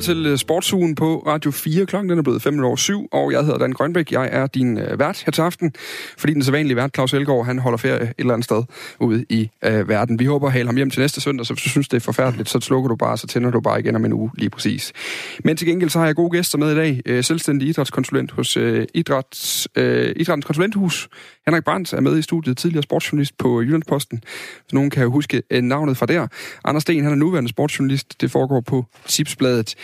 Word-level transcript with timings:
lytter 0.00 0.14
til 0.14 0.26
øh, 0.26 0.38
Sportsugen 0.38 0.94
på 0.94 1.22
Radio 1.26 1.50
4. 1.50 1.86
Klokken 1.86 2.10
den 2.10 2.18
er 2.18 2.22
blevet 2.22 2.42
5 2.42 2.64
over 2.64 2.76
7, 2.76 3.08
og 3.12 3.32
jeg 3.32 3.44
hedder 3.44 3.58
Dan 3.58 3.72
Grønbæk. 3.72 4.12
Jeg 4.12 4.28
er 4.32 4.46
din 4.46 4.78
øh, 4.78 4.98
vært 4.98 5.22
her 5.26 5.32
til 5.32 5.42
aften, 5.42 5.72
fordi 6.18 6.34
den 6.34 6.42
sædvanlige 6.42 6.76
vært, 6.76 6.94
Claus 6.94 7.12
Elgaard, 7.12 7.46
han 7.46 7.58
holder 7.58 7.76
ferie 7.78 8.02
et 8.02 8.12
eller 8.18 8.32
andet 8.32 8.44
sted 8.44 8.62
ude 9.00 9.24
i 9.28 9.50
øh, 9.64 9.88
verden. 9.88 10.18
Vi 10.18 10.24
håber 10.24 10.46
at 10.46 10.52
hale 10.52 10.66
ham 10.66 10.76
hjem 10.76 10.90
til 10.90 11.00
næste 11.00 11.20
søndag, 11.20 11.46
så 11.46 11.54
hvis 11.54 11.62
du 11.62 11.68
synes, 11.68 11.88
det 11.88 11.96
er 11.96 12.00
forfærdeligt, 12.00 12.48
så 12.48 12.60
slukker 12.60 12.88
du 12.88 12.96
bare, 12.96 13.18
så 13.18 13.26
tænder 13.26 13.50
du 13.50 13.60
bare 13.60 13.80
igen 13.80 13.96
om 13.96 14.04
en 14.04 14.12
uge 14.12 14.30
lige 14.34 14.50
præcis. 14.50 14.92
Men 15.44 15.56
til 15.56 15.66
gengæld 15.66 15.90
så 15.90 15.98
har 15.98 16.06
jeg 16.06 16.14
gode 16.14 16.30
gæster 16.30 16.58
med 16.58 16.72
i 16.72 16.74
dag. 16.74 17.00
Øh, 17.06 17.24
selvstændig 17.24 17.68
idrætskonsulent 17.68 18.30
hos 18.30 18.56
øh, 18.56 18.86
Idræts, 18.94 19.68
øh, 19.76 20.12
Idrættens 20.16 20.46
Konsulenthus. 20.46 21.08
Henrik 21.50 21.64
Brandt 21.64 21.92
er 21.92 22.00
med 22.00 22.18
i 22.18 22.22
studiet, 22.22 22.56
tidligere 22.56 22.82
sportsjournalist 22.82 23.38
på 23.38 23.62
Jyllandsposten. 23.62 24.24
Hvis 24.62 24.72
nogen 24.72 24.90
kan 24.90 25.02
jo 25.02 25.10
huske 25.10 25.42
øh, 25.50 25.62
navnet 25.62 25.96
fra 25.96 26.06
der. 26.06 26.26
Anders 26.64 26.82
Sten, 26.82 27.02
han 27.02 27.12
er 27.12 27.16
nuværende 27.16 27.50
sportsjournalist. 27.50 28.20
Det 28.20 28.30
foregår 28.30 28.60
på 28.60 28.84
Tipsbladet. 29.06 29.74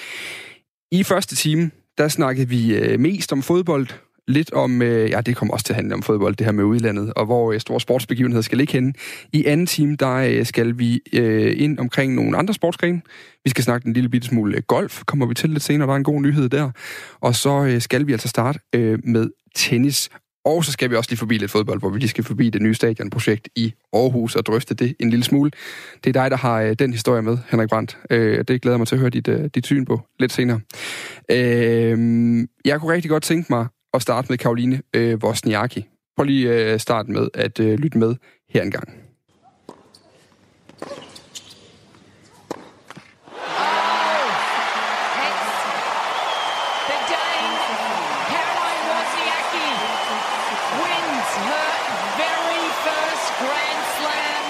I 0.93 1.03
første 1.03 1.37
time, 1.37 1.71
der 1.99 2.09
snakkede 2.09 2.49
vi 2.49 2.77
øh, 2.77 3.01
mest 3.01 3.33
om 3.33 3.43
fodbold, 3.43 3.87
lidt 4.29 4.53
om, 4.53 4.83
øh, 4.83 5.11
ja, 5.11 5.21
det 5.21 5.37
kommer 5.37 5.55
også 5.55 5.65
til 5.65 5.73
at 5.73 5.77
handle 5.77 5.95
om 5.95 6.03
fodbold, 6.03 6.37
det 6.37 6.45
her 6.45 6.53
med 6.53 6.65
udlandet, 6.65 7.13
og 7.17 7.27
hvor 7.27 7.53
øh, 7.53 7.61
store 7.61 7.81
sportsbegivenheder 7.81 8.43
skal 8.43 8.59
ligge 8.59 8.73
henne. 8.73 8.93
I 9.33 9.45
anden 9.45 9.67
time, 9.67 9.97
der 9.97 10.15
øh, 10.15 10.47
skal 10.47 10.79
vi 10.79 11.01
øh, 11.13 11.55
ind 11.57 11.79
omkring 11.79 12.15
nogle 12.15 12.37
andre 12.37 12.55
sportsgrene. 12.55 13.01
Vi 13.45 13.51
skal 13.51 13.65
snakke 13.65 13.87
en 13.87 13.93
lille 13.93 14.09
bitte 14.09 14.29
smule 14.29 14.57
øh, 14.57 14.63
golf, 14.63 15.03
kommer 15.05 15.27
vi 15.27 15.35
til 15.35 15.51
lidt 15.51 15.63
senere, 15.63 15.87
der 15.87 15.93
er 15.93 15.97
en 15.97 16.05
god 16.05 16.21
nyhed 16.21 16.49
der. 16.49 16.71
Og 17.21 17.35
så 17.35 17.65
øh, 17.65 17.81
skal 17.81 18.07
vi 18.07 18.13
altså 18.13 18.29
starte 18.29 18.59
øh, 18.75 18.99
med 19.05 19.31
tennis. 19.55 20.11
Og 20.47 20.65
så 20.65 20.73
skal 20.73 20.91
vi 20.91 20.97
også 20.97 21.11
lige 21.11 21.19
forbi 21.19 21.39
lidt 21.39 21.51
fodbold, 21.51 21.81
hvor 21.81 21.89
vi 21.89 21.99
lige 21.99 22.09
skal 22.09 22.25
forbi 22.25 22.51
det 22.51 22.63
nye 22.63 22.75
stadionprojekt 22.75 23.49
i 23.57 23.75
Aarhus 23.93 24.37
og 24.37 24.47
drøfte 24.47 24.75
det 24.75 24.95
en 25.01 25.11
lille 25.11 25.25
smule. 25.25 25.51
Det 26.05 26.17
er 26.17 26.23
dig, 26.23 26.31
der 26.31 26.37
har 26.37 26.61
øh, 26.61 26.73
den 26.79 26.93
historie 26.93 27.23
med, 27.23 27.39
Henrik 27.51 27.69
Brandt. 27.69 27.99
Øh, 28.11 28.45
det 28.49 28.63
glæder 28.63 28.79
mig 28.79 28.87
til 28.87 28.95
at 28.95 29.01
høre 29.01 29.11
dit, 29.11 29.29
øh, 29.29 29.45
dit 29.55 29.67
syn 29.67 29.85
på 29.85 30.01
lidt 30.21 30.33
senere. 30.33 30.61
Øh, 31.31 31.99
jeg 32.65 32.81
kunne 32.81 32.93
rigtig 32.95 33.11
godt 33.11 33.23
tænke 33.23 33.47
mig 33.53 33.67
at 33.95 34.03
starte 34.03 34.27
med 34.29 34.39
Karoline 34.39 34.83
øh, 34.95 35.19
Wozniacki. 35.25 35.87
Prøv 36.17 36.25
lige 36.25 36.53
at 36.53 36.73
øh, 36.73 36.81
starte 36.81 37.11
med 37.11 37.29
at 37.35 37.61
øh, 37.61 37.79
lytte 37.79 37.99
med 37.99 38.15
her 38.51 38.63
engang. 38.63 38.89
The 46.89 46.99
Dane, 47.13 47.53
Caroline 48.33 48.85
Wozniacki, 48.91 49.69
wins 50.81 51.31
her 51.49 51.69
very 52.23 52.65
first 52.85 53.27
Grand 53.41 53.83
Slam. 53.97 54.45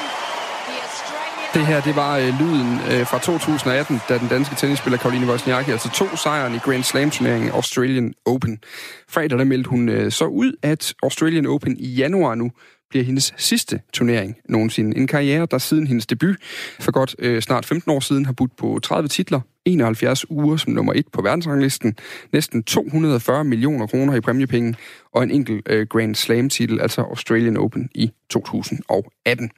The 0.68 0.76
Australian... 0.86 1.45
Det 1.56 1.66
her, 1.66 1.80
det 1.80 1.96
var 1.96 2.18
øh, 2.18 2.40
lyden 2.40 2.78
øh, 2.90 3.06
fra 3.06 3.18
2018, 3.18 4.00
da 4.08 4.18
den 4.18 4.28
danske 4.28 4.54
tennisspiller 4.54 4.98
Karoline 4.98 5.26
Wozniacki 5.26 5.70
altså 5.70 5.90
to 5.90 6.16
sejren 6.16 6.54
i 6.54 6.58
Grand 6.58 6.82
Slam-turneringen 6.82 7.50
Australian 7.50 8.14
Open. 8.26 8.58
Fredag 9.08 9.38
der 9.38 9.44
meldte 9.44 9.70
hun 9.70 9.88
øh, 9.88 10.12
så 10.12 10.24
ud, 10.24 10.52
at 10.62 10.94
Australian 11.02 11.46
Open 11.46 11.76
i 11.78 11.88
januar 11.88 12.34
nu 12.34 12.50
bliver 12.90 13.04
hendes 13.04 13.34
sidste 13.36 13.80
turnering 13.92 14.36
nogensinde. 14.48 14.96
En 14.96 15.06
karriere, 15.06 15.46
der 15.50 15.58
siden 15.58 15.86
hendes 15.86 16.06
debut 16.06 16.36
for 16.80 16.92
godt 16.92 17.16
øh, 17.18 17.42
snart 17.42 17.66
15 17.66 17.92
år 17.92 18.00
siden 18.00 18.26
har 18.26 18.32
budt 18.32 18.56
på 18.56 18.78
30 18.82 19.08
titler, 19.08 19.40
71 19.64 20.30
uger 20.30 20.56
som 20.56 20.72
nummer 20.72 20.92
et 20.96 21.06
på 21.12 21.22
verdensranglisten, 21.22 21.96
næsten 22.32 22.62
240 22.62 23.44
millioner 23.44 23.86
kroner 23.86 24.14
i 24.14 24.20
præmiepenge 24.20 24.74
og 25.12 25.22
en 25.22 25.30
enkelt 25.30 25.68
øh, 25.70 25.86
Grand 25.86 26.14
Slam-titel, 26.14 26.80
altså 26.80 27.00
Australian 27.00 27.56
Open 27.56 27.88
i 27.94 28.10
2018. 28.30 29.50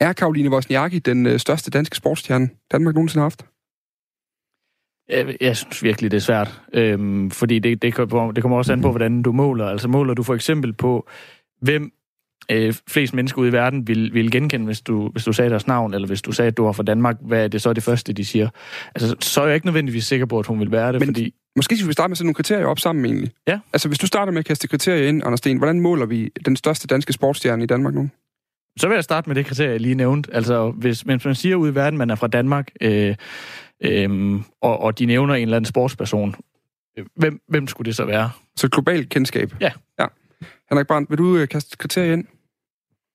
Er 0.00 0.12
Karoline 0.12 0.50
Wozniacki 0.50 0.98
den 0.98 1.26
øh, 1.26 1.38
største 1.38 1.70
danske 1.70 1.96
sportsstjerne, 1.96 2.48
Danmark 2.72 2.94
nogensinde 2.94 3.20
har 3.20 3.24
haft? 3.24 3.46
Jeg, 5.08 5.36
jeg 5.40 5.56
synes 5.56 5.82
virkelig, 5.82 6.10
det 6.10 6.16
er 6.16 6.20
svært. 6.20 6.62
Øhm, 6.72 7.30
fordi 7.30 7.58
det, 7.58 7.82
det, 7.82 7.94
kommer- 7.94 8.32
det 8.32 8.42
kommer 8.42 8.58
også 8.58 8.72
an 8.72 8.80
på, 8.80 8.90
hvordan 8.90 9.22
du 9.22 9.32
måler. 9.32 9.66
Altså 9.66 9.88
måler 9.88 10.14
du 10.14 10.22
for 10.22 10.34
eksempel 10.34 10.72
på, 10.72 11.08
hvem 11.60 11.92
øh, 12.50 12.74
flest 12.88 13.14
mennesker 13.14 13.38
ude 13.42 13.48
i 13.48 13.52
verden 13.52 13.88
vil, 13.88 14.14
vil 14.14 14.30
genkende, 14.30 14.66
hvis 14.66 14.80
du, 14.80 15.08
hvis 15.08 15.24
du 15.24 15.32
sagde 15.32 15.50
deres 15.50 15.66
navn, 15.66 15.94
eller 15.94 16.06
hvis 16.08 16.22
du 16.22 16.32
sagde, 16.32 16.46
at 16.48 16.56
du 16.56 16.64
var 16.64 16.72
fra 16.72 16.82
Danmark, 16.82 17.16
hvad 17.20 17.44
er 17.44 17.48
det 17.48 17.62
så 17.62 17.72
det 17.72 17.82
første, 17.82 18.12
de 18.12 18.24
siger? 18.24 18.48
Altså, 18.94 19.16
så 19.20 19.40
er 19.42 19.46
jeg 19.46 19.54
ikke 19.54 19.66
nødvendigvis 19.66 20.04
sikker 20.06 20.26
på, 20.26 20.38
at 20.38 20.46
hun 20.46 20.60
vil 20.60 20.70
være 20.70 20.92
det, 20.92 21.00
Men- 21.00 21.08
fordi... 21.08 21.34
Måske 21.56 21.76
skal 21.76 21.88
vi 21.88 21.92
starte 21.92 22.08
med 22.08 22.12
at 22.12 22.18
sætte 22.18 22.26
nogle 22.26 22.34
kriterier 22.34 22.66
op 22.66 22.78
sammen 22.78 23.04
egentlig. 23.04 23.30
Ja. 23.48 23.60
Altså 23.72 23.88
hvis 23.88 23.98
du 23.98 24.06
starter 24.06 24.32
med 24.32 24.38
at 24.38 24.44
kaste 24.44 24.68
kriterier 24.68 25.08
ind, 25.08 25.22
Anders 25.24 25.38
Sten, 25.38 25.58
hvordan 25.58 25.80
måler 25.80 26.06
vi 26.06 26.30
den 26.44 26.56
største 26.56 26.86
danske 26.86 27.12
sportsstjerne 27.12 27.62
i 27.62 27.66
Danmark 27.66 27.94
nu? 27.94 28.08
Så 28.78 28.88
vil 28.88 28.94
jeg 28.94 29.04
starte 29.04 29.28
med 29.30 29.34
det 29.36 29.46
kriterie, 29.46 29.70
jeg 29.70 29.80
lige 29.80 29.94
nævnte. 29.94 30.34
Altså, 30.34 30.70
hvis, 30.70 31.00
hvis 31.00 31.24
man 31.24 31.34
siger 31.34 31.56
ude 31.56 31.70
i 31.70 31.74
verden, 31.74 31.98
man 31.98 32.10
er 32.10 32.14
fra 32.14 32.26
Danmark, 32.26 32.70
øh, 32.80 33.14
øh, 33.80 34.40
og, 34.62 34.80
og 34.80 34.98
de 34.98 35.06
nævner 35.06 35.34
en 35.34 35.42
eller 35.42 35.56
anden 35.56 35.68
sportsperson, 35.68 36.34
øh, 36.98 37.04
hvem, 37.16 37.40
hvem 37.48 37.66
skulle 37.66 37.86
det 37.86 37.96
så 37.96 38.04
være? 38.04 38.30
Så 38.56 38.68
globalt 38.68 39.08
kendskab. 39.08 39.54
Ja. 39.60 39.70
ja. 40.00 40.06
Henrik 40.70 40.86
Brandt, 40.86 41.10
vil 41.10 41.18
du 41.18 41.36
øh, 41.36 41.48
kaste 41.48 41.76
kriterier 41.76 42.12
ind? 42.12 42.24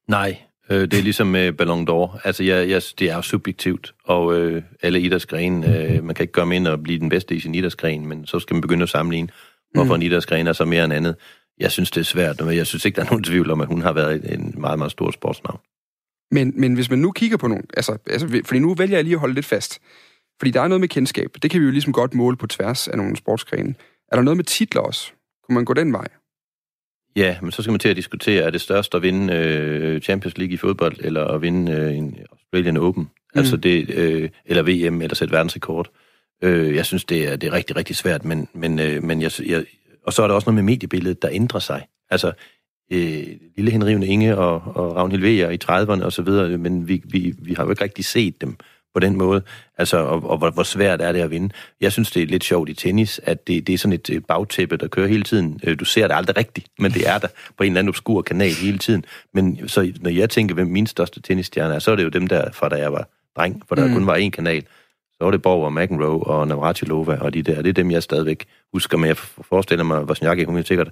Nej, 0.08 0.38
øh, 0.70 0.82
det 0.82 0.94
er 0.94 1.02
ligesom 1.04 1.28
med 1.28 1.52
Ballon 1.54 1.90
d'Or. 1.90 2.20
Altså, 2.24 2.44
jeg, 2.44 2.70
jeg, 2.70 2.82
det 3.00 3.12
er 3.12 3.16
jo 3.16 3.22
subjektivt, 3.22 3.94
og 4.06 4.40
øh, 4.40 4.64
alle 4.82 5.00
idrætsgrene, 5.02 5.78
øh, 5.78 6.04
man 6.04 6.16
kan 6.16 6.24
ikke 6.24 6.34
gøre 6.34 6.46
med 6.46 6.68
at 6.68 6.84
blive 6.84 7.00
den 7.00 7.10
bedste 7.10 7.36
i 7.36 7.40
sin 7.40 7.56
idrætsgren, 7.56 8.06
men 8.06 8.26
så 8.26 8.40
skal 8.40 8.54
man 8.54 8.62
begynde 8.62 8.84
at 8.84 8.90
sammenligne, 8.90 9.30
hvorfor 9.74 9.96
Mm. 9.96 10.02
en 10.02 10.08
idrætsgren 10.08 10.48
er 10.48 10.54
så 10.54 10.66
mere 10.66 10.86
end 10.86 10.94
andet. 10.94 11.16
Jeg 11.62 11.72
synes, 11.72 11.92
det 11.92 12.02
er 12.02 12.06
svært, 12.06 12.46
men 12.46 12.56
jeg 12.56 12.68
synes 12.68 12.86
ikke, 12.86 12.96
der 12.96 13.02
er 13.02 13.10
nogen 13.10 13.24
tvivl 13.24 13.52
om, 13.52 13.62
at 13.62 13.68
hun 13.68 13.82
har 13.82 13.94
været 13.94 14.34
en 14.34 14.56
meget, 14.58 14.78
meget 14.78 14.92
stor 14.92 15.12
sportsnavn. 15.12 15.60
Men, 16.32 16.54
men 16.56 16.74
hvis 16.74 16.90
man 16.90 17.00
nu 17.00 17.12
kigger 17.12 17.38
på 17.38 17.48
nogle... 17.48 17.64
Altså, 17.78 17.98
altså, 18.08 18.42
fordi 18.46 18.60
nu 18.60 18.74
vælger 18.74 18.98
jeg 18.98 19.04
lige 19.04 19.14
at 19.14 19.20
holde 19.20 19.36
lidt 19.36 19.46
fast. 19.46 19.80
Fordi 20.40 20.52
der 20.52 20.62
er 20.62 20.68
noget 20.68 20.82
med 20.82 20.88
kendskab. 20.88 21.30
Det 21.42 21.52
kan 21.52 21.62
vi 21.62 21.66
jo 21.66 21.72
ligesom 21.72 21.94
godt 21.94 22.14
måle 22.14 22.38
på 22.38 22.48
tværs 22.48 22.88
af 22.88 22.98
nogle 22.98 23.16
sportsgrene. 23.16 23.76
Er 24.12 24.16
der 24.16 24.24
noget 24.24 24.38
med 24.38 24.46
titler 24.46 24.82
også? 24.82 25.12
Kunne 25.44 25.56
man 25.56 25.66
gå 25.66 25.74
den 25.74 25.94
vej? 25.94 26.08
Ja, 27.16 27.38
men 27.42 27.52
så 27.52 27.62
skal 27.62 27.72
man 27.72 27.80
til 27.80 27.90
at 27.90 27.96
diskutere, 27.96 28.44
er 28.44 28.50
det 28.50 28.62
størst 28.62 28.96
at 28.96 29.02
vinde 29.02 29.34
øh, 29.34 30.02
Champions 30.02 30.38
League 30.38 30.54
i 30.54 30.58
fodbold, 30.58 30.96
eller 31.00 31.26
at 31.26 31.42
vinde 31.42 31.72
øh, 31.72 31.98
en 31.98 32.18
Australian 32.32 32.78
Open, 32.78 33.04
mm. 33.04 33.40
altså 33.40 33.58
det, 33.58 33.90
øh, 33.90 34.30
eller 34.46 34.64
VM, 34.64 35.02
eller 35.02 35.16
sætte 35.16 35.32
verdensrekord. 35.32 35.92
Øh, 36.44 36.76
jeg 36.76 36.86
synes, 36.86 37.06
det 37.06 37.28
er, 37.28 37.36
det 37.36 37.48
er 37.48 37.54
rigtig, 37.54 37.76
rigtig 37.76 37.96
svært, 37.96 38.26
men, 38.26 38.48
men, 38.54 38.80
øh, 38.80 39.04
men 39.04 39.22
jeg, 39.22 39.32
jeg, 39.46 39.66
og 40.06 40.14
så 40.14 40.24
er 40.24 40.28
der 40.28 40.36
også 40.36 40.50
noget 40.50 40.56
med 40.56 40.74
mediebilledet, 40.74 41.22
der 41.22 41.30
ændrer 41.32 41.60
sig. 41.60 41.88
Altså, 42.10 42.32
øh, 42.92 43.28
lille 43.56 43.72
Henrivne 43.72 44.08
Inge 44.08 44.38
og, 44.38 44.62
og 44.76 44.96
Ragnhild 44.96 45.22
Vejer 45.22 45.50
i 45.50 45.58
30'erne 45.64 46.06
og 46.06 46.14
så 46.14 46.22
videre, 46.22 46.58
men 46.58 46.88
vi, 46.88 47.02
vi, 47.06 47.34
vi 47.40 47.54
har 47.54 47.64
jo 47.64 47.70
ikke 47.70 47.84
rigtig 47.84 48.06
set 48.06 48.42
dem 48.42 48.58
på 48.94 49.00
den 49.00 49.18
måde, 49.18 49.42
altså, 49.78 49.98
og, 49.98 50.30
og 50.30 50.38
hvor, 50.38 50.50
hvor 50.50 50.64
svært 50.64 51.02
er 51.02 51.12
det 51.12 51.20
at 51.20 51.32
vinde. 51.32 51.50
Jeg 51.82 51.92
synes, 51.92 52.12
det 52.12 52.24
er 52.24 52.28
lidt 52.28 52.44
sjovt 52.44 52.70
i 52.70 52.74
tennis, 52.74 53.22
at 53.24 53.48
det, 53.48 53.68
det 53.68 53.74
er 53.74 53.78
sådan 53.78 53.94
et, 53.94 54.10
et 54.10 54.26
bagtæppe, 54.26 54.78
der 54.78 54.88
kører 54.88 55.08
hele 55.08 55.24
tiden. 55.24 55.60
Øh, 55.64 55.80
Du 55.80 55.86
ser 55.86 56.08
det 56.08 56.16
aldrig 56.16 56.38
rigtigt, 56.38 56.68
men 56.80 56.92
det 56.92 57.10
er 57.10 57.18
der 57.18 57.28
på 57.58 57.64
en 57.64 57.72
eller 57.72 57.80
anden 57.80 57.90
obskur 57.90 58.22
kanal 58.22 58.52
hele 58.52 58.78
tiden. 58.78 59.06
Men 59.34 59.70
så 59.70 59.94
når 60.00 60.10
jeg 60.10 60.30
tænker, 60.30 60.56
hvem 60.56 60.68
min 60.68 60.88
største 60.88 61.22
tennisstjerne 61.22 61.76
er, 61.76 61.80
så 61.80 61.92
er 61.92 61.96
det 61.96 62.04
jo 62.04 62.10
dem 62.10 62.28
der, 62.28 62.52
fra 62.52 62.70
da 62.70 62.76
jeg 62.76 62.94
var 62.94 63.08
dreng, 63.36 63.64
for 63.68 63.76
der 63.76 63.88
mm. 63.88 63.94
kun 63.94 64.08
var 64.08 64.18
én 64.18 64.30
kanal. 64.30 64.66
Så 65.22 65.26
var 65.26 65.32
det 65.32 65.42
Borg 65.42 65.66
og 65.66 65.74
McEnroe 65.74 66.24
og 66.24 66.48
Navratilova 66.48 67.16
og 67.16 67.34
de 67.34 67.42
der. 67.42 67.62
Det 67.62 67.70
er 67.70 67.74
dem, 67.74 67.92
jeg 67.92 68.04
stadigvæk 68.04 68.46
husker, 68.74 68.98
men 68.98 69.08
jeg 69.08 69.18
forestiller 69.18 69.84
mig, 69.84 69.98
at 69.98 70.04
Wozniacki, 70.04 70.44
hun 70.44 70.64
sikkert 70.64 70.92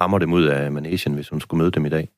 hammer 0.00 0.18
dem 0.18 0.32
ud 0.32 0.44
af 0.44 0.72
Manesien, 0.72 1.14
hvis 1.14 1.28
hun 1.28 1.40
skulle 1.40 1.58
møde 1.58 1.70
dem 1.70 1.86
i 1.86 1.88
dag. 1.88 2.08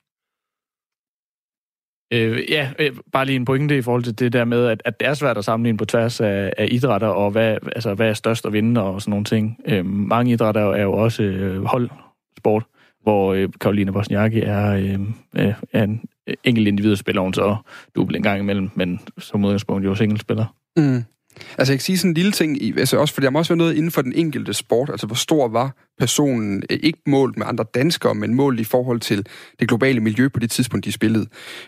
Øh, 2.12 2.50
ja, 2.50 2.70
øh, 2.78 2.92
bare 3.12 3.24
lige 3.24 3.36
en 3.36 3.44
pointe 3.44 3.76
i 3.78 3.82
forhold 3.82 4.02
til 4.02 4.18
det 4.18 4.32
der 4.32 4.44
med, 4.44 4.66
at, 4.66 4.82
at 4.84 5.00
det 5.00 5.08
er 5.08 5.14
svært 5.14 5.38
at 5.38 5.44
sammenligne 5.44 5.78
på 5.78 5.84
tværs 5.84 6.20
af, 6.20 6.52
af 6.58 6.68
idrætter, 6.70 7.08
og 7.08 7.30
hvad, 7.30 7.56
altså, 7.74 7.94
hvad 7.94 8.08
er 8.08 8.14
størst 8.14 8.46
at 8.46 8.52
vinde 8.52 8.82
og 8.82 9.02
sådan 9.02 9.10
nogle 9.10 9.24
ting. 9.24 9.60
Øh, 9.66 9.86
mange 9.86 10.32
idrætter 10.32 10.60
er 10.60 10.82
jo 10.82 10.92
også 10.92 11.22
øh, 11.22 11.64
holdsport, 11.64 12.64
hvor 13.02 13.34
øh, 13.34 13.48
Karoline 13.60 13.92
Wozniacki 13.92 14.40
er, 14.40 14.72
øh, 14.72 15.00
øh, 15.36 15.54
er 15.72 15.84
en 15.84 16.04
enkelt 16.44 16.68
individ, 16.68 16.96
spiller 16.96 17.22
hun 17.22 17.34
så 17.34 17.56
dubbel 17.96 18.16
en 18.16 18.22
gang 18.22 18.40
imellem, 18.40 18.70
men 18.74 19.00
som 19.18 19.44
udgangspunkt 19.44 19.84
jo 19.84 19.94
singlespiller. 19.94 20.46
Mm. 20.76 21.04
Altså, 21.58 21.72
jeg 21.72 21.78
kan 21.78 21.84
sige 21.84 21.98
sådan 21.98 22.10
en 22.10 22.14
lille 22.14 22.32
ting, 22.32 22.62
i, 22.62 22.78
altså 22.78 22.96
også, 22.98 23.14
for 23.14 23.20
der 23.20 23.30
må 23.30 23.38
også 23.38 23.52
være 23.52 23.58
noget 23.58 23.74
inden 23.74 23.90
for 23.90 24.02
den 24.02 24.12
enkelte 24.12 24.54
sport, 24.54 24.90
altså 24.90 25.06
hvor 25.06 25.16
stor 25.16 25.48
var 25.48 25.76
personen, 26.00 26.62
øh, 26.70 26.78
ikke 26.82 26.98
målt 27.06 27.38
med 27.38 27.46
andre 27.46 27.64
danskere, 27.74 28.14
men 28.14 28.34
målt 28.34 28.60
i 28.60 28.64
forhold 28.64 29.00
til 29.00 29.26
det 29.60 29.68
globale 29.68 30.00
miljø 30.00 30.28
på 30.28 30.40
det 30.40 30.50
tidspunkt, 30.50 30.84
de 30.86 30.92
spillede. 30.92 31.26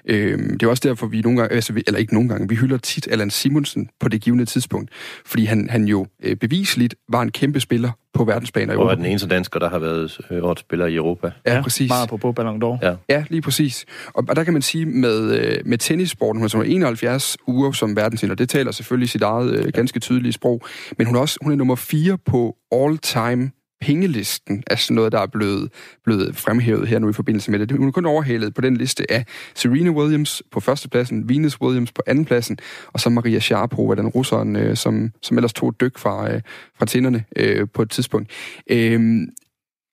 Øhm, 0.09 0.59
det 0.59 0.67
er 0.67 0.71
også 0.71 0.89
derfor, 0.89 1.07
vi 1.07 1.21
nogle 1.21 1.39
gange, 1.41 1.55
altså, 1.55 1.73
vi- 1.73 1.83
eller 1.87 2.01
ikke 2.01 2.15
nogle 2.15 2.29
gange, 2.29 2.49
vi 2.49 2.55
hylder 2.55 2.77
tit 2.77 3.09
Allan 3.11 3.31
Simonsen 3.31 3.89
på 4.01 4.09
det 4.09 4.21
givende 4.21 4.45
tidspunkt, 4.45 4.91
fordi 5.27 5.45
han, 5.45 5.69
han 5.71 5.85
jo 5.85 6.07
øh, 6.23 6.37
beviseligt 6.37 6.95
var 7.09 7.23
en 7.23 7.31
kæmpe 7.31 7.61
spiller 7.61 7.91
på 8.15 8.25
verdensbaner 8.25 8.73
i 8.73 8.77
Og 8.77 8.91
er 8.91 8.95
den 8.95 9.05
eneste 9.07 9.29
dansker, 9.29 9.59
der 9.61 9.71
har 9.71 9.79
været 9.79 10.19
øh, 10.31 10.45
årets 10.45 10.61
spiller 10.61 10.87
i 10.87 10.95
Europa. 10.95 11.31
Ja, 11.47 11.63
præcis. 11.63 11.89
Meget 11.89 12.09
på 12.09 12.17
på 12.17 12.33
Ballon 12.33 12.63
d'Or. 12.63 12.79
Ja. 12.87 12.95
Ja, 13.09 13.25
lige 13.31 13.43
præcis. 13.43 13.85
Og, 14.15 14.25
og 14.29 14.37
der 14.37 14.45
kan 14.45 14.53
man 14.53 14.63
sige, 14.63 14.87
med, 14.87 15.39
øh, 15.41 15.59
med 15.67 15.79
tennissporten, 15.79 16.39
hun 16.41 16.45
er 16.45 16.49
som 16.49 16.63
71 16.67 17.37
uger 17.47 17.73
som 17.73 17.97
verdensvinder, 17.97 18.37
det 18.37 18.49
taler 18.49 18.73
selvfølgelig 18.73 19.09
sit 19.09 19.23
eget 19.23 19.51
øh, 19.67 19.73
ganske 19.75 20.01
tydelige 20.01 20.33
sprog, 20.33 20.63
men 20.99 21.07
hun 21.07 21.17
er 21.17 21.21
også 21.21 21.39
hun 21.43 21.53
er 21.53 21.57
nummer 21.57 21.75
4 21.75 22.19
på 22.27 22.57
all-time 22.73 23.51
pengelisten 23.83 24.63
er 24.67 24.77
sådan 24.77 24.95
noget, 24.95 25.13
der 25.13 25.21
er 25.21 25.27
blevet, 25.27 25.73
blevet 26.05 26.37
fremhævet 26.37 26.89
her 26.89 26.99
nu 26.99 27.09
i 27.09 27.13
forbindelse 27.13 27.51
med 27.51 27.59
det. 27.59 27.73
Hun 27.73 27.89
er 27.89 27.93
kun 27.93 28.07
overhalet 28.07 28.55
på 28.55 28.61
den 28.61 28.77
liste 28.77 29.13
af 29.13 29.25
Serena 29.55 29.91
Williams 29.91 30.43
på 30.51 30.61
førstepladsen, 30.61 31.29
Venus 31.29 31.61
Williams 31.61 31.93
på 31.93 32.03
andenpladsen, 32.07 32.59
og 32.93 33.01
så 33.01 33.11
Maria 33.11 33.39
Sharapova, 33.39 33.95
den 33.95 34.09
russeren, 34.09 34.57
øh, 34.57 34.77
som, 34.77 35.11
som 35.23 35.39
ellers 35.39 35.53
tog 35.53 35.69
et 35.69 35.81
dyk 35.81 35.99
fra, 35.99 36.33
øh, 36.33 36.41
fra 36.79 36.87
tænderne 36.87 37.25
øh, 37.37 37.67
på 37.75 37.83
et 37.83 37.91
tidspunkt. 37.91 38.31
Øh, 38.71 39.23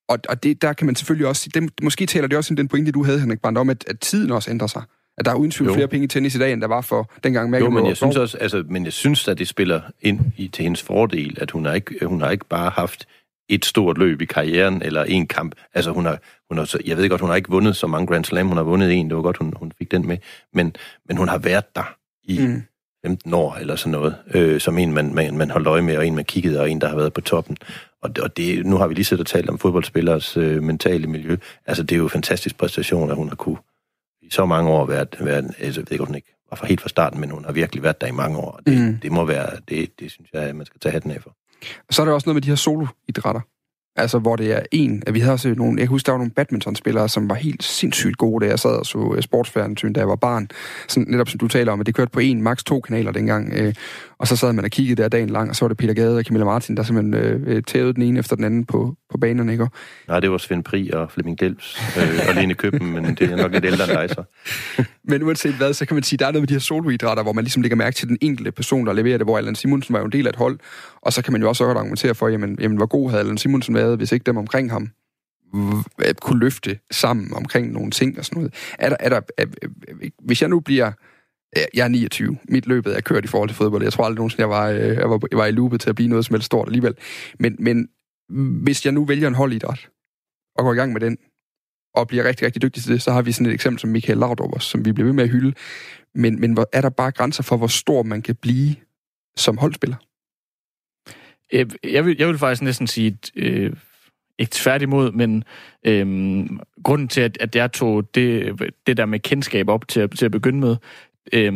og, 0.08 0.18
og 0.28 0.42
det, 0.42 0.62
der 0.62 0.72
kan 0.72 0.86
man 0.86 0.94
selvfølgelig 0.94 1.26
også 1.26 1.50
det, 1.54 1.70
måske 1.82 2.06
taler 2.06 2.28
det 2.28 2.38
også 2.38 2.52
om 2.52 2.56
den 2.56 2.68
pointe, 2.68 2.92
du 2.92 3.04
havde, 3.04 3.20
Henrik 3.20 3.40
Brandt, 3.40 3.58
om, 3.58 3.70
at, 3.70 3.84
at 3.88 4.00
tiden 4.00 4.30
også 4.30 4.50
ændrer 4.50 4.66
sig. 4.66 4.82
At 5.18 5.24
der 5.24 5.30
er 5.30 5.34
uden 5.34 5.50
tvivl 5.50 5.68
Jo. 5.68 5.74
flere 5.74 5.88
penge 5.88 6.04
i 6.04 6.08
tennis 6.08 6.34
i 6.34 6.38
dag, 6.38 6.52
end 6.52 6.60
der 6.60 6.66
var 6.66 6.80
for 6.80 7.12
dengang 7.24 7.50
McEnroe 7.50 7.64
Jo, 7.64 7.70
men 7.70 7.86
jeg 7.86 7.96
synes 7.96 8.16
også, 8.16 8.38
altså, 8.38 8.64
men 8.68 8.84
jeg 8.84 8.92
synes, 8.92 9.28
at 9.28 9.38
det 9.38 9.48
spiller 9.48 9.80
ind 10.00 10.20
i, 10.36 10.48
til 10.48 10.62
hendes 10.62 10.82
fordel, 10.82 11.38
at 11.40 11.50
hun 11.50 11.64
har 11.64 11.74
ikke, 11.74 12.06
hun 12.06 12.20
har 12.20 12.30
ikke 12.30 12.46
bare 12.46 12.70
haft 12.70 13.06
et 13.54 13.64
stort 13.64 13.98
løb 13.98 14.20
i 14.20 14.24
karrieren, 14.24 14.82
eller 14.82 15.04
en 15.04 15.26
kamp. 15.26 15.54
Altså, 15.74 15.90
hun 15.90 16.06
har, 16.06 16.18
hun 16.48 16.58
har, 16.58 16.64
så- 16.64 16.78
jeg 16.86 16.96
ved 16.96 17.08
godt, 17.08 17.20
hun 17.20 17.30
har 17.30 17.36
ikke 17.36 17.50
vundet 17.50 17.76
så 17.76 17.86
mange 17.86 18.06
Grand 18.06 18.24
Slam, 18.24 18.48
hun 18.48 18.56
har 18.56 18.64
vundet 18.64 18.92
en, 18.92 19.08
det 19.08 19.16
var 19.16 19.22
godt, 19.22 19.36
hun, 19.36 19.52
hun 19.56 19.72
fik 19.78 19.90
den 19.90 20.06
med, 20.06 20.16
men, 20.54 20.76
men 21.08 21.16
hun 21.16 21.28
har 21.28 21.38
været 21.38 21.76
der 21.76 21.94
i 22.24 22.38
Mm. 22.38 22.44
mm. 22.52 22.62
15 23.06 23.34
år, 23.34 23.54
eller 23.54 23.76
sådan 23.76 23.92
noget, 23.92 24.16
øh, 24.34 24.60
som 24.60 24.78
en, 24.78 24.92
man, 24.92 25.14
man, 25.14 25.36
man 25.36 25.50
holdt 25.50 25.66
øje 25.66 25.82
med, 25.82 25.96
og 25.96 26.06
en, 26.06 26.14
man 26.14 26.24
kiggede, 26.24 26.60
og 26.60 26.70
en, 26.70 26.80
der 26.80 26.88
har 26.88 26.96
været 26.96 27.12
på 27.12 27.20
toppen. 27.20 27.56
Og, 28.02 28.10
og 28.22 28.36
det, 28.36 28.66
nu 28.66 28.76
har 28.76 28.86
vi 28.86 28.94
lige 28.94 29.04
siddet 29.04 29.20
og 29.20 29.26
talt 29.26 29.48
om 29.50 29.58
fodboldspillers 29.58 30.36
øh, 30.36 30.62
mentale 30.62 31.06
miljø. 31.06 31.36
Altså, 31.66 31.82
det 31.82 31.92
er 31.92 31.96
jo 31.98 32.04
en 32.04 32.10
fantastisk 32.10 32.58
præstation, 32.58 33.10
at 33.10 33.16
hun 33.16 33.28
har 33.28 33.36
kunne 33.36 33.56
i 34.22 34.28
så 34.30 34.46
mange 34.46 34.70
år 34.70 34.86
været, 34.86 35.16
været 35.20 35.44
altså, 35.58 35.80
jeg 35.80 35.86
ved 35.88 35.92
ikke, 35.92 36.02
om 36.02 36.06
hun 36.06 36.14
ikke 36.16 36.36
var 36.50 36.56
fra 36.56 36.66
helt 36.66 36.80
fra 36.80 36.88
starten, 36.88 37.20
men 37.20 37.30
hun 37.30 37.44
har 37.44 37.52
virkelig 37.52 37.82
været 37.82 38.00
der 38.00 38.06
i 38.06 38.10
mange 38.12 38.38
år. 38.38 38.60
Det, 38.66 38.80
Mm. 38.80 38.98
det 39.02 39.12
må 39.12 39.24
være, 39.24 39.50
det, 39.68 40.00
det 40.00 40.10
synes 40.10 40.30
jeg, 40.32 40.56
man 40.56 40.66
skal 40.66 40.80
tage 40.80 40.92
hatten 40.92 41.10
af 41.10 41.22
for. 41.22 41.36
Så 41.90 42.02
er 42.02 42.06
der 42.06 42.12
også 42.12 42.28
noget 42.28 42.36
med 42.36 42.42
de 42.42 42.48
her 42.48 42.56
soloidrætter. 42.56 43.40
Altså, 43.96 44.18
hvor 44.18 44.36
det 44.36 44.52
er 44.52 44.60
en... 44.72 45.02
at 45.06 45.14
Vi 45.14 45.20
havde 45.20 45.32
også 45.32 45.54
nogle... 45.56 45.78
Jeg 45.78 45.86
kan 45.86 45.88
huske, 45.88 46.06
der 46.06 46.12
var 46.12 46.18
nogle 46.18 46.32
badmintonspillere, 46.32 47.08
som 47.08 47.28
var 47.28 47.34
helt 47.34 47.62
sindssygt 47.62 48.16
gode, 48.16 48.44
da 48.44 48.50
jeg 48.50 48.58
sad 48.58 48.70
og 48.70 48.86
så 48.86 49.14
øh, 49.16 49.22
sportsfjernsyn, 49.22 49.92
da 49.92 50.00
jeg 50.00 50.08
var 50.08 50.16
barn. 50.16 50.48
Sådan, 50.88 51.06
netop 51.08 51.28
som 51.28 51.38
du 51.38 51.48
taler 51.48 51.72
om, 51.72 51.80
at 51.80 51.86
det 51.86 51.94
kørte 51.94 52.10
på 52.10 52.20
en, 52.20 52.42
maks 52.42 52.64
to 52.64 52.80
kanaler 52.80 53.12
dengang. 53.12 53.52
Øh, 53.52 53.74
og 54.18 54.26
så 54.26 54.36
sad 54.36 54.52
man 54.52 54.64
og 54.64 54.70
kiggede 54.70 55.02
der 55.02 55.08
dagen 55.08 55.30
lang, 55.30 55.50
og 55.50 55.56
så 55.56 55.64
var 55.64 55.68
det 55.68 55.76
Peter 55.76 55.94
Gade 55.94 56.16
og 56.16 56.24
Camilla 56.24 56.44
Martin, 56.44 56.76
der 56.76 56.82
simpelthen 56.82 57.14
øh, 57.14 57.56
øh, 57.56 57.62
tævede 57.62 57.94
den 57.94 58.02
ene 58.02 58.18
efter 58.18 58.36
den 58.36 58.44
anden 58.44 58.64
på, 58.64 58.96
på 59.10 59.18
banerne, 59.18 59.52
ikke? 59.52 59.68
Nej, 60.08 60.20
det 60.20 60.30
var 60.30 60.38
Svend 60.38 60.64
Pri 60.64 60.90
og 60.90 61.10
Flemming 61.10 61.40
Delps 61.40 61.80
øh, 61.98 62.28
og 62.28 62.34
Lene 62.34 62.54
Køben, 62.54 62.92
men 62.92 63.04
det 63.04 63.22
er 63.32 63.36
nok 63.36 63.52
lidt 63.52 63.64
ældre 63.64 63.84
end 63.84 63.92
dig, 63.92 64.10
så. 64.10 64.22
Men 65.10 65.22
uanset 65.22 65.54
hvad, 65.54 65.72
så 65.72 65.86
kan 65.86 65.94
man 65.94 66.02
sige, 66.02 66.18
der 66.18 66.26
er 66.26 66.32
noget 66.32 66.42
med 66.42 66.48
de 66.48 66.54
her 66.54 66.60
soloidrætter, 66.60 67.22
hvor 67.22 67.32
man 67.32 67.44
ligesom 67.44 67.62
lægger 67.62 67.76
mærke 67.76 67.94
til 67.94 68.08
den 68.08 68.18
enkelte 68.20 68.52
person, 68.52 68.86
der 68.86 68.92
leverer 68.92 69.18
det, 69.18 69.26
hvor 69.26 69.38
Allan 69.38 69.54
Simonsen 69.54 69.92
var 69.92 69.98
jo 69.98 70.04
en 70.04 70.12
del 70.12 70.26
af 70.26 70.30
et 70.30 70.36
hold, 70.36 70.58
og 71.02 71.12
så 71.12 71.22
kan 71.22 71.32
man 71.32 71.42
jo 71.42 71.48
også 71.48 71.64
godt 71.64 71.78
argumentere 71.78 72.14
for, 72.14 72.28
jamen, 72.28 72.58
jamen 72.60 72.76
hvor 72.76 72.86
god 72.86 73.10
havde 73.10 73.20
Allan 73.20 73.38
Simonsen 73.38 73.74
været, 73.74 73.96
hvis 73.96 74.12
ikke 74.12 74.24
dem 74.24 74.36
omkring 74.36 74.70
ham 74.70 74.90
at 75.98 76.20
kunne 76.20 76.40
løfte 76.40 76.78
sammen 76.90 77.34
omkring 77.34 77.72
nogle 77.72 77.90
ting 77.90 78.18
og 78.18 78.24
sådan 78.24 78.38
noget. 78.38 78.54
Er 78.78 78.88
der, 78.88 78.96
er 79.00 79.08
der, 79.08 79.20
er, 79.38 79.46
hvis 80.18 80.42
jeg 80.42 80.48
nu 80.48 80.60
bliver 80.60 80.92
Jeg 81.74 81.84
er 81.84 81.88
29. 81.88 82.38
Mit 82.48 82.66
løbet 82.66 82.96
er 82.96 83.00
kørt 83.00 83.24
i 83.24 83.28
forhold 83.28 83.48
til 83.48 83.56
fodbold. 83.56 83.82
Jeg 83.82 83.92
tror 83.92 84.04
aldrig 84.04 84.16
nogensinde, 84.16 84.40
jeg 84.40 84.50
var, 84.50 84.68
øh, 84.68 84.78
jeg 84.78 85.10
var, 85.10 85.20
jeg 85.30 85.38
var 85.38 85.46
i 85.46 85.50
loopet 85.50 85.80
til 85.80 85.88
at 85.88 85.96
blive 85.96 86.08
noget 86.08 86.24
som 86.24 86.34
helst 86.34 86.46
stort 86.46 86.68
alligevel. 86.68 86.94
Men, 87.38 87.56
men 87.58 87.88
hvis 88.62 88.84
jeg 88.84 88.92
nu 88.92 89.04
vælger 89.04 89.28
en 89.28 89.34
holdidræt 89.34 89.88
og 90.56 90.64
går 90.64 90.72
i 90.72 90.76
gang 90.76 90.92
med 90.92 91.00
den, 91.00 91.18
og 91.94 92.08
bliver 92.08 92.24
rigtig, 92.24 92.46
rigtig 92.46 92.62
dygtig 92.62 92.82
til 92.82 92.92
det, 92.92 93.02
så 93.02 93.12
har 93.12 93.22
vi 93.22 93.32
sådan 93.32 93.46
et 93.46 93.52
eksempel 93.52 93.80
som 93.80 93.90
Michael 93.90 94.18
Laudrup, 94.18 94.60
som 94.60 94.84
vi 94.84 94.92
bliver 94.92 95.06
ved 95.06 95.12
med 95.12 95.24
at 95.24 95.30
hylde. 95.30 95.54
Men, 96.14 96.40
men 96.40 96.58
er 96.72 96.80
der 96.80 96.90
bare 96.90 97.10
grænser 97.10 97.42
for, 97.42 97.56
hvor 97.56 97.66
stor 97.66 98.02
man 98.02 98.22
kan 98.22 98.36
blive 98.36 98.76
som 99.36 99.58
holdspiller? 99.58 99.96
Øh, 101.52 101.66
Jeg 101.84 102.06
vil, 102.06 102.16
jeg 102.18 102.28
vil 102.28 102.38
faktisk 102.38 102.62
næsten 102.62 102.86
sige, 102.86 103.18
øh, 103.36 103.72
ikke 104.38 104.50
tværtimod, 104.54 105.12
men 105.12 105.44
øh, 105.84 106.06
grunden 106.84 107.08
til, 107.08 107.20
at, 107.20 107.36
at 107.40 107.56
jeg 107.56 107.72
tog 107.72 108.14
det, 108.14 108.52
det 108.86 108.96
der 108.96 109.06
med 109.06 109.18
kendskab 109.20 109.68
op 109.68 109.88
til, 109.88 110.00
at- 110.00 110.10
til 110.10 110.24
at 110.24 110.30
begynde 110.32 110.60
med, 110.60 110.76
øh, 111.32 111.52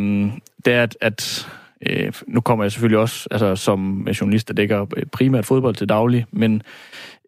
det 0.64 0.73
er, 0.73 0.82
at, 0.82 0.96
at 1.00 1.49
øh, 1.87 2.12
nu 2.26 2.41
kommer 2.41 2.64
jeg 2.64 2.73
selvfølgelig 2.73 2.99
også 2.99 3.29
altså, 3.31 3.56
som 3.56 4.08
journalist, 4.20 4.49
der 4.49 4.55
dækker 4.55 4.87
primært 5.12 5.44
fodbold 5.46 5.75
til 5.75 5.88
daglig, 5.88 6.26
men 6.32 6.62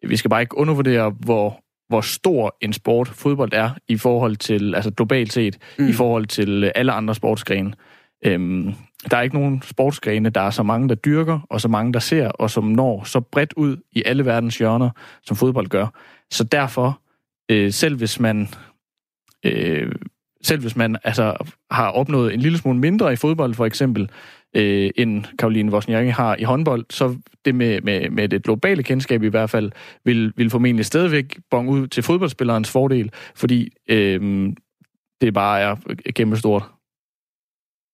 vi 0.07 0.15
skal 0.15 0.29
bare 0.29 0.41
ikke 0.41 0.57
undervurdere, 0.57 1.09
hvor 1.19 1.63
hvor 1.89 2.01
stor 2.01 2.57
en 2.61 2.73
sport 2.73 3.07
fodbold 3.07 3.49
er 3.53 3.69
i 3.87 3.97
forhold 3.97 4.35
til, 4.35 4.75
altså 4.75 4.91
globalt 4.91 5.33
set, 5.33 5.57
mm. 5.79 5.87
i 5.89 5.93
forhold 5.93 6.25
til 6.25 6.71
alle 6.75 6.91
andre 6.91 7.15
sportsgrene. 7.15 7.73
Øhm, 8.25 8.73
der 9.11 9.17
er 9.17 9.21
ikke 9.21 9.35
nogen 9.35 9.61
sportsgrene, 9.61 10.29
der 10.29 10.41
er 10.41 10.49
så 10.49 10.63
mange, 10.63 10.89
der 10.89 10.95
dyrker, 10.95 11.39
og 11.49 11.61
så 11.61 11.67
mange, 11.67 11.93
der 11.93 11.99
ser, 11.99 12.27
og 12.27 12.49
som 12.49 12.63
når 12.63 13.03
så 13.03 13.19
bredt 13.19 13.53
ud 13.53 13.77
i 13.91 14.03
alle 14.05 14.25
verdens 14.25 14.57
hjørner, 14.57 14.89
som 15.23 15.37
fodbold 15.37 15.67
gør. 15.67 15.87
Så 16.31 16.43
derfor, 16.43 17.01
øh, 17.51 17.71
selv 17.71 17.97
hvis 17.97 18.19
man 18.19 18.47
øh, 19.45 19.91
selv 20.41 20.61
hvis 20.61 20.75
man 20.75 20.97
altså, 21.03 21.51
har 21.71 21.89
opnået 21.89 22.33
en 22.33 22.39
lille 22.39 22.57
smule 22.57 22.79
mindre 22.79 23.13
i 23.13 23.15
fodbold, 23.15 23.53
for 23.53 23.65
eksempel, 23.65 24.09
øh, 24.55 24.91
end 24.95 25.23
Karoline 25.39 25.71
Wozniacki 25.71 26.09
har 26.09 26.35
i 26.35 26.43
håndbold, 26.43 26.85
så 26.89 27.17
det 27.45 27.55
med, 27.55 27.81
med, 27.81 28.09
med 28.09 28.29
det 28.29 28.43
globale 28.43 28.83
kendskab 28.83 29.23
i 29.23 29.27
hvert 29.27 29.49
fald, 29.49 29.71
vil, 30.05 30.33
vil 30.35 30.49
formentlig 30.49 30.85
stadigvæk 30.85 31.39
bonge 31.51 31.71
ud 31.71 31.87
til 31.87 32.03
fodboldspillerens 32.03 32.71
fordel, 32.71 33.11
fordi 33.35 33.69
øh, 33.89 34.49
det 35.21 35.33
bare 35.33 35.59
er 35.59 35.75
kæmpestort. 36.15 36.63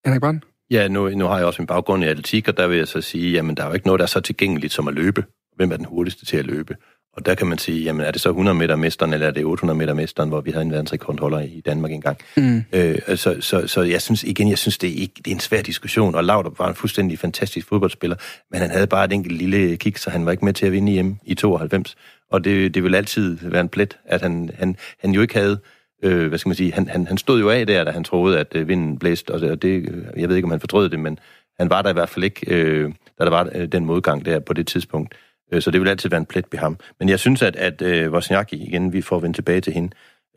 Henrik 0.06 0.22
Brandt? 0.22 0.53
Ja, 0.74 0.88
nu, 0.88 1.10
nu 1.10 1.26
har 1.26 1.38
jeg 1.38 1.46
også 1.46 1.62
min 1.62 1.68
baggrund 1.68 2.04
i 2.04 2.08
atletik, 2.08 2.48
og 2.48 2.58
der 2.58 2.68
vil 2.68 2.78
jeg 2.78 2.88
så 2.88 3.02
sige, 3.02 3.32
jamen 3.32 3.58
der 3.58 3.64
er 3.64 3.68
jo 3.68 3.74
ikke 3.74 3.88
noget, 3.88 4.00
der 4.00 4.04
er 4.04 4.08
så 4.08 4.20
tilgængeligt 4.20 4.74
som 4.74 4.88
at 4.88 4.94
løbe. 4.94 5.24
Hvem 5.56 5.72
er 5.72 5.78
den 5.78 5.86
hurtigste 5.86 6.26
til 6.26 6.38
at 6.38 6.46
løbe? 6.46 6.76
Og 7.18 7.26
der 7.26 7.36
kan 7.36 7.48
man 7.48 7.58
sige, 7.58 7.84
jamen 7.84 8.06
er 8.06 8.12
det 8.12 8.22
så 8.22 8.30
100 8.30 8.58
meter 8.58 8.76
mesteren, 8.76 9.14
eller 9.14 9.28
er 9.28 9.32
det 9.32 9.46
800 9.46 9.78
meter 9.78 9.94
mesteren, 9.94 10.30
hvor 10.30 10.42
vi 10.42 10.52
havde 10.52 10.66
en 10.66 10.72
verdensrekordholder 10.72 11.40
i 11.40 11.62
Danmark 11.66 11.92
engang. 11.92 12.18
Mm. 12.38 12.64
Øh, 12.74 12.96
så, 13.16 13.36
så, 13.40 13.68
så 13.68 13.82
jeg 13.82 14.02
synes 14.02 14.24
igen, 14.24 14.50
jeg 14.50 14.58
synes, 14.58 14.78
det 14.78 14.90
er, 14.90 15.02
ikke, 15.02 15.14
det 15.18 15.28
er 15.28 15.36
en 15.36 15.40
svær 15.40 15.62
diskussion, 15.62 16.16
og 16.16 16.24
Laudrup 16.24 16.60
var 16.60 16.70
en 16.70 16.76
fuldstændig 16.76 17.20
fantastisk 17.20 17.68
fodboldspiller, 17.68 18.16
men 18.52 18.62
han 18.62 18.70
havde 18.70 18.88
bare 18.88 19.06
et 19.06 19.14
enkelt 19.14 19.38
lille 19.38 19.78
kick, 19.78 19.98
så 19.98 20.10
han 20.10 20.26
var 20.26 20.32
ikke 20.32 20.46
med 20.46 20.54
til 20.54 20.66
at 20.66 20.72
vinde 20.72 20.92
hjem 20.92 21.16
i 21.24 21.36
92. 21.36 21.96
Og 22.32 22.44
det, 22.44 22.74
det 22.74 22.84
vil 22.84 22.96
altid 22.96 23.38
være 23.42 23.62
en 23.62 23.70
plet, 23.70 23.98
at 24.06 24.22
han, 24.22 24.50
han, 24.60 24.76
han 25.00 25.12
jo 25.12 25.22
ikke 25.22 25.34
havde 25.34 25.60
øh, 26.04 26.28
hvad 26.28 26.38
skal 26.40 26.50
man 26.50 26.56
sige, 26.56 26.74
han, 26.74 26.88
han, 26.88 27.08
han 27.08 27.18
stod 27.18 27.40
jo 27.40 27.50
af 27.50 27.68
der, 27.68 27.84
da 27.84 27.92
han 27.92 28.04
troede, 28.04 28.40
at 28.40 28.56
øh, 28.56 28.68
vinden 28.68 29.00
blæste, 29.00 29.32
og 29.32 29.42
det, 29.42 29.52
og 29.52 29.62
det, 29.62 29.90
øh, 29.90 30.04
jeg 30.18 30.30
ved 30.30 30.36
ikke, 30.36 30.46
om 30.46 30.52
han 30.52 30.60
fortrød 30.60 30.90
det, 30.90 31.00
men 31.00 31.20
han 31.60 31.70
var 31.70 31.82
der 31.82 31.90
i 31.90 31.94
hvert 31.94 32.10
fald 32.10 32.24
ikke, 32.26 32.56
øh, 32.56 32.92
da 33.20 33.24
der 33.24 33.30
var 33.30 33.50
øh, 33.56 33.68
den 33.68 33.86
modgang 33.86 34.26
der 34.26 34.40
på 34.40 34.54
det 34.54 34.68
tidspunkt. 34.68 35.16
Øh, 35.54 35.62
så 35.62 35.72
det 35.72 35.82
vil 35.82 35.88
altid 35.90 36.10
være 36.10 36.20
en 36.20 36.26
plet 36.26 36.46
ved 36.52 36.60
ham. 36.60 36.78
Men 37.00 37.10
jeg 37.10 37.20
synes, 37.20 37.42
at, 37.42 37.56
at 37.56 37.82
øh, 37.82 38.12
Wozniacki, 38.12 38.56
igen, 38.56 38.94
vi 38.94 39.02
får 39.02 39.20
vende 39.20 39.38
tilbage 39.38 39.62
til 39.62 39.74
hende, 39.74 39.90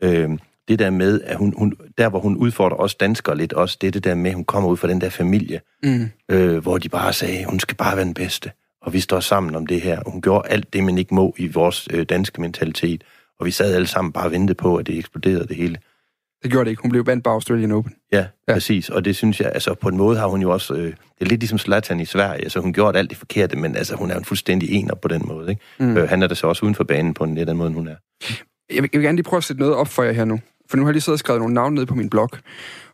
øh, 0.03 0.29
det 0.67 0.79
der 0.79 0.89
med, 0.89 1.21
at 1.21 1.37
hun, 1.37 1.53
hun, 1.57 1.73
der 1.97 2.09
hvor 2.09 2.19
hun 2.19 2.37
udfordrer 2.37 2.77
os 2.77 2.95
danskere 2.95 3.37
lidt, 3.37 3.53
også 3.53 3.77
det, 3.81 3.93
det 3.93 4.03
der 4.03 4.15
med, 4.15 4.29
at 4.29 4.35
hun 4.35 4.45
kommer 4.45 4.69
ud 4.69 4.77
fra 4.77 4.87
den 4.87 5.01
der 5.01 5.09
familie, 5.09 5.61
Mm. 5.83 6.09
øh, 6.31 6.57
hvor 6.57 6.77
de 6.77 6.89
bare 6.89 7.13
sagde, 7.13 7.45
hun 7.45 7.59
skal 7.59 7.75
bare 7.75 7.95
være 7.95 8.05
den 8.05 8.13
bedste, 8.13 8.51
og 8.81 8.93
vi 8.93 8.99
står 8.99 9.19
sammen 9.19 9.55
om 9.55 9.67
det 9.67 9.81
her. 9.81 10.01
Hun 10.05 10.21
gjorde 10.21 10.47
alt 10.49 10.73
det, 10.73 10.83
man 10.83 10.97
ikke 10.97 11.15
må 11.15 11.35
i 11.37 11.47
vores 11.47 11.87
øh, 11.93 12.05
danske 12.05 12.41
mentalitet, 12.41 13.03
og 13.39 13.45
vi 13.45 13.51
sad 13.51 13.75
alle 13.75 13.87
sammen 13.87 14.11
bare 14.11 14.25
og 14.25 14.31
ventede 14.31 14.55
på, 14.57 14.75
at 14.77 14.87
det 14.87 14.97
eksploderede 14.97 15.47
det 15.47 15.55
hele. 15.55 15.77
Det 16.43 16.51
gjorde 16.51 16.65
det 16.65 16.69
ikke. 16.71 16.81
Hun 16.81 16.91
blev 16.91 17.05
vandt 17.05 17.23
på 17.23 17.29
Australian 17.29 17.71
Open. 17.71 17.95
Ja, 18.11 18.27
Ja. 18.47 18.53
præcis. 18.53 18.89
Og 18.89 19.05
det 19.05 19.15
synes 19.15 19.39
jeg, 19.39 19.51
altså 19.53 19.73
på 19.73 19.89
en 19.89 19.97
måde 19.97 20.17
har 20.17 20.27
hun 20.27 20.41
jo 20.41 20.51
også, 20.51 20.73
øh, 20.73 20.83
det 20.85 20.95
er 21.21 21.25
lidt 21.25 21.39
ligesom 21.41 21.59
Zlatan 21.59 21.99
i 21.99 22.05
Sverige, 22.05 22.43
altså 22.43 22.59
hun 22.59 22.73
gjorde 22.73 22.99
alt 22.99 23.09
det 23.09 23.17
forkerte, 23.17 23.55
men 23.55 23.75
altså 23.75 23.95
hun 23.95 24.11
er 24.11 24.17
en 24.17 24.25
fuldstændig 24.25 24.69
ener 24.71 24.95
på 24.95 25.07
den 25.07 25.21
måde, 25.25 25.49
ikke? 25.49 25.61
Mm. 25.79 25.97
Øh, 25.97 26.09
han 26.09 26.23
er 26.23 26.27
der 26.27 26.35
så 26.35 26.47
også 26.47 26.65
uden 26.65 26.75
for 26.75 26.83
banen 26.83 27.13
på 27.13 27.23
en 27.23 27.35
lidt 27.35 27.41
anden 27.49 27.57
måde, 27.57 27.67
end 27.67 27.75
hun 27.75 27.87
er. 27.87 27.95
Jeg 28.73 28.83
vil, 28.83 28.89
jeg 28.93 28.99
vil 28.99 29.05
gerne 29.05 29.15
lige 29.15 29.23
prøve 29.23 29.37
at 29.37 29.43
sætte 29.43 29.59
noget 29.59 29.75
op 29.75 29.87
for 29.87 30.03
jer 30.03 30.11
her 30.11 30.25
nu. 30.25 30.39
For 30.69 30.77
nu 30.77 30.83
har 30.83 30.89
jeg 30.89 30.93
lige 30.93 31.01
siddet 31.01 31.15
og 31.15 31.19
skrevet 31.19 31.39
nogle 31.41 31.53
navne 31.53 31.75
ned 31.75 31.85
på 31.85 31.95
min 31.95 32.09
blog. 32.09 32.29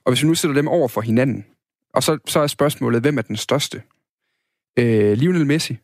Og 0.05 0.11
hvis 0.11 0.23
vi 0.23 0.27
nu 0.27 0.35
sætter 0.35 0.55
dem 0.55 0.67
over 0.67 0.87
for 0.87 1.01
hinanden, 1.01 1.45
og 1.93 2.03
så, 2.03 2.17
så 2.27 2.39
er 2.39 2.47
spørgsmålet, 2.47 3.01
hvem 3.01 3.17
er 3.17 3.21
den 3.21 3.35
største? 3.37 3.81
Øh, 4.79 5.17
Lionel 5.17 5.45
Messi? 5.45 5.77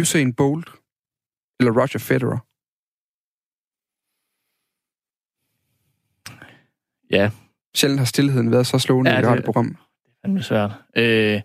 Usain 0.00 0.32
Bolt? 0.32 0.68
Eller 1.60 1.72
Roger 1.72 1.98
Federer? 1.98 2.38
Ja, 7.10 7.30
Sjældent 7.76 8.00
har 8.00 8.04
stillheden 8.04 8.50
været 8.50 8.66
så 8.66 8.78
slående 8.78 9.10
Ja, 9.10 9.14
ja, 9.16 9.20
i 9.20 9.22
det- 9.22 9.28
et 9.28 9.32
radioprogram. 9.32 9.76
det 10.26 10.36
er 10.38 10.42
svært. 10.42 10.70
Øh, 10.96 11.40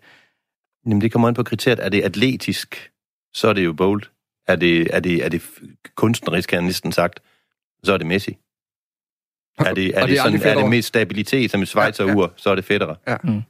Jamen 0.85 1.01
det 1.01 1.11
kommer 1.11 1.27
an 1.27 1.33
på 1.33 1.43
kriteriet. 1.43 1.79
Er 1.85 1.89
det 1.89 2.01
atletisk, 2.01 2.91
så 3.33 3.47
er 3.47 3.53
det 3.53 3.65
jo 3.65 3.73
bold. 3.73 4.03
Er 4.47 4.55
det, 4.55 4.95
er 4.95 4.99
det, 4.99 5.25
er 5.25 5.29
det 5.29 5.41
kunstnerisk, 5.95 6.51
har 6.51 6.57
jeg 6.57 6.65
næsten 6.65 6.91
sagt, 6.91 7.19
så 7.83 7.93
er 7.93 7.97
det 7.97 8.07
Messi. 8.07 8.37
Er 9.59 9.73
det, 9.73 9.97
er 9.97 10.01
Og 10.01 10.07
det, 10.09 10.17
er 10.17 10.23
sådan, 10.23 10.41
er 10.41 10.55
det 10.61 10.69
mest 10.69 10.87
stabilitet 10.87 11.51
som 11.51 11.61
et 11.61 11.67
Schweizer 11.67 12.15
ur, 12.15 12.33
så 12.35 12.49
er 12.49 12.55
det 12.55 12.65
Federer. 12.65 12.95
Ja. 13.07 13.17
Mm. 13.23 13.41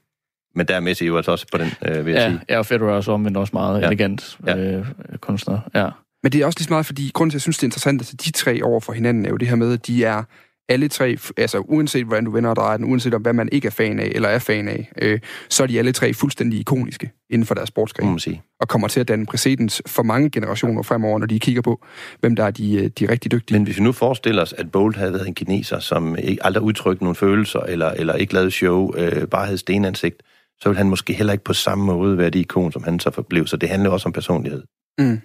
Men 0.56 0.68
der 0.68 0.76
er 0.76 0.80
Messi 0.80 1.06
jo 1.06 1.18
altså 1.18 1.32
også 1.32 1.46
på 1.52 1.58
den, 1.58 1.68
øh, 1.86 2.06
vil 2.06 2.14
jeg 2.14 2.22
ja, 2.22 2.30
sige. 2.30 2.42
ja, 2.50 2.58
og 2.58 2.66
Federer 2.66 2.90
er 2.90 2.94
også 2.96 3.12
omvendt 3.12 3.38
også 3.38 3.52
meget 3.54 3.82
Ja. 3.82 3.88
elegant 3.88 4.38
Ja. 4.48 4.58
øh, 4.58 4.88
kunstner. 5.20 5.60
Ja. 5.76 5.90
Men 6.24 6.32
det 6.32 6.42
er 6.42 6.46
også 6.46 6.60
lige 6.60 6.66
så 6.66 6.74
meget, 6.74 6.86
fordi 6.86 7.12
grunden 7.14 7.30
til, 7.32 7.36
at 7.36 7.40
jeg 7.40 7.42
synes, 7.42 7.58
det 7.58 7.64
er 7.64 7.68
interessant, 7.68 8.02
at 8.14 8.22
de 8.26 8.32
tre 8.32 8.64
over 8.64 8.80
for 8.80 8.94
hinanden 8.94 9.26
er 9.26 9.30
jo 9.30 9.38
det 9.38 9.48
her 9.48 9.56
med, 9.56 9.74
at 9.74 9.88
de 9.88 10.04
er 10.06 10.24
alle 10.70 10.88
tre, 10.88 11.18
altså 11.38 11.60
uanset 11.60 12.06
hvordan 12.06 12.26
du 12.26 12.32
vender 12.32 12.50
og 12.50 12.56
drejer 12.56 12.78
den, 12.78 12.86
uanset 12.86 13.14
om 13.14 13.22
hvad 13.22 13.34
man 13.34 13.50
ikke 13.52 13.66
er 13.66 13.72
fan 13.72 14.00
af 14.00 14.12
eller 14.16 14.30
er 14.30 14.40
fan 14.40 14.68
af, 14.68 14.92
øh, 15.02 15.20
så 15.50 15.64
er 15.64 15.68
de 15.68 15.80
alle 15.80 15.92
tre 15.92 16.14
fuldstændig 16.14 16.60
ikoniske 16.60 17.12
inden 17.30 17.46
for 17.46 17.56
deres 17.56 17.68
sportsgren. 17.68 18.10
man 18.10 18.20
sige. 18.20 18.42
Og 18.60 18.68
kommer 18.68 18.88
til 18.88 19.00
at 19.00 19.08
danne 19.08 19.26
præcedens 19.26 19.82
for 19.88 20.04
mange 20.04 20.30
generationer 20.30 20.82
fremover, 20.82 21.20
når 21.20 21.26
de 21.26 21.40
kigger 21.40 21.62
på, 21.62 21.86
hvem 22.20 22.36
der 22.36 22.44
er 22.44 22.52
de, 22.52 22.76
øh, 22.76 22.90
de 23.00 23.10
rigtig 23.10 23.32
dygtige. 23.32 23.58
Men 23.58 23.64
hvis 23.64 23.78
vi 23.78 23.84
nu 23.84 23.92
forestiller 23.92 24.42
os, 24.42 24.54
at 24.54 24.72
Bolt 24.72 24.98
havde 24.98 25.14
været 25.14 25.28
en 25.28 25.34
kineser, 25.34 25.80
som 25.80 26.16
ikke 26.18 26.46
aldrig 26.46 26.64
udtrykte 26.64 27.04
nogle 27.04 27.16
følelser, 27.16 27.60
eller, 27.60 27.90
eller 27.90 28.14
ikke 28.14 28.34
lavede 28.34 28.52
show, 28.52 28.96
øh, 28.98 29.28
bare 29.28 29.46
havde 29.46 29.58
stenansigt, 29.58 30.24
så 30.62 30.70
ville 30.70 30.78
han 30.78 30.90
måske 30.90 31.14
heller 31.14 31.34
ikke 31.34 31.44
på 31.44 31.54
samme 31.54 31.86
måde 31.86 32.18
være 32.18 32.30
det 32.30 32.40
ikon, 32.40 32.72
som 32.72 32.84
han 32.84 33.00
så 33.00 33.12
forblev. 33.12 33.48
Så 33.48 33.58
det 33.58 33.70
handler 33.70 33.90
også 33.90 34.10
om 34.10 34.14
personlighed. 34.14 34.64
Mm. 34.98 35.22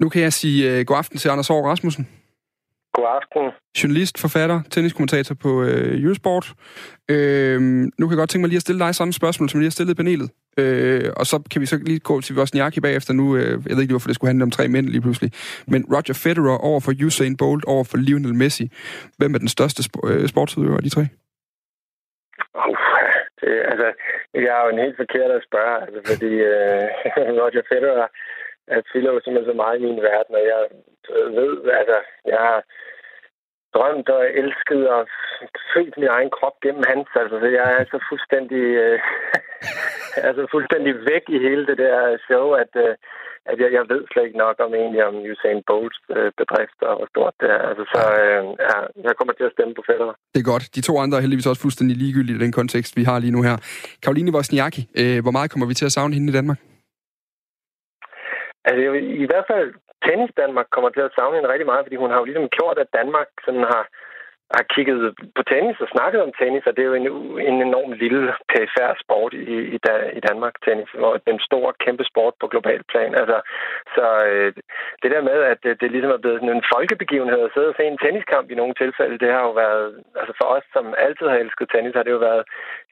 Nu 0.00 0.08
kan 0.08 0.22
jeg 0.22 0.32
sige 0.32 0.80
uh, 0.80 0.84
god 0.86 0.96
aften 0.96 1.18
til 1.18 1.28
Anders 1.28 1.50
Aarhus 1.50 1.66
Rasmussen. 1.66 2.08
God 3.00 3.08
aften. 3.18 3.42
Journalist, 3.78 4.14
forfatter, 4.24 4.58
tenniskommentator 4.70 5.34
på 5.44 5.50
øh, 5.62 6.02
Eurosport. 6.04 6.46
Øh, 7.14 7.60
nu 7.98 8.02
kan 8.04 8.12
jeg 8.14 8.22
godt 8.22 8.30
tænke 8.30 8.42
mig 8.42 8.50
lige 8.52 8.62
at 8.62 8.66
stille 8.66 8.80
dig 8.84 8.94
samme 8.94 9.12
spørgsmål, 9.20 9.48
som 9.48 9.56
jeg 9.56 9.62
lige 9.62 9.72
har 9.72 9.78
stillet 9.78 9.94
i 9.94 10.00
panelet. 10.02 10.28
Øh, 10.60 11.10
og 11.20 11.24
så 11.30 11.36
kan 11.50 11.60
vi 11.60 11.66
så 11.66 11.76
lige 11.90 12.00
gå 12.10 12.20
til 12.20 12.36
Wozniacki 12.38 12.80
bagefter 12.80 13.12
nu. 13.20 13.36
Øh, 13.36 13.54
jeg 13.68 13.74
ved 13.74 13.82
ikke, 13.82 13.96
hvorfor 13.96 14.10
det 14.10 14.16
skulle 14.16 14.30
handle 14.32 14.48
om 14.48 14.50
tre 14.56 14.68
mænd 14.68 14.86
lige 14.94 15.04
pludselig. 15.06 15.30
Men 15.72 15.80
Roger 15.94 16.16
Federer 16.24 16.58
over 16.68 16.80
for 16.80 16.92
Usain 17.06 17.36
Bolt 17.36 17.64
over 17.74 17.84
for 17.90 17.96
Lionel 18.06 18.34
Messi. 18.42 18.66
Hvem 19.18 19.34
er 19.34 19.40
den 19.44 19.54
største 19.56 19.80
sp- 19.86 20.06
øh, 20.10 20.28
sportsudøver 20.32 20.76
af 20.76 20.84
de 20.86 20.94
tre? 20.96 21.04
Uh, 22.60 22.76
det, 23.40 23.52
altså, 23.72 23.88
jeg 24.34 24.52
er 24.58 24.62
jo 24.64 24.70
en 24.72 24.84
helt 24.84 24.98
forkert 25.02 25.30
at 25.38 25.46
spørge, 25.48 25.76
altså, 25.84 26.00
fordi 26.12 26.32
øh, 26.52 26.84
Roger 27.40 27.64
Federer 27.72 28.08
at 28.76 28.84
fylder 28.92 29.12
jo 29.12 29.20
simpelthen 29.20 29.50
så 29.52 29.56
meget 29.62 29.76
i 29.78 29.84
min 29.86 30.02
verden, 30.10 30.34
og 30.40 30.44
jeg 30.52 30.60
ved, 31.38 31.52
altså, 31.80 31.98
jeg 32.32 32.40
har 32.48 32.60
drømt 33.74 34.08
og 34.16 34.22
elsket 34.40 34.82
og 34.96 35.02
følt 35.74 35.94
min 35.98 36.12
egen 36.16 36.30
krop 36.36 36.56
gennem 36.64 36.84
hans, 36.92 37.08
altså, 37.20 37.36
så 37.42 37.46
jeg 37.56 37.64
er 37.72 37.76
altså 37.82 37.98
fuldstændig, 38.10 38.64
øh, 38.84 38.98
altså 40.28 40.42
fuldstændig 40.54 40.92
væk 41.10 41.24
i 41.28 41.38
hele 41.46 41.64
det 41.70 41.78
der 41.84 42.18
show, 42.28 42.46
at, 42.62 42.72
øh, 42.84 42.94
at 43.50 43.56
jeg, 43.62 43.70
jeg 43.76 43.84
ved 43.92 44.02
slet 44.06 44.26
ikke 44.26 44.44
nok 44.46 44.56
om 44.64 44.74
egentlig 44.74 45.02
om 45.10 45.14
Usain 45.30 45.62
Bolts 45.68 45.98
øh, 46.16 46.30
bedrift 46.40 46.78
og 46.88 46.94
hvor 46.96 47.08
stort 47.12 47.34
det 47.40 47.48
er. 47.56 47.62
Altså, 47.70 47.84
så 47.94 48.02
øh, 48.22 48.42
ja, 48.68 48.76
jeg 49.06 49.14
kommer 49.18 49.34
til 49.36 49.44
at 49.48 49.54
stemme 49.56 49.74
på 49.74 49.82
Federer. 49.88 50.14
Det 50.34 50.40
er 50.40 50.50
godt. 50.52 50.64
De 50.76 50.86
to 50.88 50.92
andre 51.02 51.16
er 51.16 51.24
heldigvis 51.24 51.50
også 51.50 51.62
fuldstændig 51.62 51.96
ligegyldige 51.96 52.36
i 52.38 52.44
den 52.44 52.52
kontekst, 52.52 52.96
vi 53.00 53.04
har 53.10 53.18
lige 53.18 53.36
nu 53.36 53.42
her. 53.48 53.56
Karoline 54.02 54.34
Wozniacki, 54.34 54.82
øh, 55.00 55.18
hvor 55.24 55.34
meget 55.36 55.50
kommer 55.50 55.66
vi 55.66 55.74
til 55.74 55.88
at 55.88 55.96
savne 55.96 56.14
hende 56.14 56.30
i 56.32 56.36
Danmark? 56.38 56.58
Altså, 58.64 58.82
i 59.24 59.26
hvert 59.30 59.46
fald 59.52 59.70
tennis 60.06 60.32
Danmark 60.42 60.68
kommer 60.70 60.90
til 60.90 61.00
at 61.06 61.14
savne 61.16 61.36
hende 61.36 61.52
rigtig 61.52 61.66
meget, 61.70 61.84
fordi 61.84 61.96
hun 62.02 62.10
har 62.10 62.18
jo 62.18 62.28
ligesom 62.28 62.48
gjort, 62.58 62.78
at 62.78 62.94
Danmark 62.98 63.28
sådan 63.44 63.66
har, 63.72 63.84
har 64.56 64.64
kigget 64.74 64.98
på 65.36 65.42
tennis 65.52 65.80
og 65.84 65.88
snakket 65.94 66.20
om 66.22 66.32
tennis, 66.40 66.66
og 66.66 66.72
det 66.74 66.82
er 66.82 66.90
jo 66.92 66.98
en, 67.00 67.08
en 67.50 67.58
enorm 67.68 67.92
lille 67.92 68.22
perifær 68.52 68.90
sport 69.04 69.32
i, 69.32 69.44
i, 69.74 69.76
i 70.18 70.20
Danmark, 70.28 70.54
tennis, 70.66 70.90
hvor 71.00 71.12
det 71.12 71.28
er 71.30 71.38
en 71.38 71.48
stor, 71.50 71.64
kæmpe 71.84 72.04
sport 72.10 72.34
på 72.40 72.46
global 72.52 72.82
plan. 72.92 73.12
Altså, 73.20 73.38
så 73.94 74.06
øh, 74.30 74.52
det 75.02 75.10
der 75.14 75.22
med, 75.30 75.38
at 75.52 75.58
det, 75.64 75.80
det 75.80 75.90
ligesom 75.90 76.12
er 76.12 76.22
blevet 76.22 76.40
sådan 76.40 76.56
en 76.56 76.70
folkebegivenhed 76.74 77.40
at 77.44 77.52
sidde 77.54 77.68
og 77.72 77.74
se 77.76 77.84
en 77.84 77.98
tenniskamp 77.98 78.50
i 78.50 78.60
nogle 78.60 78.74
tilfælde, 78.82 79.22
det 79.24 79.30
har 79.36 79.42
jo 79.48 79.52
været, 79.64 79.86
altså 80.20 80.34
for 80.40 80.46
os, 80.54 80.66
som 80.72 80.94
altid 81.06 81.26
har 81.28 81.38
elsket 81.38 81.68
tennis, 81.70 81.94
har 81.94 82.02
det 82.02 82.16
jo 82.16 82.26
været 82.30 82.44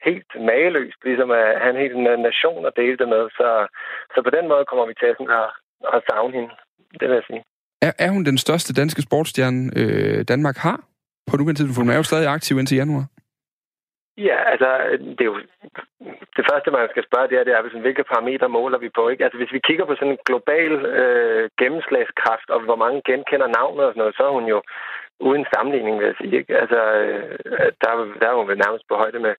helt 0.07 0.31
mageløst, 0.49 0.99
ligesom 1.03 1.31
at 1.31 1.61
have 1.61 1.71
en 1.75 1.81
hel 1.83 1.97
nation 2.29 2.65
at 2.65 2.77
dele 2.81 2.97
det 2.97 3.07
med. 3.15 3.23
Så, 3.39 3.67
så 4.13 4.19
på 4.21 4.29
den 4.29 4.47
måde 4.47 4.65
kommer 4.65 4.85
vi 4.85 4.93
til 4.93 5.05
at, 5.11 5.17
sådan 5.17 5.35
at, 5.41 5.49
at 5.95 6.03
savne 6.09 6.33
hende, 6.39 6.53
det 6.99 7.05
vil 7.09 7.15
jeg 7.15 7.27
sige. 7.27 7.43
Er, 7.81 7.91
er 8.05 8.09
hun 8.09 8.23
den 8.25 8.37
største 8.37 8.73
danske 8.73 9.01
sportsstjerne, 9.01 9.71
øh, 9.75 10.25
Danmark 10.27 10.57
har? 10.57 10.77
På 11.27 11.37
nuværende 11.37 11.59
tidspunkt. 11.59 11.77
Hun 11.77 11.93
er 11.93 11.97
jo 11.97 12.03
stadig 12.03 12.27
aktiv 12.27 12.59
indtil 12.59 12.77
januar. 12.77 13.05
Ja, 14.17 14.37
altså, 14.51 14.69
det 15.17 15.21
er 15.21 15.31
jo 15.33 15.39
det 16.37 16.45
første, 16.51 16.71
man 16.71 16.89
skal 16.93 17.03
spørge, 17.09 17.27
det 17.29 17.37
er, 17.37 17.43
det 17.43 17.53
er 17.53 17.61
sådan, 17.63 17.87
hvilke 17.87 18.09
parametre 18.11 18.49
måler 18.57 18.79
vi 18.85 18.89
på? 18.97 19.03
Ikke? 19.09 19.23
Altså, 19.23 19.37
hvis 19.39 19.55
vi 19.55 19.65
kigger 19.67 19.85
på 19.85 19.95
sådan 19.95 20.13
en 20.13 20.25
global 20.29 20.73
øh, 21.01 21.49
gennemslagskraft, 21.61 22.47
og 22.53 22.59
hvor 22.67 22.79
mange 22.83 22.99
genkender 23.09 23.47
navnet 23.57 23.85
og 23.85 23.91
sådan 23.91 24.01
noget, 24.03 24.17
så 24.17 24.23
er 24.29 24.33
hun 24.37 24.47
jo 24.53 24.59
uden 25.29 25.45
sammenligning, 25.53 25.95
vil 25.99 26.09
jeg 26.11 26.19
sige. 26.21 26.35
Ikke? 26.39 26.53
Altså, 26.63 26.79
øh, 27.03 27.71
der, 27.81 27.89
der 28.19 28.27
er 28.29 28.35
hun 28.39 28.47
vel 28.51 28.61
nærmest 28.65 28.85
på 28.87 28.95
højde 29.03 29.19
med 29.25 29.33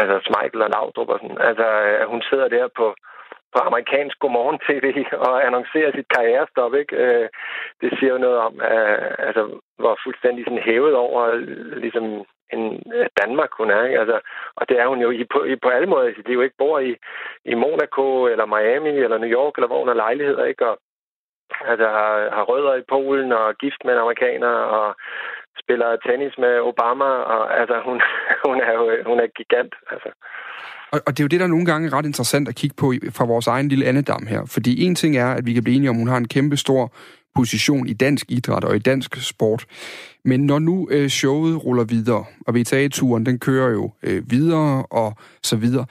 altså, 0.00 0.16
Smeichel 0.26 0.64
og 0.66 0.70
Laudrup 0.74 1.08
og 1.14 1.18
sådan. 1.22 1.40
Altså, 1.48 1.66
øh, 1.88 2.04
hun 2.12 2.22
sidder 2.28 2.48
der 2.56 2.66
på, 2.78 2.86
på 3.52 3.58
amerikansk 3.58 4.18
godmorgen-tv 4.18 4.86
og 5.26 5.46
annoncerer 5.46 5.90
sit 5.92 6.08
karrierestop, 6.14 6.74
ikke? 6.74 6.96
Øh, 6.96 7.28
det 7.80 7.90
siger 7.98 8.12
jo 8.12 8.18
noget 8.18 8.38
om, 8.38 8.60
at, 8.60 9.16
altså, 9.18 9.42
hvor 9.78 9.98
fuldstændig 10.04 10.44
sådan 10.44 10.66
hævet 10.68 10.94
over 10.94 11.34
ligesom 11.84 12.24
en 12.52 12.82
øh, 12.94 13.06
Danmark 13.22 13.50
hun 13.58 13.70
er, 13.70 13.84
ikke? 13.84 14.00
Altså, 14.00 14.20
og 14.56 14.68
det 14.68 14.76
er 14.80 14.86
hun 14.86 15.00
jo 15.00 15.10
i, 15.10 15.24
på, 15.32 15.44
i, 15.44 15.56
på 15.56 15.68
alle 15.68 15.88
måder. 15.88 16.06
Det 16.06 16.28
er 16.28 16.40
jo 16.40 16.46
ikke 16.46 16.62
bor 16.62 16.78
i, 16.78 16.96
i 17.44 17.54
Monaco 17.54 18.26
eller 18.26 18.46
Miami 18.46 18.94
eller 19.04 19.18
New 19.18 19.32
York, 19.38 19.54
eller 19.56 19.68
hvor 19.68 19.78
hun 19.78 19.88
har 19.88 19.94
lejligheder, 19.94 20.44
ikke? 20.44 20.68
Og, 20.68 20.78
altså 21.64 21.86
har, 21.88 22.30
har 22.36 22.42
rødder 22.42 22.74
i 22.74 22.88
Polen 22.88 23.32
og 23.32 23.54
gift 23.54 23.84
med 23.84 23.92
en 23.92 24.00
amerikaner 24.00 24.54
og 24.78 24.94
spiller 25.62 25.96
tennis 25.96 26.38
med 26.38 26.60
Obama, 26.60 27.10
og 27.34 27.60
altså 27.60 27.80
hun, 27.84 28.02
hun 28.48 28.60
er 28.60 28.72
jo 28.72 28.84
hun 29.06 29.20
er 29.20 29.26
gigant, 29.26 29.74
altså. 29.90 30.10
Og, 30.92 31.00
og 31.06 31.10
det 31.12 31.20
er 31.20 31.24
jo 31.24 31.28
det, 31.28 31.40
der 31.40 31.46
nogle 31.46 31.66
gange 31.66 31.88
er 31.88 31.92
ret 31.92 32.06
interessant 32.06 32.48
at 32.48 32.54
kigge 32.54 32.76
på 32.80 32.92
fra 33.16 33.24
vores 33.24 33.46
egen 33.46 33.68
lille 33.68 33.86
andedam 33.86 34.26
her. 34.26 34.42
Fordi 34.54 34.84
en 34.84 34.94
ting 34.94 35.16
er, 35.16 35.26
at 35.26 35.46
vi 35.46 35.52
kan 35.52 35.64
blive 35.64 35.76
enige 35.76 35.90
om, 35.90 35.96
at 35.96 36.00
hun 36.00 36.08
har 36.08 36.16
en 36.16 36.28
kæmpe 36.28 36.56
stor 36.56 36.92
position 37.34 37.86
i 37.86 37.92
dansk 37.92 38.30
idræt 38.30 38.64
og 38.64 38.76
i 38.76 38.78
dansk 38.78 39.10
sport. 39.32 39.64
Men 40.24 40.46
når 40.46 40.58
nu 40.58 40.88
øh, 40.90 41.08
showet 41.08 41.64
ruller 41.64 41.84
videre, 41.84 42.24
og 42.46 42.54
VTA-turen, 42.54 43.26
den 43.26 43.38
kører 43.38 43.70
jo 43.70 43.90
øh, 44.06 44.22
videre 44.30 44.86
og 44.90 45.10
så 45.42 45.56
videre, 45.56 45.86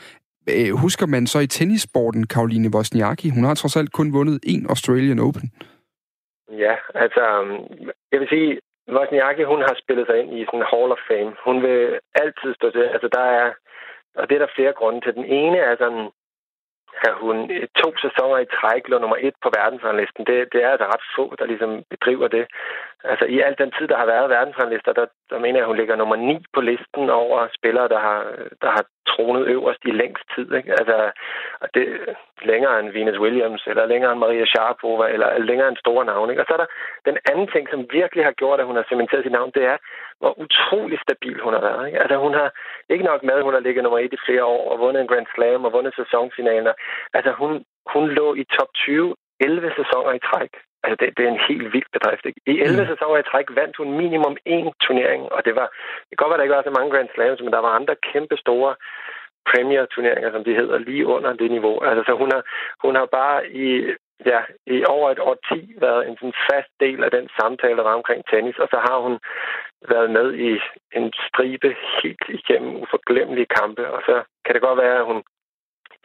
øh, 0.53 0.72
husker 0.84 1.05
man 1.05 1.27
så 1.27 1.39
i 1.39 1.48
tennissporten 1.48 2.27
Karoline 2.27 2.70
Wozniacki? 2.75 3.29
Hun 3.29 3.43
har 3.43 3.55
trods 3.55 3.75
alt 3.77 3.91
kun 3.91 4.13
vundet 4.13 4.39
én 4.48 4.63
Australian 4.70 5.20
Open. 5.20 5.51
Ja, 6.65 6.75
altså, 7.03 7.24
øhm, 7.39 7.89
jeg 8.12 8.20
vil 8.20 8.29
sige, 8.29 8.60
Wozniacki, 8.96 9.43
hun 9.43 9.62
har 9.67 9.75
spillet 9.84 10.05
sig 10.08 10.15
ind 10.22 10.29
i 10.38 10.46
sådan 10.46 10.60
en 10.60 10.70
Hall 10.72 10.91
of 10.96 11.01
Fame. 11.10 11.31
Hun 11.48 11.58
vil 11.65 11.79
altid 12.24 12.50
stå 12.60 12.67
til, 12.72 12.86
altså 12.96 13.10
der 13.17 13.25
er, 13.41 13.48
og 14.15 14.30
det 14.30 14.36
er 14.36 14.39
der 14.39 14.56
flere 14.56 14.74
grunde 14.74 15.01
til. 15.01 15.15
Den 15.15 15.25
ene 15.25 15.58
er 15.58 15.75
sådan, 15.77 16.10
at 17.08 17.13
hun 17.24 17.51
øh, 17.51 17.68
to 17.82 17.89
sæsoner 18.06 18.38
i 18.38 18.51
træk 18.58 18.84
lå 18.88 18.98
nummer 19.00 19.18
et 19.20 19.36
på 19.44 19.50
verdensranglisten. 19.58 20.25
Det, 20.25 20.53
det 20.53 20.63
er 20.63 20.70
altså 20.70 20.88
ret 20.94 21.06
få, 21.15 21.36
der 21.39 21.46
ligesom 21.46 21.84
bedriver 21.89 22.27
det. 22.27 22.46
Altså 23.03 23.25
i 23.25 23.39
al 23.39 23.55
den 23.58 23.72
tid, 23.77 23.88
der 23.88 23.98
har 23.98 24.05
været 24.05 24.29
verdensranglister, 24.29 24.93
der, 24.93 25.05
der 25.29 25.39
mener 25.39 25.58
jeg, 25.58 25.65
at 25.65 25.72
hun 25.72 25.77
ligger 25.77 25.96
nummer 25.96 26.15
9 26.15 26.46
på 26.53 26.62
listen 26.62 27.10
over 27.10 27.48
spillere, 27.58 27.88
der 27.88 28.00
har, 28.00 28.20
der 28.62 28.70
har 28.77 28.86
tronet 29.08 29.48
øverst 29.48 29.84
i 29.86 29.91
længst 29.91 30.25
tid. 30.36 30.53
Ikke? 30.53 30.72
Altså 30.72 31.12
og 31.62 31.67
det, 31.74 31.86
længere 32.41 32.79
end 32.79 32.89
Venus 32.89 33.20
Williams, 33.20 33.63
eller 33.67 33.86
længere 33.86 34.12
end 34.12 34.20
Maria 34.20 34.46
Sharapova, 34.46 35.05
eller 35.13 35.38
længere 35.38 35.67
end 35.67 35.77
store 35.77 36.05
navne. 36.05 36.31
Ikke? 36.31 36.41
Og 36.41 36.48
så 36.48 36.53
er 36.53 36.62
der 36.63 36.70
den 37.05 37.17
anden 37.31 37.48
ting, 37.53 37.70
som 37.70 37.88
virkelig 37.91 38.24
har 38.25 38.31
gjort, 38.41 38.60
at 38.60 38.65
hun 38.65 38.75
har 38.75 38.86
cementeret 38.89 39.24
sit 39.24 39.31
navn, 39.31 39.51
det 39.55 39.63
er, 39.63 39.77
hvor 40.20 40.39
utrolig 40.43 41.00
stabil 41.00 41.39
hun 41.46 41.53
har 41.53 41.62
været. 41.70 41.88
Ikke? 41.88 42.00
Altså 42.00 42.17
hun 42.17 42.34
har 42.34 42.50
ikke 42.89 43.05
nok 43.05 43.24
med, 43.24 43.34
at 43.34 43.43
hun 43.43 43.53
har 43.53 43.65
ligget 43.65 43.84
nummer 43.84 44.00
1 44.00 44.13
i 44.13 44.25
flere 44.25 44.46
år, 44.46 44.72
og 44.72 44.79
vundet 44.79 45.01
en 45.01 45.12
Grand 45.12 45.27
Slam, 45.36 45.65
og 45.65 45.74
vundet 45.74 45.96
sæsonfinaler. 45.96 46.74
Altså 47.13 47.31
hun, 47.31 47.51
hun 47.93 48.10
lå 48.10 48.36
i 48.36 48.43
top 48.43 48.72
20 48.75 49.15
11 49.39 49.72
sæsoner 49.77 50.13
i 50.13 50.25
træk. 50.29 50.53
Altså, 50.83 50.95
det, 51.00 51.07
det 51.17 51.23
er 51.25 51.31
en 51.31 51.47
helt 51.50 51.67
vild 51.75 51.89
bedrift. 51.95 52.25
Ikke? 52.25 52.41
I 52.53 52.55
11 52.61 52.81
mm. 52.81 52.88
sæsoner 52.91 53.19
i 53.19 53.29
træk 53.31 53.47
vandt 53.59 53.77
hun 53.77 53.97
minimum 54.01 54.35
én 54.55 54.67
turnering, 54.85 55.23
og 55.35 55.39
det 55.45 55.53
var, 55.59 55.67
det 56.07 56.13
kan 56.13 56.21
godt 56.21 56.31
være, 56.31 56.38
der 56.39 56.47
ikke 56.47 56.59
var 56.59 56.69
så 56.69 56.75
mange 56.77 56.91
Grand 56.93 57.09
Slams, 57.13 57.41
men 57.41 57.53
der 57.55 57.61
var 57.65 57.77
andre 57.79 57.95
kæmpe 58.11 58.38
store 58.43 58.73
Premier-turneringer, 59.51 60.31
som 60.31 60.43
de 60.43 60.59
hedder, 60.59 60.77
lige 60.77 61.05
under 61.05 61.33
det 61.33 61.51
niveau. 61.51 61.75
Altså, 61.88 62.01
så 62.07 62.13
hun 62.21 62.29
har, 62.33 62.43
hun 62.85 62.95
har 62.95 63.05
bare 63.05 63.38
i, 63.65 63.67
ja, 64.25 64.41
i 64.67 64.77
over 64.95 65.07
et 65.11 65.19
år 65.19 65.38
ti 65.50 65.59
været 65.85 66.07
en 66.07 66.15
sådan 66.17 66.39
fast 66.51 66.71
del 66.79 67.03
af 67.03 67.11
den 67.11 67.29
samtale, 67.39 67.77
der 67.77 67.83
var 67.83 68.00
omkring 68.00 68.21
tennis, 68.31 68.57
og 68.63 68.67
så 68.71 68.77
har 68.88 68.97
hun 69.05 69.15
været 69.93 70.09
med 70.17 70.27
i 70.33 70.51
en 70.97 71.13
stribe 71.27 71.75
helt 72.01 72.25
igennem 72.39 72.75
uforglemmelige 72.75 73.53
kampe, 73.59 73.83
og 73.95 74.01
så 74.05 74.15
kan 74.45 74.53
det 74.53 74.61
godt 74.61 74.81
være, 74.83 74.97
at 75.00 75.05
hun 75.05 75.23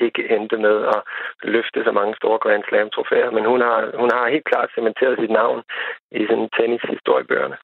ikke 0.00 0.22
endte 0.36 0.56
med 0.66 0.76
at 0.94 1.00
løfte 1.42 1.78
så 1.84 1.92
mange 1.98 2.14
store 2.20 2.38
Grand 2.44 2.64
Slam-trofæer, 2.68 3.30
men 3.36 3.44
hun 3.52 3.60
har, 3.60 3.78
hun 4.02 4.10
har 4.16 4.32
helt 4.34 4.48
klart 4.50 4.68
cementeret 4.74 5.14
sit 5.20 5.32
navn 5.40 5.58
i 6.20 6.22
sådan 6.30 6.48
tennis-historiebøgerne. 6.58 7.56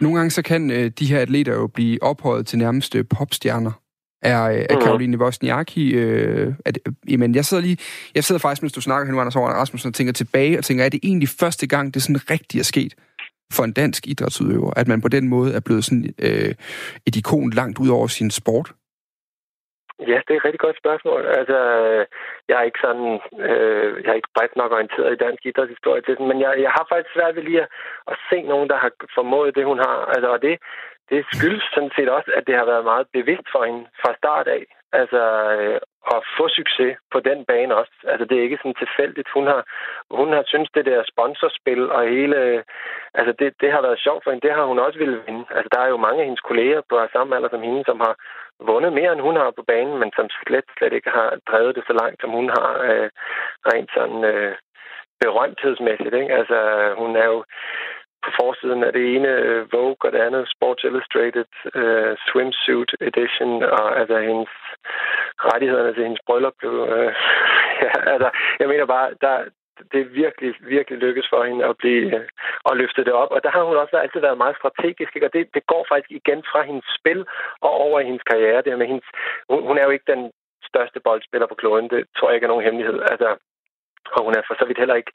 Nogle 0.00 0.16
gange 0.16 0.30
så 0.30 0.42
kan 0.42 0.70
øh, 0.70 0.86
de 0.98 1.10
her 1.12 1.20
atleter 1.20 1.54
jo 1.54 1.66
blive 1.66 2.02
ophøjet 2.02 2.46
til 2.46 2.58
nærmeste 2.58 3.04
popstjerner. 3.04 3.72
Er, 4.22 4.36
er 4.36 4.66
mm-hmm. 4.70 4.82
Karoline 4.82 5.18
Wozniacki... 5.18 5.94
Øh, 5.94 6.54
at, 6.64 6.78
jamen, 7.08 7.34
jeg 7.34 7.44
sidder 7.44 7.62
lige... 7.62 7.78
Jeg 8.14 8.24
sidder 8.24 8.38
faktisk, 8.38 8.62
mens 8.62 8.72
du 8.72 8.80
snakker 8.80 9.06
hen, 9.06 9.20
Anders 9.20 9.36
Over 9.36 9.48
Rasmussen, 9.48 9.88
og 9.88 9.94
tænker 9.94 10.12
tilbage 10.12 10.58
og 10.58 10.64
tænker, 10.64 10.84
er 10.84 10.88
det 10.88 11.00
egentlig 11.02 11.28
første 11.40 11.66
gang, 11.66 11.94
det 11.94 12.02
sådan 12.02 12.30
rigtigt 12.30 12.60
er 12.60 12.64
sket 12.64 12.94
for 13.52 13.64
en 13.64 13.72
dansk 13.72 14.06
idrætsudøver, 14.06 14.72
at 14.76 14.88
man 14.88 15.00
på 15.00 15.08
den 15.08 15.28
måde 15.28 15.54
er 15.54 15.60
blevet 15.60 15.84
sådan 15.84 16.14
øh, 16.18 16.54
et 17.06 17.16
ikon 17.16 17.50
langt 17.50 17.78
ud 17.78 17.88
over 17.88 18.06
sin 18.06 18.30
sport? 18.30 18.72
Ja, 20.06 20.18
det 20.24 20.30
er 20.30 20.40
et 20.40 20.44
rigtig 20.44 20.60
godt 20.60 20.78
spørgsmål. 20.78 21.26
Altså, 21.26 21.58
jeg 22.48 22.56
er 22.58 22.62
ikke 22.62 22.84
sådan, 22.86 23.20
øh, 23.48 24.04
jeg 24.04 24.10
er 24.10 24.20
ikke 24.20 24.34
bredt 24.36 24.56
nok 24.56 24.72
orienteret 24.72 25.12
i 25.12 25.22
dansk 25.24 25.46
idrætshistorie 25.46 26.02
til 26.02 26.16
den, 26.16 26.28
men 26.28 26.40
jeg, 26.40 26.62
jeg 26.62 26.70
har 26.70 26.86
faktisk 26.88 27.14
svært 27.14 27.36
ved 27.36 27.42
lige 27.42 27.62
at, 27.62 27.68
at 28.10 28.16
se 28.30 28.42
nogen, 28.42 28.68
der 28.68 28.76
har 28.76 28.90
formået 29.14 29.54
det, 29.56 29.64
hun 29.64 29.78
har. 29.78 29.98
Altså, 30.14 30.28
og 30.28 30.42
det, 30.42 30.58
det 31.10 31.26
skyldes 31.32 31.64
sådan 31.74 31.94
set 31.96 32.08
også, 32.08 32.30
at 32.34 32.46
det 32.46 32.54
har 32.54 32.64
været 32.64 32.84
meget 32.84 33.06
bevidst 33.12 33.48
for 33.52 33.64
hende 33.64 33.86
fra 34.02 34.14
start 34.14 34.48
af. 34.48 34.64
Altså, 34.92 35.22
øh, 35.58 35.80
at 36.14 36.20
få 36.36 36.48
succes 36.48 36.92
på 37.12 37.18
den 37.20 37.44
bane 37.44 37.76
også. 37.76 37.94
Altså, 38.12 38.24
det 38.24 38.38
er 38.38 38.42
ikke 38.42 38.60
sådan 38.62 38.82
tilfældigt. 38.84 39.28
Hun 39.34 39.46
har, 39.46 39.62
hun 40.10 40.32
har 40.32 40.42
syntes, 40.46 40.70
det 40.74 40.84
der 40.86 41.10
sponsorspil 41.12 41.90
og 41.90 42.02
hele... 42.08 42.64
Altså, 43.14 43.32
det, 43.38 43.54
det 43.60 43.72
har 43.72 43.82
været 43.82 44.04
sjovt 44.06 44.24
for 44.24 44.30
hende. 44.30 44.46
Det 44.46 44.54
har 44.56 44.64
hun 44.64 44.78
også 44.78 44.98
ville 44.98 45.22
vinde. 45.26 45.44
Altså, 45.56 45.68
der 45.74 45.80
er 45.82 45.88
jo 45.88 45.96
mange 46.06 46.20
af 46.20 46.24
hendes 46.24 46.46
kolleger 46.48 46.80
på 46.88 46.94
samme 47.12 47.36
alder 47.36 47.48
som 47.48 47.62
hende, 47.62 47.84
som 47.86 48.00
har 48.00 48.14
vundet 48.60 48.92
mere, 48.92 49.12
end 49.12 49.20
hun 49.20 49.36
har 49.36 49.50
på 49.50 49.62
banen, 49.62 49.98
men 49.98 50.10
som 50.16 50.28
slet, 50.30 50.68
slet 50.78 50.92
ikke 50.92 51.10
har 51.10 51.38
drevet 51.50 51.76
det 51.76 51.84
så 51.86 51.92
langt, 51.92 52.20
som 52.20 52.30
hun 52.30 52.48
har 52.48 52.72
øh, 52.90 53.10
rent 53.70 53.90
sådan 53.94 54.24
øh, 54.24 54.54
berømthedsmæssigt. 55.20 56.14
Ikke? 56.14 56.34
Altså, 56.40 56.58
hun 56.98 57.16
er 57.16 57.26
jo 57.26 57.44
på 58.24 58.30
forsiden 58.40 58.84
af 58.84 58.92
det 58.92 59.04
ene 59.14 59.28
øh, 59.28 59.72
Vogue 59.72 60.04
og 60.06 60.12
det 60.12 60.20
andet 60.26 60.52
Sports 60.54 60.84
Illustrated 60.84 61.50
uh, 61.80 62.12
Swimsuit 62.26 62.92
Edition, 63.08 63.62
og 63.62 63.98
altså 64.00 64.16
hendes 64.28 64.52
rettighederne 65.48 65.94
til 65.94 66.02
hendes 66.02 66.24
bryllup 66.26 66.56
blev... 66.58 66.72
Uh, 66.72 67.12
ja, 67.84 67.92
altså, 68.12 68.28
jeg 68.60 68.68
mener 68.68 68.86
bare, 68.86 69.08
der, 69.20 69.36
det 69.92 70.00
er 70.00 70.14
virkelig, 70.22 70.54
virkelig 70.60 70.98
lykkes 70.98 71.26
for 71.32 71.44
hende 71.44 71.64
at 71.64 71.76
blive 71.76 72.16
øh, 72.16 72.28
at 72.70 72.76
løfte 72.76 73.04
det 73.04 73.12
op. 73.12 73.30
Og 73.30 73.42
der 73.44 73.50
har 73.50 73.62
hun 73.62 73.76
også 73.76 73.96
altid 73.96 74.20
været 74.20 74.42
meget 74.44 74.56
strategisk, 74.56 75.16
ikke? 75.16 75.26
og 75.26 75.32
det, 75.32 75.54
det 75.54 75.66
går 75.66 75.86
faktisk 75.88 76.10
igen 76.10 76.42
fra 76.50 76.62
hendes 76.62 76.86
spil 76.98 77.20
og 77.60 77.70
over 77.70 78.00
i 78.00 78.04
hendes 78.04 78.22
karriere. 78.30 78.62
Det 78.62 78.78
med 78.78 78.86
hendes, 78.86 79.08
hun, 79.50 79.62
hun 79.68 79.78
er 79.78 79.84
jo 79.84 79.90
ikke 79.90 80.12
den 80.14 80.30
største 80.70 81.00
boldspiller 81.00 81.46
på 81.46 81.54
kloden, 81.54 81.90
det 81.90 82.06
tror 82.16 82.28
jeg 82.28 82.34
ikke 82.34 82.44
er 82.44 82.54
nogen 82.54 82.64
hemmelighed. 82.64 83.00
Altså, 83.12 83.28
og 84.16 84.24
hun 84.24 84.34
er 84.34 84.42
for 84.46 84.54
så 84.58 84.64
vidt 84.64 84.78
heller 84.78 84.94
ikke 85.00 85.12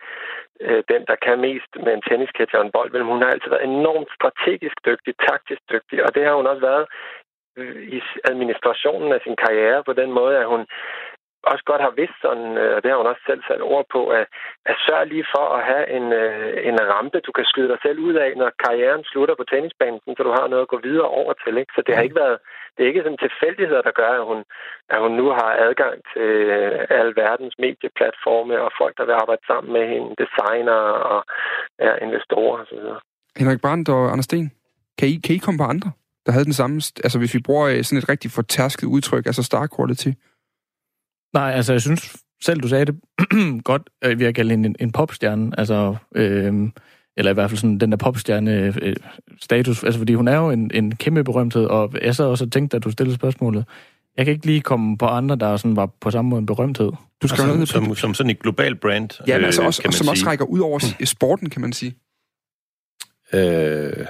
øh, 0.62 0.84
den, 0.92 1.02
der 1.10 1.16
kan 1.26 1.40
mest 1.40 1.72
med 1.86 1.94
en 1.94 2.06
tennisketcher 2.08 2.60
og 2.60 2.66
en 2.66 2.76
bold, 2.78 2.92
men 2.92 3.02
hun 3.12 3.22
har 3.22 3.30
altid 3.30 3.50
været 3.50 3.64
enormt 3.64 4.10
strategisk 4.18 4.78
dygtig, 4.86 5.14
taktisk 5.30 5.62
dygtig, 5.72 5.98
og 6.06 6.16
det 6.16 6.26
har 6.26 6.36
hun 6.36 6.48
også 6.48 6.62
været 6.62 6.86
i 7.98 8.02
administrationen 8.32 9.12
af 9.14 9.20
sin 9.24 9.36
karriere 9.36 9.84
på 9.84 9.94
den 9.94 10.12
måde, 10.12 10.38
at 10.38 10.48
hun 10.48 10.68
også 11.52 11.64
godt 11.72 11.82
har 11.88 11.94
vidst 12.02 12.18
sådan, 12.26 12.50
øh, 12.62 12.72
og 12.76 12.80
det 12.82 12.90
har 12.90 13.00
hun 13.02 13.12
også 13.12 13.24
selv 13.30 13.42
sat 13.48 13.62
ord 13.74 13.86
på, 13.96 14.02
at, 14.20 14.26
at 14.72 14.76
sørge 14.86 15.10
lige 15.14 15.28
for 15.36 15.46
at 15.58 15.62
have 15.72 15.86
en, 15.98 16.06
øh, 16.22 16.54
en 16.70 16.78
rampe, 16.94 17.20
du 17.28 17.32
kan 17.38 17.46
skyde 17.52 17.72
dig 17.74 17.80
selv 17.86 18.00
ud 18.08 18.16
af, 18.26 18.30
når 18.42 18.50
karrieren 18.64 19.04
slutter 19.12 19.36
på 19.38 19.46
tennisbanen, 19.52 20.00
så 20.18 20.24
du 20.28 20.34
har 20.40 20.48
noget 20.48 20.66
at 20.66 20.74
gå 20.74 20.80
videre 20.88 21.10
over 21.22 21.34
til. 21.44 21.54
Ikke? 21.62 21.74
Så 21.76 21.82
det 21.86 21.96
har 21.96 22.04
ikke 22.08 22.22
været, 22.24 22.38
det 22.74 22.82
er 22.82 22.90
ikke 22.92 23.06
sådan 23.06 23.24
tilfældigheder, 23.26 23.82
der 23.88 24.00
gør, 24.02 24.12
at 24.20 24.26
hun, 24.30 24.40
at 24.94 25.00
hun 25.04 25.14
nu 25.22 25.26
har 25.40 25.52
adgang 25.68 25.96
til 26.14 26.30
øh, 26.58 27.00
al 27.00 27.10
verdens 27.24 27.56
medieplatforme 27.64 28.56
og 28.66 28.72
folk, 28.82 28.94
der 28.98 29.06
vil 29.06 29.20
arbejde 29.22 29.44
sammen 29.52 29.70
med 29.78 29.86
hende, 29.94 30.10
designer 30.24 30.80
og 31.14 31.20
ja, 31.86 31.92
investorer 32.06 32.58
osv. 32.64 32.82
Henrik 33.42 33.62
Brandt 33.62 33.90
og 33.90 34.04
Anders 34.12 34.26
Sten, 34.30 34.52
kan 35.00 35.08
I, 35.14 35.16
kan 35.26 35.36
I 35.36 35.46
komme 35.46 35.58
på 35.58 35.68
andre, 35.74 35.92
der 36.26 36.32
havde 36.32 36.46
den 36.46 36.60
samme... 36.62 36.76
Altså, 37.06 37.18
hvis 37.20 37.34
vi 37.34 37.42
bruger 37.48 37.84
sådan 37.84 38.02
et 38.02 38.10
rigtig 38.10 38.32
fortærsket 38.32 38.88
udtryk, 38.88 39.26
altså 39.26 39.44
star 39.44 39.68
quality? 39.76 40.12
Nej, 41.34 41.52
altså 41.52 41.74
jeg 41.74 41.82
synes 41.82 42.16
selv, 42.44 42.62
du 42.62 42.68
sagde 42.68 42.86
det 42.86 42.96
godt, 43.64 43.82
øh, 44.04 44.20
ved 44.20 44.26
at 44.28 44.36
kalde 44.36 44.54
en, 44.54 44.76
en 44.80 44.92
popstjerne, 44.92 45.52
altså, 45.58 45.96
øh, 46.16 46.54
eller 47.18 47.32
i 47.32 47.34
hvert 47.34 47.50
fald 47.50 47.58
sådan 47.58 47.78
den 47.78 47.92
der 47.92 47.98
popstjerne-status, 47.98 49.84
altså 49.84 49.98
fordi 50.00 50.14
hun 50.14 50.28
er 50.28 50.36
jo 50.38 50.50
en, 50.50 50.72
en 50.74 50.96
kæmpe 50.96 51.24
berømthed, 51.24 51.66
og 51.66 51.94
jeg 52.02 52.16
sad 52.16 52.26
også 52.26 52.46
og 52.46 52.52
tænkte, 52.52 52.78
da 52.78 52.80
du 52.80 52.92
stillede 52.92 53.16
spørgsmålet, 53.16 53.66
jeg 54.18 54.26
kan 54.26 54.34
ikke 54.34 54.46
lige 54.46 54.62
komme 54.62 54.98
på 54.98 55.06
andre, 55.06 55.36
der 55.36 55.58
sådan 55.58 55.76
var 55.76 55.86
på 55.86 56.12
samme 56.12 56.30
måde 56.30 56.40
en 56.40 56.46
berømthed. 56.46 56.92
Du 57.22 57.28
skal 57.28 57.42
altså, 57.42 57.48
noget 57.48 57.70
som, 57.70 57.96
som 57.96 58.14
sådan 58.14 58.30
et 58.30 58.40
global 58.40 58.76
brand, 58.76 59.10
Ja, 59.28 59.38
men 59.38 59.46
altså 59.46 59.62
øh, 59.62 59.68
også, 59.68 59.82
kan 59.82 59.88
man 59.88 59.94
som 59.94 60.08
også 60.08 60.22
sige. 60.22 60.30
rækker 60.30 60.46
ud 60.46 60.60
over 60.60 60.80
mm. 61.00 61.06
sporten, 61.06 61.50
kan 61.50 61.62
man 61.62 61.74
sige. 61.74 61.96
Øh, 63.34 64.06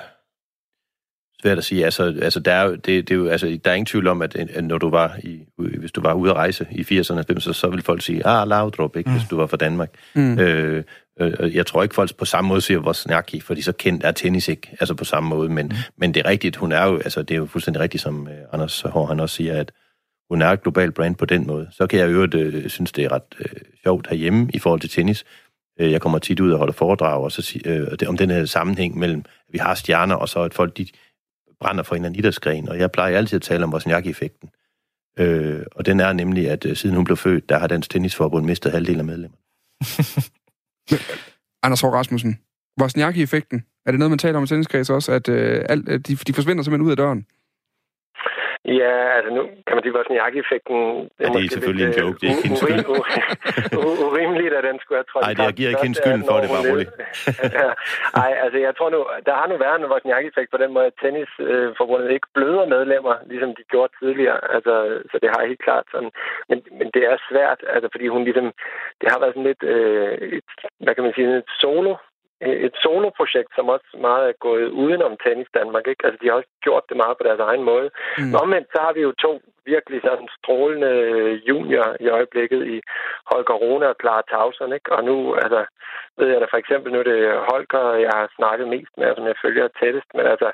svært 1.43 1.57
at 1.57 1.63
sige. 1.63 1.85
Altså, 1.85 2.15
altså, 2.21 2.39
der, 2.39 2.51
er 2.51 2.69
det, 2.69 2.85
det 2.85 3.11
er 3.11 3.15
jo, 3.15 3.27
altså, 3.27 3.59
der 3.65 3.71
er 3.71 3.75
ingen 3.75 3.85
tvivl 3.85 4.07
om, 4.07 4.21
at, 4.21 4.35
at 4.35 4.63
når 4.63 4.77
du 4.77 4.89
var 4.89 5.17
i, 5.23 5.39
hvis 5.57 5.91
du 5.91 6.01
var 6.01 6.13
ude 6.13 6.31
at 6.31 6.37
rejse 6.37 6.67
i 6.71 6.81
80'erne, 6.81 7.13
og 7.13 7.25
90'erne, 7.29 7.53
så 7.53 7.67
ville 7.69 7.83
folk 7.83 8.01
sige, 8.01 8.27
ah, 8.27 8.47
Laudrup, 8.47 8.95
ikke, 8.95 9.09
mm. 9.09 9.15
hvis 9.15 9.27
du 9.29 9.37
var 9.37 9.47
fra 9.47 9.57
Danmark. 9.57 9.89
Mm. 10.15 10.39
Øh, 10.39 10.83
øh, 11.19 11.55
jeg 11.55 11.65
tror 11.65 11.83
ikke, 11.83 11.95
folk 11.95 12.15
på 12.17 12.25
samme 12.25 12.47
måde 12.47 12.61
siger 12.61 12.79
Wozniacki, 12.79 13.39
fordi 13.39 13.61
så 13.61 13.71
kendt 13.71 14.03
er 14.03 14.11
tennis 14.11 14.47
ikke, 14.47 14.75
altså 14.79 14.95
på 14.95 15.03
samme 15.03 15.29
måde, 15.29 15.49
men, 15.49 15.65
mm. 15.65 15.75
men 15.97 16.13
det 16.13 16.25
er 16.25 16.29
rigtigt, 16.29 16.55
hun 16.55 16.71
er 16.71 16.85
jo, 16.85 16.95
altså 16.97 17.21
det 17.21 17.31
er 17.35 17.39
jo 17.39 17.45
fuldstændig 17.45 17.81
rigtigt, 17.81 18.03
som 18.03 18.27
øh, 18.27 18.37
Anders 18.53 18.81
Hård, 18.81 19.07
han 19.07 19.19
også 19.19 19.35
siger, 19.35 19.59
at 19.59 19.71
hun 20.29 20.41
er 20.41 20.49
et 20.49 20.61
global 20.61 20.91
brand 20.91 21.15
på 21.15 21.25
den 21.25 21.47
måde. 21.47 21.67
Så 21.71 21.87
kan 21.87 21.99
jeg 21.99 22.07
jo 22.07 22.11
øvrigt 22.11 22.35
øh, 22.35 22.69
synes, 22.69 22.91
det 22.91 23.03
er 23.03 23.11
ret 23.11 23.35
øh, 23.39 23.61
sjovt 23.83 24.07
herhjemme 24.09 24.49
i 24.53 24.59
forhold 24.59 24.81
til 24.81 24.89
tennis. 24.89 25.25
Øh, 25.79 25.91
jeg 25.91 26.01
kommer 26.01 26.19
tit 26.19 26.39
ud 26.39 26.51
og 26.51 26.57
holder 26.57 26.73
foredrag 26.73 27.23
og 27.23 27.31
så, 27.31 27.59
øh, 27.65 27.91
det, 27.91 28.07
om 28.07 28.17
den 28.17 28.29
her 28.29 28.45
sammenhæng 28.45 28.97
mellem, 28.97 29.19
at 29.19 29.53
vi 29.53 29.57
har 29.57 29.75
stjerner, 29.75 30.15
og 30.15 30.29
så 30.29 30.41
at 30.41 30.53
folk 30.53 30.77
de 30.77 30.87
brænder 31.63 31.83
for 31.83 31.95
en 31.95 32.05
anden 32.05 32.19
idrætsgren. 32.19 32.69
Og 32.69 32.79
jeg 32.79 32.91
plejer 32.91 33.17
altid 33.17 33.35
at 33.35 33.41
tale 33.41 33.63
om 33.63 33.73
Wozniacki-effekten. 33.73 34.49
Øh, 35.19 35.63
og 35.75 35.85
den 35.85 35.99
er 35.99 36.13
nemlig, 36.13 36.49
at 36.49 36.65
øh, 36.65 36.75
siden 36.75 36.95
hun 36.95 37.05
blev 37.05 37.17
født, 37.17 37.49
der 37.49 37.57
har 37.59 37.67
Dansk 37.67 37.89
Tennisforbund 37.89 38.45
mistet 38.45 38.71
halvdelen 38.71 38.99
af 38.99 39.05
medlemmer. 39.05 39.37
Anders 41.65 41.81
Hård 41.81 41.93
Rasmussen, 41.93 42.39
Wozniacki-effekten, 42.81 43.63
er 43.85 43.91
det 43.91 43.99
noget, 43.99 44.11
man 44.11 44.19
taler 44.19 44.37
om 44.37 44.43
i 44.43 44.47
tenniskreds 44.47 44.89
også, 44.89 45.11
at 45.11 45.29
øh, 45.29 45.65
alt, 45.69 45.89
øh, 45.89 45.99
de, 45.99 46.15
de 46.15 46.33
forsvinder 46.33 46.63
simpelthen 46.63 46.85
ud 46.85 46.91
af 46.91 46.97
døren? 46.97 47.25
Ja, 48.65 48.93
altså 49.17 49.29
nu 49.37 49.41
kan 49.67 49.73
man 49.75 49.83
sige, 49.83 50.21
at 50.27 50.35
effekten 50.43 50.79
Ja, 51.19 51.25
det 51.33 51.45
er 51.45 51.49
selvfølgelig 51.55 51.85
en 51.87 51.95
joke, 52.01 52.17
det 52.19 52.25
er 52.27 52.31
ikke 52.35 52.47
hendes 52.47 52.59
skyld. 52.63 52.85
Urimeligt, 54.07 54.53
at 54.59 54.63
den 54.69 54.77
skulle 54.81 54.97
have 54.99 55.09
trådt 55.11 55.23
Ej, 55.25 55.31
i 55.31 55.35
det- 55.35 55.55
giver 55.57 55.69
ikke 55.69 55.85
hende 55.87 55.97
første 55.97 56.03
skylden 56.03 56.23
for 56.29 56.33
18 56.35 56.43
det, 56.43 56.49
bare 56.53 56.63
hun 56.63 56.71
rolig. 56.71 56.87
levede. 56.87 57.53
ja. 57.61 57.69
Ej, 58.23 58.31
altså 58.43 58.57
jeg 58.67 58.73
tror 58.77 58.89
nu, 58.95 58.99
der 59.27 59.33
har 59.39 59.47
nu 59.51 59.55
været 59.65 59.77
en 59.79 59.89
Wozniacki-effekt 59.91 60.49
på 60.51 60.59
den 60.63 60.71
måde, 60.75 60.85
at 60.91 60.97
tennisforbundet 61.01 62.09
ikke 62.15 62.27
bløder 62.35 62.65
medlemmer, 62.75 63.15
ligesom 63.31 63.51
de 63.57 63.63
gjorde 63.71 63.91
tidligere. 64.01 64.39
Altså, 64.55 64.73
så 65.11 65.15
det 65.21 65.29
har 65.33 65.47
helt 65.49 65.63
klart 65.67 65.85
sådan. 65.93 66.11
Men, 66.49 66.57
men 66.79 66.87
det 66.95 67.03
er 67.11 67.17
svært, 67.29 67.59
altså, 67.75 67.87
fordi 67.93 68.05
hun 68.13 68.23
ligesom, 68.27 68.47
det 69.01 69.07
har 69.11 69.19
været 69.21 69.33
sådan 69.35 69.49
lidt, 69.51 69.63
øh, 69.73 70.13
et, 70.37 70.49
hvad 70.83 70.93
kan 70.95 71.03
man 71.05 71.13
sige, 71.15 71.27
et 71.37 71.51
solo 71.63 71.93
et 72.67 72.75
soloprojekt, 72.83 73.51
som 73.55 73.69
også 73.69 73.89
meget 74.07 74.29
er 74.29 74.33
gået 74.39 74.67
udenom 74.69 75.17
tennis 75.25 75.47
Danmark. 75.59 75.87
Ikke? 75.87 76.05
Altså, 76.05 76.17
de 76.21 76.27
har 76.27 76.35
også 76.35 76.51
gjort 76.61 76.83
det 76.89 76.97
meget 76.97 77.17
på 77.17 77.23
deres 77.27 77.39
egen 77.39 77.63
måde. 77.63 77.89
Mm. 78.17 78.35
Omvendt, 78.41 78.67
så 78.73 78.79
har 78.85 78.93
vi 78.93 79.01
jo 79.01 79.11
to 79.25 79.41
virkelig 79.65 80.01
sådan 80.01 80.27
strålende 80.37 80.93
junior 81.49 81.87
i 81.99 82.07
øjeblikket 82.09 82.61
i 82.75 82.81
Holger 83.31 83.57
Rune 83.63 83.89
og 83.89 83.95
Clara 84.01 84.23
Tauson. 84.31 84.73
Ikke? 84.73 84.91
Og 84.91 85.03
nu, 85.03 85.35
altså, 85.43 85.65
ved 86.17 86.27
jeg 86.27 86.41
da 86.41 86.47
for 86.49 86.57
eksempel, 86.63 86.91
nu 86.91 86.99
er 86.99 87.07
det 87.13 87.21
Holger, 87.49 87.93
jeg 88.05 88.11
har 88.19 88.27
snakket 88.37 88.67
mest 88.67 88.93
med, 88.97 89.15
som 89.15 89.27
jeg 89.27 89.41
følger 89.43 89.67
tættest, 89.79 90.09
men 90.13 90.25
altså, 90.33 90.51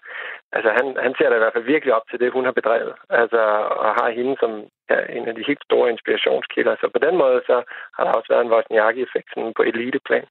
altså 0.51 0.69
han, 0.77 0.85
han 1.05 1.13
ser 1.17 1.29
da 1.29 1.35
i 1.35 1.43
hvert 1.43 1.55
fald 1.55 1.73
virkelig 1.73 1.93
op 1.93 2.07
til 2.09 2.19
det, 2.19 2.31
hun 2.31 2.45
har 2.45 2.55
bedrevet. 2.59 2.93
Altså, 3.09 3.41
og 3.83 3.89
har 3.99 4.09
hende 4.09 4.35
som 4.39 4.51
ja, 4.89 4.97
en 5.17 5.27
af 5.27 5.35
de 5.35 5.47
helt 5.47 5.63
store 5.63 5.89
inspirationskilder. 5.89 6.75
Så 6.81 6.89
på 6.95 6.99
den 7.05 7.15
måde, 7.23 7.41
så 7.49 7.55
har 7.95 8.03
der 8.03 8.11
også 8.11 8.29
været 8.33 8.45
en 8.45 8.53
Wozniacki-effekt 8.53 9.29
sådan 9.33 9.53
på 9.57 9.63
eliteplan. 9.63 10.27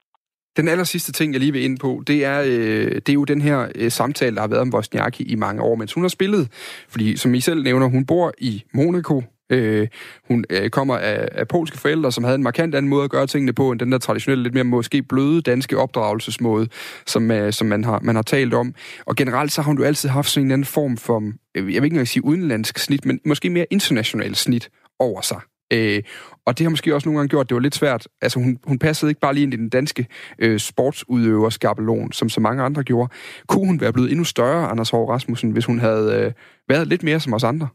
Den 0.59 0.67
aller 0.67 0.83
sidste 0.83 1.11
ting, 1.11 1.33
jeg 1.33 1.39
lige 1.39 1.51
vil 1.51 1.63
ind 1.63 1.79
på, 1.79 2.03
det 2.07 2.25
er, 2.25 2.41
øh, 2.45 2.91
det 2.95 3.09
er 3.09 3.13
jo 3.13 3.23
den 3.23 3.41
her 3.41 3.67
øh, 3.75 3.91
samtale, 3.91 4.35
der 4.35 4.41
har 4.41 4.47
været 4.47 4.61
om 4.61 4.73
Wozniacki 4.73 5.23
i 5.23 5.35
mange 5.35 5.61
år, 5.61 5.75
mens 5.75 5.93
hun 5.93 6.03
har 6.03 6.09
spillet. 6.09 6.47
Fordi, 6.89 7.17
som 7.17 7.33
I 7.33 7.39
selv 7.41 7.63
nævner, 7.63 7.87
hun 7.87 8.05
bor 8.05 8.33
i 8.37 8.63
Monaco. 8.73 9.23
Øh, 9.49 9.87
hun 10.27 10.45
øh, 10.49 10.69
kommer 10.69 10.97
af, 10.97 11.27
af 11.31 11.47
polske 11.47 11.77
forældre, 11.77 12.11
som 12.11 12.23
havde 12.23 12.35
en 12.35 12.43
markant 12.43 12.75
anden 12.75 12.89
måde 12.89 13.03
at 13.03 13.09
gøre 13.09 13.27
tingene 13.27 13.53
på, 13.53 13.71
end 13.71 13.79
den 13.79 13.91
der 13.91 13.97
traditionelle, 13.97 14.43
lidt 14.43 14.53
mere 14.53 14.63
måske 14.63 15.03
bløde 15.03 15.41
danske 15.41 15.77
opdragelsesmåde, 15.77 16.67
som, 17.07 17.31
øh, 17.31 17.53
som 17.53 17.67
man, 17.67 17.83
har, 17.83 17.99
man 18.03 18.15
har 18.15 18.23
talt 18.23 18.53
om. 18.53 18.73
Og 19.05 19.15
generelt 19.15 19.51
så 19.51 19.61
har 19.61 19.67
hun 19.67 19.77
jo 19.77 19.83
altid 19.83 20.09
haft 20.09 20.29
sådan 20.29 20.47
en 20.47 20.51
anden 20.51 20.65
form 20.65 20.97
for, 20.97 21.19
øh, 21.19 21.33
jeg 21.55 21.63
vil 21.63 21.73
ikke 21.73 21.85
engang 21.85 22.07
sige 22.07 22.25
udenlandsk 22.25 22.79
snit, 22.79 23.05
men 23.05 23.19
måske 23.25 23.49
mere 23.49 23.65
international 23.71 24.35
snit 24.35 24.69
over 24.99 25.21
sig. 25.21 25.39
Øh, 25.73 26.03
og 26.45 26.57
det 26.57 26.65
har 26.65 26.69
måske 26.69 26.95
også 26.95 27.07
nogle 27.09 27.17
gange 27.19 27.29
gjort, 27.29 27.45
at 27.45 27.49
det 27.49 27.55
var 27.55 27.61
lidt 27.61 27.75
svært. 27.75 28.07
Altså, 28.21 28.39
hun, 28.39 28.59
hun 28.67 28.79
passede 28.79 29.11
ikke 29.11 29.21
bare 29.21 29.33
lige 29.33 29.43
ind 29.43 29.53
i 29.53 29.57
den 29.57 29.69
danske 29.69 30.07
øh, 30.39 30.59
sportsudøver 30.59 31.49
skabelon, 31.49 32.11
som 32.11 32.29
så 32.29 32.41
mange 32.41 32.63
andre 32.63 32.83
gjorde. 32.83 33.09
Kunne 33.47 33.65
hun 33.67 33.81
være 33.81 33.93
blevet 33.93 34.09
endnu 34.11 34.25
større, 34.25 34.67
Anders 34.71 34.89
Hård 34.89 35.09
Rasmussen, 35.09 35.51
hvis 35.51 35.65
hun 35.65 35.79
havde 35.79 36.25
øh, 36.25 36.31
været 36.69 36.87
lidt 36.87 37.03
mere 37.03 37.19
som 37.19 37.33
os 37.33 37.43
andre? 37.43 37.67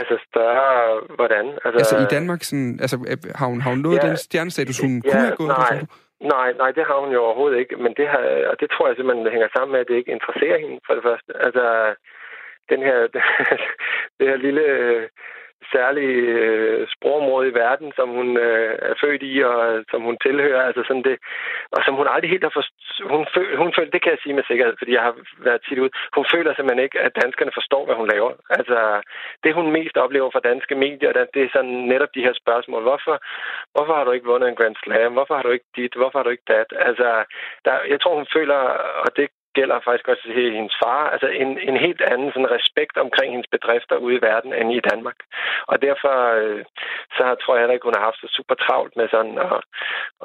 Altså 0.00 0.16
større, 0.30 1.00
hvordan? 1.18 1.46
Altså, 1.64 1.78
Altså 1.82 1.96
i 2.06 2.08
Danmark, 2.16 2.42
sådan, 2.42 2.78
altså, 2.80 2.96
øh, 3.10 3.16
har, 3.34 3.46
hun, 3.46 3.60
har 3.60 3.70
hun 3.70 3.78
nået 3.78 3.98
Ja. 4.02 4.08
den 4.08 4.16
stjernestatus, 4.16 4.80
hun 4.80 4.92
Ja, 5.04 5.10
kunne 5.10 5.20
have 5.26 5.36
gået 5.36 5.48
nej. 5.48 5.78
på? 5.80 5.86
Nej, 6.34 6.48
nej, 6.62 6.70
det 6.76 6.84
har 6.88 6.98
hun 7.04 7.10
jo 7.16 7.20
overhovedet 7.26 7.58
ikke. 7.58 7.76
Men 7.84 7.92
det, 7.98 8.06
har, 8.12 8.22
og 8.50 8.56
det 8.60 8.68
tror 8.70 8.86
jeg 8.88 8.96
simpelthen 8.96 9.24
det 9.24 9.32
hænger 9.36 9.48
sammen 9.56 9.72
med, 9.72 9.80
at 9.80 9.88
det 9.90 9.96
ikke 10.00 10.12
interesserer 10.18 10.58
hende 10.64 10.78
for 10.86 10.94
det 10.96 11.04
første. 11.08 11.30
Altså, 11.46 11.64
den 12.72 12.80
her, 12.88 12.96
det 14.18 14.24
her 14.30 14.36
lille, 14.46 14.64
særlige 15.72 16.18
øh, 16.46 16.86
sprogområde 16.94 17.48
i 17.48 17.54
verden, 17.54 17.92
som 17.98 18.08
hun 18.08 18.28
øh, 18.36 18.78
er 18.90 18.94
født 19.00 19.22
i, 19.22 19.34
og 19.50 19.58
øh, 19.72 19.84
som 19.90 20.02
hun 20.02 20.16
tilhører, 20.26 20.62
altså 20.68 20.82
sådan 20.88 21.06
det, 21.08 21.16
og 21.74 21.80
som 21.84 21.94
hun 21.94 22.08
aldrig 22.10 22.30
helt 22.30 22.46
har 22.48 22.54
forstået. 22.58 22.74
Hun, 23.14 23.26
føl, 23.34 23.56
hun 23.62 23.72
føler, 23.76 23.90
det 23.90 24.02
kan 24.02 24.12
jeg 24.14 24.22
sige 24.22 24.34
med 24.38 24.44
sikkerhed, 24.46 24.74
fordi 24.78 24.92
jeg 24.92 25.02
har 25.08 25.14
været 25.46 25.60
tit 25.68 25.78
ud, 25.84 25.90
hun 26.16 26.26
føler 26.34 26.50
simpelthen 26.54 26.84
ikke, 26.84 26.98
at 27.06 27.16
danskerne 27.22 27.56
forstår, 27.58 27.82
hvad 27.84 27.96
hun 28.00 28.10
laver. 28.14 28.32
Altså, 28.58 28.78
det 29.44 29.54
hun 29.54 29.72
mest 29.78 29.96
oplever 29.96 30.30
fra 30.30 30.46
danske 30.50 30.74
medier, 30.74 31.12
det 31.34 31.42
er 31.42 31.50
sådan 31.52 31.76
netop 31.92 32.12
de 32.14 32.24
her 32.26 32.34
spørgsmål. 32.42 32.82
Hvorfor, 32.82 33.16
hvorfor 33.74 33.94
har 33.94 34.04
du 34.04 34.12
ikke 34.12 34.30
vundet 34.32 34.48
en 34.48 34.58
Grand 34.60 34.76
Slam? 34.82 35.12
Hvorfor 35.12 35.34
har 35.34 35.42
du 35.42 35.50
ikke 35.56 35.70
dit? 35.76 35.94
Hvorfor 35.94 36.18
har 36.18 36.24
du 36.24 36.30
ikke 36.36 36.50
dat? 36.56 36.68
Altså, 36.88 37.08
der, 37.64 37.74
jeg 37.92 38.00
tror, 38.00 38.14
hun 38.20 38.28
føler, 38.36 38.58
og 39.04 39.08
det 39.16 39.28
gælder 39.58 39.86
faktisk 39.88 40.08
også 40.08 40.22
til 40.22 40.52
hendes 40.58 40.76
far, 40.82 41.02
altså 41.14 41.28
en, 41.42 41.50
en 41.68 41.76
helt 41.86 42.02
anden 42.12 42.30
sådan 42.32 42.54
respekt 42.58 42.96
omkring 43.04 43.28
hendes 43.32 43.50
bedrifter 43.56 43.96
ude 43.96 44.16
i 44.16 44.24
verden 44.28 44.52
end 44.52 44.68
i 44.72 44.86
Danmark. 44.90 45.18
Og 45.70 45.76
derfor 45.86 46.14
øh, 46.40 46.64
så 47.16 47.24
tror 47.40 47.54
jeg 47.54 47.62
heller 47.62 47.76
ikke, 47.76 47.88
hun 47.88 47.98
har 47.98 48.08
haft 48.08 48.20
så 48.20 48.28
super 48.36 48.54
travlt 48.54 48.96
med 48.96 49.08
sådan 49.08 49.38
at, 49.48 49.58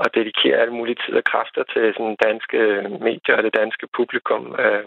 at 0.04 0.15
dedikere 0.17 0.62
alle 0.62 0.74
mulige 0.80 1.02
tid 1.04 1.13
og 1.22 1.24
kræfter 1.32 1.63
til 1.74 1.94
sådan 1.94 2.17
danske 2.28 2.58
øh, 2.58 2.91
medier 3.08 3.36
og 3.38 3.44
det 3.44 3.60
danske 3.62 3.88
publikum. 3.98 4.44
Øh, 4.63 4.86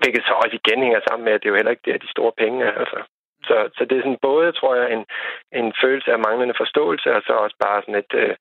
hvilket 0.00 0.22
så 0.24 0.32
også 0.42 0.54
igen 0.60 0.80
hænger 0.82 1.00
sammen 1.08 1.24
med, 1.24 1.32
at 1.32 1.42
det 1.42 1.48
jo 1.48 1.58
heller 1.58 1.74
ikke 1.74 1.92
er 1.94 2.04
de 2.04 2.14
store 2.14 2.32
penge 2.42 2.64
er. 2.64 2.74
Altså. 2.82 3.00
Så, 3.48 3.56
så 3.76 3.84
det 3.84 3.96
er 3.96 4.02
sådan 4.02 4.26
både, 4.30 4.52
tror 4.52 4.74
jeg, 4.74 4.92
en, 4.92 5.04
en 5.60 5.72
følelse 5.82 6.10
af 6.12 6.18
manglende 6.18 6.54
forståelse, 6.62 7.08
og 7.16 7.22
så 7.26 7.32
også 7.32 7.56
bare 7.66 7.82
sådan 7.82 8.00
et, 8.04 8.12
øh, 8.22 8.34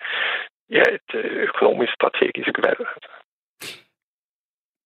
ja, 0.78 0.84
et 0.98 1.10
øh, 1.13 1.32
økonomisk 1.50 1.94
strategisk 1.94 2.54
valg. 2.66 2.80
Altså. 2.96 3.12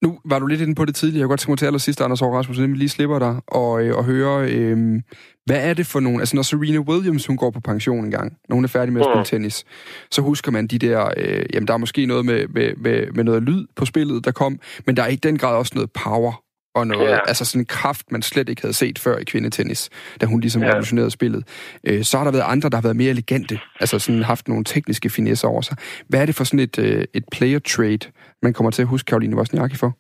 Nu 0.04 0.20
var 0.26 0.40
du 0.40 0.46
lidt 0.46 0.62
inde 0.62 0.76
på 0.76 0.86
det 0.86 0.96
tidligere. 0.96 1.20
Jeg 1.20 1.26
kunne 1.26 1.32
godt 1.32 1.40
tænke 1.40 1.52
mig 1.52 1.60
til 1.60 1.66
allersidst, 1.66 2.02
Anders 2.02 2.20
Hård 2.20 2.34
Rasmussen, 2.34 2.64
inden 2.64 2.74
vi 2.74 2.80
lige 2.80 2.90
slipper 2.90 3.20
dig, 3.20 3.42
og, 3.48 3.84
øh, 3.84 3.98
og 3.98 4.06
høre, 4.06 4.52
øh, 4.52 5.02
hvad 5.46 5.70
er 5.70 5.74
det 5.74 5.86
for 5.86 6.00
nogle... 6.00 6.20
Altså, 6.20 6.36
når 6.36 6.44
Serena 6.44 6.80
Williams, 6.80 7.26
hun 7.26 7.38
går 7.38 7.52
på 7.52 7.60
pension 7.60 8.06
en 8.06 8.12
gang, 8.12 8.34
når 8.50 8.56
hun 8.56 8.64
er 8.64 8.68
færdig 8.68 8.94
med 8.94 9.02
at 9.02 9.06
spille 9.06 9.20
mm. 9.20 9.26
tennis, 9.26 9.66
så 10.12 10.22
husker 10.22 10.52
man 10.52 10.68
de 10.68 10.80
der... 10.80 11.14
Øh, 11.18 11.46
jamen, 11.54 11.68
der 11.68 11.74
er 11.74 11.78
måske 11.78 12.06
noget 12.06 12.26
med, 12.26 12.48
med, 12.48 12.76
med, 12.78 13.12
med 13.12 13.24
noget 13.24 13.44
lyd 13.44 13.68
på 13.76 13.86
spillet, 13.86 14.26
der 14.26 14.32
kom, 14.32 14.60
men 14.86 14.98
der 14.98 15.04
er 15.04 15.08
i 15.08 15.16
den 15.16 15.38
grad 15.38 15.56
også 15.56 15.72
noget 15.76 15.92
power 15.92 16.44
og 16.76 16.88
noget, 16.88 17.12
ja. 17.12 17.20
altså 17.32 17.46
sådan 17.46 17.62
en 17.62 17.66
kraft, 17.66 18.12
man 18.12 18.22
slet 18.22 18.50
ikke 18.50 18.62
havde 18.62 18.74
set 18.74 19.00
før 19.00 19.18
i 19.18 19.24
kvindetennis, 19.24 19.82
da 20.22 20.26
hun 20.26 20.40
ligesom 20.40 20.62
ja. 20.62 20.68
revolutionerede 20.70 21.12
spillet. 21.12 21.42
Øh, 21.88 22.04
så 22.04 22.18
har 22.18 22.26
der 22.26 22.32
været 22.32 22.52
andre, 22.54 22.70
der 22.70 22.78
har 22.78 22.88
været 22.88 23.02
mere 23.02 23.10
elegante, 23.10 23.60
altså 23.80 24.00
sådan 24.00 24.24
haft 24.24 24.48
nogle 24.48 24.64
tekniske 24.64 25.10
finesser 25.10 25.48
over 25.48 25.62
sig. 25.62 25.78
Hvad 26.10 26.22
er 26.22 26.26
det 26.26 26.36
for 26.36 26.44
sådan 26.44 26.66
et, 26.68 26.80
øh, 26.80 27.04
et 27.14 27.26
player 27.32 27.60
trade, 27.60 28.04
man 28.42 28.54
kommer 28.54 28.72
til 28.72 28.82
at 28.82 28.88
huske 28.88 29.08
Karoline 29.10 29.38
Wozniacki 29.38 29.78
for? 29.78 29.92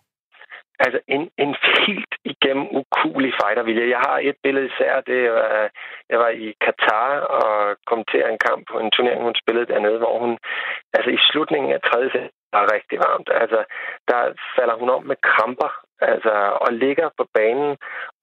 Altså 0.86 0.99
en, 1.15 1.23
en 1.43 1.51
helt 1.86 2.13
igennem 2.34 2.67
ukulig 2.81 3.31
fighter, 3.39 3.63
Jeg 3.95 4.01
har 4.07 4.17
et 4.29 4.38
billede 4.43 4.67
især, 4.71 4.93
det 5.12 5.21
var, 5.38 5.69
jeg 6.12 6.19
var 6.23 6.31
i 6.45 6.47
Katar 6.65 7.10
og 7.39 7.53
kommenterede 7.89 8.31
en 8.34 8.43
kamp 8.47 8.62
på 8.71 8.77
en 8.84 8.91
turnering, 8.95 9.21
hun 9.23 9.41
spillede 9.43 9.71
dernede, 9.73 9.97
hvor 10.03 10.15
hun, 10.23 10.31
altså 10.95 11.10
i 11.17 11.19
slutningen 11.29 11.71
af 11.77 11.81
tredje 11.81 12.10
sæt, 12.13 12.31
var 12.55 12.73
rigtig 12.75 12.97
varmt. 13.07 13.29
Altså, 13.43 13.60
der 14.10 14.21
falder 14.55 14.75
hun 14.81 14.89
om 14.95 15.03
med 15.12 15.17
kramper, 15.29 15.71
altså, 16.01 16.33
og 16.65 16.69
ligger 16.73 17.07
på 17.17 17.23
banen 17.33 17.77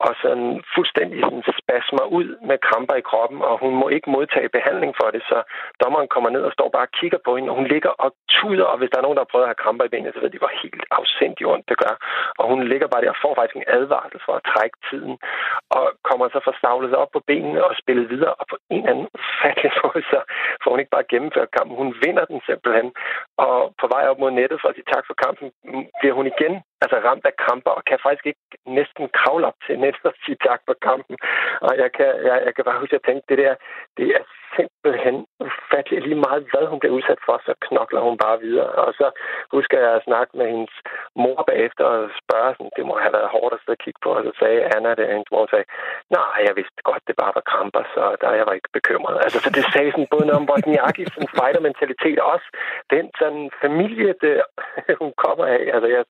og 0.07 0.13
sådan 0.23 0.51
fuldstændig 0.75 1.19
sådan 1.25 1.43
spasmer 1.63 2.05
ud 2.19 2.29
med 2.49 2.59
kramper 2.67 2.97
i 2.99 3.09
kroppen, 3.11 3.41
og 3.51 3.55
hun 3.63 3.75
må 3.81 3.87
ikke 3.89 4.11
modtage 4.11 4.55
behandling 4.59 4.93
for 5.01 5.09
det, 5.15 5.23
så 5.31 5.39
dommeren 5.83 6.09
kommer 6.15 6.31
ned 6.31 6.43
og 6.49 6.53
står 6.53 6.69
bare 6.77 6.89
og 6.89 6.95
kigger 7.01 7.21
på 7.25 7.37
hende, 7.37 7.51
og 7.51 7.57
hun 7.61 7.69
ligger 7.75 7.93
og 8.05 8.11
tuder, 8.37 8.67
og 8.73 8.79
hvis 8.79 8.91
der 8.91 8.99
er 8.99 9.07
nogen, 9.07 9.17
der 9.19 9.25
har 9.25 9.33
prøvet 9.33 9.47
at 9.47 9.53
have 9.53 9.63
kramper 9.65 9.85
i 9.85 9.93
benene, 9.93 10.13
så 10.15 10.21
ved 10.21 10.31
de, 10.31 10.43
hvor 10.43 10.53
helt 10.63 10.85
afsindigt 10.99 11.51
ondt 11.53 11.69
det 11.71 11.79
gør. 11.85 11.95
Og 12.41 12.45
hun 12.51 12.61
ligger 12.73 12.89
bare 12.89 13.03
der 13.03 13.15
og 13.17 13.23
får 13.25 13.35
faktisk 13.35 13.57
en 13.57 13.71
advarsel 13.79 14.21
for 14.27 14.35
at 14.39 14.47
trække 14.53 14.77
tiden, 14.91 15.15
og 15.77 15.85
kommer 16.09 16.27
så 16.29 16.41
forstavlet 16.49 16.95
op 17.03 17.11
på 17.13 17.21
benene 17.31 17.61
og 17.69 17.75
spillet 17.83 18.11
videre, 18.15 18.35
og 18.41 18.45
på 18.53 18.57
en 18.71 18.81
eller 18.81 18.91
anden 18.93 19.09
fattig 19.41 19.71
måde, 19.83 20.03
så 20.13 20.19
får 20.63 20.71
hun 20.71 20.81
ikke 20.81 20.97
bare 20.97 21.11
gennemført 21.13 21.51
kampen. 21.57 21.81
Hun 21.83 21.95
vinder 22.05 22.25
den 22.25 22.41
simpelthen, 22.49 22.89
og 23.45 23.57
på 23.81 23.87
vej 23.95 24.05
op 24.11 24.19
mod 24.19 24.31
nettet 24.31 24.61
for 24.61 24.69
at 24.69 24.77
sige 24.77 24.93
tak 24.95 25.05
for 25.07 25.15
kampen, 25.25 25.47
bliver 26.01 26.15
hun 26.19 26.27
igen 26.35 26.55
altså 26.83 26.97
ramt 27.09 27.27
af 27.31 27.35
kamper, 27.47 27.71
og 27.71 27.83
kan 27.85 27.99
faktisk 28.03 28.27
ikke 28.27 28.47
næsten 28.67 29.05
kravle 29.19 29.47
op 29.47 29.59
til 29.67 29.79
net 29.79 29.97
og 30.05 30.15
sige 30.25 30.39
tak 30.49 30.61
for 30.67 30.75
kampen. 30.89 31.17
Og 31.61 31.73
jeg 31.83 31.91
kan, 31.97 32.11
jeg, 32.29 32.37
jeg 32.47 32.53
kan 32.55 32.65
bare 32.65 32.81
huske, 32.81 32.95
at 32.95 33.01
jeg 33.01 33.07
tænkte, 33.09 33.29
det 33.31 33.39
der, 33.45 33.55
det 33.97 34.07
er 34.19 34.25
simpelthen 34.57 35.17
ufatteligt 35.47 36.07
lige 36.07 36.25
meget, 36.27 36.43
hvad 36.51 36.65
hun 36.71 36.81
bliver 36.81 36.97
udsat 36.99 37.21
for, 37.27 37.37
så 37.47 37.53
knokler 37.67 38.01
hun 38.09 38.17
bare 38.25 38.41
videre. 38.47 38.71
Og 38.87 38.91
så 39.01 39.07
husker 39.57 39.79
jeg 39.85 39.93
at 39.95 40.07
snakke 40.09 40.33
med 40.39 40.47
hendes 40.55 40.75
mor 41.23 41.39
bagefter 41.51 41.85
og 41.85 42.11
spørge, 42.23 42.55
sådan, 42.55 42.77
det 42.77 42.85
må 42.87 42.95
have 43.05 43.17
været 43.19 43.33
hårdt 43.35 43.55
at 43.55 43.61
sidde 43.61 43.77
og 43.79 43.85
kigge 43.85 44.01
på, 44.05 44.11
og 44.19 44.23
så 44.27 44.33
sagde 44.41 44.69
Anna, 44.75 44.91
det 44.95 45.13
hendes 45.15 45.31
mor, 45.33 45.47
sagde, 45.51 45.69
nej, 46.17 46.39
jeg 46.49 46.55
vidste 46.61 46.81
godt, 46.91 47.03
det 47.09 47.17
bare 47.23 47.37
var 47.39 47.45
kramper, 47.53 47.83
så 47.95 48.03
der 48.21 48.39
jeg 48.41 48.47
var 48.49 48.57
ikke 48.59 48.77
bekymret. 48.79 49.17
Altså, 49.25 49.39
så 49.45 49.51
det 49.57 49.65
sagde 49.75 49.91
sådan 49.93 50.13
både 50.15 50.27
noget 50.27 50.41
om 50.43 50.49
Wozniackis 50.51 51.11
sådan 51.15 51.35
fighter-mentalitet, 51.39 52.19
og 52.23 52.27
også 52.35 52.49
den 52.95 53.07
sådan 53.21 53.45
familie, 53.65 54.11
det, 54.25 54.35
hun 55.03 55.13
kommer 55.25 55.45
af. 55.57 55.63
Altså, 55.75 55.89
jeg, 55.97 56.05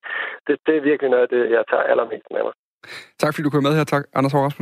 det, 0.47 0.57
det 0.67 0.77
er 0.77 0.83
virkelig 0.91 1.11
noget 1.11 1.23
af 1.27 1.31
det, 1.35 1.43
jeg 1.57 1.63
tager 1.71 1.83
allermest 1.83 2.27
med 2.31 2.43
mig. 2.47 2.55
Tak 3.19 3.35
fordi 3.35 3.43
du 3.43 3.51
kom 3.51 3.63
med 3.63 3.75
her. 3.77 3.85
Tak, 3.85 4.05
Anders 4.15 4.33
Hård 4.33 4.53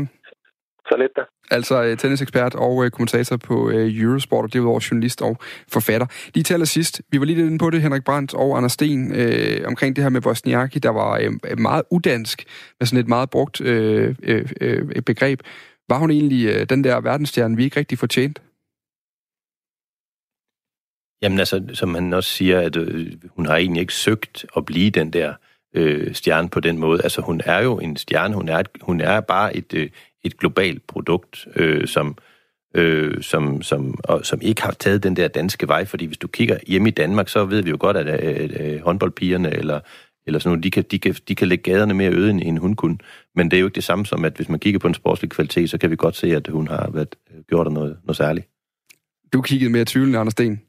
så 0.88 0.96
lidt 0.96 1.12
da. 1.16 1.22
Altså 1.50 1.82
uh, 1.82 1.96
tennisekspert 1.96 2.54
og 2.54 2.74
uh, 2.76 2.88
kommentator 2.88 3.36
på 3.36 3.54
uh, 3.54 3.74
Eurosport, 3.74 4.44
og 4.44 4.52
derudover 4.52 4.88
journalist 4.90 5.22
og 5.22 5.36
forfatter. 5.72 6.06
Lige 6.34 6.44
til 6.44 6.54
allersidst, 6.54 7.02
vi 7.10 7.18
var 7.18 7.24
lige 7.24 7.46
inde 7.46 7.58
på 7.58 7.70
det, 7.70 7.82
Henrik 7.82 8.04
Brandt 8.04 8.34
og 8.34 8.56
Anders 8.56 8.72
Sten, 8.72 9.12
uh, 9.12 9.66
omkring 9.66 9.96
det 9.96 10.04
her 10.04 10.10
med 10.10 10.20
Bosniaki, 10.20 10.78
der 10.78 10.90
var 10.90 11.20
uh, 11.20 11.58
meget 11.58 11.82
udansk, 11.90 12.44
med 12.80 12.86
sådan 12.86 13.00
et 13.00 13.08
meget 13.08 13.30
brugt 13.30 13.60
uh, 13.60 13.66
uh, 13.66 15.02
begreb. 15.06 15.40
Var 15.88 15.98
hun 15.98 16.10
egentlig 16.10 16.56
uh, 16.56 16.62
den 16.62 16.84
der 16.84 17.00
verdensstjerne, 17.00 17.56
vi 17.56 17.64
ikke 17.64 17.80
rigtig 17.80 17.98
fortjent? 17.98 18.42
Jamen 21.22 21.38
altså, 21.38 21.64
som 21.72 21.94
han 21.94 22.12
også 22.12 22.30
siger, 22.30 22.60
at 22.60 22.76
øh, 22.76 23.12
hun 23.36 23.46
har 23.46 23.56
egentlig 23.56 23.80
ikke 23.80 23.94
søgt 23.94 24.46
at 24.56 24.64
blive 24.64 24.90
den 24.90 25.12
der 25.12 25.34
øh, 25.76 26.14
stjerne 26.14 26.48
på 26.48 26.60
den 26.60 26.78
måde. 26.78 27.02
Altså 27.02 27.20
hun 27.20 27.40
er 27.44 27.62
jo 27.62 27.78
en 27.78 27.96
stjerne, 27.96 28.34
hun 28.34 28.48
er, 28.48 28.58
et, 28.58 28.68
hun 28.80 29.00
er 29.00 29.20
bare 29.20 29.56
et, 29.56 29.74
øh, 29.74 29.88
et 30.24 30.38
globalt 30.38 30.86
produkt, 30.86 31.46
øh, 31.56 31.86
som, 31.86 32.16
øh, 32.74 33.22
som, 33.22 33.62
som, 33.62 34.00
og, 34.04 34.26
som 34.26 34.38
ikke 34.42 34.62
har 34.62 34.72
taget 34.72 35.02
den 35.02 35.16
der 35.16 35.28
danske 35.28 35.68
vej, 35.68 35.84
fordi 35.84 36.04
hvis 36.04 36.18
du 36.18 36.28
kigger 36.28 36.58
hjemme 36.66 36.88
i 36.88 36.92
Danmark, 36.92 37.28
så 37.28 37.44
ved 37.44 37.62
vi 37.62 37.70
jo 37.70 37.76
godt, 37.80 37.96
at, 37.96 38.24
øh, 38.24 38.50
øh, 38.60 38.80
håndboldpigerne 38.80 39.50
eller 39.50 39.80
eller 40.26 40.38
sådan 40.38 40.50
noget, 40.50 40.64
de 40.64 40.70
kan, 40.70 40.84
de, 40.90 40.98
kan, 40.98 41.14
de 41.28 41.34
kan 41.34 41.48
lægge 41.48 41.62
gaderne 41.62 41.94
mere 41.94 42.12
øde, 42.12 42.30
end 42.30 42.58
hun 42.58 42.74
kunne. 42.74 42.98
Men 43.34 43.50
det 43.50 43.56
er 43.56 43.60
jo 43.60 43.66
ikke 43.66 43.74
det 43.74 43.84
samme 43.84 44.06
som, 44.06 44.24
at 44.24 44.36
hvis 44.36 44.48
man 44.48 44.58
kigger 44.58 44.78
på 44.78 44.88
en 44.88 44.94
sportslig 44.94 45.30
kvalitet, 45.30 45.70
så 45.70 45.78
kan 45.78 45.90
vi 45.90 45.96
godt 45.96 46.16
se, 46.16 46.36
at 46.36 46.48
hun 46.48 46.68
har 46.68 46.90
været, 46.90 47.14
øh, 47.34 47.42
gjort 47.48 47.72
noget, 47.72 47.96
noget 48.04 48.16
særligt. 48.16 48.48
Du 49.32 49.42
kiggede 49.42 49.70
mere 49.70 49.84
tvivlende, 49.84 50.18
Anders 50.18 50.32
Sten. 50.32 50.60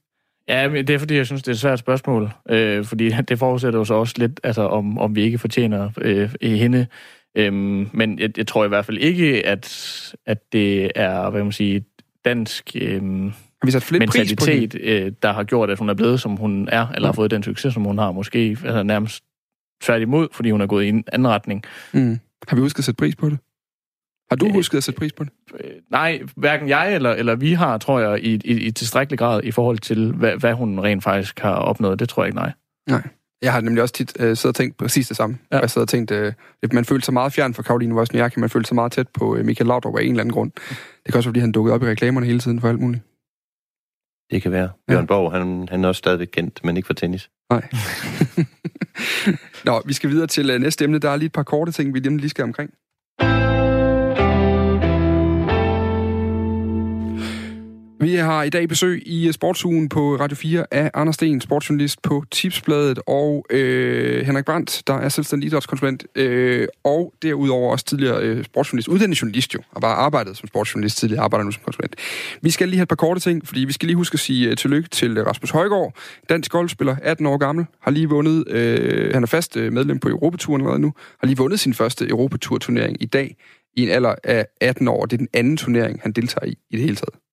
Ja, 0.50 0.70
men 0.70 0.88
det 0.88 0.94
er 0.94 1.00
fordi, 1.00 1.16
jeg 1.16 1.26
synes, 1.26 1.44
det 1.44 1.48
er 1.48 1.54
et 1.54 1.60
svært 1.60 1.80
spørgsmål. 1.80 2.32
Øh, 2.50 2.86
fordi 2.86 3.10
det 3.30 3.40
forudsætter 3.40 3.80
jo 3.80 3.86
så 3.86 3.94
også 3.94 4.14
lidt, 4.18 4.40
altså, 4.44 4.62
om, 4.62 4.98
om 4.98 5.16
vi 5.16 5.22
ikke 5.22 5.38
fortjener 5.38 5.90
øh, 6.02 6.30
hende. 6.42 6.88
Øhm, 7.36 7.90
men 7.94 8.20
jeg, 8.20 8.38
jeg 8.38 8.48
tror 8.48 8.66
i 8.66 8.68
hvert 8.68 8.86
fald 8.86 8.98
ikke, 8.98 9.46
at, 9.46 10.16
at 10.26 10.54
det 10.54 10.92
er, 10.96 11.30
hvad 11.30 11.44
man 11.44 11.52
sige, 11.52 11.86
dansk 12.26 12.72
øhm, 12.76 13.34
vi 13.66 13.72
sat 13.72 13.92
mentalitet, 13.92 14.76
øh, 14.82 15.12
der 15.22 15.32
har 15.32 15.44
gjort, 15.44 15.70
at 15.70 15.80
hun 15.80 15.90
er 15.90 15.94
blevet, 15.94 16.20
som 16.22 16.36
hun 16.36 16.70
er, 16.72 16.88
eller 16.88 17.02
ja. 17.02 17.06
har 17.06 17.14
fået 17.14 17.32
den 17.32 17.44
succes, 17.44 17.74
som 17.74 17.84
hun 17.84 17.98
har, 17.98 18.12
måske 18.12 18.58
altså 18.64 18.84
nærmest 18.84 19.24
tværtimod, 19.82 20.28
fordi 20.32 20.52
hun 20.52 20.62
er 20.62 20.68
gået 20.68 20.86
i 20.86 20.90
en 20.90 21.04
anden 21.12 21.28
retning. 21.28 21.64
Mm. 21.94 22.20
Har 22.48 22.56
vi 22.56 22.62
husket 22.62 22.80
at 22.80 22.86
sætte 22.86 22.98
pris 22.98 23.16
på 23.16 23.30
det? 23.30 23.38
Har 24.30 24.36
du 24.36 24.46
øh, 24.46 24.54
husket 24.54 24.78
at 24.78 24.84
sætte 24.84 24.98
pris 25.00 25.14
på 25.14 25.24
det? 25.24 25.32
Øh, 25.60 25.72
nej, 25.92 26.22
hverken 26.36 26.70
jeg 26.70 26.96
eller, 26.96 27.12
eller 27.12 27.36
vi 27.36 27.54
har, 27.54 27.78
tror 27.78 28.00
jeg, 28.00 28.24
i, 28.24 28.42
i, 28.46 28.52
i 28.68 28.72
tilstrækkelig 28.72 29.20
grad 29.20 29.44
i 29.44 29.52
forhold 29.52 29.78
til, 29.78 30.12
hvad, 30.12 30.38
hvad 30.38 30.54
hun 30.54 30.80
rent 30.80 31.04
faktisk 31.04 31.40
har 31.40 31.56
opnået. 31.56 32.00
Det 32.00 32.10
tror 32.10 32.24
jeg 32.24 32.28
ikke, 32.28 32.40
nej. 32.40 32.52
Nej. 32.90 33.02
Jeg 33.42 33.54
har 33.54 33.62
nemlig 33.62 33.82
også 33.82 33.94
tit 33.94 34.18
øh, 34.20 34.26
siddet 34.26 34.46
og 34.46 34.56
tænkt 34.56 34.78
præcis 34.78 35.08
det 35.08 35.18
samme. 35.18 35.38
Ja. 35.52 35.60
Jeg 35.60 35.70
sidder 35.70 35.86
og 35.86 35.90
tænkt, 35.90 36.12
øh, 36.12 36.34
man 36.74 36.86
følte 36.86 37.06
sig 37.06 37.14
meget 37.14 37.34
fjern 37.34 37.54
fra 37.54 37.64
Karoline 37.64 37.96
Wozniacki, 37.96 38.40
man 38.40 38.50
følte 38.50 38.68
sig 38.68 38.76
meget 38.76 38.92
tæt 38.92 39.08
på 39.08 39.36
øh, 39.36 39.46
Michael 39.46 39.68
Laudrup 39.68 39.96
af 39.96 40.02
en 40.02 40.10
eller 40.10 40.22
anden 40.22 40.34
grund. 40.34 40.52
Det 40.52 41.14
kan 41.14 41.16
også 41.16 41.30
være, 41.30 41.32
fordi 41.32 41.40
han 41.40 41.52
dukkede 41.52 41.76
op 41.76 41.84
i 41.84 41.86
reklamerne 41.86 42.26
hele 42.26 42.40
tiden 42.40 42.62
for 42.62 42.70
alt 42.70 42.80
muligt. 42.80 43.04
Det 44.32 44.42
kan 44.42 44.52
være. 44.52 44.70
Bjørn 44.88 45.00
ja. 45.00 45.06
Borg, 45.06 45.32
han, 45.32 45.68
han 45.72 45.84
er 45.84 45.88
også 45.88 46.00
stadigvæk 46.00 46.28
kendt, 46.32 46.64
men 46.64 46.78
ikke 46.78 46.88
for 46.88 46.94
tennis. 46.94 47.30
Nej. 47.50 47.68
Nå, 49.66 49.82
vi 49.86 49.94
skal 49.94 50.10
videre 50.10 50.28
til 50.28 50.56
uh, 50.56 50.62
næste 50.62 50.84
emne. 50.84 51.00
Der 51.00 51.10
er 51.10 51.16
lige 51.16 51.26
et 51.26 51.32
par 51.32 51.44
korte 51.44 51.72
ting, 51.72 51.94
vi 51.94 52.00
lige 52.00 52.30
skal 52.30 52.44
omkring. 52.44 52.72
Vi 58.00 58.16
har 58.16 58.44
i 58.44 58.50
dag 58.50 58.70
besøg 58.70 59.04
i 59.06 59.28
øh, 59.28 59.34
Sportsugen 59.34 59.90
på 59.90 60.16
Radio 60.16 60.36
4 60.36 60.66
af 60.72 60.92
Anders 60.94 61.16
Sten, 61.16 61.42
sportsjournalist 61.42 62.02
på 62.02 62.24
Tipsbladet, 62.32 63.00
og 63.08 63.46
øh, 63.50 64.26
Henrik 64.26 64.46
Brandt, 64.46 64.84
der 64.88 64.94
er 64.94 65.10
selvstændig 65.10 65.48
idrætskonsulent, 65.48 66.06
øh, 66.16 66.68
og 66.84 67.14
derudover 67.22 67.72
også 67.72 67.86
tidligere 67.86 68.22
øh, 68.22 68.44
sportsjournalist, 68.44 68.88
uddannet 68.88 69.22
journalist 69.22 69.54
jo, 69.54 69.60
og 69.72 69.82
bare 69.82 69.96
arbejdet 69.96 70.38
som 70.38 70.48
sportsjournalist, 70.48 70.98
tidligere 70.98 71.24
arbejder 71.24 71.44
nu 71.46 71.52
som 71.52 71.62
konsulent. 71.66 71.96
Vi 72.42 72.50
skal 72.50 72.68
lige 72.68 72.78
have 72.78 72.84
et 72.84 72.90
par 72.90 72.96
korte 72.96 73.20
ting, 73.20 73.48
fordi 73.48 73.60
vi 73.60 73.74
skal 73.74 73.88
lige 73.88 73.96
huske 73.96 74.16
at 74.16 74.20
sige 74.20 74.50
uh, 74.50 74.56
tillykke 74.56 74.90
til 74.90 75.18
øh, 75.18 75.28
Rasmus 75.28 75.50
Højgaard, 75.50 75.94
dansk 76.30 76.52
golfspiller, 76.52 76.96
18 77.04 77.26
år 77.26 77.38
gammel, 77.38 77.66
har 77.82 77.92
lige 77.92 78.10
vundet, 78.10 78.48
øh, 78.48 79.14
han 79.14 79.24
er 79.24 79.28
fast 79.28 79.58
øh, 79.58 79.74
medlem 79.74 80.00
på 80.00 80.10
Europaturen 80.10 80.62
allerede 80.62 80.80
nu, 80.80 80.94
har 81.20 81.28
lige 81.28 81.38
vundet 81.38 81.60
sin 81.60 81.74
første 81.74 82.10
Europatur-turnering 82.10 83.04
i 83.04 83.06
dag 83.06 83.36
i 83.76 83.84
en 83.84 83.90
alder 83.90 84.16
af 84.24 84.48
18 84.62 84.88
år. 84.88 85.06
Det 85.06 85.14
er 85.14 85.18
den 85.18 85.30
anden 85.34 85.58
turnering, 85.58 86.00
han 86.04 86.12
deltager 86.12 86.46
i 86.46 86.58
i 86.70 86.76
det 86.76 86.82
hele 86.82 86.96
taget. 86.96 87.27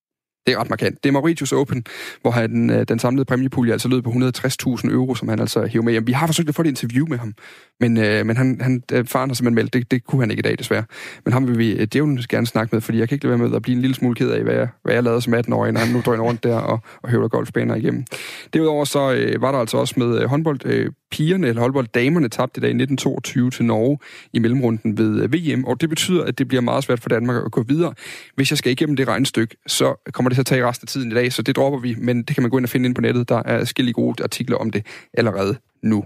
Det 0.45 0.53
er 0.53 0.59
ret 0.59 0.69
markant. 0.69 1.03
Det 1.03 1.09
er 1.09 1.13
Mauritius 1.13 1.51
Open, 1.51 1.85
hvor 2.21 2.31
han, 2.31 2.69
øh, 2.69 2.85
den 2.87 2.99
samlede 2.99 3.25
præmiepulje 3.25 3.71
altså 3.71 3.87
lød 3.87 4.01
på 4.01 4.09
160.000 4.09 4.91
euro, 4.91 5.15
som 5.15 5.27
han 5.27 5.39
altså 5.39 5.65
hiver 5.65 5.83
med 5.83 5.91
hjem. 5.91 6.07
Vi 6.07 6.11
har 6.11 6.27
forsøgt 6.27 6.49
at 6.49 6.55
få 6.55 6.61
et 6.61 6.67
interview 6.67 7.07
med 7.07 7.17
ham, 7.17 7.33
men, 7.79 7.97
øh, 7.97 8.25
men 8.25 8.37
han, 8.37 8.57
han, 8.61 8.83
øh, 8.91 9.05
faren 9.05 9.29
har 9.29 9.35
simpelthen 9.35 9.55
meldt, 9.55 9.73
det, 9.73 9.91
det 9.91 10.03
kunne 10.03 10.21
han 10.21 10.31
ikke 10.31 10.39
i 10.39 10.47
dag 10.47 10.57
desværre. 10.57 10.83
Men 11.25 11.33
ham 11.33 11.47
vil 11.47 11.57
vi 11.57 11.71
øh, 11.71 11.87
djævlen 11.93 12.19
gerne 12.29 12.47
snakke 12.47 12.75
med, 12.75 12.81
fordi 12.81 12.97
jeg 12.97 13.09
kan 13.09 13.15
ikke 13.15 13.25
lade 13.25 13.39
være 13.39 13.47
med 13.49 13.55
at 13.55 13.61
blive 13.61 13.75
en 13.75 13.81
lille 13.81 13.95
smule 13.95 14.15
ked 14.15 14.29
af, 14.29 14.43
hvad 14.43 14.53
jeg, 14.53 14.67
hvad 14.83 14.93
jeg 14.93 15.03
lavede 15.03 15.21
som 15.21 15.33
18-årig, 15.33 15.71
når 15.71 15.79
han 15.79 15.93
nu 15.93 16.01
drøner 16.05 16.23
rundt 16.23 16.43
der 16.43 16.55
og, 16.55 16.79
og 17.03 17.09
høvler 17.09 17.27
golfbaner 17.27 17.75
igennem. 17.75 18.05
Derudover 18.53 18.85
så 18.85 19.13
øh, 19.13 19.41
var 19.41 19.51
der 19.51 19.59
altså 19.59 19.77
også 19.77 19.93
med 19.97 20.21
øh, 20.21 20.29
håndbold, 20.29 20.65
øh, 20.65 20.91
pigerne, 21.11 21.47
eller 21.47 21.61
håndbolddamerne 21.61 22.29
tabte 22.29 22.59
i 22.59 22.61
dag 22.61 22.69
1922 22.69 23.51
til 23.51 23.65
Norge 23.65 23.97
i 24.33 24.39
mellemrunden 24.39 24.97
ved 24.97 25.21
øh, 25.21 25.33
VM, 25.33 25.65
og 25.65 25.81
det 25.81 25.89
betyder, 25.89 26.23
at 26.23 26.37
det 26.37 26.47
bliver 26.47 26.61
meget 26.61 26.83
svært 26.83 26.99
for 26.99 27.09
Danmark 27.09 27.45
at 27.45 27.51
gå 27.51 27.63
videre. 27.63 27.93
Hvis 28.35 28.51
jeg 28.51 28.57
skal 28.57 28.71
igennem 28.71 28.95
det 28.95 29.07
regnestykke, 29.07 29.55
så 29.67 30.09
kommer 30.13 30.29
det 30.29 30.34
til 30.35 30.41
at 30.41 30.45
tage 30.45 30.67
resten 30.67 30.85
af 30.85 30.87
tiden 30.87 31.11
i 31.11 31.15
dag, 31.15 31.33
så 31.33 31.41
det 31.41 31.55
dropper 31.55 31.79
vi, 31.79 31.95
men 31.97 32.23
det 32.23 32.35
kan 32.35 32.43
man 32.43 32.49
gå 32.51 32.57
ind 32.57 32.65
og 32.65 32.69
finde 32.69 32.85
ind 32.85 32.95
på 32.95 33.01
nettet. 33.01 33.29
Der 33.29 33.43
er 33.45 33.65
skille 33.65 33.93
gode 33.93 34.23
artikler 34.23 34.57
om 34.57 34.71
det 34.71 34.85
allerede 35.13 35.57
nu. 35.83 36.05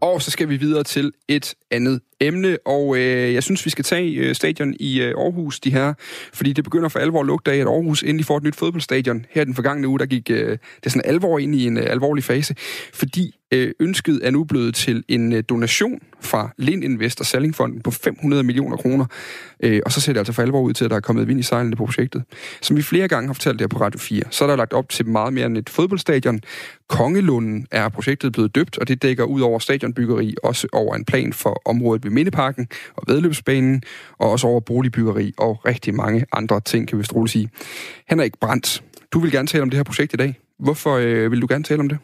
Og 0.00 0.22
så 0.22 0.30
skal 0.30 0.48
vi 0.48 0.56
videre 0.56 0.84
til 0.84 1.12
et 1.28 1.54
andet 1.70 2.00
emne, 2.20 2.58
og 2.66 2.96
øh, 2.96 3.34
jeg 3.34 3.42
synes, 3.42 3.64
vi 3.64 3.70
skal 3.70 3.84
tage 3.84 4.14
øh, 4.14 4.34
stadion 4.34 4.74
i 4.80 5.00
øh, 5.00 5.14
Aarhus, 5.18 5.60
de 5.60 5.70
her, 5.70 5.94
fordi 6.32 6.52
det 6.52 6.64
begynder 6.64 6.88
for 6.88 6.98
alvor 6.98 7.20
at 7.20 7.26
lugte 7.26 7.52
af, 7.52 7.56
at 7.56 7.66
Aarhus 7.66 8.02
endelig 8.02 8.26
får 8.26 8.36
et 8.36 8.42
nyt 8.42 8.56
fodboldstadion. 8.56 9.26
Her 9.30 9.44
den 9.44 9.54
forgangne 9.54 9.88
uge, 9.88 9.98
der 9.98 10.06
gik 10.06 10.30
øh, 10.30 10.58
det 10.84 10.92
sådan 10.92 11.10
alvor 11.10 11.38
ind 11.38 11.54
i 11.54 11.66
en 11.66 11.76
øh, 11.76 11.86
alvorlig 11.86 12.24
fase, 12.24 12.54
fordi 12.94 13.34
Øh, 13.52 13.72
ønsket 13.80 14.20
er 14.22 14.30
nu 14.30 14.44
blevet 14.44 14.74
til 14.74 15.04
en 15.08 15.32
øh, 15.32 15.42
donation 15.48 16.00
fra 16.20 16.50
Lind 16.58 16.84
Invest 16.84 17.20
og 17.20 17.26
Sallingfonden 17.26 17.82
på 17.82 17.90
500 17.90 18.42
millioner 18.42 18.76
kroner, 18.76 19.06
øh, 19.60 19.80
og 19.84 19.92
så 19.92 20.00
ser 20.00 20.12
det 20.12 20.20
altså 20.20 20.32
for 20.32 20.42
alvor 20.42 20.60
ud 20.60 20.72
til, 20.72 20.84
at 20.84 20.90
der 20.90 20.96
er 20.96 21.00
kommet 21.00 21.28
vind 21.28 21.40
i 21.40 21.42
sejlene 21.42 21.76
på 21.76 21.84
projektet. 21.84 22.22
Som 22.62 22.76
vi 22.76 22.82
flere 22.82 23.08
gange 23.08 23.26
har 23.26 23.34
fortalt 23.34 23.58
der 23.58 23.66
på 23.66 23.80
Radio 23.80 23.98
4, 23.98 24.22
så 24.30 24.44
er 24.44 24.48
der 24.48 24.56
lagt 24.56 24.72
op 24.72 24.88
til 24.88 25.06
meget 25.06 25.32
mere 25.32 25.46
end 25.46 25.58
et 25.58 25.70
fodboldstadion. 25.70 26.40
Kongelunden 26.88 27.66
er 27.70 27.88
projektet 27.88 28.32
blevet 28.32 28.54
døbt, 28.54 28.78
og 28.78 28.88
det 28.88 29.02
dækker 29.02 29.24
ud 29.24 29.40
over 29.40 29.58
stadionbyggeri, 29.58 30.34
også 30.42 30.68
over 30.72 30.94
en 30.94 31.04
plan 31.04 31.32
for 31.32 31.62
området 31.64 32.04
ved 32.04 32.10
Mindeparken 32.10 32.68
og 32.96 33.02
vedløbsbanen, 33.06 33.82
og 34.18 34.30
også 34.30 34.46
over 34.46 34.60
boligbyggeri 34.60 35.32
og 35.38 35.66
rigtig 35.66 35.94
mange 35.94 36.26
andre 36.32 36.60
ting, 36.60 36.88
kan 36.88 36.98
vi 36.98 37.04
roligt 37.14 37.32
sige. 37.32 37.50
Henrik 38.08 38.32
Brandt, 38.40 38.82
du 39.12 39.18
vil 39.18 39.32
gerne 39.32 39.48
tale 39.48 39.62
om 39.62 39.70
det 39.70 39.76
her 39.76 39.84
projekt 39.84 40.12
i 40.12 40.16
dag. 40.16 40.40
Hvorfor 40.58 40.96
øh, 40.96 41.30
vil 41.30 41.42
du 41.42 41.46
gerne 41.50 41.64
tale 41.64 41.80
om 41.80 41.88
det? 41.88 41.98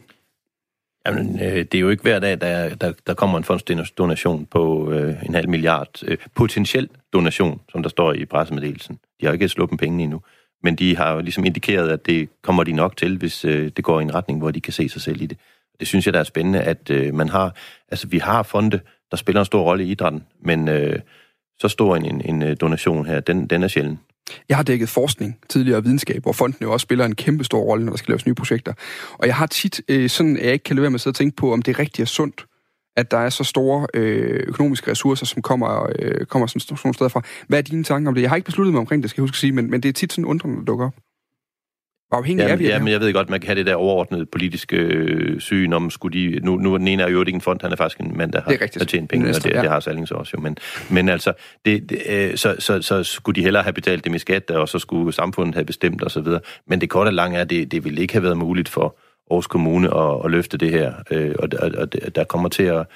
Jamen, 1.06 1.40
øh, 1.42 1.56
det 1.56 1.74
er 1.74 1.78
jo 1.80 1.90
ikke 1.90 2.02
hver 2.02 2.18
dag, 2.18 2.40
der, 2.40 2.74
der, 2.74 2.92
der 3.06 3.14
kommer 3.14 3.38
en 3.38 3.44
fondsdonation 3.44 4.46
på 4.46 4.92
øh, 4.92 5.22
en 5.22 5.34
halv 5.34 5.48
milliard. 5.48 6.02
Øh, 6.06 6.18
potentiel 6.34 6.88
donation, 7.12 7.60
som 7.72 7.82
der 7.82 7.90
står 7.90 8.12
i 8.12 8.24
pressemeddelelsen. 8.24 8.98
De 9.20 9.26
har 9.26 9.32
ikke 9.32 9.48
sluppet 9.48 9.78
pengene 9.78 10.02
endnu. 10.02 10.20
Men 10.62 10.76
de 10.76 10.96
har 10.96 11.12
jo 11.12 11.20
ligesom 11.20 11.44
indikeret, 11.44 11.88
at 11.88 12.06
det 12.06 12.28
kommer 12.42 12.64
de 12.64 12.72
nok 12.72 12.96
til, 12.96 13.18
hvis 13.18 13.44
øh, 13.44 13.70
det 13.76 13.84
går 13.84 14.00
i 14.00 14.02
en 14.02 14.14
retning, 14.14 14.38
hvor 14.38 14.50
de 14.50 14.60
kan 14.60 14.72
se 14.72 14.88
sig 14.88 15.02
selv 15.02 15.22
i 15.22 15.26
det. 15.26 15.38
Det 15.80 15.88
synes 15.88 16.06
jeg, 16.06 16.14
der 16.14 16.20
er 16.20 16.24
spændende, 16.24 16.60
at 16.60 16.90
øh, 16.90 17.14
man 17.14 17.28
har... 17.28 17.56
Altså, 17.90 18.08
vi 18.08 18.18
har 18.18 18.42
fonde, 18.42 18.80
der 19.10 19.16
spiller 19.16 19.40
en 19.40 19.46
stor 19.46 19.62
rolle 19.62 19.84
i 19.84 19.90
idrætten, 19.90 20.24
men 20.40 20.68
øh, 20.68 20.98
så 21.58 21.68
stor 21.68 21.96
en, 21.96 22.04
en, 22.04 22.20
en 22.24 22.42
øh, 22.42 22.56
donation 22.60 23.06
her, 23.06 23.20
den, 23.20 23.46
den 23.46 23.62
er 23.62 23.68
sjældent. 23.68 23.98
Jeg 24.48 24.56
har 24.56 24.64
dækket 24.64 24.88
forskning, 24.88 25.38
tidligere 25.48 25.82
videnskab, 25.82 26.22
hvor 26.22 26.32
fonden 26.32 26.58
jo 26.62 26.72
også 26.72 26.84
spiller 26.84 27.04
en 27.04 27.14
kæmpe 27.14 27.44
stor 27.44 27.60
rolle, 27.60 27.84
når 27.84 27.92
der 27.92 27.96
skal 27.96 28.12
laves 28.12 28.26
nye 28.26 28.34
projekter. 28.34 28.72
Og 29.18 29.26
jeg 29.26 29.36
har 29.36 29.46
tit 29.46 29.82
øh, 29.88 30.10
sådan, 30.10 30.36
at 30.36 30.44
jeg 30.44 30.52
ikke 30.52 30.62
kan 30.62 30.76
lade 30.76 30.82
være 30.82 30.90
med 30.90 30.96
at 30.96 31.00
sidde 31.00 31.12
og 31.12 31.16
tænke 31.16 31.36
på, 31.36 31.52
om 31.52 31.62
det 31.62 31.74
er 31.74 31.78
rigtigt 31.78 32.04
og 32.04 32.08
sundt, 32.08 32.46
at 32.96 33.10
der 33.10 33.18
er 33.18 33.30
så 33.30 33.44
store 33.44 33.86
øh, 33.94 34.44
økonomiske 34.46 34.90
ressourcer, 34.90 35.26
som 35.26 35.42
kommer, 35.42 35.90
øh, 35.98 36.26
kommer 36.26 36.46
sådan, 36.46 36.60
sådan 36.60 36.78
nogle 36.84 36.94
steder 36.94 37.08
fra. 37.08 37.22
Hvad 37.48 37.58
er 37.58 37.62
dine 37.62 37.84
tanker 37.84 38.08
om 38.08 38.14
det? 38.14 38.22
Jeg 38.22 38.30
har 38.30 38.36
ikke 38.36 38.46
besluttet 38.46 38.72
mig 38.72 38.80
omkring 38.80 39.02
det, 39.02 39.10
skal 39.10 39.20
jeg 39.20 39.22
huske 39.22 39.34
at 39.34 39.38
sige, 39.38 39.52
men, 39.52 39.70
men 39.70 39.80
det 39.80 39.88
er 39.88 39.92
tit 39.92 40.12
sådan 40.12 40.24
undrende, 40.24 40.56
der 40.56 40.64
dukker 40.64 40.86
op. 40.86 40.94
Hvor 42.12 42.18
afhængig 42.18 42.42
er 42.42 42.48
Jamen, 42.48 42.58
vi 42.58 42.64
af 42.64 42.68
ja, 42.68 42.74
det 42.74 42.82
men 42.82 42.88
her? 42.88 42.94
jeg 42.94 43.00
ved 43.00 43.12
godt, 43.12 43.30
man 43.30 43.40
kan 43.40 43.46
have 43.46 43.58
det 43.58 43.66
der 43.66 43.74
overordnede 43.74 44.26
politiske 44.26 44.76
øh, 44.76 45.40
syn 45.40 45.72
om, 45.72 45.90
skulle 45.90 46.18
de... 46.18 46.40
Nu, 46.42 46.56
nu 46.56 46.74
er 46.74 46.78
den 46.78 46.88
ene 46.88 47.02
er 47.02 47.08
jo 47.08 47.20
ikke 47.20 47.32
en 47.32 47.40
fond, 47.40 47.58
han 47.62 47.72
er 47.72 47.76
faktisk 47.76 48.00
en 48.00 48.16
mand, 48.16 48.32
der 48.32 48.40
har, 48.40 48.50
Det 48.50 48.62
er 48.62 48.78
har 48.78 48.84
tjent 48.84 49.10
penge, 49.10 49.24
og 49.24 49.26
Næste, 49.26 49.48
det, 49.48 49.54
ja. 49.56 49.62
det 49.62 49.70
har 49.70 49.80
Salling 49.80 50.08
så 50.08 50.14
også 50.14 50.32
jo. 50.34 50.40
Men, 50.40 50.56
men 50.90 51.08
altså, 51.08 51.32
det, 51.64 51.90
det, 51.90 52.02
øh, 52.08 52.36
så, 52.36 52.56
så, 52.58 52.82
så 52.82 53.02
skulle 53.02 53.36
de 53.36 53.42
hellere 53.42 53.62
have 53.62 53.72
betalt 53.72 54.04
dem 54.04 54.14
i 54.14 54.18
skat, 54.18 54.50
og 54.50 54.68
så 54.68 54.78
skulle 54.78 55.12
samfundet 55.12 55.54
have 55.54 55.64
bestemt 55.64 56.04
osv. 56.04 56.26
Men 56.66 56.80
det 56.80 56.90
korte 56.90 57.08
og 57.08 57.14
lange 57.14 57.36
er, 57.36 57.40
at 57.40 57.50
det, 57.50 57.72
det 57.72 57.84
ville 57.84 58.02
ikke 58.02 58.14
have 58.14 58.22
været 58.22 58.36
muligt 58.36 58.68
for 58.68 58.98
Aarhus 59.30 59.46
Kommune 59.46 59.96
at, 59.96 60.24
at 60.24 60.30
løfte 60.30 60.56
det 60.56 60.70
her. 60.70 60.92
Øh, 61.10 61.34
og, 61.38 61.48
og, 61.58 61.70
og 61.78 62.14
der 62.14 62.24
kommer 62.24 62.48
til 62.48 62.62
at... 62.62 62.86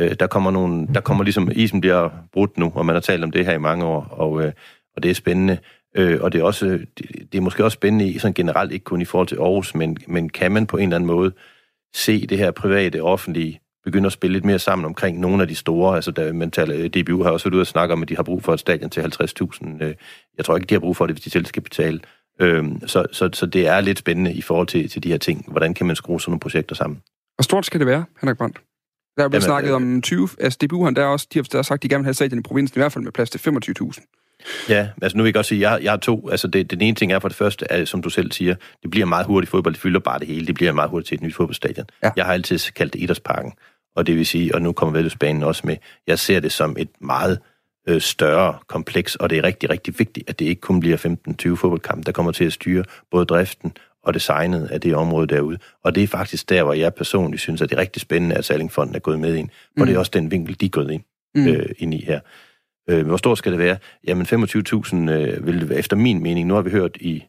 Øh, 0.00 0.14
der 0.20 0.26
kommer 0.26 0.50
nogle, 0.50 0.88
der 0.94 1.00
kommer 1.00 1.24
ligesom, 1.24 1.50
isen 1.54 1.80
bliver 1.80 2.08
brudt 2.32 2.58
nu, 2.58 2.72
og 2.74 2.86
man 2.86 2.94
har 2.96 3.00
talt 3.00 3.24
om 3.24 3.30
det 3.30 3.46
her 3.46 3.52
i 3.52 3.58
mange 3.58 3.84
år, 3.84 4.06
og, 4.10 4.44
øh, 4.44 4.52
og 4.96 5.02
det 5.02 5.10
er 5.10 5.14
spændende. 5.14 5.58
Øh, 5.94 6.20
og 6.20 6.32
det 6.32 6.40
er, 6.40 6.44
også, 6.44 6.66
det, 6.98 7.32
det 7.32 7.38
er 7.38 7.40
måske 7.40 7.64
også 7.64 7.74
spændende 7.74 8.08
i 8.08 8.18
sådan 8.18 8.34
generelt, 8.34 8.72
ikke 8.72 8.84
kun 8.84 9.02
i 9.02 9.04
forhold 9.04 9.28
til 9.28 9.36
Aarhus, 9.36 9.74
men, 9.74 9.96
men 10.06 10.28
kan 10.28 10.52
man 10.52 10.66
på 10.66 10.76
en 10.76 10.82
eller 10.82 10.96
anden 10.96 11.06
måde 11.06 11.32
se 11.94 12.26
det 12.26 12.38
her 12.38 12.50
private 12.50 13.02
offentlige 13.02 13.60
begynde 13.84 14.06
at 14.06 14.12
spille 14.12 14.32
lidt 14.32 14.44
mere 14.44 14.58
sammen 14.58 14.84
omkring 14.84 15.20
nogle 15.20 15.42
af 15.42 15.48
de 15.48 15.54
store. 15.54 15.94
Altså, 15.94 16.10
der, 16.10 16.32
man 16.32 16.50
taler, 16.50 16.88
DBU 16.88 17.22
har 17.22 17.30
også 17.30 17.44
været 17.44 17.54
ude 17.54 17.62
og 17.62 17.66
snakke 17.66 17.92
om, 17.92 18.02
at 18.02 18.08
de 18.08 18.16
har 18.16 18.22
brug 18.22 18.42
for 18.42 18.54
et 18.54 18.60
stadion 18.60 18.90
til 18.90 19.00
50.000. 19.00 19.84
Øh, 19.84 19.94
Jeg 20.36 20.44
tror 20.44 20.56
ikke, 20.56 20.66
de 20.66 20.74
har 20.74 20.80
brug 20.80 20.96
for 20.96 21.06
det, 21.06 21.16
hvis 21.16 21.24
de 21.24 21.30
selv 21.30 21.46
skal 21.46 21.62
betale. 21.62 22.00
Øhm, 22.40 22.88
så, 22.88 23.06
så, 23.12 23.30
så 23.32 23.46
det 23.46 23.66
er 23.66 23.80
lidt 23.80 23.98
spændende 23.98 24.34
i 24.34 24.42
forhold 24.42 24.66
til, 24.66 24.88
til 24.90 25.02
de 25.02 25.08
her 25.08 25.18
ting. 25.18 25.44
Hvordan 25.48 25.74
kan 25.74 25.86
man 25.86 25.96
skrue 25.96 26.20
sådan 26.20 26.30
nogle 26.30 26.40
projekter 26.40 26.74
sammen? 26.74 27.02
Hvor 27.36 27.42
stort 27.42 27.66
skal 27.66 27.80
det 27.80 27.86
være, 27.86 28.04
Henrik 28.20 28.36
Brandt? 28.36 28.60
Der 29.16 29.24
er 29.24 29.28
blevet 29.28 29.42
Jamen, 29.42 29.52
snakket 29.52 29.68
øh, 29.68 29.76
om 29.76 30.02
20... 30.02 30.28
Altså, 30.40 30.58
DBU 30.62 30.84
han 30.84 30.94
der 30.96 31.02
er 31.02 31.06
også, 31.06 31.26
de 31.32 31.38
har, 31.38 31.42
der 31.42 31.58
har 31.58 31.62
sagt, 31.62 31.78
at 31.78 31.82
de 31.82 31.88
gerne 31.88 32.02
vil 32.02 32.06
have 32.06 32.14
stadion 32.14 32.38
i 32.38 32.42
provinsen, 32.42 32.78
i 32.78 32.80
hvert 32.80 32.92
fald 32.92 33.04
med 33.04 33.12
plads 33.12 33.30
til 33.30 33.38
25.000. 33.38 34.21
Ja, 34.68 34.88
altså 35.02 35.16
nu 35.16 35.22
vil 35.22 35.28
jeg 35.28 35.34
godt 35.34 35.46
sige, 35.46 35.66
at 35.66 35.72
jeg, 35.72 35.82
jeg 35.84 35.92
har 35.92 35.96
to. 35.96 36.28
Altså 36.28 36.48
det, 36.48 36.70
den 36.70 36.80
ene 36.80 36.94
ting 36.94 37.12
er 37.12 37.18
for 37.18 37.28
det 37.28 37.36
første, 37.36 37.72
at, 37.72 37.88
som 37.88 38.02
du 38.02 38.10
selv 38.10 38.32
siger, 38.32 38.54
det 38.82 38.90
bliver 38.90 39.06
meget 39.06 39.26
hurtigt 39.26 39.50
fodbold. 39.50 39.74
Det 39.74 39.82
fylder 39.82 40.00
bare 40.00 40.18
det 40.18 40.26
hele. 40.26 40.46
Det 40.46 40.54
bliver 40.54 40.72
meget 40.72 40.90
hurtigt 40.90 41.08
til 41.08 41.14
et 41.14 41.22
nyt 41.22 41.34
fodboldstadion. 41.34 41.86
Ja. 42.02 42.10
Jeg 42.16 42.24
har 42.24 42.32
altid 42.32 42.58
kaldt 42.58 42.92
det 42.92 43.00
idrætsparken. 43.02 43.52
Og 43.96 44.06
det 44.06 44.16
vil 44.16 44.26
sige, 44.26 44.54
og 44.54 44.62
nu 44.62 44.72
kommer 44.72 44.92
vedløbsbanen 44.92 45.42
også 45.42 45.62
med, 45.64 45.76
jeg 46.06 46.18
ser 46.18 46.40
det 46.40 46.52
som 46.52 46.76
et 46.78 46.88
meget 47.00 47.38
øh, 47.88 48.00
større 48.00 48.58
kompleks, 48.66 49.16
og 49.16 49.30
det 49.30 49.38
er 49.38 49.44
rigtig, 49.44 49.70
rigtig 49.70 49.94
vigtigt, 49.98 50.30
at 50.30 50.38
det 50.38 50.44
ikke 50.44 50.60
kun 50.60 50.80
bliver 50.80 50.96
15-20 50.96 51.54
fodboldkampe, 51.54 52.02
der 52.04 52.12
kommer 52.12 52.32
til 52.32 52.44
at 52.44 52.52
styre 52.52 52.84
både 53.10 53.24
driften 53.24 53.72
og 54.04 54.14
designet 54.14 54.66
af 54.66 54.80
det 54.80 54.94
område 54.94 55.26
derude. 55.26 55.58
Og 55.84 55.94
det 55.94 56.02
er 56.02 56.06
faktisk 56.06 56.48
der, 56.48 56.62
hvor 56.62 56.72
jeg 56.72 56.94
personligt 56.94 57.40
synes, 57.42 57.62
at 57.62 57.70
det 57.70 57.76
er 57.76 57.80
rigtig 57.80 58.02
spændende, 58.02 58.36
at 58.36 58.44
Sallingfonden 58.44 58.94
er 58.96 59.00
gået 59.00 59.20
med 59.20 59.34
ind. 59.34 59.48
For 59.48 59.84
Mm. 59.84 59.86
det 59.86 59.94
er 59.94 59.98
også 59.98 60.10
den 60.14 60.30
vinkel, 60.30 60.56
de 60.60 60.66
er 60.66 60.70
gået 60.70 60.90
ind, 60.90 61.02
Mm. 61.34 61.46
øh, 61.48 61.66
ind 61.78 61.94
i 61.94 62.04
her. 62.04 62.20
Øh, 62.90 63.06
hvor 63.06 63.16
stort 63.16 63.38
skal 63.38 63.52
det 63.52 63.58
være? 63.58 63.76
Jamen 64.06 64.26
25.000 64.26 65.10
øh, 65.10 65.46
vil 65.46 65.60
det 65.60 65.68
være, 65.68 65.78
efter 65.78 65.96
min 65.96 66.22
mening. 66.22 66.48
Nu 66.48 66.54
har 66.54 66.62
vi 66.62 66.70
hørt 66.70 66.96
i 66.96 67.24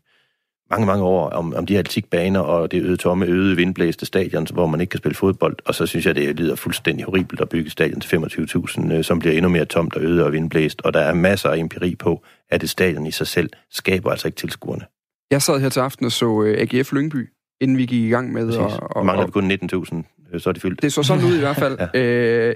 mange, 0.70 0.86
mange 0.86 1.04
år 1.04 1.30
om, 1.30 1.54
om 1.56 1.66
de 1.66 1.74
her 1.74 1.80
atletikbaner 1.80 2.40
og 2.40 2.72
det 2.72 2.84
øde 2.84 2.98
tomme, 2.98 3.26
øde 3.26 3.56
vindblæste 3.56 4.06
stadion, 4.06 4.48
hvor 4.54 4.68
man 4.68 4.82
ikke 4.82 4.92
kan 4.92 4.98
spille 4.98 5.16
fodbold. 5.16 5.58
Og 5.66 5.76
så 5.76 5.86
synes 5.86 6.06
jeg, 6.06 6.16
det 6.16 6.40
lyder 6.40 6.56
fuldstændig 6.56 7.06
horribelt 7.06 7.42
at 7.42 7.50
bygge 7.50 7.70
stadion 7.70 8.02
til 8.02 8.18
25.000, 8.18 8.94
øh, 8.94 9.04
som 9.04 9.20
bliver 9.20 9.34
endnu 9.34 9.50
mere 9.50 9.66
tomt 9.66 9.96
og 9.96 10.02
øde 10.02 10.26
og 10.26 10.32
vindblæst. 10.32 10.82
Og 10.82 10.94
der 10.94 11.00
er 11.00 11.14
masser 11.14 11.50
af 11.50 11.58
empiri 11.58 11.96
på, 11.96 12.24
at 12.50 12.64
et 12.64 12.70
stadion 12.70 13.06
i 13.06 13.12
sig 13.12 13.28
selv 13.28 13.50
skaber 13.72 14.12
altså 14.12 14.28
ikke 14.28 14.36
tilskuerne. 14.36 14.86
Jeg 15.32 15.42
sad 15.42 15.60
her 15.60 15.70
til 15.70 15.80
aften 15.80 16.06
og 16.06 16.12
så 16.12 16.44
øh, 16.44 16.58
AGF 16.62 16.92
Lyngby, 16.92 17.30
inden 17.62 17.78
vi 17.78 17.86
gik 17.86 18.04
i 18.04 18.10
gang 18.10 18.34
med... 18.34 18.46
Præcis. 18.46 18.78
Og, 18.80 18.96
og, 18.96 19.06
Mangler 19.06 19.26
vi 19.26 19.32
kun 19.32 19.52
19.000, 19.52 19.96
øh, 19.96 20.04
så 20.40 20.50
er 20.50 20.54
de 20.54 20.60
fyldt. 20.60 20.82
det 20.82 20.94
så 20.94 21.04
sådan 21.04 21.24
ud 21.26 21.36
i 21.36 21.40
hvert 21.40 21.56
fald. 21.56 21.78
Ja. 21.94 22.00
øh, 22.00 22.56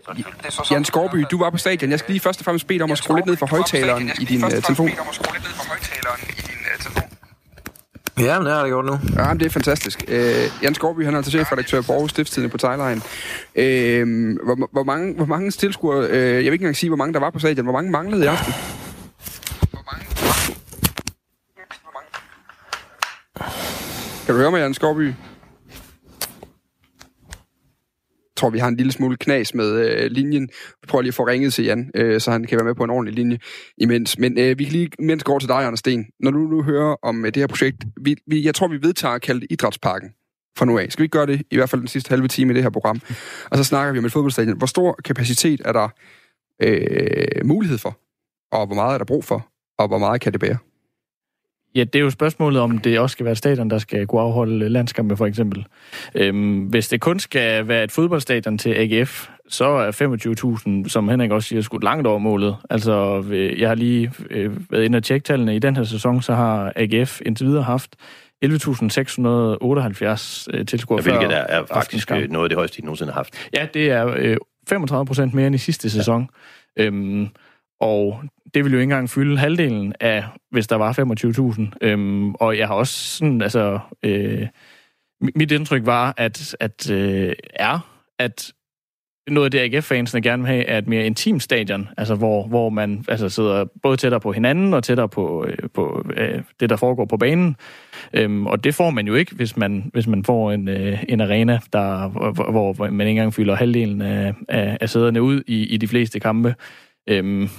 Jan 0.71 0.85
Skorby, 0.85 1.25
du 1.31 1.37
var 1.37 1.49
på 1.49 1.57
stadion. 1.57 1.91
Jeg 1.91 1.99
skal 1.99 2.11
lige 2.11 2.19
først 2.21 2.39
og 2.39 2.45
fremmest 2.45 2.67
bede 2.67 2.79
dig 2.79 2.83
om 2.83 2.91
at 2.91 2.97
skrue 2.97 3.17
lidt 3.17 3.25
ned 3.25 3.37
for 3.37 3.45
højtaleren 3.45 4.11
i 4.21 4.25
din 4.25 4.43
uh, 4.43 4.49
telefon. 4.49 4.89
Ja, 8.19 8.39
men 8.39 8.45
det 8.45 8.53
har 8.53 8.59
jeg 8.59 8.69
gjort 8.69 8.85
nu. 8.85 8.99
Ja, 9.15 9.27
men 9.27 9.39
det 9.39 9.45
er 9.45 9.49
fantastisk. 9.49 10.03
Øh, 10.07 10.35
Jan 10.63 10.75
Skorby, 10.75 11.05
han 11.05 11.13
er 11.13 11.17
altså 11.17 11.31
chefredaktør 11.31 11.81
på 11.81 11.91
Aarhus 11.93 12.11
Stiftstidende 12.11 12.51
på 12.51 12.57
Thailand. 12.57 13.01
Øh, 13.55 14.35
hvor, 14.45 14.69
hvor, 14.71 14.83
mange, 14.83 15.15
hvor 15.15 15.25
mange 15.25 15.51
tilskuere, 15.51 16.07
øh, 16.09 16.19
jeg 16.19 16.35
vil 16.35 16.43
ikke 16.43 16.53
engang 16.53 16.75
sige, 16.75 16.89
hvor 16.89 16.97
mange 16.97 17.13
der 17.13 17.19
var 17.19 17.29
på 17.29 17.39
stadion, 17.39 17.65
hvor 17.65 17.73
mange 17.73 17.91
manglede 17.91 18.23
i 18.23 18.27
aften? 18.27 18.53
Kan 24.25 24.35
du 24.35 24.41
høre 24.41 24.51
mig, 24.51 24.59
Jan 24.59 24.73
Skorby? 24.73 25.05
Jeg 25.07 25.15
tror, 28.38 28.50
vi 28.50 28.60
har 28.60 28.67
en 28.67 28.78
lille 28.78 28.91
smule 28.91 29.17
knas 29.17 29.54
med 29.54 29.71
øh, 29.71 30.12
linjen. 30.12 30.50
Vi 30.82 30.88
prøver 30.88 31.02
lige 31.02 31.10
at 31.10 31.13
få 31.13 31.28
ringet 31.28 31.54
til 31.54 31.65
Jan, 31.65 31.91
øh, 31.95 32.21
så 32.21 32.32
han 32.32 32.43
kan 32.43 32.58
være 32.58 32.65
med 32.65 32.76
på 32.76 32.84
en 32.84 32.89
ordentlig 32.89 33.15
linje 33.15 33.39
imens. 33.78 34.19
Men 34.19 34.39
øh, 34.39 34.60
vi 34.60 34.63
kan 34.63 34.73
lige, 34.73 34.89
mens 35.00 35.23
går 35.23 35.34
over 35.34 35.39
til 35.39 35.50
dig, 35.50 35.58
Anders 35.58 35.80
Sten. 35.80 36.06
Når 36.19 36.32
du 36.32 36.38
nu 36.38 36.63
hører 36.63 36.95
om 37.04 37.26
øh, 37.26 37.34
det 37.34 37.38
her 37.38 37.47
projekt, 37.47 37.86
vi, 38.02 38.15
vi, 38.28 38.45
jeg 38.45 38.56
tror, 38.56 38.67
vi 38.67 38.82
vedtager 38.82 39.13
at 39.13 39.21
kalde 39.21 39.41
det 39.41 39.47
Idrætsparken 39.50 40.10
fra 40.58 40.65
nu 40.65 40.78
af. 40.78 40.91
Skal 40.91 41.04
vi 41.04 41.06
ikke 41.06 41.17
gøre 41.17 41.26
det 41.26 41.41
i 41.52 41.56
hvert 41.56 41.69
fald 41.69 41.82
den 41.82 41.88
sidste 41.88 42.10
halve 42.10 42.28
time 42.28 42.54
i 42.54 42.56
det 42.56 42.63
her 42.63 42.69
program? 42.69 43.02
Og 43.52 43.58
så 43.58 43.63
snakker 43.63 43.93
vi 43.93 44.00
om 44.00 44.06
et 44.06 44.12
fodboldstadion. 44.12 44.58
Hvor 44.58 44.67
stor 44.67 45.00
kapacitet 45.06 45.62
er 45.65 45.71
der 45.71 45.89
øh, 46.62 47.45
mulighed 47.45 47.78
for? 47.78 47.97
Og 48.52 48.65
hvor 48.65 48.76
meget 48.76 48.93
er 48.93 48.97
der 48.97 49.06
brug 49.06 49.23
for? 49.23 49.47
Og 49.80 49.88
hvor 49.88 49.97
meget 49.97 50.21
kan 50.21 50.34
det 50.34 50.39
bære? 50.39 50.58
Ja, 51.77 51.83
det 51.83 51.95
er 51.95 52.03
jo 52.03 52.09
spørgsmålet, 52.09 52.61
om 52.61 52.77
det 52.77 52.99
også 52.99 53.13
skal 53.13 53.25
være 53.25 53.35
stadion, 53.35 53.69
der 53.69 53.77
skal 53.77 54.07
kunne 54.07 54.21
afholde 54.21 54.69
landskampe, 54.69 55.17
for 55.17 55.25
eksempel. 55.25 55.65
Øhm, 56.15 56.59
hvis 56.59 56.87
det 56.87 57.01
kun 57.01 57.19
skal 57.19 57.67
være 57.67 57.83
et 57.83 57.91
fodboldstadion 57.91 58.57
til 58.57 58.69
AGF, 58.69 59.29
så 59.49 59.65
er 59.65 60.83
25.000, 60.85 60.89
som 60.89 61.09
Henrik 61.09 61.31
også 61.31 61.47
siger, 61.47 61.61
skudt 61.61 61.83
langt 61.83 62.07
over 62.07 62.19
målet. 62.19 62.55
Altså, 62.69 63.23
øh, 63.31 63.61
jeg 63.61 63.69
har 63.69 63.75
lige 63.75 64.11
øh, 64.29 64.71
været 64.71 64.83
inde 64.83 64.97
og 64.97 65.03
tjekke 65.03 65.23
tallene. 65.23 65.55
I 65.55 65.59
den 65.59 65.75
her 65.75 65.83
sæson, 65.83 66.21
så 66.21 66.33
har 66.33 66.73
AGF 66.75 67.21
indtil 67.25 67.47
videre 67.47 67.63
haft 67.63 67.95
11.678 68.45 68.49
øh, 70.53 70.65
tilskuere 70.65 71.01
Hvilket 71.01 71.33
er, 71.33 71.45
er 71.49 71.63
faktisk 71.73 72.11
øh, 72.11 72.29
noget 72.29 72.45
af 72.45 72.49
det 72.49 72.55
højeste, 72.55 72.81
de 72.81 72.85
nogensinde 72.85 73.11
har 73.11 73.19
haft. 73.19 73.49
Ja, 73.53 73.67
det 73.73 73.91
er 73.91 74.13
øh, 74.17 74.37
35 74.69 75.05
procent 75.05 75.33
mere 75.33 75.47
end 75.47 75.55
i 75.55 75.59
sidste 75.59 75.89
sæson. 75.89 76.29
Øhm, 76.77 77.27
og 77.79 78.23
det 78.53 78.63
vil 78.63 78.71
jo 78.71 78.77
ikke 78.77 78.83
engang 78.83 79.09
fylde 79.09 79.37
halvdelen 79.37 79.93
af, 79.99 80.23
hvis 80.51 80.67
der 80.67 80.75
var 80.75 80.93
25.000. 81.73 81.77
Øhm, 81.81 82.33
og 82.33 82.57
jeg 82.57 82.67
har 82.67 82.75
også 82.75 83.17
sådan, 83.17 83.41
altså... 83.41 83.79
Øh, 84.03 84.47
mit 85.35 85.51
indtryk 85.51 85.85
var, 85.85 86.13
at, 86.17 86.55
at 86.59 86.91
øh, 86.91 87.33
er, 87.53 87.79
at 88.19 88.51
noget 89.27 89.45
af 89.45 89.51
det, 89.51 89.75
AGF-fansene 89.75 90.21
gerne 90.21 90.43
vil 90.43 90.51
have, 90.51 90.65
er 90.65 90.77
et 90.77 90.87
mere 90.87 91.05
intimt 91.05 91.43
stadion, 91.43 91.89
altså 91.97 92.15
hvor, 92.15 92.47
hvor 92.47 92.69
man 92.69 93.05
altså 93.07 93.29
sidder 93.29 93.65
både 93.83 93.97
tættere 93.97 94.21
på 94.21 94.31
hinanden 94.31 94.73
og 94.73 94.83
tættere 94.83 95.09
på, 95.09 95.45
øh, 95.47 95.69
på 95.73 96.05
øh, 96.15 96.41
det, 96.59 96.69
der 96.69 96.75
foregår 96.75 97.05
på 97.05 97.17
banen. 97.17 97.55
Øhm, 98.13 98.47
og 98.47 98.63
det 98.63 98.75
får 98.75 98.89
man 98.89 99.07
jo 99.07 99.15
ikke, 99.15 99.35
hvis 99.35 99.57
man, 99.57 99.89
hvis 99.93 100.07
man 100.07 100.23
får 100.23 100.51
en, 100.51 100.67
øh, 100.67 101.03
en 101.09 101.21
arena, 101.21 101.59
der, 101.73 102.07
hvor, 102.07 102.51
hvor 102.51 102.89
man 102.89 103.07
ikke 103.07 103.09
engang 103.09 103.33
fylder 103.33 103.55
halvdelen 103.55 104.01
af, 104.01 104.33
af, 104.49 104.77
af 104.81 104.89
sæderne 104.89 105.21
ud 105.21 105.43
i, 105.47 105.63
i 105.63 105.77
de 105.77 105.87
fleste 105.87 106.19
kampe. 106.19 106.55
Øhm, 107.09 107.49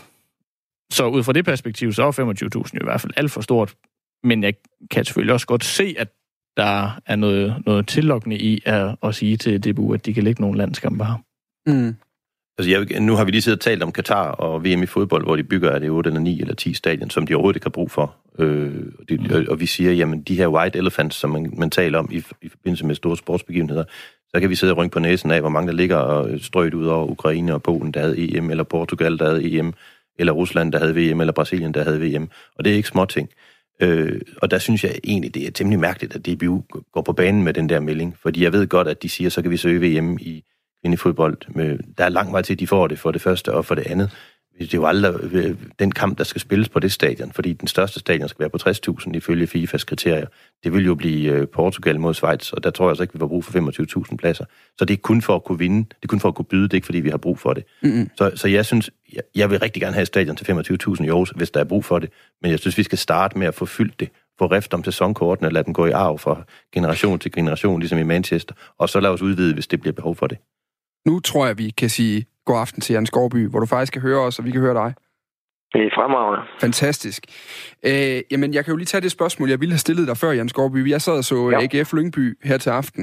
så 0.90 1.06
ud 1.06 1.22
fra 1.22 1.32
det 1.32 1.44
perspektiv, 1.44 1.92
så 1.92 2.02
er 2.02 2.12
25.000 2.12 2.74
jo 2.74 2.80
i 2.80 2.84
hvert 2.84 3.00
fald 3.00 3.12
alt 3.16 3.30
for 3.30 3.40
stort. 3.40 3.74
Men 4.24 4.42
jeg 4.42 4.54
kan 4.90 5.04
selvfølgelig 5.04 5.34
også 5.34 5.46
godt 5.46 5.64
se, 5.64 5.94
at 5.98 6.08
der 6.56 7.00
er 7.06 7.16
noget, 7.16 7.62
noget 7.66 7.86
tillokkende 7.86 8.38
i 8.38 8.62
at, 8.64 8.96
at 9.02 9.14
sige 9.14 9.36
til 9.36 9.64
DBU, 9.64 9.94
at 9.94 10.06
de 10.06 10.14
kan 10.14 10.22
lægge 10.22 10.42
nogle 10.42 10.58
landskampe 10.58 11.04
her. 11.04 11.22
Mm. 11.66 11.96
Altså, 12.58 12.70
jeg, 12.70 13.00
nu 13.00 13.14
har 13.16 13.24
vi 13.24 13.30
lige 13.30 13.42
siddet 13.42 13.58
og 13.58 13.64
talt 13.64 13.82
om 13.82 13.92
Katar 13.92 14.30
og 14.30 14.64
VM 14.64 14.82
i 14.82 14.86
fodbold, 14.86 15.24
hvor 15.24 15.36
de 15.36 15.44
bygger, 15.44 15.70
er 15.70 15.78
det 15.78 15.90
8 15.90 16.08
eller 16.08 16.20
9 16.20 16.40
eller 16.40 16.54
10 16.54 16.74
stadion, 16.74 17.10
som 17.10 17.26
de 17.26 17.34
overhovedet 17.34 17.56
ikke 17.56 17.64
har 17.64 17.70
brug 17.70 17.90
for. 17.90 18.16
Øh, 18.38 18.72
og, 18.98 19.08
de, 19.08 19.18
og, 19.32 19.44
og 19.48 19.60
vi 19.60 19.66
siger, 19.66 19.92
jamen, 19.92 20.22
de 20.22 20.36
her 20.36 20.48
white 20.48 20.78
elephants, 20.78 21.16
som 21.16 21.30
man, 21.30 21.54
man 21.56 21.70
taler 21.70 21.98
om 21.98 22.08
i, 22.12 22.22
i 22.42 22.48
forbindelse 22.48 22.86
med 22.86 22.94
store 22.94 23.16
sportsbegivenheder, 23.16 23.84
så 24.34 24.40
kan 24.40 24.50
vi 24.50 24.54
sidde 24.54 24.72
og 24.72 24.76
rynke 24.76 24.92
på 24.92 24.98
næsen 24.98 25.30
af, 25.30 25.40
hvor 25.40 25.48
mange 25.48 25.68
der 25.68 25.74
ligger 25.74 25.96
og 25.96 26.40
strøget 26.40 26.74
ud 26.74 26.86
over 26.86 27.06
Ukraine 27.06 27.54
og 27.54 27.62
Polen, 27.62 27.92
der 27.92 28.00
havde 28.00 28.36
EM, 28.36 28.50
eller 28.50 28.64
Portugal, 28.64 29.18
der 29.18 29.24
havde 29.24 29.58
EM, 29.58 29.74
eller 30.18 30.32
Rusland, 30.32 30.72
der 30.72 30.78
havde 30.78 30.94
VM, 30.94 31.20
eller 31.20 31.32
Brasilien, 31.32 31.74
der 31.74 31.84
havde 31.84 32.00
VM. 32.00 32.30
Og 32.56 32.64
det 32.64 32.72
er 32.72 32.76
ikke 32.76 32.88
småting. 32.88 33.28
Øh, 33.82 34.20
og 34.42 34.50
der 34.50 34.58
synes 34.58 34.84
jeg 34.84 34.98
egentlig, 35.04 35.34
det 35.34 35.46
er 35.46 35.50
temmelig 35.50 35.80
mærkeligt, 35.80 36.14
at 36.14 36.26
DBU 36.26 36.64
går 36.92 37.02
på 37.02 37.12
banen 37.12 37.42
med 37.42 37.54
den 37.54 37.68
der 37.68 37.80
melding. 37.80 38.16
Fordi 38.22 38.44
jeg 38.44 38.52
ved 38.52 38.66
godt, 38.66 38.88
at 38.88 39.02
de 39.02 39.08
siger, 39.08 39.30
så 39.30 39.42
kan 39.42 39.50
vi 39.50 39.56
søge 39.56 39.80
VM 39.80 40.18
i 40.20 40.44
kvindefodbold. 40.82 41.38
Men 41.48 41.94
der 41.98 42.04
er 42.04 42.08
lang 42.08 42.32
vej 42.32 42.42
til, 42.42 42.52
at 42.52 42.60
de 42.60 42.66
får 42.66 42.86
det 42.86 42.98
for 42.98 43.10
det 43.10 43.20
første, 43.20 43.54
og 43.54 43.64
for 43.64 43.74
det 43.74 43.86
andet. 43.86 44.10
Det 44.58 44.74
er 44.74 44.78
jo 44.78 44.86
aldrig 44.86 45.14
øh, 45.32 45.56
den 45.78 45.92
kamp, 45.92 46.18
der 46.18 46.24
skal 46.24 46.40
spilles 46.40 46.68
på 46.68 46.80
det 46.80 46.92
stadion, 46.92 47.32
fordi 47.32 47.52
den 47.52 47.68
største 47.68 48.00
stadion 48.00 48.28
skal 48.28 48.40
være 48.40 48.50
på 48.50 48.58
60.000 49.00 49.12
ifølge 49.14 49.46
FIFAs 49.46 49.84
kriterier. 49.84 50.26
Det 50.64 50.72
vil 50.72 50.84
jo 50.84 50.94
blive 50.94 51.32
øh, 51.32 51.48
Portugal 51.48 52.00
mod 52.00 52.14
Schweiz, 52.14 52.52
og 52.52 52.64
der 52.64 52.70
tror 52.70 52.84
jeg 52.84 52.90
altså 52.90 53.02
ikke, 53.02 53.14
vi 53.14 53.18
får 53.18 53.26
brug 53.26 53.44
for 53.44 53.52
25.000 54.10 54.16
pladser. 54.16 54.44
Så 54.78 54.84
det 54.84 54.94
er 54.94 54.98
kun 55.02 55.22
for 55.22 55.34
at 55.34 55.44
kunne 55.44 55.58
vinde, 55.58 55.78
det 55.78 55.96
er 56.02 56.06
kun 56.06 56.20
for 56.20 56.28
at 56.28 56.34
kunne 56.34 56.44
byde, 56.44 56.62
det 56.62 56.72
er 56.72 56.74
ikke 56.74 56.84
fordi, 56.84 57.00
vi 57.00 57.10
har 57.10 57.16
brug 57.16 57.38
for 57.38 57.52
det. 57.52 57.64
Mm-hmm. 57.82 58.10
Så, 58.16 58.32
så 58.34 58.48
jeg 58.48 58.66
synes, 58.66 58.90
jeg, 59.12 59.22
jeg 59.34 59.50
vil 59.50 59.58
rigtig 59.58 59.82
gerne 59.82 59.94
have 59.94 60.02
et 60.02 60.08
stadion 60.08 60.36
til 60.36 60.44
25.000 60.44 61.04
i 61.04 61.08
Aarhus, 61.08 61.30
hvis 61.30 61.50
der 61.50 61.60
er 61.60 61.64
brug 61.64 61.84
for 61.84 61.98
det. 61.98 62.10
Men 62.42 62.50
jeg 62.50 62.58
synes, 62.58 62.78
vi 62.78 62.82
skal 62.82 62.98
starte 62.98 63.38
med 63.38 63.46
at 63.46 63.54
få 63.54 63.66
fyldt 63.66 64.00
det. 64.00 64.08
Få 64.38 64.46
rift 64.46 64.74
om 64.74 64.84
sæsonkortene, 64.84 65.50
lad 65.50 65.64
den 65.64 65.74
gå 65.74 65.86
i 65.86 65.90
arv 65.90 66.18
fra 66.18 66.42
generation 66.74 67.18
til 67.18 67.32
generation, 67.32 67.80
ligesom 67.80 67.98
i 67.98 68.02
Manchester. 68.02 68.54
Og 68.78 68.88
så 68.88 69.00
lad 69.00 69.10
os 69.10 69.22
udvide, 69.22 69.54
hvis 69.54 69.66
det 69.66 69.80
bliver 69.80 69.92
behov 69.92 70.16
for 70.16 70.26
det. 70.26 70.38
Nu 71.06 71.20
tror 71.20 71.46
jeg, 71.46 71.58
vi 71.58 71.70
kan 71.70 71.90
sige 71.90 72.26
god 72.50 72.58
aften 72.64 72.80
til 72.80 72.92
Jan 72.94 73.06
Skovby, 73.06 73.40
hvor 73.50 73.60
du 73.60 73.66
faktisk 73.66 73.92
kan 73.92 74.02
høre 74.08 74.20
os, 74.26 74.38
og 74.38 74.44
vi 74.46 74.50
kan 74.50 74.60
høre 74.66 74.78
dig. 74.82 74.90
Det 75.74 75.82
er 75.86 75.90
fremragende. 75.98 76.40
Fantastisk. 76.66 77.22
Øh, 77.90 78.18
jamen, 78.32 78.50
jeg 78.54 78.62
kan 78.64 78.72
jo 78.72 78.78
lige 78.80 78.92
tage 78.92 79.04
det 79.06 79.12
spørgsmål, 79.18 79.48
jeg 79.48 79.60
ville 79.60 79.74
have 79.76 79.86
stillet 79.86 80.08
dig 80.10 80.16
før, 80.22 80.30
Jan 80.38 80.48
Skovby. 80.48 80.80
Jeg 80.94 81.00
sad 81.00 81.18
og 81.22 81.26
så 81.32 81.38
ja. 81.52 81.58
AGF 81.62 81.90
Lyngby 81.96 82.24
her 82.50 82.58
til 82.64 82.70
aften. 82.80 83.02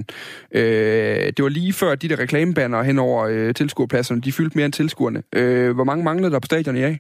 Øh, 0.59 1.25
det 1.35 1.41
var 1.45 1.53
lige 1.59 1.73
før 1.81 1.91
de 2.01 2.09
der 2.11 2.17
reklamebanner 2.23 2.79
hen 2.89 2.97
over 3.07 3.19
øh, 3.33 3.53
tilskuerpladserne, 3.59 4.21
de 4.21 4.35
fyldte 4.37 4.57
mere 4.57 4.67
end 4.69 4.77
tilskuerne. 4.79 5.19
Øh, 5.39 5.69
hvor 5.77 5.87
mange 5.89 6.03
manglede 6.09 6.31
der 6.33 6.39
på 6.43 6.49
stadion 6.51 6.75
i 6.77 6.85
dag? 6.87 6.95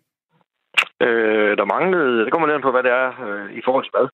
Øh, 1.05 1.51
der 1.59 1.65
manglede, 1.75 2.25
det 2.25 2.31
kommer 2.31 2.47
an 2.47 2.67
på, 2.67 2.71
hvad 2.71 2.83
det 2.87 2.93
er 3.03 3.09
øh, 3.27 3.47
i 3.59 3.61
forhold 3.65 3.83
til 3.85 3.95
hvad. 3.95 4.07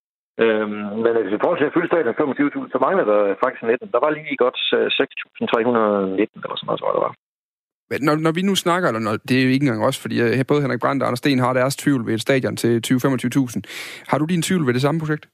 Øhm, 0.43 0.83
men 1.03 1.11
hvis 1.21 1.33
vi 1.33 1.43
prøver 1.43 1.57
til 1.57 1.69
at 1.69 1.75
fylde 1.75 1.91
stadion 1.91 2.15
25.000, 2.15 2.71
så 2.73 2.77
mangler 2.85 3.05
der 3.11 3.19
faktisk 3.43 3.63
19. 3.63 3.91
Der 3.95 4.01
var 4.05 4.11
lige 4.17 4.37
godt 4.45 4.59
øh, 4.77 4.87
6.319 4.99 6.45
eller 6.45 6.57
sådan 6.57 6.67
noget, 6.67 6.79
tror 6.79 6.89
jeg, 6.91 6.97
der 6.97 7.05
var. 7.07 7.13
Men 7.91 7.99
Når, 8.07 8.15
når 8.25 8.33
vi 8.37 8.41
nu 8.49 8.55
snakker, 8.65 8.87
eller 8.89 9.03
når, 9.07 9.15
det 9.27 9.35
er 9.37 9.43
jo 9.47 9.51
ikke 9.53 9.65
engang 9.65 9.83
os, 9.89 9.97
fordi 10.03 10.15
øh, 10.21 10.45
både 10.51 10.61
Henrik 10.63 10.83
Brandt 10.83 11.03
og 11.03 11.07
Anders 11.07 11.21
Sten 11.23 11.39
har 11.45 11.53
deres 11.53 11.75
tvivl 11.75 12.01
ved 12.07 12.13
et 12.13 12.25
stadion 12.27 12.55
til 12.61 12.73
20-25.000. 12.87 13.61
Har 14.11 14.17
du 14.17 14.25
din 14.25 14.41
tvivl 14.47 14.65
ved 14.67 14.73
det 14.73 14.81
samme 14.81 14.99
projekt? 15.01 15.25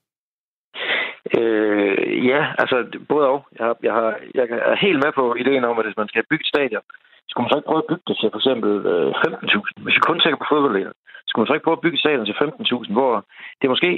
Øh, 1.38 2.26
ja, 2.32 2.42
altså 2.62 2.78
både 3.12 3.26
og. 3.34 3.40
Jeg, 3.58 3.66
har, 3.68 3.76
jeg, 3.88 3.94
har, 3.98 4.10
jeg 4.38 4.44
er 4.72 4.78
helt 4.86 5.00
med 5.04 5.12
på 5.20 5.24
ideen 5.44 5.64
om, 5.70 5.80
at 5.80 5.86
hvis 5.86 6.02
man 6.02 6.12
skal 6.12 6.24
bygge 6.30 6.46
et 6.46 6.54
stadion, 6.54 6.86
skulle 7.30 7.44
man 7.44 7.52
så 7.52 7.58
ikke 7.58 7.70
prøve 7.72 7.84
at 7.84 7.90
bygge 7.92 8.06
det 8.08 8.16
til 8.18 8.30
for 8.34 8.40
eksempel 8.42 8.72
øh, 8.92 9.10
15.000. 9.26 9.84
Hvis 9.86 9.98
vi 9.98 10.08
kun 10.10 10.20
tænker 10.20 10.40
på 10.42 10.52
fodboldlæger, 10.52 10.94
skulle 11.28 11.42
man 11.42 11.50
så 11.50 11.56
ikke 11.56 11.68
prøve 11.68 11.80
at 11.80 11.86
bygge 11.86 11.98
et 12.00 12.04
stadion 12.06 12.26
til 12.28 12.40
15.000, 12.42 12.98
hvor 12.98 13.12
det 13.60 13.72
måske, 13.74 13.92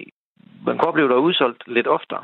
man 0.68 0.76
kunne 0.76 0.92
opleve, 0.92 1.10
der 1.10 1.18
er 1.18 1.28
udsolgt 1.30 1.62
lidt 1.78 1.90
oftere. 1.98 2.24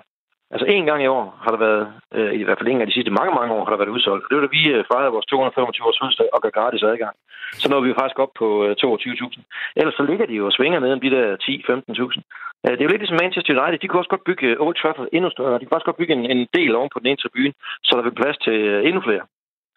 Altså 0.56 0.68
en 0.76 0.86
gang 0.90 1.02
i 1.04 1.12
år 1.18 1.26
har 1.44 1.52
der 1.52 1.62
været, 1.68 1.86
øh, 2.18 2.34
i 2.42 2.44
hvert 2.44 2.60
fald 2.60 2.72
en 2.72 2.82
af 2.82 2.88
de 2.88 2.98
sidste 2.98 3.18
mange, 3.20 3.34
mange 3.40 3.54
år 3.56 3.64
har 3.66 3.72
der 3.72 3.82
været 3.82 3.96
udsolgt. 3.96 4.26
Det 4.28 4.36
var 4.36 4.44
da 4.46 4.56
vi 4.58 4.64
øh, 4.76 4.84
fejrede 4.92 5.16
vores 5.16 5.26
225 5.26 5.88
års 5.88 6.00
fødselsdag 6.02 6.30
og 6.36 6.42
gav 6.42 6.52
gratis 6.58 6.84
adgang. 6.92 7.16
Så 7.62 7.66
nåede 7.68 7.84
vi 7.84 7.92
jo 7.92 8.00
faktisk 8.00 8.20
op 8.24 8.34
på 8.42 8.48
øh, 8.66 8.72
22.000. 8.84 9.42
Ellers 9.80 9.96
så 10.00 10.04
ligger 10.10 10.26
de 10.28 10.36
jo 10.40 10.46
og 10.50 10.56
svinger 10.58 10.80
ned 10.80 10.92
om 10.96 11.02
de 11.06 11.14
der 11.16 11.26
10-15.000. 11.44 12.22
Øh, 12.64 12.72
Det 12.76 12.82
er 12.82 12.88
jo 12.88 12.94
lidt 12.94 13.04
ligesom 13.04 13.22
Manchester 13.24 13.54
United. 13.54 13.80
De 13.80 13.88
kunne 13.88 14.02
også 14.02 14.14
godt 14.16 14.28
bygge 14.30 14.46
øh, 14.50 14.64
Old 14.66 14.76
Trafford 14.82 15.08
endnu 15.18 15.30
større. 15.36 15.60
De 15.60 15.66
kunne 15.66 15.78
også 15.80 15.90
godt 15.90 16.02
bygge 16.02 16.14
en, 16.18 16.26
en 16.34 16.42
del 16.58 16.72
oven 16.80 16.92
på 16.94 17.00
den 17.00 17.08
ene 17.10 17.22
tribune, 17.24 17.54
så 17.88 17.92
der 17.98 18.04
vil 18.06 18.20
plads 18.22 18.38
til 18.46 18.58
øh, 18.72 18.80
endnu 18.88 19.02
flere. 19.08 19.24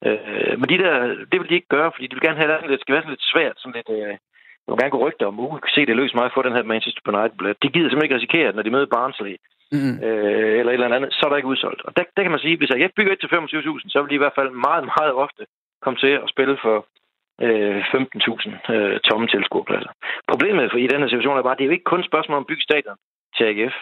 Øh, 0.06 0.54
Men 0.60 0.66
de 0.72 0.78
der, 0.84 0.92
det 1.30 1.36
vil 1.38 1.48
de 1.50 1.58
ikke 1.58 1.74
gøre, 1.76 1.90
fordi 1.94 2.06
de 2.06 2.14
vil 2.16 2.26
gerne 2.26 2.40
have 2.40 2.52
at 2.54 2.70
det 2.72 2.80
skal 2.80 2.94
være 2.94 3.02
sådan 3.04 3.14
lidt 3.16 3.30
svært, 3.32 3.56
sådan 3.58 3.76
lidt... 3.78 3.90
Øh, 3.98 4.14
jeg 4.64 4.72
vil 4.72 4.82
gerne 4.82 4.96
gå 4.96 5.04
rygter 5.06 5.26
om, 5.26 5.40
uh, 5.40 5.58
se 5.74 5.86
det 5.86 5.96
løs 5.96 6.14
mig 6.14 6.24
at 6.24 6.34
få 6.34 6.42
den 6.42 6.56
her 6.56 6.62
Manchester 6.72 7.02
United-billet. 7.12 7.62
De 7.62 7.68
gider 7.72 7.88
simpelthen 7.88 8.06
ikke 8.06 8.18
risikere, 8.20 8.48
at 8.48 8.54
når 8.56 8.62
de 8.66 8.74
møder 8.74 8.94
Barnsley, 8.96 9.34
Mm. 9.72 9.94
øh, 10.06 10.58
eller 10.58 10.72
et 10.72 10.78
eller 10.78 10.96
andet, 10.96 11.12
så 11.12 11.22
er 11.24 11.30
der 11.30 11.36
ikke 11.36 11.52
udsolgt. 11.54 11.82
Og 11.86 11.96
der, 11.96 12.04
der 12.16 12.22
kan 12.22 12.30
man 12.30 12.40
sige, 12.40 12.56
hvis 12.56 12.70
jeg 12.70 12.90
bygger 12.96 13.12
et 13.12 13.20
til 13.20 13.26
25.000, 13.26 13.88
så 13.88 14.02
vil 14.02 14.10
de 14.10 14.18
i 14.18 14.24
hvert 14.24 14.38
fald 14.38 14.50
meget, 14.50 14.84
meget 14.84 15.12
ofte 15.24 15.42
komme 15.82 15.98
til 15.98 16.12
at 16.24 16.30
spille 16.34 16.58
for 16.62 16.76
øh, 17.46 17.78
15.000 17.78 18.72
øh, 18.74 19.00
tomme 19.00 19.26
tilskuerpladser. 19.26 19.92
Problemet 20.32 20.70
for, 20.70 20.78
i 20.78 20.86
den 20.92 21.00
her 21.00 21.08
situation 21.08 21.38
er 21.38 21.42
bare, 21.42 21.56
at 21.56 21.58
det 21.58 21.64
er 21.64 21.70
jo 21.70 21.76
ikke 21.76 21.90
kun 21.92 22.00
et 22.00 22.10
spørgsmål 22.10 22.36
om 22.36 22.44
at 22.44 22.50
bygge 22.50 22.68
stadion 22.68 22.96
til 23.36 23.44
AGF. 23.44 23.76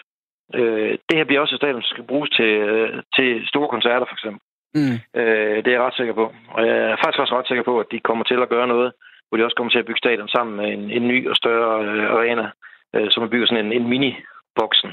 Øh, 0.54 0.92
det 1.08 1.18
her 1.18 1.24
bliver 1.24 1.40
også 1.40 1.54
et 1.54 1.60
stadion, 1.60 1.82
som 1.82 1.94
skal 1.94 2.10
bruges 2.10 2.30
til, 2.30 2.50
øh, 2.70 3.02
til 3.16 3.28
store 3.52 3.68
koncerter, 3.68 4.06
for 4.06 4.16
eksempel. 4.18 4.40
Mm. 4.78 4.96
Øh, 5.20 5.56
det 5.62 5.68
er 5.68 5.76
jeg 5.76 5.86
ret 5.86 6.00
sikker 6.00 6.14
på. 6.14 6.26
Og 6.54 6.66
jeg 6.66 6.76
er 6.76 6.96
faktisk 6.96 7.20
også 7.20 7.38
ret 7.38 7.48
sikker 7.48 7.64
på, 7.64 7.80
at 7.80 7.86
de 7.92 8.00
kommer 8.00 8.24
til 8.24 8.42
at 8.42 8.48
gøre 8.48 8.68
noget, 8.74 8.92
hvor 9.28 9.36
de 9.36 9.44
også 9.44 9.56
kommer 9.56 9.70
til 9.70 9.78
at 9.78 9.86
bygge 9.86 10.04
stadion 10.04 10.28
sammen 10.28 10.56
med 10.56 10.68
en, 10.74 10.90
en 10.90 11.08
ny 11.08 11.28
og 11.30 11.36
større 11.36 11.84
øh, 11.86 12.04
arena, 12.16 12.50
øh, 12.94 13.10
som 13.10 13.30
bygger 13.30 13.46
sådan 13.46 13.66
en, 13.66 13.72
en 13.72 13.88
mini-boksen 14.56 14.90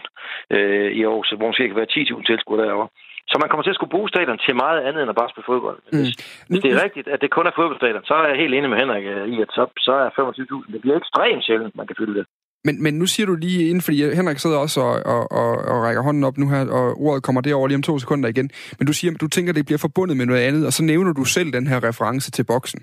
øh, 0.55 0.91
i 0.97 1.03
Aarhus, 1.03 1.29
hvor 1.37 1.47
måske 1.47 1.67
kan 1.67 1.75
være 1.81 1.95
10.000 1.97 2.25
tilskuere 2.29 2.65
derovre. 2.65 2.89
Så 3.29 3.35
man 3.41 3.49
kommer 3.49 3.63
til 3.63 3.73
at 3.73 3.79
skulle 3.79 3.95
bruge 3.95 4.09
stadion 4.09 4.37
til 4.45 4.55
meget 4.55 4.81
andet 4.87 5.01
end 5.01 5.09
at 5.13 5.19
bare 5.21 5.29
spille 5.29 5.49
fodbold. 5.51 5.77
Men 5.83 5.99
Hvis, 5.99 6.13
hvis 6.49 6.59
det 6.63 6.71
er 6.73 6.83
rigtigt, 6.85 7.07
at 7.13 7.21
det 7.21 7.29
kun 7.31 7.47
er 7.47 7.53
fodboldstadion, 7.55 8.05
så 8.09 8.13
er 8.13 8.27
jeg 8.27 8.37
helt 8.43 8.53
enig 8.55 8.69
med 8.69 8.79
Henrik 8.83 9.05
øh, 9.13 9.25
i, 9.33 9.35
at 9.45 9.49
så, 9.57 9.63
så 9.87 9.93
er 10.03 10.09
25.000. 10.09 10.73
Det 10.73 10.81
bliver 10.81 10.97
ekstremt 11.01 11.43
sjældent, 11.45 11.75
man 11.75 11.87
kan 11.87 11.95
fylde 11.99 12.15
det. 12.19 12.25
Men, 12.65 12.83
men 12.83 12.93
nu 12.93 13.05
siger 13.05 13.27
du 13.27 13.35
lige 13.35 13.67
inden, 13.67 13.81
fordi 13.81 14.15
Henrik 14.15 14.39
sidder 14.39 14.57
også 14.57 14.81
og, 14.81 15.05
og, 15.05 15.31
og, 15.31 15.57
og 15.57 15.83
rækker 15.83 16.01
hånden 16.01 16.23
op 16.23 16.37
nu 16.37 16.49
her, 16.49 16.65
og 16.65 17.01
ordet 17.01 17.23
kommer 17.23 17.41
derover 17.41 17.67
lige 17.67 17.75
om 17.75 17.81
to 17.81 17.99
sekunder 17.99 18.29
igen. 18.29 18.49
Men 18.79 18.87
du 18.87 18.93
siger, 18.93 19.13
at 19.13 19.21
du 19.21 19.27
tænker, 19.27 19.51
at 19.51 19.55
det 19.55 19.65
bliver 19.65 19.77
forbundet 19.77 20.17
med 20.17 20.25
noget 20.25 20.41
andet, 20.41 20.65
og 20.65 20.73
så 20.73 20.83
nævner 20.83 21.13
du 21.13 21.23
selv 21.23 21.53
den 21.53 21.67
her 21.67 21.83
reference 21.83 22.31
til 22.31 22.43
boksen. 22.43 22.79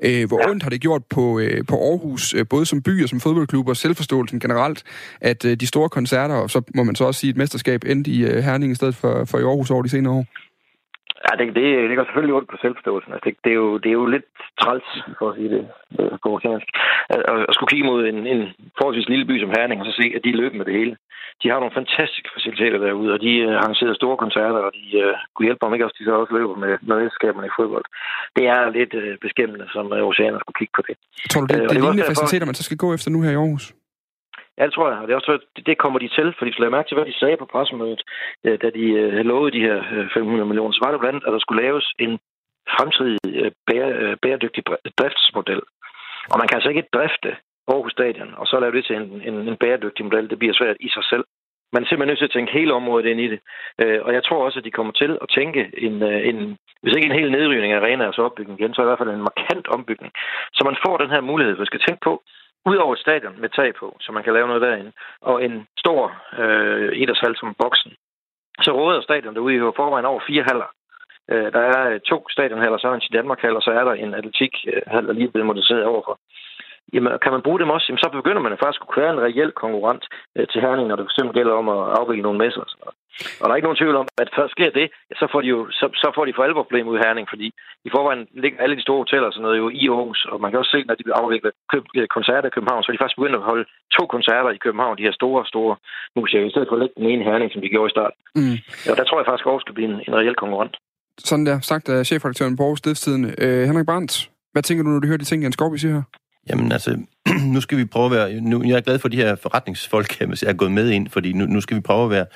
Øh, 0.00 0.28
hvor 0.28 0.40
ja. 0.42 0.50
ondt 0.50 0.62
har 0.62 0.70
det 0.70 0.80
gjort 0.80 1.02
på, 1.04 1.38
øh, 1.38 1.64
på 1.68 1.90
Aarhus, 1.90 2.34
øh, 2.34 2.46
både 2.48 2.66
som 2.66 2.82
by 2.82 3.02
og 3.02 3.08
som 3.08 3.20
fodboldklub, 3.20 3.68
og 3.68 3.76
selvforståelsen 3.76 4.40
generelt, 4.40 4.82
at 5.20 5.44
øh, 5.44 5.56
de 5.56 5.66
store 5.66 5.88
koncerter, 5.88 6.34
og 6.34 6.50
så 6.50 6.62
må 6.74 6.82
man 6.82 6.94
så 6.94 7.04
også 7.04 7.20
sige, 7.20 7.30
et 7.30 7.36
mesterskab 7.36 7.84
endte 7.86 8.10
i 8.10 8.24
øh, 8.24 8.44
Herning 8.44 8.72
i 8.72 8.74
stedet 8.74 8.96
for, 8.96 9.24
for 9.24 9.38
i 9.38 9.42
Aarhus 9.42 9.70
over 9.70 9.82
de 9.82 9.88
senere 9.88 10.12
år. 10.12 10.26
Ja, 11.24 11.30
det, 11.38 11.44
det, 11.58 11.66
det 11.88 11.96
går 11.96 12.06
selvfølgelig 12.06 12.36
ondt 12.38 12.50
på 12.50 12.58
selvforståelsen. 12.62 13.12
Altså, 13.12 13.24
det, 13.26 13.34
det, 13.44 13.50
er 13.54 13.60
jo, 13.64 13.68
det 13.82 13.88
er 13.90 13.98
jo 14.00 14.06
lidt 14.14 14.28
træls, 14.60 14.88
for 15.18 15.26
at 15.30 15.36
sige 15.36 15.50
det 15.54 15.62
øh, 16.00 16.14
på 16.22 16.28
oceansk, 16.34 16.68
at, 17.14 17.20
at, 17.48 17.54
skulle 17.54 17.72
kigge 17.72 17.88
mod 17.90 18.00
en, 18.10 18.18
en 18.32 18.40
forholdsvis 18.78 19.08
lille 19.12 19.26
by 19.30 19.34
som 19.40 19.54
Herning, 19.56 19.80
og 19.80 19.86
så 19.86 19.94
se, 20.00 20.06
at 20.16 20.24
de 20.26 20.38
løber 20.40 20.56
med 20.58 20.66
det 20.68 20.78
hele. 20.80 20.94
De 21.42 21.48
har 21.50 21.58
nogle 21.60 21.78
fantastiske 21.80 22.28
faciliteter 22.34 22.78
derude, 22.86 23.10
og 23.14 23.20
de 23.26 23.32
uh, 23.46 23.54
arrangerer 23.60 23.94
store 24.00 24.16
koncerter, 24.24 24.60
og 24.66 24.72
de 24.78 24.84
uh, 25.02 25.14
kunne 25.34 25.46
hjælpe 25.48 25.62
om 25.66 25.74
ikke 25.74 25.86
også, 25.86 25.96
de 25.98 26.04
så 26.04 26.14
også 26.22 26.34
løber 26.38 26.56
med, 26.64 26.72
med 26.88 26.94
mesterskaberne 27.00 27.46
i 27.50 27.56
fodbold. 27.58 27.86
Det 28.36 28.44
er 28.54 28.60
lidt 28.78 28.92
uh, 29.00 29.12
beskæmmende, 29.26 29.66
som 29.74 29.84
uh, 29.96 30.10
oceaner 30.10 30.38
skulle 30.40 30.58
kigge 30.60 30.74
på 30.78 30.82
det. 30.88 30.94
Tror 31.32 31.40
du, 31.42 31.46
det, 31.46 31.54
og 31.54 31.60
det 31.62 31.70
det 31.70 31.76
er 31.76 31.80
lignende 31.80 32.02
derfor- 32.02 32.12
faciliteter, 32.12 32.46
man 32.50 32.58
så 32.60 32.64
skal 32.68 32.78
gå 32.84 32.88
efter 32.96 33.08
nu 33.14 33.18
her 33.24 33.32
i 33.36 33.40
Aarhus? 33.42 33.66
Ja, 34.58 34.62
det 34.66 34.72
tror 34.74 34.88
jeg. 34.90 34.98
Og 34.98 35.06
det, 35.06 35.12
er 35.12 35.16
også, 35.16 35.38
det, 35.66 35.78
kommer 35.78 35.98
de 35.98 36.08
til, 36.08 36.34
fordi 36.36 36.48
hvis 36.48 36.56
du 36.56 36.62
lader 36.62 36.76
mærke 36.76 36.88
til, 36.88 36.96
hvad 36.96 37.06
de 37.10 37.18
sagde 37.18 37.36
på 37.36 37.52
pressemødet, 37.52 38.02
øh, 38.44 38.58
da 38.62 38.68
de 38.78 38.86
øh, 39.02 39.24
lovede 39.30 39.54
de 39.56 39.64
her 39.68 39.78
øh, 39.94 40.10
500 40.14 40.48
millioner, 40.48 40.72
så 40.72 40.82
var 40.84 40.90
det 40.90 41.00
blandt 41.00 41.16
andet, 41.16 41.26
at 41.26 41.32
der 41.32 41.42
skulle 41.42 41.62
laves 41.62 41.86
en 41.98 42.12
fremtidig 42.76 43.18
øh, 43.42 43.52
bære, 43.66 44.16
bæredygtig 44.22 44.62
driftsmodel. 44.98 45.62
Og 46.32 46.36
man 46.38 46.48
kan 46.48 46.56
altså 46.56 46.70
ikke 46.70 46.88
drifte 46.94 47.30
Aarhus 47.68 47.92
Stadion, 47.92 48.34
og 48.40 48.46
så 48.46 48.60
lave 48.60 48.76
det 48.76 48.84
til 48.84 48.96
en, 48.96 49.22
en, 49.28 49.36
en 49.48 49.56
bæredygtig 49.56 50.04
model. 50.04 50.30
Det 50.30 50.38
bliver 50.38 50.54
svært 50.54 50.76
i 50.80 50.88
sig 50.88 51.04
selv. 51.04 51.24
Man 51.72 51.82
er 51.82 51.86
simpelthen 51.86 52.10
nødt 52.10 52.18
til 52.18 52.30
at 52.30 52.36
tænke 52.36 52.52
hele 52.52 52.72
området 52.74 53.06
ind 53.06 53.20
i 53.20 53.28
det. 53.32 53.40
Og 54.06 54.10
jeg 54.16 54.24
tror 54.24 54.44
også, 54.44 54.58
at 54.58 54.64
de 54.64 54.76
kommer 54.78 54.92
til 54.92 55.18
at 55.22 55.28
tænke 55.38 55.60
en, 55.86 56.02
en 56.02 56.56
hvis 56.82 56.96
ikke 56.96 57.08
en 57.10 57.18
hel 57.20 57.30
nedrivning 57.30 57.72
af 57.72 57.80
arenaers 57.80 58.18
opbygning 58.18 58.60
igen, 58.60 58.74
så 58.74 58.82
i 58.82 58.84
hvert 58.84 58.98
fald 58.98 59.10
en 59.10 59.28
markant 59.30 59.66
ombygning. 59.76 60.12
Så 60.56 60.62
man 60.64 60.76
får 60.86 60.96
den 60.96 61.10
her 61.10 61.20
mulighed. 61.20 61.56
Man 61.56 61.66
skal 61.66 61.80
tænke 61.86 62.00
på, 62.08 62.22
ud 62.66 62.76
over 62.76 62.94
stadion 62.94 63.40
med 63.40 63.48
tag 63.48 63.74
på, 63.74 63.96
så 64.00 64.12
man 64.12 64.22
kan 64.24 64.32
lave 64.32 64.46
noget 64.46 64.62
derinde, 64.62 64.92
og 65.20 65.44
en 65.44 65.66
stor 65.78 66.02
øh, 66.38 66.92
idrætshal 67.02 67.36
som 67.36 67.54
boksen, 67.58 67.92
så 68.62 68.70
råder 68.72 69.00
stadion 69.00 69.34
derude 69.34 69.56
i 69.56 69.76
forvejen 69.76 70.06
over 70.06 70.20
fire 70.26 70.44
haller. 70.48 70.68
Øh, 71.30 71.52
der 71.52 71.60
er 71.60 71.90
øh, 71.90 72.00
to 72.00 72.18
stadionhaller, 72.28 72.78
så 72.78 72.88
er 72.88 72.94
en 72.94 73.12
Danmark-hal, 73.12 73.56
og 73.56 73.62
så 73.62 73.70
er 73.70 73.84
der 73.84 73.92
en 73.92 74.14
atletikhal, 74.14 75.06
der 75.06 75.12
lige 75.12 75.26
er 75.26 75.32
blevet 75.32 75.46
moderniseret 75.46 75.84
overfor. 75.84 76.18
Jamen, 76.92 77.18
kan 77.22 77.32
man 77.32 77.42
bruge 77.42 77.60
dem 77.60 77.70
også, 77.70 77.86
jamen, 77.88 77.98
så 77.98 78.08
begynder 78.12 78.42
man 78.42 78.58
faktisk 78.62 78.82
at 78.82 78.88
kunne 78.88 79.02
være 79.02 79.14
en 79.14 79.24
reel 79.26 79.52
konkurrent 79.52 80.04
øh, 80.36 80.46
til 80.48 80.60
Herning, 80.60 80.88
når 80.88 80.96
det 80.96 81.06
fx 81.10 81.18
gælder 81.34 81.54
om 81.54 81.68
at 81.68 81.82
afvikle 81.98 82.22
nogle 82.22 82.38
messer. 82.38 82.60
Og, 82.60 82.68
sådan 82.68 82.82
noget 82.84 82.96
og 83.40 83.44
der 83.44 83.52
er 83.52 83.58
ikke 83.58 83.68
nogen 83.68 83.82
tvivl 83.82 83.96
om, 84.02 84.08
at 84.22 84.28
først 84.38 84.52
sker 84.56 84.70
det, 84.78 84.86
så 85.20 85.24
får 85.32 85.40
de 85.44 85.48
jo 85.54 85.60
så, 85.78 85.86
så 86.02 86.08
får 86.16 86.24
de 86.24 86.32
for 86.36 86.44
alvor 86.44 86.62
problemer 86.62 86.90
ud 86.92 86.98
i 86.98 87.04
Herning, 87.04 87.26
fordi 87.32 87.48
i 87.86 87.90
forvejen 87.94 88.22
ligger 88.42 88.58
alle 88.62 88.76
de 88.78 88.86
store 88.86 89.02
hoteller 89.02 89.28
og 89.28 89.34
sådan 89.34 89.46
noget 89.46 89.58
jo 89.62 89.66
i 89.80 89.84
Aarhus, 89.88 90.20
og 90.32 90.36
man 90.42 90.50
kan 90.50 90.60
også 90.60 90.74
se, 90.76 90.80
når 90.88 90.94
de 90.94 91.04
afvikler 91.20 91.50
køb- 91.72 92.08
koncerter 92.16 92.48
i 92.48 92.56
København, 92.56 92.82
så 92.82 92.88
er 92.88 92.94
de 92.94 93.02
faktisk 93.02 93.18
begyndt 93.18 93.40
at 93.40 93.48
holde 93.50 93.64
to 93.96 94.02
koncerter 94.14 94.50
i 94.50 94.62
København, 94.64 94.98
de 94.98 95.06
her 95.08 95.14
store, 95.20 95.40
store 95.52 95.74
museer, 96.18 96.44
i 96.46 96.52
stedet 96.54 96.68
for 96.68 96.76
at 96.76 96.82
lægge 96.82 96.96
den 97.00 97.06
ene 97.12 97.24
Herning, 97.28 97.48
som 97.52 97.60
de 97.62 97.68
gjorde 97.74 97.90
i 97.90 97.96
starten. 97.96 98.18
Mm. 98.40 98.56
Og 98.90 98.94
der 98.98 99.04
tror 99.04 99.18
jeg 99.18 99.26
faktisk, 99.28 99.46
at 99.46 99.50
Aarhus 99.50 99.64
skal 99.66 99.76
blive 99.78 99.88
en, 99.92 99.98
en 100.08 100.14
reel 100.20 100.36
konkurrent. 100.42 100.74
Sådan 101.28 101.46
der, 101.48 101.56
sagt 101.70 101.88
af 101.88 102.06
chefredaktøren 102.10 102.56
på 102.56 102.62
Aarhus 102.62 102.78
Stiftstiden. 102.78 103.24
Øh, 103.44 103.62
Henrik 103.68 103.86
Brandt, 103.90 104.12
hvad 104.52 104.62
tænker 104.62 104.82
du, 104.84 104.90
når 104.90 105.00
du 105.00 105.06
hører 105.10 105.22
de 105.22 105.30
ting, 105.30 105.42
Jens 105.42 105.54
Skorby 105.58 105.76
siger 105.76 105.94
her? 105.94 106.02
Jamen 106.48 106.72
altså, 106.72 106.90
nu 107.54 107.60
skal 107.60 107.78
vi 107.78 107.84
prøve 107.84 108.06
at 108.06 108.12
være... 108.16 108.40
Nu, 108.40 108.62
jeg 108.62 108.76
er 108.76 108.80
glad 108.80 108.98
for, 108.98 109.08
at 109.08 109.12
de 109.12 109.16
her 109.16 109.34
forretningsfolk 109.34 110.22
er 110.22 110.56
gået 110.60 110.72
med 110.72 110.90
ind, 110.90 111.08
fordi 111.08 111.32
nu, 111.32 111.44
nu 111.46 111.60
skal 111.60 111.76
vi 111.76 111.80
prøve 111.80 112.04
at 112.04 112.10
være 112.10 112.26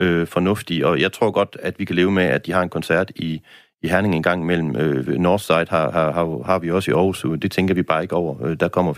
øh, 0.00 0.26
fornuftige, 0.26 0.86
og 0.86 1.00
jeg 1.00 1.12
tror 1.12 1.30
godt, 1.30 1.56
at 1.62 1.78
vi 1.78 1.84
kan 1.84 1.96
leve 1.96 2.10
med, 2.10 2.24
at 2.24 2.46
de 2.46 2.52
har 2.52 2.62
en 2.62 2.68
koncert 2.68 3.12
i, 3.16 3.42
i 3.82 3.88
Herning 3.88 4.14
en 4.14 4.22
gang 4.22 4.46
mellem. 4.46 4.76
Øh, 4.76 5.08
Northside 5.08 5.66
har, 5.68 5.90
har, 5.90 6.12
har, 6.12 6.42
har 6.46 6.58
vi 6.58 6.70
også 6.70 6.90
i 6.90 6.94
Aarhus, 6.94 7.24
det 7.42 7.52
tænker 7.52 7.74
vi 7.74 7.82
bare 7.82 8.02
ikke 8.02 8.16
over. 8.16 8.46
Øh, 8.46 8.56
der 8.60 8.68
kommer 8.68 8.92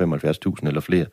75.000 0.60 0.68
eller 0.68 0.80
flere 0.80 1.06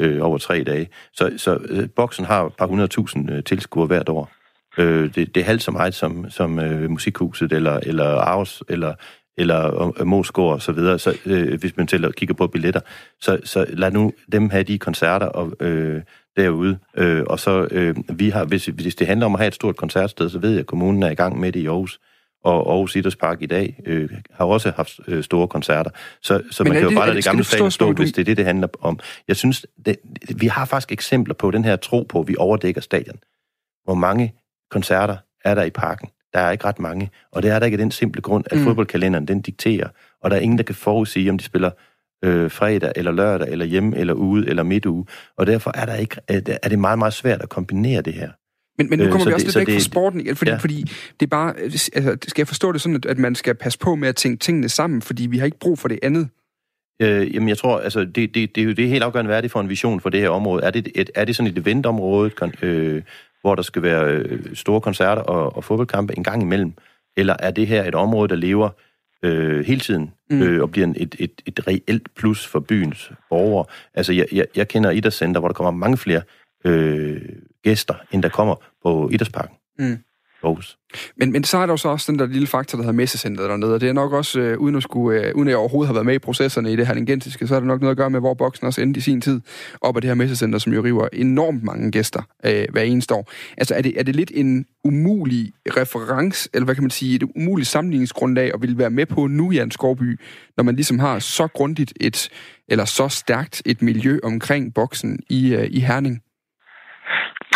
øh, 0.00 0.22
over 0.22 0.38
tre 0.38 0.64
dage. 0.64 0.88
Så, 1.12 1.32
så 1.36 1.58
øh, 1.68 1.88
boksen 1.96 2.24
har 2.24 2.44
et 2.44 2.52
par 2.58 2.66
hundredtusind 2.66 3.30
øh, 3.30 3.44
tilskuere 3.44 3.86
hvert 3.86 4.08
år. 4.08 4.32
Øh, 4.78 5.14
det, 5.14 5.34
det 5.34 5.40
er 5.40 5.44
halvt 5.44 5.62
så 5.62 5.70
meget 5.70 5.94
som, 5.94 6.30
som 6.30 6.58
øh, 6.58 6.90
Musikhuset, 6.90 7.52
eller, 7.52 7.80
eller 7.82 8.04
Aarhus, 8.04 8.62
eller 8.68 8.94
eller 9.36 9.92
øh, 10.00 10.22
og 10.36 10.62
så 10.62 10.72
videre, 10.72 10.98
så, 10.98 11.18
øh, 11.26 11.60
hvis 11.60 11.76
man 11.76 11.86
tæller 11.86 12.10
kigger 12.10 12.34
på 12.34 12.46
billetter. 12.46 12.80
Så, 13.20 13.38
så 13.44 13.66
lad 13.68 13.90
nu 13.90 14.12
dem 14.32 14.50
have 14.50 14.62
de 14.62 14.78
koncerter 14.78 15.26
og, 15.26 15.52
øh, 15.60 16.02
derude. 16.36 16.78
Øh, 16.96 17.22
og 17.26 17.40
så 17.40 17.68
øh, 17.70 17.96
vi 18.14 18.30
har, 18.30 18.44
hvis, 18.44 18.66
hvis 18.66 18.94
det 18.94 19.06
handler 19.06 19.26
om 19.26 19.34
at 19.34 19.40
have 19.40 19.48
et 19.48 19.54
stort 19.54 19.76
koncertsted, 19.76 20.30
så 20.30 20.38
ved 20.38 20.50
jeg, 20.50 20.60
at 20.60 20.66
kommunen 20.66 21.02
er 21.02 21.10
i 21.10 21.14
gang 21.14 21.40
med 21.40 21.52
det 21.52 21.60
i 21.60 21.66
Aarhus. 21.66 22.00
Og 22.44 22.70
Aarhus 22.70 22.96
Idrætspark 22.96 23.42
i 23.42 23.46
dag 23.46 23.80
øh, 23.86 24.10
har 24.30 24.44
også 24.44 24.72
haft 24.76 25.00
øh, 25.08 25.24
store 25.24 25.48
koncerter. 25.48 25.90
Så, 26.22 26.42
så 26.50 26.64
man 26.64 26.72
kan 26.72 26.82
jo 26.82 26.90
bare 26.90 27.06
lade 27.06 27.16
det 27.16 27.24
gamle 27.24 27.44
stadion 27.44 27.70
stå, 27.70 27.92
hvis 27.92 28.12
det 28.12 28.20
er 28.20 28.24
det, 28.24 28.36
det 28.36 28.44
handler 28.44 28.68
om. 28.80 28.98
Jeg 29.28 29.36
synes, 29.36 29.66
det, 29.86 29.96
vi 30.36 30.46
har 30.46 30.64
faktisk 30.64 30.92
eksempler 30.92 31.34
på 31.34 31.50
den 31.50 31.64
her 31.64 31.76
tro 31.76 32.06
på, 32.08 32.20
at 32.20 32.28
vi 32.28 32.36
overdækker 32.38 32.80
stadion. 32.80 33.18
Hvor 33.84 33.94
mange 33.94 34.34
koncerter 34.70 35.16
er 35.44 35.54
der 35.54 35.62
i 35.62 35.70
parken? 35.70 36.08
Der 36.32 36.40
er 36.40 36.50
ikke 36.50 36.64
ret 36.64 36.78
mange. 36.78 37.10
Og 37.32 37.42
det 37.42 37.50
er 37.50 37.58
der 37.58 37.66
ikke 37.66 37.78
den 37.78 37.90
simple 37.90 38.22
grund, 38.22 38.44
at 38.50 38.58
mm. 38.58 38.64
fodboldkalenderen 38.64 39.28
den 39.28 39.40
dikterer. 39.40 39.88
Og 40.22 40.30
der 40.30 40.36
er 40.36 40.40
ingen, 40.40 40.58
der 40.58 40.64
kan 40.64 40.74
forudsige, 40.74 41.30
om 41.30 41.38
de 41.38 41.44
spiller 41.44 41.70
øh, 42.24 42.50
fredag 42.50 42.92
eller 42.96 43.12
lørdag, 43.12 43.48
eller 43.48 43.64
hjemme, 43.64 43.96
eller 43.96 44.14
ude, 44.14 44.48
eller 44.48 44.62
midt 44.62 44.86
uge. 44.86 45.06
Og 45.36 45.46
derfor 45.46 45.72
er, 45.74 45.86
der 45.86 45.94
ikke, 45.94 46.16
er 46.62 46.68
det 46.68 46.78
meget, 46.78 46.98
meget 46.98 47.14
svært 47.14 47.42
at 47.42 47.48
kombinere 47.48 48.02
det 48.02 48.14
her. 48.14 48.30
Men, 48.78 48.90
men 48.90 48.98
nu 48.98 49.04
kommer 49.04 49.20
øh, 49.20 49.28
vi 49.28 49.34
også 49.34 49.46
det, 49.46 49.54
lidt 49.54 49.56
væk 49.56 49.66
det, 49.66 49.74
fra 49.74 49.80
sporten 49.80 50.20
igen, 50.20 50.36
fordi, 50.36 50.50
ja. 50.50 50.56
fordi 50.56 50.82
det 51.20 51.26
er 51.26 51.30
bare, 51.30 51.58
altså, 51.58 51.90
skal 52.28 52.42
jeg 52.42 52.48
forstå 52.48 52.72
det 52.72 52.80
sådan, 52.80 53.02
at 53.08 53.18
man 53.18 53.34
skal 53.34 53.54
passe 53.54 53.78
på 53.78 53.94
med 53.94 54.08
at 54.08 54.16
tænke 54.16 54.38
tingene 54.38 54.68
sammen, 54.68 55.02
fordi 55.02 55.26
vi 55.26 55.38
har 55.38 55.44
ikke 55.44 55.58
brug 55.58 55.78
for 55.78 55.88
det 55.88 55.98
andet? 56.02 56.28
Øh, 57.02 57.34
jamen, 57.34 57.48
jeg 57.48 57.58
tror, 57.58 57.78
altså, 57.78 58.00
det, 58.00 58.34
det, 58.34 58.54
det, 58.54 58.58
er 58.58 58.64
jo 58.64 58.72
det 58.72 58.88
helt 58.88 59.02
afgørende, 59.02 59.28
hvad 59.28 59.36
er 59.36 59.40
det 59.40 59.50
for 59.50 59.60
en 59.60 59.68
vision 59.68 60.00
for 60.00 60.10
det 60.10 60.20
her 60.20 60.28
område? 60.28 60.62
Er 60.62 60.70
det, 60.70 60.88
et, 60.94 61.10
er 61.14 61.24
det 61.24 61.36
sådan 61.36 61.52
et 61.52 61.58
eventområde, 61.58 62.30
øh, 62.62 63.02
hvor 63.40 63.54
der 63.54 63.62
skal 63.62 63.82
være 63.82 64.14
øh, 64.14 64.56
store 64.56 64.80
koncerter 64.80 65.22
og, 65.22 65.56
og 65.56 65.64
fodboldkampe 65.64 66.16
en 66.16 66.24
gang 66.24 66.42
imellem? 66.42 66.72
Eller 67.16 67.36
er 67.38 67.50
det 67.50 67.66
her 67.66 67.84
et 67.84 67.94
område, 67.94 68.28
der 68.28 68.36
lever 68.36 68.68
øh, 69.24 69.64
hele 69.64 69.80
tiden 69.80 70.10
mm. 70.30 70.42
øh, 70.42 70.62
og 70.62 70.70
bliver 70.70 70.86
en, 70.86 70.96
et, 70.98 71.14
et, 71.18 71.42
et 71.46 71.68
reelt 71.68 72.14
plus 72.14 72.46
for 72.46 72.60
byens 72.60 73.12
borgere? 73.30 73.64
Altså, 73.94 74.12
jeg, 74.12 74.26
jeg, 74.32 74.46
jeg 74.56 74.68
kender 74.68 74.90
idrætscenter, 74.90 75.40
hvor 75.40 75.48
der 75.48 75.54
kommer 75.54 75.70
mange 75.70 75.96
flere 75.96 76.22
øh, 76.64 77.22
gæster, 77.62 77.94
end 78.12 78.22
der 78.22 78.28
kommer 78.28 78.54
på 78.82 79.10
idrætsparken. 79.12 79.56
Mm. 79.78 79.98
Aarhus. 80.44 80.78
Men, 81.16 81.32
men 81.32 81.44
så 81.44 81.58
er 81.58 81.66
der 81.66 81.72
jo 81.72 81.76
så 81.76 81.88
også 81.88 82.12
den 82.12 82.18
der 82.18 82.26
lille 82.26 82.46
faktor, 82.46 82.78
der 82.78 82.82
hedder 82.82 82.96
messecenteret 82.96 83.50
dernede, 83.50 83.74
og 83.74 83.80
det 83.80 83.88
er 83.88 83.92
nok 83.92 84.12
også, 84.12 84.40
øh, 84.40 84.58
uden, 84.58 84.74
at 84.74 84.82
skulle, 84.82 85.20
øh, 85.20 85.34
uden 85.34 85.48
at 85.48 85.50
jeg 85.50 85.58
overhovedet 85.58 85.86
har 85.88 85.94
været 85.94 86.06
med 86.06 86.14
i 86.14 86.18
processerne 86.18 86.72
i 86.72 86.76
det 86.76 86.86
herlingentiske, 86.86 87.46
så 87.46 87.54
er 87.54 87.60
det 87.60 87.66
nok 87.66 87.80
noget 87.80 87.90
at 87.90 87.96
gøre 87.96 88.10
med, 88.10 88.20
hvor 88.20 88.34
boksen 88.34 88.66
også 88.66 88.80
endte 88.80 88.98
i 88.98 89.00
sin 89.00 89.20
tid 89.20 89.40
op 89.80 89.96
af 89.96 90.02
det 90.02 90.08
her 90.08 90.14
messecenter, 90.14 90.58
som 90.58 90.72
jo 90.72 90.84
river 90.84 91.08
enormt 91.12 91.62
mange 91.62 91.90
gæster 91.90 92.22
øh, 92.46 92.64
hver 92.72 92.82
eneste 92.82 93.14
år. 93.14 93.30
Altså 93.56 93.74
er 93.74 93.82
det, 93.82 93.98
er 93.98 94.02
det 94.02 94.16
lidt 94.16 94.32
en 94.34 94.66
umulig 94.84 95.52
reference, 95.76 96.48
eller 96.54 96.64
hvad 96.64 96.74
kan 96.74 96.84
man 96.84 96.90
sige, 96.90 97.16
et 97.16 97.22
umuligt 97.22 97.68
sammenligningsgrundlag 97.68 98.50
at 98.54 98.62
ville 98.62 98.78
være 98.78 98.90
med 98.90 99.06
på 99.06 99.26
nu, 99.26 99.52
Jan 99.52 99.70
Skovby, 99.70 100.20
når 100.56 100.64
man 100.64 100.74
ligesom 100.74 100.98
har 100.98 101.18
så 101.18 101.46
grundigt 101.46 101.92
et, 102.00 102.28
eller 102.68 102.84
så 102.84 103.08
stærkt 103.08 103.62
et 103.66 103.82
miljø 103.82 104.18
omkring 104.22 104.74
boksen 104.74 105.20
i, 105.30 105.54
øh, 105.54 105.66
i 105.70 105.80
Herning? 105.80 106.20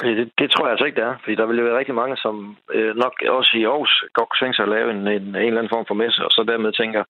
Øh, 0.05 0.17
det, 0.19 0.27
det 0.41 0.51
tror 0.51 0.65
jeg 0.65 0.73
altså 0.73 0.87
ikke, 0.87 1.01
det 1.01 1.09
er. 1.11 1.15
Fordi 1.23 1.35
der 1.35 1.47
vil 1.47 1.59
jo 1.59 1.65
være 1.65 1.79
rigtig 1.79 1.95
mange, 1.95 2.17
som 2.17 2.57
øh, 2.77 2.97
nok 2.97 3.15
også 3.39 3.53
i 3.57 3.65
Aarhus 3.65 4.05
godt 4.17 4.29
kunne 4.29 4.43
tænke 4.43 4.57
sig 4.57 4.67
at 4.67 4.75
lave 4.77 4.91
en, 4.91 5.01
en, 5.17 5.27
en 5.29 5.37
eller 5.37 5.61
anden 5.61 5.75
form 5.77 5.87
for 5.89 6.01
messe, 6.03 6.21
og 6.27 6.31
så 6.31 6.41
dermed 6.51 6.73
tænker, 6.73 7.03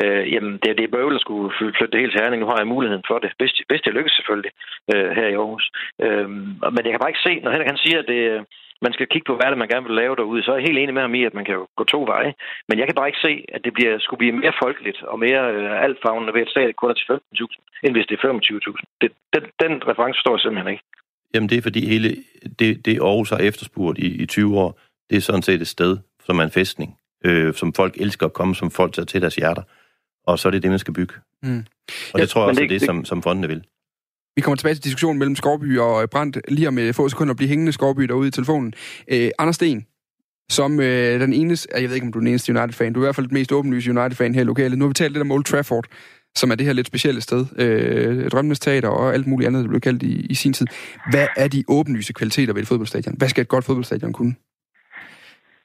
øh, 0.00 0.32
jamen 0.32 0.52
det, 0.62 0.78
det 0.78 0.84
er 0.84 0.96
bøvlet 0.96 1.20
at 1.20 1.24
skulle 1.24 1.54
flytte 1.58 1.92
det 1.92 2.00
helt 2.00 2.12
til 2.12 2.20
Herning. 2.22 2.40
Nu 2.40 2.50
har 2.50 2.58
jeg 2.58 2.72
muligheden 2.74 3.04
for 3.10 3.18
det. 3.18 3.30
Hvis, 3.38 3.52
hvis 3.68 3.82
det 3.84 3.94
lykkes 3.94 4.14
selvfølgelig 4.16 4.52
øh, 4.94 5.10
her 5.18 5.28
i 5.28 5.38
Aarhus. 5.40 5.66
Øh, 6.04 6.28
men 6.74 6.82
jeg 6.84 6.92
kan 6.92 7.02
bare 7.02 7.12
ikke 7.12 7.26
se, 7.28 7.34
når 7.40 7.50
Henrik 7.50 7.72
han 7.72 7.84
siger, 7.84 7.98
at 7.98 8.08
det, 8.12 8.22
øh, 8.32 8.42
man 8.86 8.92
skal 8.92 9.06
kigge 9.12 9.28
på, 9.28 9.36
hvad 9.36 9.50
det 9.50 9.58
man 9.62 9.72
gerne 9.72 9.86
vil 9.88 10.00
lave 10.02 10.16
derude, 10.16 10.42
så 10.42 10.50
er 10.50 10.56
jeg 10.56 10.66
helt 10.68 10.78
enig 10.78 10.94
med 10.94 11.02
ham 11.06 11.14
i, 11.14 11.22
at 11.24 11.34
man 11.38 11.44
kan 11.44 11.54
jo 11.54 11.64
gå 11.78 11.84
to 11.84 12.00
veje. 12.12 12.32
Men 12.68 12.78
jeg 12.78 12.86
kan 12.86 12.98
bare 12.98 13.10
ikke 13.10 13.26
se, 13.28 13.34
at 13.54 13.60
det 13.64 13.72
bliver, 13.76 13.92
skulle 13.98 14.22
blive 14.22 14.40
mere 14.42 14.54
folkeligt 14.62 14.98
og 15.12 15.18
mere 15.26 15.42
øh, 15.54 15.84
altfavnende 15.84 16.34
ved 16.34 16.42
et 16.42 16.54
staten 16.54 16.74
kun 16.74 16.90
er 16.90 16.94
til 16.94 17.12
15.000, 17.12 17.80
end 17.84 17.92
hvis 17.94 18.06
det 18.06 18.14
er 18.16 18.28
25.000. 18.28 19.10
Den, 19.34 19.42
den 19.62 19.72
reference 19.90 20.18
forstår 20.18 20.34
jeg 20.36 20.40
simpelthen 20.40 20.72
ikke. 20.74 20.84
Jamen 21.34 21.48
det 21.48 21.58
er 21.58 21.62
fordi 21.62 21.86
hele 21.86 22.16
det, 22.58 22.84
det 22.84 22.98
Aarhus 23.00 23.30
har 23.30 23.38
efterspurgt 23.38 23.98
i, 23.98 24.06
i 24.06 24.26
20 24.26 24.58
år, 24.58 24.80
det 25.10 25.16
er 25.16 25.20
sådan 25.20 25.42
set 25.42 25.60
et 25.60 25.68
sted, 25.68 25.96
som 26.26 26.38
er 26.38 26.42
en 26.42 26.50
festning, 26.50 26.94
øh, 27.24 27.54
som 27.54 27.72
folk 27.72 27.94
elsker 27.96 28.26
at 28.26 28.32
komme, 28.32 28.54
som 28.54 28.70
folk 28.70 28.92
tager 28.92 29.06
til 29.06 29.20
deres 29.20 29.34
hjerter. 29.34 29.62
Og 30.26 30.38
så 30.38 30.48
er 30.48 30.50
det 30.50 30.62
det, 30.62 30.70
man 30.70 30.78
skal 30.78 30.94
bygge. 30.94 31.14
Mm. 31.42 31.58
Og 31.58 31.64
det 32.14 32.18
ja, 32.20 32.26
tror 32.26 32.40
jeg 32.40 32.48
også 32.48 32.60
det, 32.60 32.64
er 32.64 32.68
det, 32.68 32.80
det, 32.80 32.86
som, 32.86 33.04
som 33.04 33.22
fondene 33.22 33.48
vil. 33.48 33.64
Vi 34.36 34.42
kommer 34.42 34.56
tilbage 34.56 34.74
til 34.74 34.84
diskussionen 34.84 35.18
mellem 35.18 35.36
Skorby 35.36 35.78
og 35.78 36.10
Brandt 36.10 36.38
lige 36.48 36.68
om 36.68 36.78
få 36.92 37.08
sekunder 37.08 37.34
blive 37.34 37.48
hængende 37.48 37.72
Skorby 37.72 38.02
derude 38.02 38.28
i 38.28 38.30
telefonen. 38.30 38.74
Øh, 39.08 39.30
Anders 39.38 39.54
Sten, 39.54 39.86
som 40.50 40.80
øh, 40.80 41.20
den 41.20 41.32
eneste, 41.32 41.68
jeg 41.74 41.88
ved 41.88 41.94
ikke, 41.94 42.06
om 42.06 42.12
du 42.12 42.18
er 42.18 42.20
den 42.20 42.28
eneste 42.28 42.52
United-fan, 42.52 42.92
du 42.92 43.00
er 43.00 43.04
i 43.04 43.06
hvert 43.06 43.16
fald 43.16 43.26
den 43.26 43.34
mest 43.34 43.52
åbenlyse 43.52 43.90
United-fan 43.90 44.34
her 44.34 44.42
i 44.42 44.44
lokalet. 44.44 44.78
Nu 44.78 44.84
har 44.84 44.88
vi 44.88 44.94
talt 44.94 45.12
lidt 45.12 45.22
om 45.22 45.30
Old 45.30 45.44
Trafford 45.44 45.86
som 46.36 46.50
er 46.50 46.54
det 46.54 46.66
her 46.66 46.72
lidt 46.72 46.86
specielle 46.86 47.20
sted. 47.20 47.46
Øh, 47.56 48.30
Drømmenes 48.30 48.60
Teater 48.60 48.88
og 48.88 49.14
alt 49.14 49.26
muligt 49.26 49.48
andet, 49.48 49.62
der 49.62 49.68
blev 49.68 49.80
kaldt 49.80 50.02
i, 50.02 50.26
i 50.26 50.34
sin 50.34 50.52
tid. 50.52 50.66
Hvad 51.10 51.26
er 51.36 51.48
de 51.48 51.64
åbenlyse 51.68 52.12
kvaliteter 52.12 52.52
ved 52.52 52.62
et 52.62 52.68
fodboldstadion? 52.68 53.14
Hvad 53.18 53.28
skal 53.28 53.42
et 53.42 53.48
godt 53.48 53.64
fodboldstadion 53.64 54.12
kunne? 54.12 54.34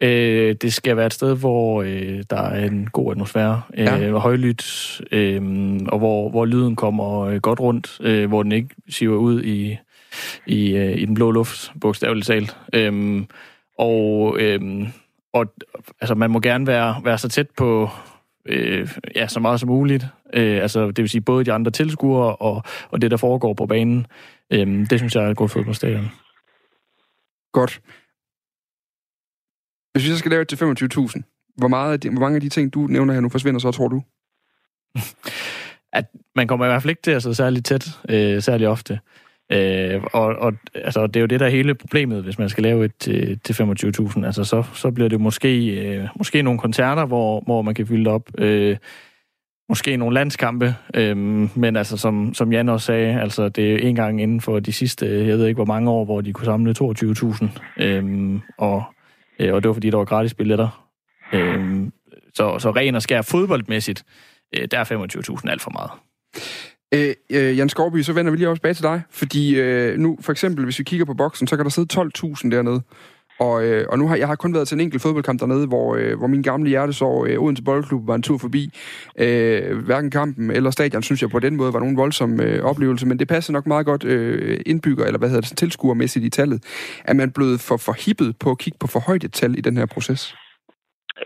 Øh, 0.01 0.55
det 0.61 0.73
skal 0.73 0.97
være 0.97 1.05
et 1.05 1.13
sted, 1.13 1.37
hvor 1.37 1.83
øh, 1.83 2.23
der 2.29 2.41
er 2.41 2.65
en 2.65 2.89
god 2.93 3.11
atmosfære, 3.11 3.61
øh, 3.77 3.85
ja. 3.85 4.17
højlydt, 4.17 5.01
øh, 5.11 5.41
og 5.87 5.99
hvor, 5.99 6.29
hvor 6.29 6.45
lyden 6.45 6.75
kommer 6.75 7.19
øh, 7.19 7.37
godt 7.37 7.59
rundt, 7.59 7.97
øh, 8.01 8.27
hvor 8.27 8.43
den 8.43 8.51
ikke 8.51 8.69
siver 8.89 9.17
ud 9.17 9.43
i, 9.43 9.77
i, 10.47 10.75
øh, 10.75 10.97
i 10.97 11.05
den 11.05 11.15
blå 11.15 11.31
luft, 11.31 11.71
bogstaveligt 11.81 12.27
talt. 12.27 12.57
Øh, 12.73 13.23
og 13.77 14.37
øh, 14.39 14.87
og 15.33 15.53
altså, 16.01 16.15
man 16.15 16.31
må 16.31 16.39
gerne 16.39 16.67
være, 16.67 17.01
være 17.03 17.17
så 17.17 17.29
tæt 17.29 17.47
på, 17.57 17.89
øh, 18.45 18.97
ja, 19.15 19.27
så 19.27 19.39
meget 19.39 19.59
som 19.59 19.69
muligt. 19.69 20.05
Øh, 20.33 20.61
altså, 20.61 20.87
det 20.87 20.97
vil 20.97 21.09
sige 21.09 21.21
både 21.21 21.45
de 21.45 21.53
andre 21.53 21.71
tilskuere 21.71 22.35
og, 22.35 22.63
og 22.89 23.01
det, 23.01 23.11
der 23.11 23.17
foregår 23.17 23.53
på 23.53 23.65
banen. 23.65 24.07
Øh, 24.51 24.67
det 24.89 24.99
synes 24.99 25.15
jeg 25.15 25.23
er 25.23 25.29
et 25.29 25.37
godt 25.37 25.51
fodboldstadion. 25.51 26.11
Godt. 27.51 27.81
Hvis 29.91 30.03
vi 30.03 30.09
så 30.09 30.17
skal 30.17 30.31
lave 30.31 30.43
det 30.43 30.47
til 30.47 30.55
25.000, 30.55 31.53
hvor, 31.57 31.67
meget 31.67 32.03
de, 32.03 32.09
hvor 32.09 32.19
mange 32.19 32.35
af 32.35 32.41
de 32.41 32.49
ting, 32.49 32.73
du 32.73 32.79
nævner 32.87 33.13
her 33.13 33.21
nu, 33.21 33.29
forsvinder 33.29 33.59
så, 33.59 33.71
tror 33.71 33.87
du? 33.87 34.03
at 35.99 36.05
man 36.35 36.47
kommer 36.47 36.65
i 36.65 36.69
hvert 36.69 36.81
fald 36.81 36.89
ikke 36.89 37.01
til 37.01 37.11
at 37.11 37.21
sidde 37.21 37.35
særlig 37.35 37.65
tæt, 37.65 37.99
øh, 38.09 38.41
særlig 38.41 38.67
ofte. 38.67 38.99
Øh, 39.51 40.01
og, 40.13 40.25
og 40.25 40.53
altså, 40.75 41.07
det 41.07 41.15
er 41.15 41.19
jo 41.21 41.25
det, 41.25 41.39
der 41.39 41.45
er 41.45 41.49
hele 41.49 41.75
problemet, 41.75 42.23
hvis 42.23 42.39
man 42.39 42.49
skal 42.49 42.63
lave 42.63 42.85
et 42.85 42.91
til, 42.99 43.39
til 43.39 43.53
25.000. 43.53 44.25
Altså, 44.25 44.43
så, 44.43 44.63
så 44.73 44.91
bliver 44.91 45.09
det 45.09 45.21
måske, 45.21 45.65
øh, 45.65 46.07
måske 46.15 46.41
nogle 46.41 46.59
koncerter, 46.59 47.05
hvor, 47.05 47.43
hvor 47.45 47.61
man 47.61 47.75
kan 47.75 47.87
fylde 47.87 48.05
det 48.05 48.13
op. 48.13 48.29
Øh, 48.37 48.77
måske 49.69 49.97
nogle 49.97 50.13
landskampe, 50.13 50.75
øh, 50.93 51.17
men 51.57 51.75
altså, 51.75 51.97
som, 51.97 52.33
som 52.33 52.53
Jan 52.53 52.69
også 52.69 52.85
sagde, 52.85 53.21
altså, 53.21 53.49
det 53.49 53.73
er 53.73 53.77
en 53.77 53.95
gang 53.95 54.21
inden 54.21 54.41
for 54.41 54.59
de 54.59 54.73
sidste, 54.73 55.05
jeg 55.05 55.37
ved 55.37 55.45
ikke 55.45 55.57
hvor 55.57 55.65
mange 55.65 55.91
år, 55.91 56.05
hvor 56.05 56.21
de 56.21 56.33
kunne 56.33 56.45
samle 56.45 56.75
22.000, 56.81 57.45
Øh, 57.77 58.39
og, 58.57 58.83
øh, 59.39 59.53
og 59.53 59.63
det 59.63 59.69
var 59.69 59.73
fordi, 59.73 59.89
der 59.89 59.97
var 59.97 60.05
gratis 60.05 60.33
billetter. 60.33 60.89
Øh, 61.33 61.87
så, 62.33 62.59
så 62.59 62.71
ren 62.71 62.95
og 62.95 63.01
skær 63.01 63.21
fodboldmæssigt, 63.21 64.03
øh, 64.57 64.67
der 64.71 64.79
er 64.79 64.83
25.000 65.43 65.49
alt 65.49 65.61
for 65.61 65.71
meget. 65.71 65.91
Øh, 66.93 67.13
øh, 67.29 67.57
Jan 67.57 67.69
Skorby, 67.69 68.01
så 68.01 68.13
vender 68.13 68.31
vi 68.31 68.37
lige 68.37 68.49
også 68.49 68.59
tilbage 68.59 68.73
til 68.73 68.83
dig, 68.83 69.01
fordi 69.11 69.59
øh, 69.59 69.99
nu 69.99 70.17
for 70.21 70.31
eksempel, 70.31 70.63
hvis 70.63 70.79
vi 70.79 70.83
kigger 70.83 71.05
på 71.05 71.13
boksen, 71.13 71.47
så 71.47 71.55
kan 71.55 71.65
der 71.65 71.71
sidde 71.71 72.01
12.000 72.01 72.49
dernede. 72.49 72.81
Og, 73.39 73.63
øh, 73.65 73.85
og 73.89 73.99
nu 73.99 74.07
har 74.07 74.15
jeg 74.15 74.27
har 74.27 74.35
kun 74.35 74.53
været 74.53 74.67
til 74.67 74.75
en 74.75 74.81
enkelt 74.81 75.01
fodboldkamp 75.01 75.39
dernede, 75.39 75.67
hvor, 75.67 75.95
øh, 75.95 76.17
hvor 76.17 76.27
min 76.27 76.41
gamle 76.41 76.69
hjertesorg 76.69 77.27
øh, 77.27 77.41
Odense 77.41 77.63
Boldklub 77.63 78.07
var 78.07 78.15
en 78.15 78.21
tur 78.21 78.37
forbi. 78.37 78.73
Øh, 79.19 79.77
hverken 79.77 80.11
kampen 80.11 80.51
eller 80.51 80.71
stadion, 80.71 81.03
synes 81.03 81.21
jeg 81.21 81.29
på 81.29 81.39
den 81.39 81.55
måde 81.55 81.73
var 81.73 81.79
nogen 81.79 81.97
voldsom 81.97 82.41
øh, 82.41 82.63
oplevelse, 82.63 83.05
men 83.07 83.19
det 83.19 83.27
passer 83.27 83.53
nok 83.53 83.67
meget 83.67 83.85
godt 83.85 84.03
øh, 84.03 84.61
indbygger, 84.65 85.05
eller 85.05 85.19
hvad 85.19 85.29
hedder 85.29 85.41
det, 85.41 85.57
tilskuermæssigt 85.57 86.25
i 86.25 86.29
tallet. 86.29 86.63
Er 87.05 87.13
man 87.13 87.31
blevet 87.31 87.59
for 87.59 87.77
forhippet 87.77 88.37
på 88.39 88.51
at 88.51 88.57
kigge 88.57 88.77
på 88.79 88.87
for 88.87 88.99
højt 88.99 89.23
et 89.23 89.33
tal 89.33 89.57
i 89.57 89.61
den 89.61 89.77
her 89.77 89.85
proces? 89.85 90.35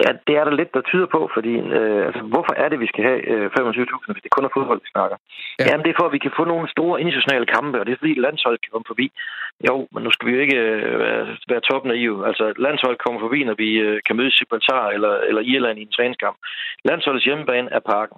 Ja, 0.03 0.09
det 0.27 0.33
er 0.39 0.43
der 0.45 0.55
lidt, 0.59 0.73
der 0.73 0.81
tyder 0.81 1.09
på, 1.15 1.21
fordi 1.35 1.53
øh, 1.77 2.05
altså, 2.07 2.21
hvorfor 2.33 2.53
er 2.63 2.67
det, 2.69 2.79
vi 2.79 2.87
skal 2.91 3.03
have 3.09 3.21
øh, 3.33 3.45
25.000, 3.45 4.13
hvis 4.13 4.23
det 4.23 4.31
kun 4.35 4.45
er 4.45 4.55
fodbold, 4.57 4.81
vi 4.85 4.93
snakker? 4.95 5.17
Ja. 5.19 5.63
Ja. 5.63 5.69
Jamen, 5.69 5.83
det 5.83 5.91
er 5.91 5.99
for, 5.99 6.07
at 6.07 6.15
vi 6.17 6.23
kan 6.25 6.37
få 6.39 6.43
nogle 6.53 6.67
store 6.75 7.01
internationale 7.01 7.45
kampe, 7.55 7.79
og 7.79 7.85
det 7.85 7.91
er 7.91 8.01
fordi 8.01 8.13
landsholdet 8.25 8.61
kan 8.61 8.71
komme 8.73 8.89
forbi. 8.91 9.07
Jo, 9.67 9.75
men 9.93 10.03
nu 10.03 10.11
skal 10.11 10.27
vi 10.27 10.33
jo 10.35 10.41
ikke 10.45 10.59
øh, 10.67 10.99
være, 10.99 11.21
være 11.51 11.67
toppen 11.69 11.91
af 11.91 11.97
EU. 11.97 12.23
Altså, 12.29 12.53
landsholdet 12.65 13.03
kommer 13.03 13.19
forbi, 13.19 13.39
når 13.43 13.57
vi 13.63 13.69
øh, 13.85 14.01
kan 14.05 14.15
møde 14.15 14.31
Gibraltar 14.37 14.85
eller, 14.95 15.13
eller 15.29 15.41
Irland 15.41 15.79
i 15.79 15.81
en 15.81 15.95
træningskamp. 15.97 16.37
Landsholdets 16.85 17.25
hjemmebane 17.25 17.69
er 17.71 17.79
parken. 17.79 18.17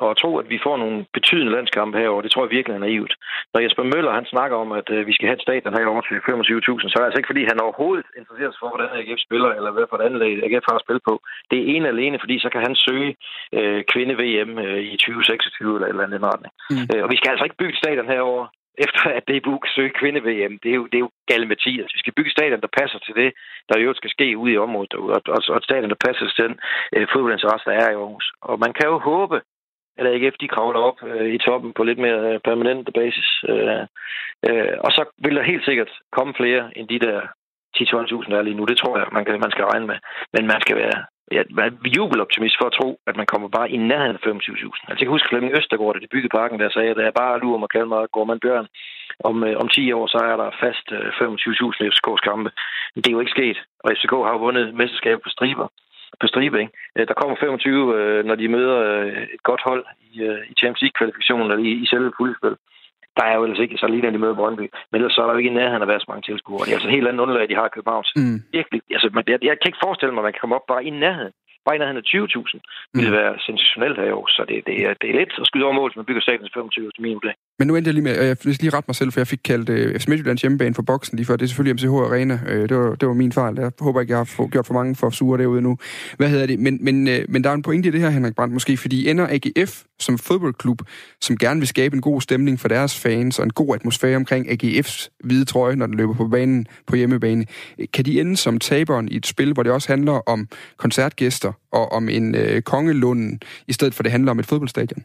Og 0.00 0.10
at 0.10 0.16
tro, 0.16 0.30
at 0.42 0.48
vi 0.54 0.58
får 0.66 0.76
nogle 0.76 0.98
betydende 1.16 1.52
landskampe 1.52 1.98
herover, 1.98 2.22
det 2.22 2.30
tror 2.30 2.44
jeg 2.44 2.56
virkelig 2.56 2.74
er 2.74 2.86
naivt. 2.88 3.14
Når 3.52 3.60
Jesper 3.64 3.84
Møller 3.92 4.12
han 4.18 4.26
snakker 4.34 4.56
om, 4.56 4.72
at 4.80 4.88
øh, 4.90 5.06
vi 5.06 5.12
skal 5.14 5.26
have 5.28 5.38
et 5.38 5.46
stadion 5.46 5.78
herovre 5.78 6.04
til 6.08 6.16
25.000, 6.16 6.88
så 6.88 6.94
er 6.96 7.00
det 7.00 7.08
altså 7.08 7.20
ikke, 7.20 7.32
fordi 7.32 7.44
han 7.52 7.60
overhovedet 7.66 8.06
interesserer 8.18 8.50
sig 8.50 8.60
for, 8.62 8.70
hvordan 8.72 8.96
AGF 8.98 9.20
spiller, 9.26 9.50
eller 9.58 9.70
hvad 9.74 9.86
for 9.88 9.96
et 9.96 10.06
andet 10.06 10.20
AGF 10.46 10.66
har 10.68 10.76
at 10.78 10.84
spille 10.86 11.02
på. 11.08 11.14
Det 11.50 11.58
er 11.58 11.66
en 11.76 11.86
alene, 11.92 12.16
fordi 12.22 12.36
så 12.44 12.48
kan 12.54 12.62
han 12.66 12.74
søge 12.86 13.10
øh, 13.58 13.80
kvinde-VM 13.92 14.52
øh, 14.64 14.80
i 14.92 14.96
2026 14.96 15.74
eller 15.74 15.86
et 15.86 15.90
eller 15.94 16.06
andet 16.06 16.28
retning. 16.30 16.52
Mm. 16.72 16.86
Øh, 16.90 17.02
og 17.04 17.08
vi 17.12 17.16
skal 17.18 17.30
altså 17.30 17.44
ikke 17.44 17.60
bygge 17.60 17.74
et 17.74 17.82
stadion 17.82 18.12
herover 18.14 18.46
efter 18.78 19.02
at 19.18 19.28
DBU 19.28 19.58
kan 19.58 19.72
søge 19.76 19.98
kvinde-VM. 20.00 20.54
Det 20.62 20.70
er 20.70 20.78
jo, 20.80 20.84
det 20.90 20.96
er 20.98 21.04
jo 21.06 21.10
gale 21.30 21.46
Mathias. 21.46 21.94
Vi 21.94 22.02
skal 22.02 22.16
bygge 22.16 22.30
stadion, 22.30 22.60
der 22.60 22.76
passer 22.80 22.98
til 22.98 23.14
det, 23.14 23.30
der 23.68 23.78
i 23.78 23.82
øvrigt 23.82 24.00
skal 24.02 24.14
ske 24.16 24.36
ude 24.36 24.52
i 24.52 24.62
området 24.66 24.92
derude, 24.92 25.12
og, 25.16 25.22
og, 25.36 25.40
og 25.54 25.62
stadion, 25.62 25.90
der 25.94 26.04
passer 26.06 26.26
til 26.26 26.44
den 26.48 26.56
øh, 26.96 27.06
fodboldinteresse, 27.12 27.64
der 27.70 27.76
er 27.82 27.90
i 27.90 27.94
Aarhus. 27.94 28.26
Og 28.48 28.58
man 28.64 28.72
kan 28.78 28.86
jo 28.92 28.98
håbe, 28.98 29.36
at 29.98 30.06
AGF 30.06 30.36
de 30.40 30.48
kravler 30.48 30.80
op 30.80 30.98
øh, 31.02 31.34
i 31.34 31.38
toppen 31.38 31.72
på 31.72 31.82
lidt 31.84 31.98
mere 31.98 32.20
øh, 32.32 32.40
permanent 32.48 32.90
basis. 32.94 33.28
Øh, 33.48 33.82
øh, 34.48 34.74
og 34.84 34.90
så 34.92 35.04
vil 35.24 35.36
der 35.36 35.42
helt 35.42 35.64
sikkert 35.64 35.90
komme 36.16 36.34
flere 36.36 36.78
end 36.78 36.88
de 36.88 36.98
der 36.98 37.20
10-12.000, 37.76 38.30
der 38.30 38.38
er 38.38 38.42
lige 38.42 38.58
nu. 38.60 38.64
Det 38.64 38.78
tror 38.78 38.98
jeg, 38.98 39.06
man, 39.12 39.24
kan, 39.24 39.40
man 39.40 39.50
skal 39.50 39.64
regne 39.64 39.86
med. 39.86 39.98
Men 40.34 40.46
man 40.46 40.60
skal 40.60 40.76
være 40.76 40.98
ja, 41.36 41.42
være 41.60 41.70
jubeloptimist 41.96 42.56
for 42.58 42.66
at 42.66 42.76
tro, 42.78 42.88
at 43.06 43.16
man 43.16 43.26
kommer 43.32 43.48
bare 43.48 43.70
i 43.70 43.76
nærheden 43.76 44.18
af 44.18 44.26
25.000. 44.26 44.30
Altså, 44.88 45.00
jeg 45.00 45.06
kan 45.06 45.16
huske 45.16 45.28
Flemming 45.28 45.56
Østergaard, 45.58 45.94
da 45.94 46.00
de 46.00 46.12
byggede 46.12 46.36
parken, 46.38 46.60
der 46.60 46.70
sagde, 46.70 46.90
at 46.90 46.96
det 46.96 47.06
er 47.06 47.20
bare 47.22 47.40
lurer 47.40 47.58
mig 47.58 47.68
kalde 47.68 47.90
mig 47.92 48.10
Gorman 48.14 48.40
Bjørn. 48.44 48.68
Om, 49.28 49.44
øh, 49.44 49.56
om 49.62 49.68
10 49.68 49.92
år, 49.92 50.06
så 50.06 50.18
er 50.30 50.36
der 50.42 50.58
fast 50.64 50.86
øh, 50.92 51.08
25.000 51.08 51.92
FCK's 51.92 52.22
kampe. 52.28 52.50
Men 52.94 53.00
det 53.02 53.08
er 53.08 53.16
jo 53.16 53.24
ikke 53.24 53.36
sket, 53.38 53.58
og 53.84 53.86
FCK 53.96 54.12
har 54.26 54.32
jo 54.34 54.44
vundet 54.46 54.74
mesterskabet 54.74 55.22
på 55.22 55.30
striber 55.36 55.68
på 56.20 56.26
stribe. 56.26 56.60
Ikke? 56.60 56.72
Øh, 56.96 57.06
Der 57.08 57.14
kommer 57.14 57.36
25, 57.36 57.96
øh, 57.98 58.24
når 58.28 58.34
de 58.34 58.48
møder 58.56 58.76
øh, 58.88 59.12
et 59.36 59.42
godt 59.42 59.62
hold 59.68 59.84
i, 60.10 60.14
i 60.50 60.54
Champions 60.60 60.82
League-kvalifikationen 60.82 61.44
eller 61.50 61.64
i, 61.68 61.70
i 61.84 61.86
selve 61.86 62.12
fuldspil. 62.18 62.56
Der 63.18 63.24
er 63.24 63.34
jo 63.36 63.42
ellers 63.44 63.58
ikke 63.64 63.78
så 63.78 63.86
lige, 63.86 64.02
når 64.02 64.10
de 64.10 64.18
møder 64.24 64.34
Brøndby. 64.40 64.66
Men 64.90 64.96
ellers 64.98 65.12
så 65.14 65.20
er 65.22 65.26
der 65.26 65.32
jo 65.34 65.38
ikke 65.42 65.50
i 65.50 65.58
nærheden 65.60 65.82
af 65.82 65.86
at 65.86 65.92
være 65.92 66.00
så 66.04 66.08
mange 66.08 66.22
tilskuere. 66.28 66.64
Det 66.64 66.70
er 66.70 66.76
altså 66.78 66.88
et 66.88 66.96
helt 66.96 67.08
andet 67.08 67.20
underlag, 67.24 67.48
de 67.48 67.54
har 67.60 67.66
i 67.66 67.74
København. 67.76 68.04
Mm. 68.16 68.38
Virkelig, 68.58 68.80
altså, 68.96 69.08
man, 69.16 69.24
jeg, 69.32 69.38
jeg, 69.48 69.54
kan 69.58 69.68
ikke 69.70 69.84
forestille 69.86 70.12
mig, 70.12 70.20
at 70.22 70.26
man 70.28 70.32
kan 70.32 70.42
komme 70.42 70.56
op 70.58 70.66
bare 70.72 70.84
i 70.88 70.90
nærheden. 71.04 71.32
Bare 71.66 71.76
i 71.76 71.78
nærheden 71.82 72.02
af 72.02 72.06
20.000 72.06 72.58
ville 72.94 73.10
Mm. 73.12 73.16
være 73.20 73.32
sensationelt 73.46 73.96
her 74.00 74.08
i 74.10 74.16
år. 74.20 74.26
Så 74.36 74.40
det, 74.48 74.56
det, 74.68 74.76
er, 74.86 74.92
det 75.00 75.08
er 75.10 75.18
lidt 75.20 75.32
at 75.42 75.46
skyde 75.50 75.64
over 75.66 75.76
mål, 75.78 75.88
hvis 75.90 75.96
man 76.00 76.08
bygger 76.08 76.22
stadion 76.22 76.44
til 76.46 76.54
25 76.54 76.90
til 76.94 77.02
min 77.04 77.14
vurdering. 77.18 77.38
Men 77.62 77.66
nu 77.66 77.76
endte 77.76 77.88
jeg 77.88 77.94
lige 77.94 78.04
med, 78.04 78.18
og 78.18 78.26
jeg 78.26 78.36
vil 78.44 78.56
lige 78.60 78.70
rette 78.70 78.84
mig 78.88 78.94
selv, 78.96 79.12
for 79.12 79.20
jeg 79.20 79.26
fik 79.26 79.40
kaldt 79.44 79.68
øh, 79.68 80.00
FC 80.00 80.06
Midtjyllands 80.08 80.40
hjemmebane 80.42 80.74
for 80.74 80.82
boksen 80.82 81.16
lige 81.16 81.26
før. 81.26 81.36
Det 81.36 81.44
er 81.44 81.48
selvfølgelig 81.48 81.74
MCH 81.74 81.94
Arena. 81.94 82.40
Øh, 82.48 82.68
det, 82.68 82.76
var, 82.76 82.94
det 82.94 83.08
var 83.08 83.14
min 83.14 83.32
fejl. 83.32 83.54
Jeg 83.58 83.70
håber 83.80 84.00
ikke, 84.00 84.10
jeg 84.10 84.18
har 84.18 84.24
få- 84.24 84.48
gjort 84.48 84.66
for 84.66 84.74
mange 84.74 84.94
for 84.96 85.10
sure 85.10 85.38
derude 85.38 85.62
nu. 85.62 85.78
Hvad 86.16 86.28
hedder 86.28 86.46
det? 86.46 86.58
Men, 86.58 86.78
men, 86.84 87.08
øh, 87.08 87.24
men 87.28 87.44
der 87.44 87.50
er 87.50 87.54
en 87.54 87.62
pointe 87.62 87.88
i 87.88 87.92
det 87.92 88.00
her, 88.00 88.10
Henrik 88.10 88.34
Brandt, 88.34 88.54
måske, 88.54 88.76
fordi 88.76 89.08
ender 89.08 89.26
AGF 89.30 89.82
som 90.00 90.18
fodboldklub, 90.18 90.82
som 91.20 91.36
gerne 91.36 91.60
vil 91.60 91.68
skabe 91.68 91.94
en 91.94 92.00
god 92.00 92.20
stemning 92.20 92.60
for 92.60 92.68
deres 92.68 92.98
fans 92.98 93.38
og 93.38 93.44
en 93.44 93.52
god 93.52 93.74
atmosfære 93.74 94.16
omkring 94.16 94.48
AGF's 94.48 95.08
hvide 95.24 95.44
trøje, 95.44 95.76
når 95.76 95.86
den 95.86 95.94
løber 95.96 96.14
på 96.14 96.28
banen 96.28 96.66
på 96.86 96.96
hjemmebane. 96.96 97.46
Øh, 97.78 97.86
kan 97.92 98.04
de 98.04 98.20
ende 98.20 98.36
som 98.36 98.58
taberen 98.58 99.08
i 99.08 99.16
et 99.16 99.26
spil, 99.26 99.52
hvor 99.52 99.62
det 99.62 99.72
også 99.72 99.88
handler 99.88 100.12
om 100.12 100.48
koncertgæster 100.76 101.52
og 101.72 101.92
om 101.92 102.08
en 102.08 102.34
øh, 102.34 102.62
kongelunden, 102.62 103.40
i 103.68 103.72
stedet 103.72 103.94
for 103.94 104.02
det 104.02 104.12
handler 104.12 104.30
om 104.30 104.38
et 104.38 104.46
fodboldstadion? 104.46 105.04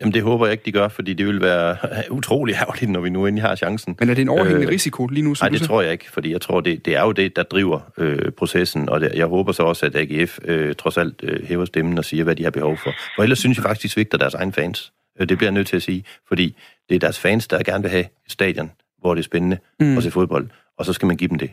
Jamen, 0.00 0.14
det 0.14 0.22
håber 0.22 0.46
jeg 0.46 0.52
ikke, 0.52 0.64
de 0.64 0.72
gør, 0.72 0.88
fordi 0.88 1.14
det 1.14 1.26
vil 1.26 1.40
være 1.40 1.76
utrolig 2.18 2.54
ærgerligt, 2.54 2.90
når 2.90 3.00
vi 3.00 3.10
nu 3.10 3.26
endelig 3.26 3.42
har 3.48 3.56
chancen. 3.56 3.96
Men 4.00 4.10
er 4.10 4.14
det 4.14 4.22
en 4.22 4.28
overhængende 4.28 4.66
Øh, 4.66 4.72
risiko 4.72 5.06
lige 5.06 5.24
nu? 5.24 5.34
som 5.34 5.44
Nej, 5.44 5.58
det 5.58 5.66
tror 5.68 5.82
jeg 5.82 5.92
ikke, 5.92 6.10
fordi 6.10 6.32
jeg 6.32 6.40
tror, 6.40 6.60
det, 6.60 6.84
det 6.86 6.96
er 6.96 7.02
jo 7.02 7.12
det, 7.12 7.36
der 7.36 7.42
driver 7.42 7.80
øh, 7.98 8.30
processen, 8.32 8.88
og 8.88 9.00
det, 9.00 9.12
jeg 9.14 9.26
håber 9.26 9.52
så 9.52 9.62
også, 9.62 9.86
at 9.86 9.96
AGF 9.96 10.38
øh, 10.44 10.74
trods 10.74 10.96
alt 10.98 11.14
øh, 11.22 11.44
hæver 11.48 11.64
stemmen 11.64 11.98
og 11.98 12.04
siger, 12.04 12.24
hvad 12.24 12.36
de 12.36 12.44
har 12.44 12.50
behov 12.50 12.76
for. 12.76 12.90
For 13.16 13.22
ellers 13.22 13.38
synes 13.38 13.56
jeg 13.58 13.62
faktisk, 13.62 13.82
de 13.82 13.88
svigter 13.88 14.18
deres 14.18 14.34
egen 14.34 14.52
fans. 14.52 14.92
Øh, 15.20 15.28
det 15.28 15.38
bliver 15.38 15.48
jeg 15.50 15.54
nødt 15.54 15.66
til 15.66 15.76
at 15.76 15.82
sige, 15.82 16.04
fordi 16.28 16.56
det 16.88 16.94
er 16.94 16.98
deres 16.98 17.20
fans, 17.20 17.48
der 17.48 17.62
gerne 17.62 17.82
vil 17.82 17.90
have 17.90 18.04
et 18.26 18.32
stadion, 18.32 18.70
hvor 19.00 19.14
det 19.14 19.20
er 19.20 19.24
spændende 19.24 19.58
Mm. 19.80 19.96
at 19.96 20.02
se 20.02 20.10
fodbold, 20.10 20.46
og 20.78 20.84
så 20.84 20.92
skal 20.92 21.06
man 21.06 21.16
give 21.16 21.28
dem 21.28 21.38
det. 21.38 21.50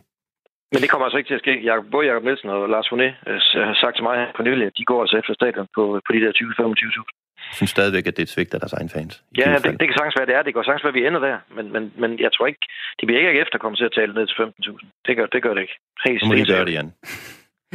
Men 0.72 0.82
det 0.82 0.90
kommer 0.90 1.06
altså 1.06 1.18
ikke 1.18 1.30
til 1.30 1.40
at 1.40 1.44
ske. 1.46 1.54
Jacob, 1.70 1.86
både 1.92 2.08
Jacob 2.08 2.24
Nielsen 2.24 2.50
og 2.50 2.70
Lars 2.70 2.88
Foné 2.92 3.08
øh, 3.30 3.40
har 3.70 3.78
sagt 3.84 3.96
til 3.98 4.04
mig 4.10 4.18
på 4.38 4.42
nylig, 4.44 4.66
at 4.68 4.74
de 4.78 4.84
går 4.92 5.02
altså 5.02 5.18
efter 5.22 5.34
stadion 5.34 5.68
på, 5.76 5.84
på 6.06 6.10
de 6.16 6.20
der 6.24 6.32
20-25.000. 6.32 7.25
Jeg 7.52 7.56
synes 7.60 7.70
stadigvæk, 7.78 8.06
at 8.08 8.14
det 8.16 8.22
er 8.24 8.28
et 8.30 8.36
svigt 8.36 8.54
af 8.54 8.60
deres 8.60 8.74
egen 8.74 8.90
fans. 8.90 9.14
Ja, 9.38 9.50
det, 9.64 9.80
det 9.80 9.86
kan 9.88 9.96
sagtens 9.98 10.18
være, 10.20 10.28
det 10.30 10.36
er. 10.36 10.42
Det 10.44 10.54
kan 10.54 10.64
sagtens 10.64 10.84
være, 10.84 10.96
at 10.96 11.00
vi 11.00 11.08
ender 11.08 11.22
der. 11.28 11.38
Men, 11.56 11.66
men, 11.74 11.84
men 12.02 12.20
jeg 12.20 12.32
tror 12.34 12.48
ikke, 12.48 12.64
det 13.00 13.06
bliver 13.08 13.20
ikke 13.20 13.32
AGF, 13.32 13.50
der 13.54 13.58
kommer 13.58 13.78
til 13.78 13.86
at 13.90 13.96
tale 14.00 14.14
ned 14.14 14.26
til 14.28 14.36
15.000. 14.44 14.86
Det 15.08 15.14
gør, 15.18 15.26
det 15.26 15.42
gør 15.46 15.54
det 15.54 15.62
ikke. 15.62 15.76
Helt 16.06 16.22
Nu 16.22 16.28
må 16.28 16.36
de 16.36 16.46
gøre 16.46 16.66
det, 16.66 16.74
Jan. 16.74 16.94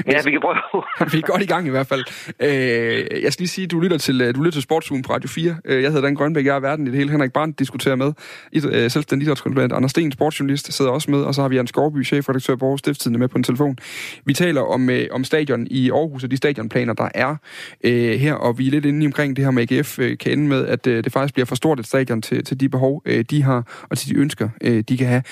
Ja, 0.07 0.18
vi 0.24 0.30
kan 0.30 0.41
prøve. 0.41 0.82
vi 1.12 1.18
er 1.18 1.22
godt 1.22 1.43
i 1.43 1.47
gang 1.47 1.66
i 1.66 1.70
hvert 1.70 1.86
fald. 1.86 2.05
Øh, 2.41 3.22
jeg 3.22 3.32
skal 3.32 3.43
lige 3.43 3.49
sige, 3.49 3.64
at 3.64 3.70
du 3.70 3.80
lytter 3.80 3.99
til, 3.99 4.20
øh, 4.20 4.34
du 4.34 4.41
lytter 4.43 4.57
til 4.57 4.62
Sportsugen 4.62 5.03
på 5.03 5.12
Radio 5.12 5.28
4. 5.28 5.57
Øh, 5.64 5.82
jeg 5.82 5.91
hedder 5.91 6.07
Dan 6.07 6.14
Grønbæk, 6.14 6.47
jeg 6.47 6.57
er 6.57 6.61
verden 6.61 6.86
i 6.86 6.91
det 6.91 6.99
hele. 6.99 7.11
Henrik 7.11 7.32
Brandt 7.32 7.59
diskuterer 7.59 7.95
med. 7.97 8.12
Id- 8.57 8.76
øh, 8.76 8.91
Selvstændig 8.91 9.26
idrætskonsulent 9.26 9.72
Anders 9.72 9.91
Sten, 9.91 10.12
sportsjournalist, 10.12 10.72
sidder 10.72 10.91
også 10.91 11.11
med. 11.11 11.22
Og 11.22 11.34
så 11.34 11.41
har 11.41 11.49
vi 11.49 11.57
Jan 11.57 11.66
Skorby, 11.66 12.05
chefredaktør 12.05 12.57
på 12.57 12.64
Aarhus 12.64 12.78
Stiftstidende 12.80 13.18
med 13.18 13.28
på 13.28 13.38
en 13.38 13.45
telefon. 13.45 13.78
Vi 14.24 14.34
taler 14.34 14.61
om, 14.61 14.91
øh, 14.91 15.07
om 15.11 15.24
stadion 15.24 15.66
i 15.70 15.91
Aarhus 15.91 16.24
og 16.24 16.30
de 16.30 16.36
stadionplaner, 16.36 16.93
der 16.93 17.09
er 17.14 17.36
øh, 17.84 18.12
her. 18.20 18.34
Og 18.34 18.59
vi 18.59 18.66
er 18.66 18.70
lidt 18.70 18.84
inde 18.84 19.05
i 19.05 19.07
omkring 19.07 19.36
det 19.36 19.45
her 19.45 19.51
med 19.51 19.72
AGF 19.72 19.99
øh, 19.99 20.18
kan 20.18 20.32
ende 20.32 20.49
med, 20.49 20.66
at 20.66 20.86
øh, 20.86 21.05
det 21.05 21.12
faktisk 21.12 21.34
bliver 21.34 21.47
for 21.47 21.55
stort 21.55 21.80
et 21.80 21.86
stadion 21.86 22.22
til, 22.22 22.45
til 22.45 22.61
de 22.61 22.68
behov, 22.68 23.03
øh, 23.05 23.24
de 23.30 23.43
har, 23.43 23.86
og 23.91 23.99
til 23.99 24.09
de 24.14 24.16
ønsker, 24.20 24.49
øh, 24.61 24.84
de 24.88 24.99
kan 24.99 25.07
have. 25.07 25.22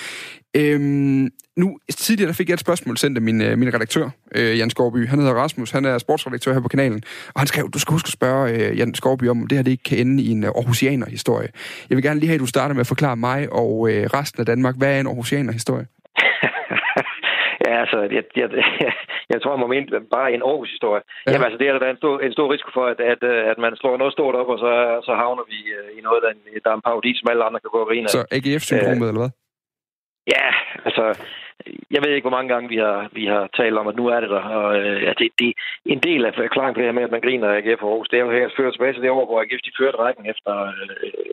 Øhm, 0.56 1.28
nu, 1.56 1.78
tidligere 1.90 2.28
der 2.28 2.34
fik 2.34 2.48
jeg 2.48 2.54
et 2.54 2.60
spørgsmål 2.60 2.96
sendt 2.96 3.18
af 3.18 3.22
min, 3.22 3.42
øh, 3.42 3.58
min 3.58 3.74
redaktør, 3.74 4.06
øh, 4.36 4.58
Jan 4.58 4.70
Skovby. 4.70 5.06
Han 5.08 5.18
hedder 5.18 5.34
Rasmus, 5.34 5.70
han 5.70 5.84
er 5.84 5.98
sportsredaktør 5.98 6.52
her 6.52 6.60
på 6.60 6.68
kanalen. 6.68 7.02
Og 7.34 7.40
han 7.40 7.46
skrev, 7.46 7.70
du 7.74 7.78
skal 7.78 7.92
huske 7.92 8.06
at 8.06 8.12
spørge 8.12 8.44
øh, 8.54 8.78
Jan 8.78 8.94
Skovby 8.94 9.28
om, 9.28 9.40
om 9.42 9.46
det 9.46 9.58
her 9.58 9.62
det 9.64 9.70
ikke 9.70 9.82
kan 9.90 9.98
ende 9.98 10.22
i 10.22 10.28
en 10.30 10.44
øh, 10.44 10.50
Aarhusianer-historie. 10.58 11.48
Jeg 11.88 11.96
vil 11.96 12.04
gerne 12.04 12.20
lige 12.20 12.28
have, 12.28 12.34
at 12.40 12.40
du 12.46 12.46
starter 12.46 12.74
med 12.74 12.80
at 12.80 12.92
forklare 12.94 13.16
mig 13.16 13.52
og 13.52 13.72
øh, 13.90 14.02
resten 14.18 14.40
af 14.40 14.46
Danmark, 14.46 14.74
hvad 14.78 14.90
er 14.96 15.00
en 15.00 15.06
Aarhusianer-historie? 15.06 15.86
ja, 17.66 17.72
altså, 17.82 17.98
jeg, 18.16 18.24
jeg, 18.40 18.48
jeg, 18.84 18.92
jeg 19.32 19.38
tror, 19.42 19.56
må 19.62 19.66
mene 19.74 19.86
bare 20.16 20.28
en 20.34 20.42
Aarhus-historie. 20.50 21.02
Ja. 21.06 21.12
Ja. 21.26 21.30
Jamen, 21.32 21.44
altså, 21.46 21.58
det 21.60 21.66
er 21.68 21.72
der 21.78 21.90
en 21.90 22.00
stor, 22.02 22.14
en 22.26 22.32
stor 22.38 22.46
risiko 22.54 22.70
for, 22.78 22.84
at, 22.92 22.98
at, 23.12 23.20
øh, 23.32 23.40
at 23.52 23.58
man 23.64 23.72
slår 23.80 23.94
noget 24.02 24.12
stort 24.18 24.34
op, 24.40 24.48
og 24.54 24.58
så, 24.64 24.72
så 25.06 25.12
havner 25.22 25.44
vi 25.52 25.58
øh, 25.78 25.98
i 25.98 26.00
noget, 26.06 26.20
der, 26.22 26.28
er 26.30 26.34
en- 26.38 26.60
der 26.64 26.70
er 26.72 26.76
en 26.80 26.86
parodi, 26.88 27.10
som 27.18 27.26
alle 27.32 27.44
andre 27.48 27.60
kan 27.64 27.70
gå 27.76 27.80
og 27.84 27.88
grine. 27.90 28.08
Så 28.16 28.20
AGF-syndromet, 28.36 29.08
eller 29.10 29.22
hvad? 29.24 29.32
Ja, 30.34 30.46
altså, 30.84 31.04
jeg 31.90 32.00
ved 32.02 32.10
ikke, 32.10 32.28
hvor 32.28 32.36
mange 32.38 32.52
gange 32.54 32.68
vi 32.68 32.76
har, 32.76 33.08
vi 33.12 33.24
har 33.26 33.48
talt 33.56 33.78
om, 33.78 33.86
at 33.88 33.96
nu 33.96 34.06
er 34.06 34.20
det 34.20 34.30
der. 34.30 34.44
Og, 34.60 34.78
øh, 34.80 35.02
ja, 35.02 35.12
det, 35.18 35.28
det, 35.38 35.52
en 35.84 36.00
del 36.08 36.24
af 36.24 36.34
forklaringen 36.34 36.74
på 36.74 36.80
det 36.80 36.88
her 36.88 36.98
med, 36.98 37.08
at 37.08 37.14
man 37.16 37.20
griner 37.20 37.48
af 37.48 37.56
AGF 37.56 37.82
og 37.82 37.90
Aarhus, 37.90 38.08
det 38.08 38.16
er 38.18 38.24
jo 38.24 38.30
her 38.30 38.46
at 38.46 38.56
føre 38.56 38.72
tilbage 38.72 38.92
til 38.92 39.02
det 39.02 39.10
år, 39.10 39.26
hvor 39.26 39.40
AGF 39.40 39.62
de 39.64 39.76
førte 39.78 39.98
rækken 39.98 40.26
efter, 40.32 40.52
øh, 40.66 40.88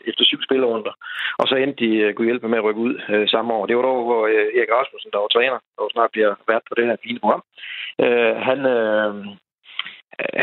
efter 0.09 0.23
syv 0.25 0.39
spillerunder. 0.47 0.93
Og 1.39 1.47
så 1.47 1.55
endte 1.55 1.85
de 1.85 1.91
øh, 2.03 2.13
kunne 2.13 2.29
hjælpe 2.29 2.47
med 2.47 2.57
at 2.57 2.63
rykke 2.63 2.81
ud 2.87 2.95
øh, 3.09 3.27
samme 3.27 3.53
år. 3.53 3.65
Det 3.65 3.75
var 3.75 3.81
dog, 3.81 4.03
hvor 4.03 4.21
øh, 4.27 4.47
Erik 4.57 4.71
Rasmussen, 4.77 5.11
der 5.11 5.19
var 5.19 5.27
træner, 5.27 5.59
og 5.77 5.89
snart 5.91 6.11
bliver 6.11 6.33
vært 6.47 6.65
på 6.69 6.73
det 6.77 6.85
her 6.85 6.95
fine 7.03 7.19
program, 7.19 7.43
øh, 8.03 8.35
han, 8.47 8.59
øh, 8.75 9.11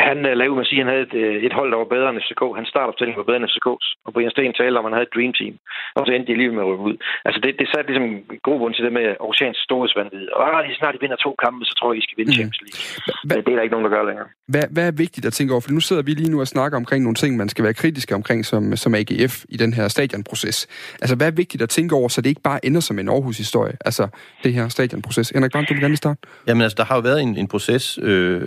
han 0.08 0.16
lavede 0.40 0.56
med 0.56 0.64
at 0.66 0.70
sige, 0.70 0.80
at 0.80 0.84
han 0.86 0.92
havde 0.94 1.06
et, 1.08 1.14
øh, 1.24 1.36
et 1.46 1.54
hold, 1.58 1.68
der 1.72 1.78
var 1.82 1.88
bedre 1.94 2.08
end 2.10 2.20
FCK. 2.26 2.42
Han 2.58 2.66
startopstillingen 2.72 3.20
var 3.20 3.28
bedre 3.28 3.40
end 3.40 3.50
FCK's. 3.52 3.86
Og 4.06 4.10
Brian 4.14 4.30
Sten 4.34 4.52
talte 4.60 4.78
om, 4.78 4.84
at 4.84 4.90
han 4.90 4.96
havde 4.98 5.08
et 5.10 5.14
dream 5.16 5.32
team. 5.40 5.54
Og 5.96 6.02
så 6.06 6.10
endte 6.12 6.26
de 6.28 6.34
alligevel 6.36 6.56
med 6.58 6.64
at 6.64 6.70
rykke 6.70 6.84
ud. 6.90 6.96
Altså 7.26 7.38
det, 7.44 7.50
det 7.60 7.66
satte 7.72 7.86
ligesom 7.90 8.08
grobund 8.46 8.72
til 8.74 8.84
det 8.86 8.92
med 8.98 9.06
Aarhusians 9.22 9.58
storhedsvandvid. 9.68 10.24
Og 10.36 10.40
ah, 10.46 10.58
lige 10.66 10.76
snart 10.80 10.94
de 10.96 11.00
vinder 11.04 11.18
to 11.26 11.30
kampe, 11.44 11.60
så 11.68 11.74
tror 11.78 11.88
jeg, 11.92 11.98
I 12.00 12.04
skal 12.06 12.16
vinde 12.20 12.30
Mm. 12.32 12.38
Champions 12.38 12.60
League. 12.64 12.80
Hva- 13.28 13.40
Det, 13.44 13.50
er 13.52 13.56
der 13.58 13.64
ikke 13.66 13.74
nogen, 13.76 13.86
der 13.88 13.94
gør 13.96 14.04
længere. 14.10 14.28
Hvad, 14.52 14.64
hvad 14.74 14.86
er 14.90 14.94
vigtigt 15.04 15.24
at 15.30 15.32
tænke 15.38 15.50
over? 15.54 15.62
For 15.66 15.72
nu 15.78 15.82
sidder 15.88 16.02
vi 16.08 16.12
lige 16.20 16.30
nu 16.34 16.38
og 16.44 16.48
snakker 16.56 16.76
omkring 16.82 17.00
nogle 17.06 17.18
ting, 17.22 17.30
man 17.42 17.48
skal 17.52 17.62
være 17.66 17.74
kritiske 17.82 18.12
omkring 18.20 18.40
som, 18.50 18.62
som 18.82 18.90
AGF 19.00 19.34
i 19.54 19.56
den 19.62 19.72
her 19.78 19.88
stadionproces. 19.96 20.56
Altså, 21.02 21.14
hvad 21.18 21.26
er 21.32 21.36
vigtigt 21.42 21.62
at 21.66 21.70
tænke 21.78 21.92
over, 22.00 22.08
så 22.08 22.18
det 22.22 22.28
ikke 22.28 22.46
bare 22.50 22.60
ender 22.66 22.80
som 22.88 22.98
en 22.98 23.08
Aarhus-historie? 23.08 23.74
Altså, 23.88 24.04
det 24.44 24.52
her 24.54 24.68
stadionproces. 24.68 25.26
Henrik 25.34 25.52
Brandt, 25.52 25.68
du 25.68 25.74
vil 25.74 25.80
gerne 25.80 25.92
lige 25.96 26.04
starte. 26.06 26.20
Jamen 26.48 26.62
altså, 26.62 26.76
der 26.76 26.84
har 26.84 26.94
jo 26.94 27.00
været 27.00 27.22
en, 27.22 27.36
en 27.36 27.48
proces, 27.48 27.98
øh, 28.02 28.42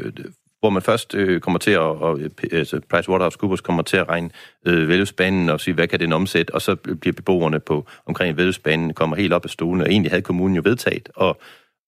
hvor 0.65 0.69
man 0.69 0.81
først 0.81 1.15
øh, 1.15 1.41
kommer 1.41 1.59
til 1.59 1.71
at, 1.71 1.79
og, 1.79 2.19
øh, 2.19 2.29
altså 2.51 2.81
PricewaterhouseCoopers 2.89 3.61
kommer 3.61 3.83
til 3.83 3.97
at 3.97 4.09
regne 4.09 4.29
øh, 4.65 4.87
Vældhusbanen 4.89 5.49
og 5.49 5.59
sige, 5.59 5.73
hvad 5.73 5.87
kan 5.87 5.99
den 5.99 6.13
omsætte, 6.13 6.53
og 6.53 6.61
så 6.61 6.75
bliver 6.75 7.13
beboerne 7.13 7.59
på 7.59 7.85
omkring 8.05 8.37
Vældhusbanen 8.37 8.93
kommer 8.93 9.15
helt 9.15 9.33
op 9.33 9.45
af 9.45 9.49
stolen, 9.49 9.81
og 9.81 9.89
egentlig 9.89 10.11
havde 10.11 10.21
kommunen 10.21 10.55
jo 10.55 10.61
vedtaget, 10.65 11.09
og, 11.15 11.41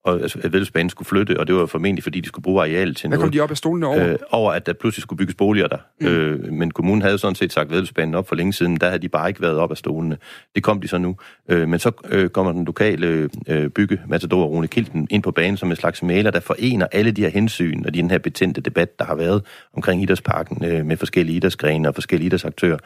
og 0.08 0.22
altså, 0.22 0.40
at 0.44 0.54
Vældhusbanen 0.54 0.90
skulle 0.90 1.08
flytte, 1.08 1.40
og 1.40 1.48
det 1.48 1.56
var 1.56 1.66
formentlig, 1.66 2.04
fordi 2.04 2.20
de 2.20 2.28
skulle 2.28 2.44
bruge 2.44 2.62
arealet 2.62 2.98
til 2.98 3.08
Hvad 3.08 3.18
kom 3.18 3.24
noget. 3.24 3.34
de 3.34 3.40
op 3.40 3.52
af 3.52 3.58
stolene 3.58 3.88
over? 3.88 4.08
Øh, 4.08 4.16
over, 4.32 4.52
at 4.52 4.66
der 4.66 4.74
pludselig 4.74 5.02
skulle 5.02 5.18
bygges 5.18 5.36
boliger 5.36 5.68
der. 5.68 5.78
Mm. 6.02 6.08
Øh, 6.08 6.54
men 6.54 6.72
kommunen 6.72 7.02
havde 7.02 7.18
sådan 7.18 7.36
set 7.36 7.54
sagt 7.54 7.72
Vældhusbanen 7.72 8.16
op 8.16 8.28
for 8.28 8.36
længe 8.36 8.54
siden. 8.54 8.78
Der 8.78 8.88
havde 8.88 9.02
de 9.02 9.10
bare 9.10 9.30
ikke 9.30 9.42
været 9.42 9.58
op 9.58 9.72
af 9.72 9.78
stolene. 9.78 10.18
Det 10.56 10.64
kom 10.64 10.82
de 10.82 10.88
så 10.88 10.98
nu. 10.98 11.16
Øh, 11.50 11.68
men 11.70 11.80
så 11.80 11.92
øh, 12.10 12.30
kommer 12.30 12.52
den 12.52 12.66
lokale 12.66 13.30
øh, 13.48 13.70
bygge, 13.70 14.02
Matador 14.08 14.46
Rune 14.46 14.68
Kilden, 14.68 15.08
ind 15.10 15.24
på 15.24 15.32
banen 15.32 15.58
som 15.58 15.70
en 15.70 15.76
slags 15.76 16.04
maler, 16.04 16.32
der 16.32 16.40
forener 16.40 16.88
alle 16.92 17.12
de 17.12 17.22
her 17.22 17.30
hensyn 17.30 17.86
og 17.86 17.94
den 17.94 18.12
her 18.12 18.18
betændte 18.18 18.62
debat, 18.62 19.00
der 19.00 19.06
har 19.06 19.16
været 19.16 19.44
omkring 19.74 20.04
idrætsparken 20.04 20.66
øh, 20.66 20.86
med 20.86 20.98
forskellige 20.98 21.36
idrætsgrene 21.36 21.88
og 21.88 21.96
forskellige 21.96 22.26
idrætsaktører 22.26 22.78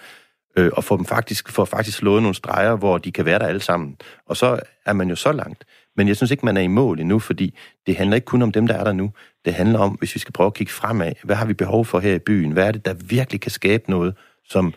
øh, 0.57 0.71
og 0.73 0.83
få 0.83 0.97
dem 0.97 1.05
faktisk, 1.05 1.49
få 1.49 1.65
faktisk 1.65 1.97
slået 1.97 2.21
nogle 2.21 2.35
streger, 2.35 2.75
hvor 2.75 2.97
de 2.97 3.11
kan 3.11 3.25
være 3.25 3.39
der 3.39 3.45
alle 3.45 3.61
sammen. 3.61 3.97
Og 4.25 4.37
så 4.37 4.59
er 4.85 4.93
man 4.93 5.09
jo 5.09 5.15
så 5.15 5.31
langt. 5.31 5.63
Men 5.97 6.07
jeg 6.07 6.15
synes 6.15 6.31
ikke, 6.31 6.45
man 6.45 6.57
er 6.57 6.61
i 6.61 6.67
mål 6.67 6.99
endnu, 6.99 7.19
fordi 7.19 7.57
det 7.87 7.95
handler 7.95 8.15
ikke 8.15 8.25
kun 8.25 8.41
om 8.41 8.51
dem, 8.51 8.67
der 8.67 8.75
er 8.75 8.83
der 8.83 8.93
nu. 8.93 9.11
Det 9.45 9.53
handler 9.53 9.79
om, 9.79 9.91
hvis 9.91 10.15
vi 10.15 10.19
skal 10.19 10.33
prøve 10.33 10.47
at 10.47 10.53
kigge 10.53 10.73
fremad, 10.73 11.11
hvad 11.23 11.35
har 11.35 11.45
vi 11.45 11.53
behov 11.53 11.85
for 11.85 11.99
her 11.99 12.15
i 12.15 12.19
byen? 12.19 12.51
Hvad 12.51 12.67
er 12.67 12.71
det, 12.71 12.85
der 12.85 12.93
virkelig 12.93 13.41
kan 13.41 13.51
skabe 13.51 13.89
noget, 13.89 14.15
som 14.49 14.73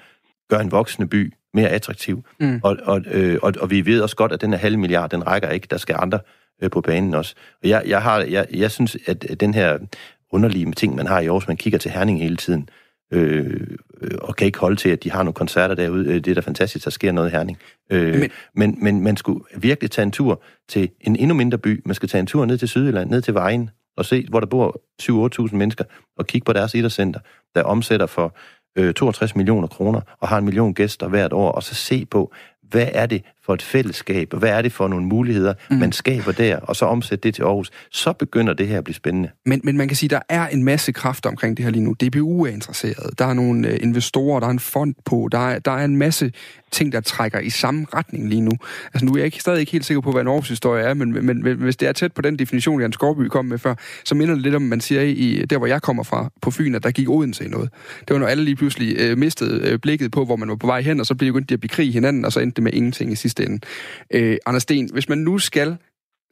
gør 0.49 0.59
en 0.59 0.71
voksende 0.71 1.09
by 1.09 1.33
mere 1.55 1.69
attraktiv? 1.69 2.25
Mm. 2.41 2.61
Og, 2.63 2.77
og, 2.83 3.01
øh, 3.07 3.39
og, 3.43 3.53
og 3.61 3.71
vi 3.71 3.87
ved 3.87 4.01
også 4.01 4.17
godt, 4.17 4.33
at 4.33 4.41
den 4.41 4.51
her 4.51 4.59
halve 4.59 4.77
milliard, 4.77 5.11
den 5.11 5.27
rækker 5.27 5.49
ikke. 5.49 5.67
Der 5.71 5.77
skal 5.77 5.97
andre 5.99 6.19
øh, 6.63 6.71
på 6.71 6.81
banen 6.81 7.15
også. 7.15 7.35
Og 7.63 7.69
jeg, 7.69 7.83
jeg, 7.87 8.03
har, 8.03 8.21
jeg, 8.21 8.47
jeg 8.55 8.71
synes, 8.71 8.97
at 9.07 9.25
at 9.25 9.41
den 9.41 9.55
her 9.55 9.79
underlige 10.31 10.73
ting, 10.73 10.95
man 10.95 11.07
har 11.07 11.21
i 11.21 11.27
Aarhus, 11.27 11.49
man 11.49 11.57
kigger 11.57 11.79
til 11.79 11.91
Herning 11.91 12.23
hele 12.23 12.37
tiden, 12.37 12.69
øh, 13.11 13.61
øh, 14.03 14.11
og 14.23 14.37
kan 14.37 14.47
ikke 14.47 14.59
holde 14.59 14.77
til, 14.77 14.89
at 14.89 15.05
de 15.05 15.11
har 15.11 15.23
nogle 15.23 15.35
koncerter 15.35 15.75
derude. 15.75 16.07
Øh, 16.09 16.15
Det 16.15 16.29
er 16.29 16.35
da 16.35 16.41
fantastisk, 16.41 16.85
der 16.85 16.91
sker 16.91 17.13
noget 17.13 17.29
i 17.29 17.33
Herning. 17.33 17.59
Øh, 17.91 18.13
Men- 18.13 18.21
men, 18.21 18.31
men, 18.55 18.85
men 18.85 19.01
man 19.03 19.17
skulle 19.17 19.41
virkelig 19.57 19.91
tage 19.91 20.03
en 20.03 20.11
tur 20.13 20.43
til 20.69 20.89
en 21.01 21.17
endnu 21.17 21.35
mindre 21.35 21.59
by. 21.59 21.83
Man 21.87 21.95
skal 21.95 22.09
tage 22.09 22.21
en 22.21 22.27
tur 22.27 22.45
ned 22.45 22.59
til 22.59 22.69
Sydjylland, 22.69 23.11
ned 23.11 23.23
til 23.23 23.35
Vejen, 23.35 23.71
og 23.97 24.05
se, 24.05 24.27
hvor 24.31 24.41
der 24.41 24.47
bor 24.47 24.81
7-8.000 25.03 25.57
mennesker, 25.57 25.85
og 26.19 26.27
kigge 26.27 26.45
på 26.45 26.53
deres 26.53 26.75
idrætscenter, 26.75 27.21
der 27.55 27.63
omsætter 27.63 28.07
for 28.07 28.37
øh, 28.79 28.95
62 28.95 29.37
millioner 29.37 29.69
kroner, 29.69 30.01
og 30.21 30.29
har 30.29 30.39
en 30.39 30.45
million 30.45 30.75
gæster 30.75 31.09
hvert 31.09 31.33
år, 31.33 31.53
og 31.53 31.63
så 31.63 31.75
se 31.75 32.07
på, 32.07 32.33
hvad 32.63 32.89
er 32.93 33.07
det 33.07 33.23
for 33.47 33.55
et 33.55 33.63
fællesskab, 33.63 34.29
og 34.33 34.39
hvad 34.39 34.51
er 34.51 34.63
det 34.63 34.73
for 34.73 34.89
nogle 34.89 35.07
muligheder, 35.07 35.55
mm. 35.71 35.77
man 35.77 35.93
skaber 35.93 36.33
der, 36.33 36.57
og 36.57 36.77
så 36.77 36.87
omsætte 36.87 37.23
det 37.23 37.35
til 37.35 37.43
Aarhus. 37.43 37.71
Så 37.91 38.13
begynder 38.13 38.53
det 38.53 38.69
her 38.69 38.79
at 38.79 38.85
blive 38.85 38.95
spændende. 38.95 39.31
Men, 39.47 39.61
men 39.65 39.77
man 39.77 39.89
kan 39.89 39.97
sige, 39.97 40.07
at 40.07 40.11
der 40.11 40.35
er 40.37 40.49
en 40.49 40.65
masse 40.65 40.93
kræfter 40.93 41.31
omkring 41.31 41.57
det 41.57 41.65
her 41.65 41.73
lige 41.73 41.83
nu. 41.83 41.95
DBU 41.95 42.45
er 42.45 42.51
interesseret. 42.51 43.19
Der 43.19 43.25
er 43.25 43.35
nogle 43.35 43.69
øh, 43.69 43.79
investorer, 43.83 44.41
der 44.41 44.47
er 44.47 44.51
en 44.51 44.59
fond 44.59 44.95
på. 45.05 45.29
Der 45.33 45.49
er, 45.49 45.59
der 45.59 45.71
er 45.71 45.85
en 45.85 45.97
masse 45.97 46.33
ting, 46.73 46.93
der 46.93 47.01
trækker 47.01 47.41
i 47.41 47.51
samme 47.51 47.87
retning 47.95 48.29
lige 48.29 48.41
nu. 48.41 48.51
Altså 48.95 49.07
nu 49.07 49.13
er 49.13 49.17
jeg 49.17 49.25
ikke, 49.25 49.41
stadig 49.41 49.61
ikke 49.61 49.73
helt 49.73 49.85
sikker 49.85 50.01
på, 50.01 50.13
hvad 50.13 50.23
en 50.23 50.29
Aarhus-historie 50.29 50.85
er, 50.85 50.95
men, 50.95 51.27
men, 51.27 51.43
men 51.43 51.57
hvis 51.57 51.77
det 51.77 51.89
er 51.89 51.93
tæt 51.93 52.13
på 52.13 52.23
den 52.23 52.39
definition, 52.39 52.81
Jan 52.81 52.93
Skorby 52.93 53.29
kom 53.29 53.45
med 53.45 53.59
før, 53.59 53.75
så 54.05 54.15
minder 54.15 54.35
det 54.35 54.43
lidt 54.43 54.55
om, 54.55 54.63
man 54.63 54.81
siger 54.81 55.03
i 55.03 55.45
der, 55.51 55.59
hvor 55.59 55.67
jeg 55.67 55.83
kommer 55.83 56.03
fra 56.03 56.31
på 56.43 56.51
Fyn, 56.51 56.75
at 56.75 56.83
der 56.83 56.91
gik 56.91 57.09
Odense 57.09 57.45
i 57.45 57.49
noget. 57.49 57.71
Det 58.01 58.15
var, 58.15 58.19
når 58.19 58.27
alle 58.27 58.45
lige 58.45 58.57
pludselig 58.57 58.97
øh, 58.99 59.19
mistede 59.19 59.71
øh, 59.71 59.79
blikket 59.79 60.11
på, 60.13 60.25
hvor 60.25 60.37
man 60.37 60.49
var 60.49 60.57
på 60.57 60.67
vej 60.67 60.81
hen, 60.81 61.01
og 61.01 61.07
så 61.07 61.15
blev 61.15 61.35
begyndte 61.35 61.49
de 61.49 61.55
at 61.55 61.61
bekrige 61.61 61.93
hinanden, 61.93 62.25
og 62.25 62.33
så 62.33 62.41
endte 62.41 62.57
det 62.57 62.63
med 62.63 62.73
ingenting 62.73 63.13
i 63.13 63.17
sidste 63.17 63.34
ende. 63.41 63.61
Øh, 64.11 64.37
Anders 64.47 64.63
Sten, 64.63 64.89
hvis 64.93 65.09
man 65.09 65.19
nu 65.19 65.39
skal 65.39 65.77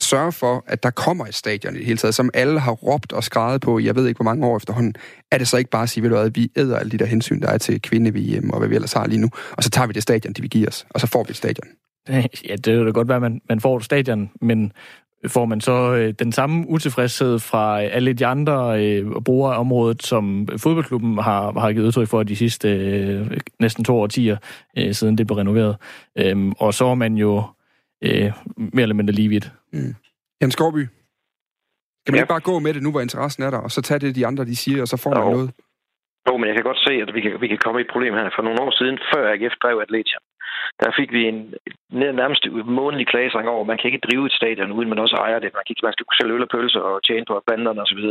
sørge 0.03 0.33
for, 0.33 0.65
at 0.67 0.83
der 0.83 0.91
kommer 0.91 1.27
et 1.27 1.35
stadion 1.35 1.75
i 1.75 1.79
det 1.79 1.87
hele 1.87 1.99
taget, 1.99 2.15
som 2.15 2.31
alle 2.35 2.61
har 2.61 2.73
råbt 2.73 3.13
og 3.13 3.25
skrevet 3.25 3.61
på, 3.61 3.79
jeg 3.79 3.97
ved 3.97 4.07
ikke 4.07 4.19
hvor 4.19 4.25
mange 4.25 4.47
år 4.47 4.57
efterhånden, 4.57 4.95
er 5.31 5.39
det 5.39 5.49
så 5.49 5.57
ikke 5.57 5.71
bare 5.71 5.83
at 5.83 5.91
sige, 5.91 6.03
ved 6.03 6.11
du 6.11 6.17
hvad, 6.17 6.31
vi 6.31 6.51
æder 6.57 6.79
alle 6.79 6.91
de 6.91 6.99
der 6.99 7.07
hensyn, 7.07 7.41
der 7.41 7.49
er 7.49 7.59
til 7.59 7.83
kvinde-VM 7.83 8.51
og 8.51 8.59
hvad 8.59 8.69
vi 8.69 8.75
ellers 8.75 8.93
har 8.93 9.07
lige 9.07 9.21
nu, 9.21 9.29
og 9.53 9.63
så 9.63 9.71
tager 9.71 9.87
vi 9.87 9.93
det 9.93 10.03
stadion, 10.03 10.33
de 10.33 10.41
vil 10.41 10.51
give 10.51 10.69
os, 10.69 10.87
og 10.91 11.01
så 11.01 11.07
får 11.07 11.25
vi 11.25 11.31
et 11.31 11.37
stadion. 11.37 11.69
Ja, 12.49 12.57
det 12.57 12.79
vil 12.79 12.87
da 12.87 12.91
godt 12.91 13.09
være, 13.09 13.17
at 13.17 13.23
man, 13.23 13.41
man 13.49 13.61
får 13.61 13.77
et 13.77 13.85
stadion, 13.85 14.31
men 14.41 14.73
får 15.29 15.45
man 15.45 15.61
så 15.61 15.95
øh, 15.95 16.15
den 16.19 16.33
samme 16.33 16.65
utilfredshed 16.69 17.39
fra 17.39 17.81
alle 17.83 18.13
de 18.13 18.27
andre 18.27 18.85
øh, 18.87 19.07
brugere 19.25 19.55
af 19.55 19.61
området, 19.61 20.03
som 20.03 20.49
fodboldklubben 20.59 21.19
har, 21.19 21.61
har 21.61 21.73
givet 21.73 21.87
udtryk 21.87 22.09
for 22.09 22.23
de 22.23 22.37
sidste 22.37 22.69
øh, 22.69 23.39
næsten 23.61 23.85
to 23.85 23.97
årtier, 24.01 24.37
øh, 24.79 24.93
siden 24.95 25.19
det 25.19 25.27
blev 25.27 25.37
renoveret. 25.37 25.77
Øhm, 26.19 26.53
og 26.59 26.75
så 26.75 26.85
er 26.87 26.95
man 26.95 27.15
jo 27.15 27.43
øh, 28.05 28.33
mere 28.57 28.83
eller 28.83 28.95
mindre 28.95 29.15
lige 29.15 29.29
vidt. 29.29 29.53
Jan 30.41 30.51
Skorby, 30.51 30.85
skal 30.87 32.13
man 32.13 32.15
Ja. 32.19 32.23
ikke 32.23 32.29
bare 32.37 32.41
gå 32.41 32.59
med 32.59 32.75
det 32.75 32.83
nu, 32.83 32.91
hvor 32.91 33.01
interessen 33.01 33.43
er 33.43 33.51
der, 33.51 33.59
og 33.59 33.71
så 33.71 33.83
tage 33.83 33.99
det, 33.99 34.15
de 34.17 34.27
andre 34.27 34.45
de 34.45 34.57
siger, 34.57 34.81
og 34.83 34.89
så 34.89 34.97
får 34.97 35.11
man 35.15 35.21
noget? 35.33 35.51
Jo, 36.29 36.37
men 36.37 36.47
jeg 36.49 36.55
kan 36.57 36.65
godt 36.65 36.79
se, 36.89 36.93
at 37.05 37.15
vi 37.15 37.21
kan, 37.21 37.33
vi 37.41 37.49
kan 37.49 37.59
komme 37.65 37.81
i 37.81 37.85
et 37.87 37.91
problem 37.93 38.15
her. 38.15 38.31
For 38.37 38.43
nogle 38.43 38.61
år 38.61 38.71
siden, 38.79 38.99
før 39.15 39.23
AGF 39.33 39.55
drev 39.63 39.77
Atletia, 39.87 40.19
der 40.81 40.91
fik 40.99 41.13
vi 41.13 41.23
en 41.29 41.55
nærmest 41.91 42.47
månedlig 42.79 43.07
klagesang 43.07 43.49
over, 43.49 43.61
at 43.61 43.67
man 43.67 43.79
kan 43.79 43.89
ikke 43.89 44.07
drive 44.07 44.27
et 44.27 44.33
stadion, 44.33 44.73
uden 44.73 44.89
man 44.89 44.99
også 44.99 45.17
ejer 45.17 45.39
det. 45.39 45.51
Man, 45.55 45.63
kan 45.65 45.73
ikke, 45.73 45.87
man 45.87 45.93
skal 45.93 46.07
kunne 46.07 46.21
sælge 46.21 46.35
øl 46.35 46.47
og 46.47 46.53
pølser 46.55 46.81
og 46.81 47.03
tjene 47.07 47.25
på 47.29 47.43
banderne 47.47 47.83
osv. 47.83 48.03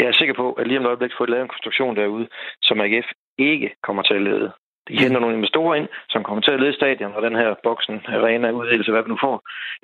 Jeg 0.00 0.06
er 0.08 0.12
sikker 0.12 0.34
på, 0.34 0.52
at 0.52 0.66
lige 0.66 0.78
om 0.78 0.84
et 0.84 0.88
øjeblik 0.92 1.12
får 1.16 1.24
vi 1.24 1.30
lavet 1.30 1.42
en 1.42 1.54
konstruktion 1.54 1.96
derude, 1.96 2.26
som 2.62 2.80
AGF 2.80 3.08
ikke 3.38 3.68
kommer 3.82 4.02
til 4.02 4.14
at 4.14 4.22
lede. 4.22 4.52
De 4.88 4.98
henter 5.02 5.20
nogle 5.20 5.36
investorer 5.36 5.74
ind, 5.74 5.88
som 6.08 6.24
kommer 6.24 6.42
til 6.42 6.56
at 6.56 6.60
lede 6.60 6.78
stadion 6.80 7.14
og 7.16 7.22
den 7.22 7.36
her 7.36 7.54
boksen, 7.62 7.96
arena, 8.18 8.50
uddelelse, 8.50 8.92
hvad 8.92 9.02
vi 9.02 9.08
nu 9.08 9.18
får. 9.26 9.36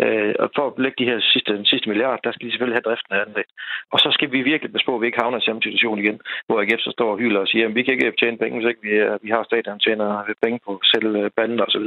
Øh, 0.04 0.34
og 0.42 0.50
for 0.56 0.66
at 0.66 0.78
lægge 0.84 0.98
de 1.02 1.10
her 1.10 1.18
sidste, 1.32 1.56
den 1.56 1.66
sidste 1.72 1.88
milliard, 1.88 2.20
der 2.24 2.32
skal 2.32 2.46
de 2.46 2.52
selvfølgelig 2.52 2.76
have 2.78 2.88
driften 2.88 3.14
af 3.14 3.20
anlæg. 3.26 3.48
Og 3.92 3.98
så 4.04 4.08
skal 4.16 4.32
vi 4.32 4.40
virkelig 4.42 4.72
passe 4.72 4.86
på, 4.86 4.94
at 4.94 5.00
vi 5.00 5.06
ikke 5.06 5.22
havner 5.22 5.38
i 5.38 5.46
samme 5.46 5.62
situation 5.62 5.98
igen, 5.98 6.20
hvor 6.46 6.60
AGF 6.60 6.80
så 6.86 6.90
står 6.96 7.10
og 7.12 7.18
hylder 7.18 7.40
og 7.40 7.48
siger, 7.48 7.64
at 7.68 7.74
vi 7.74 7.82
kan 7.82 7.94
ikke 7.94 8.20
tjene 8.20 8.38
penge, 8.38 8.56
hvis 8.58 8.68
ikke 8.70 8.82
vi, 8.88 8.92
vi 9.24 9.30
har 9.34 9.42
stadion 9.44 9.78
tjener 9.86 10.08
penge 10.42 10.58
på 10.66 10.72
selv 10.92 11.30
bander 11.36 11.64
osv. 11.68 11.86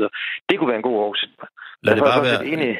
Det 0.49 0.55
kunne 0.55 0.71
være 0.71 0.81
en 0.81 0.89
god 0.89 0.97
Aarhus. 0.99 1.25
Lad 1.85 1.95
det, 1.95 2.03
bare 2.03 2.23
være, 2.23 2.75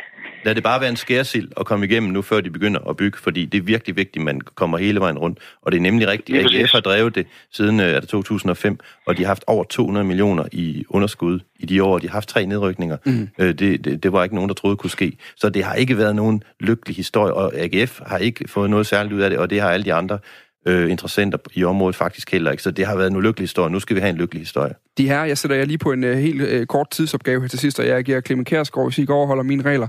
lad 0.46 0.56
det 0.56 0.64
bare 0.64 0.82
være 0.82 0.90
en 0.90 0.96
skærsild 0.96 1.52
at 1.60 1.66
komme 1.66 1.86
igennem 1.86 2.12
nu, 2.12 2.22
før 2.22 2.42
de 2.42 2.50
begynder 2.50 2.80
at 2.90 2.98
bygge, 2.98 3.18
fordi 3.18 3.46
det 3.46 3.58
er 3.58 3.62
virkelig 3.62 3.96
vigtigt, 3.96 4.22
at 4.22 4.26
man 4.26 4.42
kommer 4.42 4.78
hele 4.78 5.00
vejen 5.00 5.18
rundt. 5.18 5.40
Og 5.62 5.72
det 5.72 5.78
er 5.78 5.82
nemlig 5.82 6.08
rigtigt, 6.08 6.38
at. 6.38 6.62
AGF 6.62 6.72
har 6.72 6.80
drevet 6.80 7.16
det 7.16 7.28
siden 7.52 7.80
øh, 7.80 7.86
er 7.86 8.00
det 8.00 8.10
2005, 8.10 8.80
og 9.06 9.18
de 9.18 9.22
har 9.24 9.28
haft 9.28 9.44
over 9.48 9.64
200 9.64 10.06
millioner 10.06 10.46
i 10.52 10.86
underskud 10.90 11.40
i 11.60 11.66
de 11.66 11.84
år. 11.84 12.00
De 12.00 12.08
har 12.08 12.14
haft 12.14 12.30
tre 12.30 12.46
nedrykninger. 12.46 12.98
Mm. 13.06 13.30
Øh, 13.40 13.54
det, 13.54 13.86
det, 13.86 14.04
det 14.04 14.12
var 14.12 14.24
ikke 14.24 14.36
nogen, 14.36 14.50
der 14.50 14.56
troede 14.56 14.78
kunne 14.78 14.90
ske. 14.90 15.18
Så 15.36 15.50
det 15.50 15.64
har 15.64 15.74
ikke 15.74 15.98
været 15.98 16.16
nogen 16.16 16.44
lykkelig 16.60 16.96
historie, 16.96 17.34
og 17.34 17.54
AGF 17.56 18.02
har 18.06 18.18
ikke 18.18 18.48
fået 18.48 18.70
noget 18.70 18.88
særligt 18.88 19.14
ud 19.14 19.22
af 19.22 19.30
det, 19.30 19.40
og 19.40 19.50
det 19.50 19.62
har 19.62 19.70
alle 19.70 19.86
de 19.86 19.94
andre 19.94 20.20
øh, 20.66 20.92
interessenter 20.92 21.38
i 21.54 21.64
området 21.64 21.96
faktisk 21.96 22.32
heller 22.32 22.52
ikke. 22.52 22.64
Så 22.64 22.72
det 22.72 22.86
har 22.86 22.96
været 22.96 23.08
en 23.08 23.16
ulykkelig 23.16 23.44
historie. 23.44 23.72
Nu 23.72 23.80
skal 23.80 23.96
vi 23.96 24.02
have 24.02 24.10
en 24.10 24.18
lykkelig 24.18 24.42
historie. 24.42 24.74
De 24.98 25.08
her, 25.08 25.24
jeg 25.24 25.38
sætter 25.38 25.58
jer 25.58 25.66
lige 25.66 25.78
på 25.78 25.92
en 25.92 26.04
øh, 26.04 26.18
helt 26.18 26.42
øh, 26.42 26.66
kort 26.66 26.90
tidsopgave 26.90 27.42
her 27.42 27.48
til 27.48 27.60
sidst, 27.60 27.80
og 27.80 27.88
jeg 27.88 28.04
giver 28.04 28.22
Clemen 28.22 28.46
Kærsgaard, 28.46 28.88
hvis 28.88 28.98
I 28.98 29.02
ikke 29.02 29.14
overholder 29.14 29.44
mine 29.44 29.64
regler. 29.64 29.88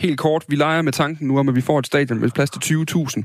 Helt 0.00 0.18
kort, 0.18 0.44
vi 0.48 0.56
leger 0.56 0.82
med 0.82 0.92
tanken 0.92 1.28
nu 1.28 1.38
om, 1.38 1.48
at 1.48 1.54
vi 1.54 1.60
får 1.60 1.78
et 1.78 1.86
stadion 1.86 2.20
med 2.20 2.30
plads 2.30 2.50
til 2.50 2.74
20.000. 2.74 3.22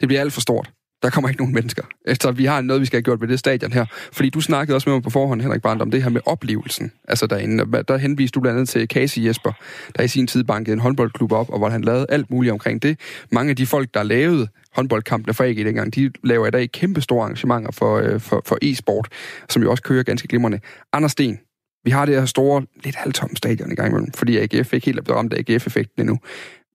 Det 0.00 0.08
bliver 0.08 0.20
alt 0.20 0.32
for 0.32 0.40
stort. 0.40 0.70
Der 1.02 1.10
kommer 1.10 1.28
ikke 1.28 1.40
nogen 1.40 1.54
mennesker. 1.54 1.82
Så 2.20 2.30
vi 2.30 2.44
har 2.44 2.60
noget, 2.60 2.80
vi 2.80 2.86
skal 2.86 2.96
have 2.96 3.02
gjort 3.02 3.20
ved 3.20 3.28
det 3.28 3.38
stadion 3.38 3.72
her. 3.72 3.84
Fordi 4.12 4.30
du 4.30 4.40
snakkede 4.40 4.76
også 4.76 4.88
med 4.88 4.96
mig 4.96 5.02
på 5.02 5.10
forhånd, 5.10 5.40
Henrik 5.40 5.62
Brandt, 5.62 5.82
om 5.82 5.90
det 5.90 6.02
her 6.02 6.10
med 6.10 6.20
oplevelsen. 6.26 6.92
Altså 7.08 7.26
derinde, 7.26 7.82
der 7.88 7.96
henviste 7.96 8.34
du 8.34 8.40
blandt 8.40 8.56
andet 8.56 8.68
til 8.68 8.86
Casey 8.86 9.24
Jesper, 9.24 9.52
der 9.96 10.02
i 10.02 10.08
sin 10.08 10.26
tid 10.26 10.44
bankede 10.44 10.72
en 10.72 10.80
håndboldklub 10.80 11.32
op, 11.32 11.50
og 11.50 11.58
hvor 11.58 11.68
han 11.68 11.82
lavede 11.82 12.06
alt 12.08 12.30
muligt 12.30 12.52
omkring 12.52 12.82
det. 12.82 13.00
Mange 13.32 13.50
af 13.50 13.56
de 13.56 13.66
folk, 13.66 13.94
der 13.94 14.02
lavede 14.02 14.48
håndboldkampene 14.72 15.34
for 15.34 15.44
AG 15.44 15.56
dengang, 15.56 15.94
de 15.94 16.10
laver 16.24 16.46
i 16.46 16.50
dag 16.50 16.72
kæmpe 16.72 17.00
store 17.00 17.22
arrangementer 17.22 17.70
for, 17.70 17.96
øh, 17.96 18.20
for, 18.20 18.42
for 18.46 18.58
e-sport, 18.62 19.08
som 19.48 19.62
jo 19.62 19.70
også 19.70 19.82
kører 19.82 20.02
ganske 20.02 20.28
glimrende. 20.28 20.60
Anders 20.92 21.12
Sten, 21.12 21.38
vi 21.84 21.90
har 21.90 22.06
det 22.06 22.14
her 22.14 22.26
store, 22.26 22.66
lidt 22.84 22.96
halvtomme 22.96 23.36
stadion 23.36 23.72
i 23.72 23.74
gang 23.74 23.88
imellem, 23.88 24.12
fordi 24.12 24.38
AGF 24.38 24.72
ikke 24.72 24.86
helt 24.86 24.98
er 24.98 25.02
blevet 25.02 25.18
ramt 25.18 25.32
af 25.32 25.38
AGF-effekten 25.38 26.02
endnu. 26.02 26.18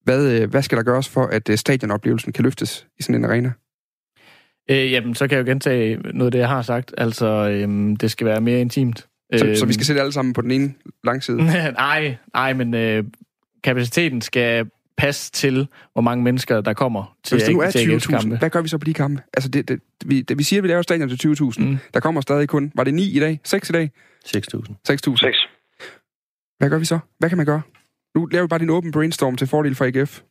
Hvad, 0.03 0.31
øh, 0.31 0.49
hvad 0.49 0.61
skal 0.61 0.77
der 0.77 0.83
gøres 0.83 1.09
for, 1.09 1.25
at 1.25 1.49
øh, 1.49 1.57
stadionoplevelsen 1.57 2.33
kan 2.33 2.43
løftes 2.43 2.87
i 2.99 3.03
sådan 3.03 3.15
en 3.15 3.25
arena? 3.25 3.51
Øh, 4.69 4.91
jamen, 4.91 5.15
så 5.15 5.27
kan 5.27 5.37
jeg 5.37 5.47
jo 5.47 5.51
gentage 5.51 5.95
noget 5.97 6.25
af 6.25 6.31
det, 6.31 6.39
jeg 6.39 6.47
har 6.47 6.61
sagt. 6.61 6.93
Altså, 6.97 7.25
øhm, 7.27 7.95
det 7.95 8.11
skal 8.11 8.27
være 8.27 8.41
mere 8.41 8.61
intimt. 8.61 9.07
Så, 9.37 9.45
Øhm, 9.45 9.55
så 9.55 9.65
vi 9.65 9.73
skal 9.73 9.85
sætte 9.85 10.01
alle 10.01 10.11
sammen 10.13 10.33
på 10.33 10.41
den 10.41 10.51
ene 10.51 10.73
langside? 11.03 11.37
nej, 11.71 12.17
nej, 12.33 12.53
men 12.53 12.73
øh, 12.73 13.03
kapaciteten 13.63 14.21
skal 14.21 14.69
passe 14.97 15.31
til, 15.31 15.67
hvor 15.93 16.01
mange 16.01 16.23
mennesker, 16.23 16.61
der 16.61 16.73
kommer 16.73 17.15
til, 17.23 17.35
Hvis 17.35 17.43
det 17.43 17.53
nu 17.53 17.61
er 17.61 17.71
til 17.71 17.79
AGF's 17.95 18.05
20.000, 18.05 18.09
kampe. 18.09 18.37
hvad 18.37 18.49
gør 18.49 18.61
vi 18.61 18.67
så 18.67 18.77
på 18.77 18.85
de 18.85 18.93
kampe? 18.93 19.21
Altså, 19.33 19.49
det, 19.49 19.69
det, 19.69 19.79
vi, 20.05 20.21
det, 20.21 20.37
vi 20.37 20.43
siger, 20.43 20.59
at 20.59 20.63
vi 20.63 20.67
laver 20.67 20.81
stadion 20.81 21.09
til 21.09 21.27
20.000. 21.27 21.53
Mm. 21.57 21.65
Mm. 21.69 21.77
Der 21.93 21.99
kommer 21.99 22.21
stadig 22.21 22.49
kun, 22.49 22.71
var 22.75 22.83
det 22.83 22.93
9 22.93 23.11
i 23.11 23.19
dag? 23.19 23.39
6 23.43 23.69
i 23.69 23.73
dag? 23.73 23.91
6.000. 24.25 24.33
6.000. 24.33 25.15
6. 25.15 25.37
Hvad 26.57 26.69
gør 26.69 26.77
vi 26.77 26.85
så? 26.85 26.99
Hvad 27.19 27.29
kan 27.29 27.37
man 27.37 27.45
gøre? 27.45 27.61
Nu 28.15 28.25
laver 28.25 28.43
vi 28.43 28.47
bare 28.47 28.59
din 28.59 28.69
åben 28.69 28.91
brainstorm 28.91 29.35
til 29.35 29.47
fordel 29.47 29.75
for 29.75 29.85
AGF. 29.85 30.21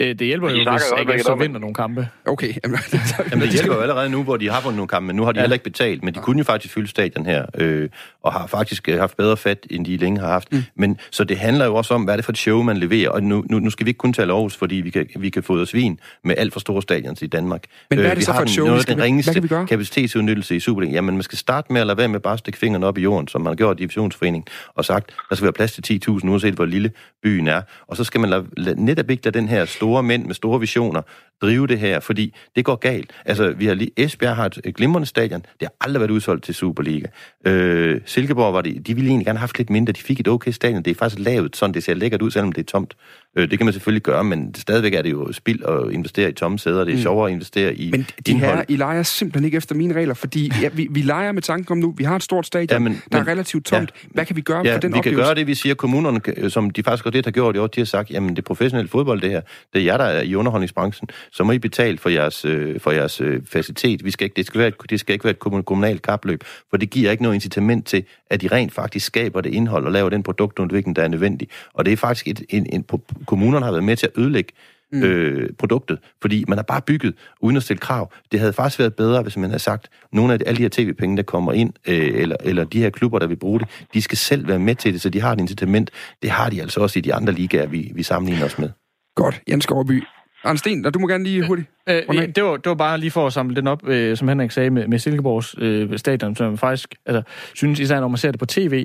Øh, 0.00 0.08
det 0.08 0.26
hjælper 0.26 0.48
De 0.48 0.54
jo, 0.54 0.70
hvis 0.70 0.82
AGF 0.96 1.22
så 1.22 1.34
vinder 1.34 1.60
nogle 1.60 1.74
kampe. 1.74 2.08
Okay. 2.26 2.54
Jamen, 2.64 2.78
Jamen, 3.30 3.40
det 3.40 3.52
hjælper 3.52 3.74
jo 3.74 3.80
allerede 3.80 4.10
nu, 4.10 4.22
hvor 4.22 4.36
de 4.36 4.50
har 4.50 4.60
vundet 4.60 4.76
nogle 4.76 4.88
kampe, 4.88 5.06
men 5.06 5.16
nu 5.16 5.24
har 5.24 5.32
de 5.32 5.38
ja. 5.38 5.42
heller 5.42 5.54
ikke 5.54 5.64
betalt. 5.64 6.04
Men 6.04 6.14
de 6.14 6.18
kunne 6.18 6.38
jo 6.38 6.44
faktisk 6.44 6.74
fylde 6.74 6.88
stadion 6.88 7.26
her, 7.26 7.46
øh, 7.54 7.88
og 8.22 8.32
har 8.32 8.46
faktisk 8.46 8.88
øh, 8.88 8.98
haft 8.98 9.16
bedre 9.16 9.36
fat, 9.36 9.66
end 9.70 9.86
de 9.86 9.96
længe 9.96 10.20
har 10.20 10.28
haft. 10.28 10.52
Mm. 10.52 10.62
Men 10.74 10.98
så 11.10 11.24
det 11.24 11.38
handler 11.38 11.64
jo 11.64 11.74
også 11.74 11.94
om, 11.94 12.02
hvad 12.04 12.14
er 12.14 12.16
det 12.16 12.24
for 12.24 12.32
et 12.32 12.38
show, 12.38 12.62
man 12.62 12.76
leverer. 12.76 13.10
Og 13.10 13.22
nu, 13.22 13.44
nu, 13.50 13.58
nu 13.58 13.70
skal 13.70 13.86
vi 13.86 13.90
ikke 13.90 13.98
kun 13.98 14.12
tale 14.12 14.32
Aarhus, 14.32 14.56
fordi 14.56 14.74
vi 14.74 14.90
kan, 14.90 15.06
vi 15.18 15.30
kan 15.30 15.42
få 15.42 15.60
os 15.60 15.68
svin 15.68 16.00
med 16.24 16.34
alt 16.38 16.52
for 16.52 16.60
store 16.60 16.82
stadions 16.82 17.22
i 17.22 17.26
Danmark. 17.26 17.64
Men 17.90 17.98
hvad 17.98 18.06
er 18.06 18.10
Øh, 18.10 18.16
det 18.16 18.20
vi 18.20 18.24
så 18.24 18.32
for 18.32 18.40
et 18.42 18.50
show, 18.50 18.64
Noget 18.66 18.74
vi 18.76 18.78
af 18.78 18.82
skal- 18.82 18.92
den 18.92 18.98
hvad 18.98 19.04
ringeste 19.06 19.32
kan 19.32 19.42
vi 19.42 19.48
gøre? 19.48 19.66
kapacitetsudnyttelse 19.66 20.56
i 20.56 20.60
Superligaen. 20.60 20.94
Jamen, 20.94 21.14
man 21.14 21.22
skal 21.22 21.38
starte 21.38 21.72
med 21.72 21.80
at 21.80 21.86
lade 21.86 21.98
være 21.98 22.08
med 22.08 22.20
bare 22.20 22.32
at 22.32 22.38
stikke 22.38 22.58
fingrene 22.58 22.86
op 22.86 22.98
i 22.98 23.00
jorden, 23.02 23.28
som 23.28 23.40
man 23.40 23.50
har 23.50 23.56
gjort 23.56 23.76
i 23.76 23.82
divisionsforeningen, 23.82 24.46
og 24.74 24.84
sagt, 24.84 25.10
der 25.30 25.34
skal 25.36 25.44
være 25.44 25.52
plads 25.52 25.72
til 25.72 26.00
10.000, 26.08 26.28
uanset 26.28 26.54
hvor 26.54 26.64
lille 26.64 26.90
byen 27.22 27.48
er. 27.48 27.62
Og 27.86 27.96
så 27.96 28.04
skal 28.04 28.20
man 28.20 28.30
lade, 28.30 28.44
lade, 28.56 28.84
netop 28.84 29.10
ikke 29.10 29.24
lade 29.24 29.38
den 29.38 29.48
her 29.48 29.64
store 29.64 30.02
mænd 30.02 30.26
med 30.26 30.34
store 30.34 30.60
visioner 30.60 31.02
drive 31.42 31.66
det 31.66 31.78
her, 31.78 32.00
fordi 32.00 32.34
det 32.56 32.64
går 32.64 32.76
galt. 32.76 33.10
Altså, 33.24 33.50
vi 33.50 33.66
har 33.66 33.74
lige, 33.74 33.90
Esbjerg 33.96 34.36
har 34.36 34.46
et, 34.46 34.74
glimrende 34.74 35.06
stadion. 35.06 35.40
Det 35.40 35.68
har 35.68 35.72
aldrig 35.80 36.00
været 36.00 36.10
udsolgt 36.10 36.44
til 36.44 36.54
Superliga. 36.54 37.06
Øh, 37.46 38.00
Silkeborg 38.06 38.54
var 38.54 38.60
det, 38.60 38.86
de 38.86 38.94
ville 38.94 39.08
egentlig 39.08 39.26
gerne 39.26 39.38
have 39.38 39.40
haft 39.40 39.58
lidt 39.58 39.70
mindre. 39.70 39.92
De 39.92 40.00
fik 40.00 40.20
et 40.20 40.28
okay 40.28 40.50
stadion. 40.50 40.82
Det 40.82 40.90
er 40.90 40.94
faktisk 40.94 41.24
lavet, 41.24 41.56
sådan 41.56 41.74
det 41.74 41.84
ser 41.84 41.94
lækkert 41.94 42.22
ud, 42.22 42.30
selvom 42.30 42.52
det 42.52 42.60
er 42.60 42.66
tomt. 42.66 42.94
Øh, 43.36 43.50
det 43.50 43.58
kan 43.58 43.64
man 43.66 43.72
selvfølgelig 43.72 44.02
gøre, 44.02 44.24
men 44.24 44.54
stadigvæk 44.54 44.94
er 44.94 45.02
det 45.02 45.10
jo 45.10 45.32
spild 45.32 45.62
at 45.64 45.92
investere 45.92 46.28
i 46.30 46.32
tomme 46.32 46.58
sæder. 46.58 46.84
Det 46.84 46.92
er 46.92 46.96
mm. 46.96 47.02
sjovere 47.02 47.26
at 47.28 47.32
investere 47.32 47.74
i 47.74 47.90
Men 47.90 48.06
de 48.26 48.30
indhold. 48.32 48.56
her, 48.56 48.64
I 48.68 48.76
leger 48.76 49.02
simpelthen 49.02 49.44
ikke 49.44 49.56
efter 49.56 49.74
mine 49.74 49.94
regler, 49.94 50.14
fordi 50.14 50.52
ja, 50.62 50.68
vi, 50.72 50.86
vi 50.90 51.00
leger 51.02 51.32
med 51.32 51.42
tanken 51.42 51.72
om 51.72 51.78
nu, 51.78 51.94
vi 51.98 52.04
har 52.04 52.16
et 52.16 52.22
stort 52.22 52.46
stadion, 52.46 52.68
Ja, 52.70 52.78
men- 52.78 52.92
der 53.12 53.18
men- 53.18 53.28
er 53.28 53.32
relativt 53.32 53.64
tomt. 53.64 53.92
Ja, 54.04 54.08
Hvad 54.10 54.26
kan 54.26 54.36
vi 54.36 54.40
gøre 54.40 54.62
Ja, 54.66 54.74
for 54.74 54.80
den 54.80 54.88
vi 54.88 54.92
kan 54.92 54.98
oplevelse? 54.98 55.24
gøre 55.24 55.34
det, 55.34 55.46
vi 55.46 55.54
siger, 55.54 55.74
kommunerne, 55.74 56.20
kan- 56.20 56.50
som 56.50 56.70
de 56.70 56.82
faktisk 56.82 57.06
også 57.06 57.16
lidt 57.16 57.26
har 57.26 57.30
gjort 57.30 57.56
i 57.56 57.58
år, 57.58 57.66
de 57.66 57.80
har 57.80 57.84
sagt, 57.84 58.10
jamen 58.10 58.30
det 58.30 58.38
er 58.38 58.42
professionelle 58.42 58.88
fodbold, 58.88 59.20
det 59.20 59.30
her. 59.30 59.40
Det 59.72 59.80
er 59.80 59.84
jer, 59.84 59.96
der 59.96 60.04
er 60.04 60.22
i 60.22 60.34
underholdningsbranchen. 60.34 61.08
Så 61.32 61.44
må 61.44 61.52
I 61.52 61.58
betale 61.58 61.98
for 61.98 62.08
jeres, 62.08 62.44
øh, 62.44 62.80
for 62.80 62.90
jeres 62.90 63.20
øh, 63.20 63.40
facilitet. 63.46 64.04
Vi 64.04 64.10
skal 64.10 64.24
ikke, 64.24 64.36
det, 64.36 64.46
skal 64.46 64.58
være, 64.58 64.68
et- 64.68 64.90
det 64.90 65.00
skal 65.00 65.12
ikke 65.12 65.24
være 65.24 65.30
et 65.34 65.38
kommun- 65.46 65.62
kommunalt 65.62 66.02
kapløb, 66.02 66.44
for 66.70 66.76
det 66.76 66.90
giver 66.90 67.10
ikke 67.10 67.22
noget 67.22 67.34
incitament 67.34 67.86
til, 67.86 68.04
at 68.30 68.40
de 68.42 68.48
rent 68.48 68.72
faktisk 68.72 69.06
skaber 69.06 69.40
det 69.40 69.54
indhold 69.54 69.86
og 69.86 69.92
laver 69.92 70.08
den 70.08 70.22
produktudvikling, 70.22 70.96
der 70.96 71.02
er 71.02 71.08
nødvendig. 71.08 71.48
Og 71.74 71.84
det 71.86 71.92
er 71.92 71.96
faktisk 71.96 72.28
et, 72.28 72.42
en, 72.48 72.66
en, 72.72 72.84
kommunerne 73.26 73.64
har 73.64 73.72
været 73.72 73.84
med 73.84 73.96
til 73.96 74.06
at 74.06 74.12
ødelægge 74.22 74.52
mm. 74.92 75.02
øh, 75.02 75.48
produktet, 75.58 75.98
fordi 76.22 76.44
man 76.48 76.58
har 76.58 76.62
bare 76.62 76.80
bygget 76.82 77.14
uden 77.40 77.56
at 77.56 77.62
stille 77.62 77.80
krav. 77.80 78.12
Det 78.32 78.40
havde 78.40 78.52
faktisk 78.52 78.78
været 78.78 78.94
bedre, 78.94 79.22
hvis 79.22 79.36
man 79.36 79.50
havde 79.50 79.62
sagt, 79.62 79.88
nogle 80.12 80.32
af 80.32 80.38
de, 80.38 80.46
alle 80.46 80.56
de 80.56 80.62
her 80.62 80.68
tv-penge, 80.68 81.16
der 81.16 81.22
kommer 81.22 81.52
ind, 81.52 81.72
øh, 81.88 82.20
eller, 82.20 82.36
eller 82.40 82.64
de 82.64 82.78
her 82.78 82.90
klubber, 82.90 83.18
der 83.18 83.26
vil 83.26 83.36
bruge 83.36 83.60
det, 83.60 83.68
de 83.94 84.02
skal 84.02 84.18
selv 84.18 84.48
være 84.48 84.58
med 84.58 84.74
til 84.74 84.92
det, 84.92 85.00
så 85.00 85.08
de 85.08 85.20
har 85.20 85.32
et 85.32 85.40
incitament. 85.40 85.90
Det 86.22 86.30
har 86.30 86.50
de 86.50 86.62
altså 86.62 86.80
også 86.80 86.98
i 86.98 87.02
de 87.02 87.14
andre 87.14 87.32
ligaer, 87.32 87.66
vi, 87.66 87.92
vi 87.94 88.02
sammenligner 88.02 88.44
os 88.46 88.58
med. 88.58 88.70
Godt, 89.16 89.40
Jens 89.48 89.64
Skovby. 89.64 90.02
Anders 90.44 90.58
Sten, 90.58 90.82
du 90.82 90.98
må 90.98 91.08
gerne 91.08 91.24
lige 91.24 91.46
hurtigt. 91.46 91.68
Øh, 91.88 92.02
af. 92.08 92.32
det, 92.34 92.44
var, 92.44 92.56
det 92.56 92.66
var 92.66 92.74
bare 92.74 92.98
lige 92.98 93.10
for 93.10 93.26
at 93.26 93.32
samle 93.32 93.56
den 93.56 93.66
op, 93.66 93.88
øh, 93.88 94.16
som 94.16 94.28
Henrik 94.28 94.50
sagde, 94.50 94.70
med, 94.70 94.88
med 94.88 94.98
Silkeborgs 94.98 95.54
øh, 95.58 95.98
stadion, 95.98 96.36
som 96.36 96.50
jeg 96.50 96.58
faktisk 96.58 96.94
altså, 97.06 97.22
synes, 97.54 97.80
især 97.80 98.00
når 98.00 98.08
man 98.08 98.18
ser 98.18 98.30
det 98.30 98.40
på 98.40 98.46
tv, 98.46 98.84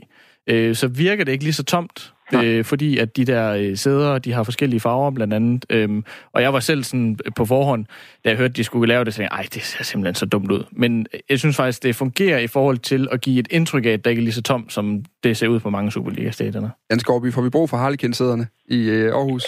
øh, 0.50 0.76
så 0.76 0.88
virker 0.88 1.24
det 1.24 1.32
ikke 1.32 1.44
lige 1.44 1.54
så 1.54 1.64
tomt, 1.64 2.14
øh, 2.34 2.66
fordi 2.66 2.98
at 2.98 3.18
de 3.18 3.26
der 3.26 3.52
øh, 3.52 3.78
sæder, 3.78 4.20
de 4.20 4.34
har 4.34 4.44
forskellige 4.44 4.80
farver 4.80 5.12
blandt 5.12 5.34
andet. 5.34 5.66
Øh, 5.70 6.04
og 6.34 6.42
jeg 6.42 6.54
var 6.54 6.60
selv 6.60 6.84
sådan 6.84 7.20
på 7.36 7.46
forhånd, 7.46 7.86
da 8.26 8.30
jeg 8.30 8.38
hørte, 8.38 8.54
de 8.54 8.64
skulle 8.64 8.88
lave 8.88 9.06
det, 9.06 9.14
så 9.14 9.18
tænkte 9.18 9.36
jeg, 9.36 9.40
ej, 9.42 9.48
det 9.54 9.64
ser 9.64 9.84
simpelthen 9.84 10.16
så 10.16 10.26
dumt 10.26 10.52
ud. 10.52 10.64
Men 10.72 11.08
jeg 11.30 11.40
synes 11.40 11.56
faktisk, 11.56 11.84
det 11.84 11.96
fungerer 11.96 12.40
i 12.40 12.48
forhold 12.48 12.78
til 12.78 13.08
at 13.12 13.22
give 13.22 13.40
et 13.40 13.48
indtryk 13.52 13.86
af, 13.86 13.90
at 13.90 14.06
det 14.06 14.12
ikke 14.12 14.20
er 14.20 14.24
lige 14.24 14.34
så 14.34 14.42
tomt, 14.42 14.74
som 14.74 15.06
det 15.24 15.38
ser 15.38 15.48
ud 15.48 15.60
på 15.60 15.70
mange 15.70 15.92
Superliga-stadioner. 15.92 16.70
Jens 16.92 17.02
Skovby, 17.02 17.34
får 17.34 17.42
vi 17.42 17.50
brug 17.50 17.70
for 17.70 17.78
Harlequin-sæderne 17.78 18.48
i 18.68 18.90
øh, 18.90 19.14
Aarhus? 19.14 19.44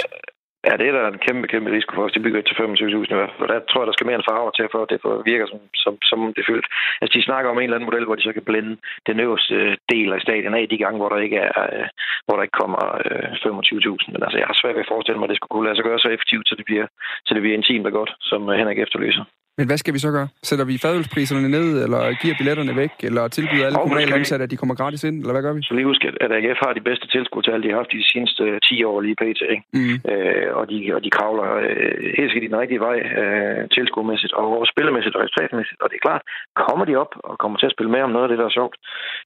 Ja, 0.67 0.73
det 0.79 0.87
er 0.87 0.93
der 0.95 1.07
en 1.07 1.25
kæmpe, 1.27 1.47
kæmpe 1.53 1.71
risiko 1.71 1.91
for, 1.95 2.03
hvis 2.03 2.17
de 2.17 2.25
bygger 2.25 2.41
til 2.41 2.55
25.000 2.55 3.13
i 3.13 3.19
hvert 3.19 3.35
fald. 3.37 3.49
Der 3.53 3.59
tror 3.69 3.81
jeg, 3.81 3.87
der 3.87 3.95
skal 3.95 4.07
mere 4.07 4.19
end 4.19 4.29
farver 4.29 4.51
til, 4.51 4.67
for 4.71 4.79
det 4.85 5.25
virker 5.31 5.47
som, 5.51 5.59
som, 5.83 5.93
som 6.09 6.19
det 6.33 6.41
er 6.41 6.49
fyldt. 6.51 6.67
Altså, 7.01 7.13
de 7.17 7.27
snakker 7.27 7.51
om 7.51 7.57
en 7.57 7.63
eller 7.63 7.77
anden 7.77 7.89
model, 7.89 8.05
hvor 8.05 8.17
de 8.17 8.27
så 8.27 8.33
kan 8.33 8.47
blende 8.49 8.73
den 9.09 9.17
øverste 9.25 9.53
øh, 9.55 9.77
del 9.93 10.09
af 10.13 10.21
stadion 10.21 10.53
af 10.59 10.65
de 10.69 10.77
gange, 10.83 10.99
hvor 10.99 11.09
der 11.09 11.19
ikke, 11.25 11.39
er, 11.47 11.63
øh, 11.73 11.87
hvor 12.25 12.35
der 12.35 12.43
ikke 12.43 12.59
kommer 12.61 12.81
øh, 13.05 13.29
25.000. 13.45 14.11
Men 14.13 14.23
altså, 14.25 14.37
jeg 14.39 14.47
har 14.49 14.57
svært 14.61 14.75
ved 14.75 14.85
at 14.85 14.93
forestille 14.93 15.17
mig, 15.19 15.27
at 15.27 15.31
det 15.31 15.37
skulle 15.37 15.53
kunne 15.53 15.67
lade 15.67 15.77
sig 15.77 15.85
gøre 15.87 15.99
så 15.99 16.09
effektivt, 16.15 16.45
så 16.47 16.55
det 16.59 16.65
bliver, 16.69 16.87
så 17.25 17.31
det 17.33 17.41
bliver 17.41 17.57
intimt 17.57 17.89
og 17.89 17.93
godt, 17.99 18.11
som 18.29 18.41
Henrik 18.59 18.79
efterlyser. 18.79 19.23
Men 19.59 19.65
hvad 19.69 19.77
skal 19.77 19.93
vi 19.93 19.99
så 20.05 20.11
gøre? 20.17 20.27
Sætter 20.49 20.65
vi 20.65 20.75
fadølspriserne 20.83 21.49
ned, 21.57 21.67
eller 21.85 22.01
giver 22.21 22.35
billetterne 22.39 22.73
væk, 22.83 22.93
eller 23.09 23.23
tilbyder 23.27 23.65
alle 23.65 23.77
Og 23.79 23.83
kommunale 23.83 24.13
ansatte, 24.19 24.43
at 24.43 24.51
de 24.51 24.59
kommer 24.61 24.75
gratis 24.81 25.03
ind, 25.09 25.17
eller 25.21 25.33
hvad 25.33 25.43
gør 25.45 25.53
vi? 25.57 25.61
Så 25.63 25.73
lige 25.73 25.89
husk, 25.91 26.01
at 26.25 26.31
AGF 26.37 26.59
har 26.65 26.73
de 26.73 26.87
bedste 26.89 27.07
tilskuertal, 27.15 27.63
de 27.63 27.69
har 27.69 27.79
haft 27.81 27.91
de 27.97 28.03
seneste 28.13 28.43
øh, 28.43 28.59
10 28.63 28.83
år 28.89 28.97
lige 29.05 29.17
pt. 29.21 29.41
Mm. 29.77 29.95
Øh, 30.11 30.49
og, 30.59 30.63
de, 30.71 30.77
og 30.95 30.99
de 31.05 31.09
kravler 31.17 31.47
øh, 31.67 31.97
helt 32.17 32.29
skidt 32.31 32.47
i 32.47 32.51
den 32.51 32.61
rigtige 32.63 32.83
vej 32.87 32.97
øh, 33.21 33.61
tilskuermæssigt 33.75 34.33
og 34.41 34.67
spillemæssigt 34.73 35.15
og 35.15 35.21
resultatmæssigt. 35.23 35.79
Og 35.83 35.87
det 35.89 35.95
er 35.97 36.05
klart, 36.07 36.23
kommer 36.63 36.85
de 36.85 36.95
op 37.03 37.13
og 37.29 37.33
kommer 37.41 37.57
til 37.57 37.69
at 37.69 37.75
spille 37.75 37.91
med 37.95 38.01
om 38.07 38.13
noget 38.13 38.25
af 38.25 38.31
det, 38.31 38.39
der 38.41 38.47
er 38.47 38.57
sjovt, 38.59 38.75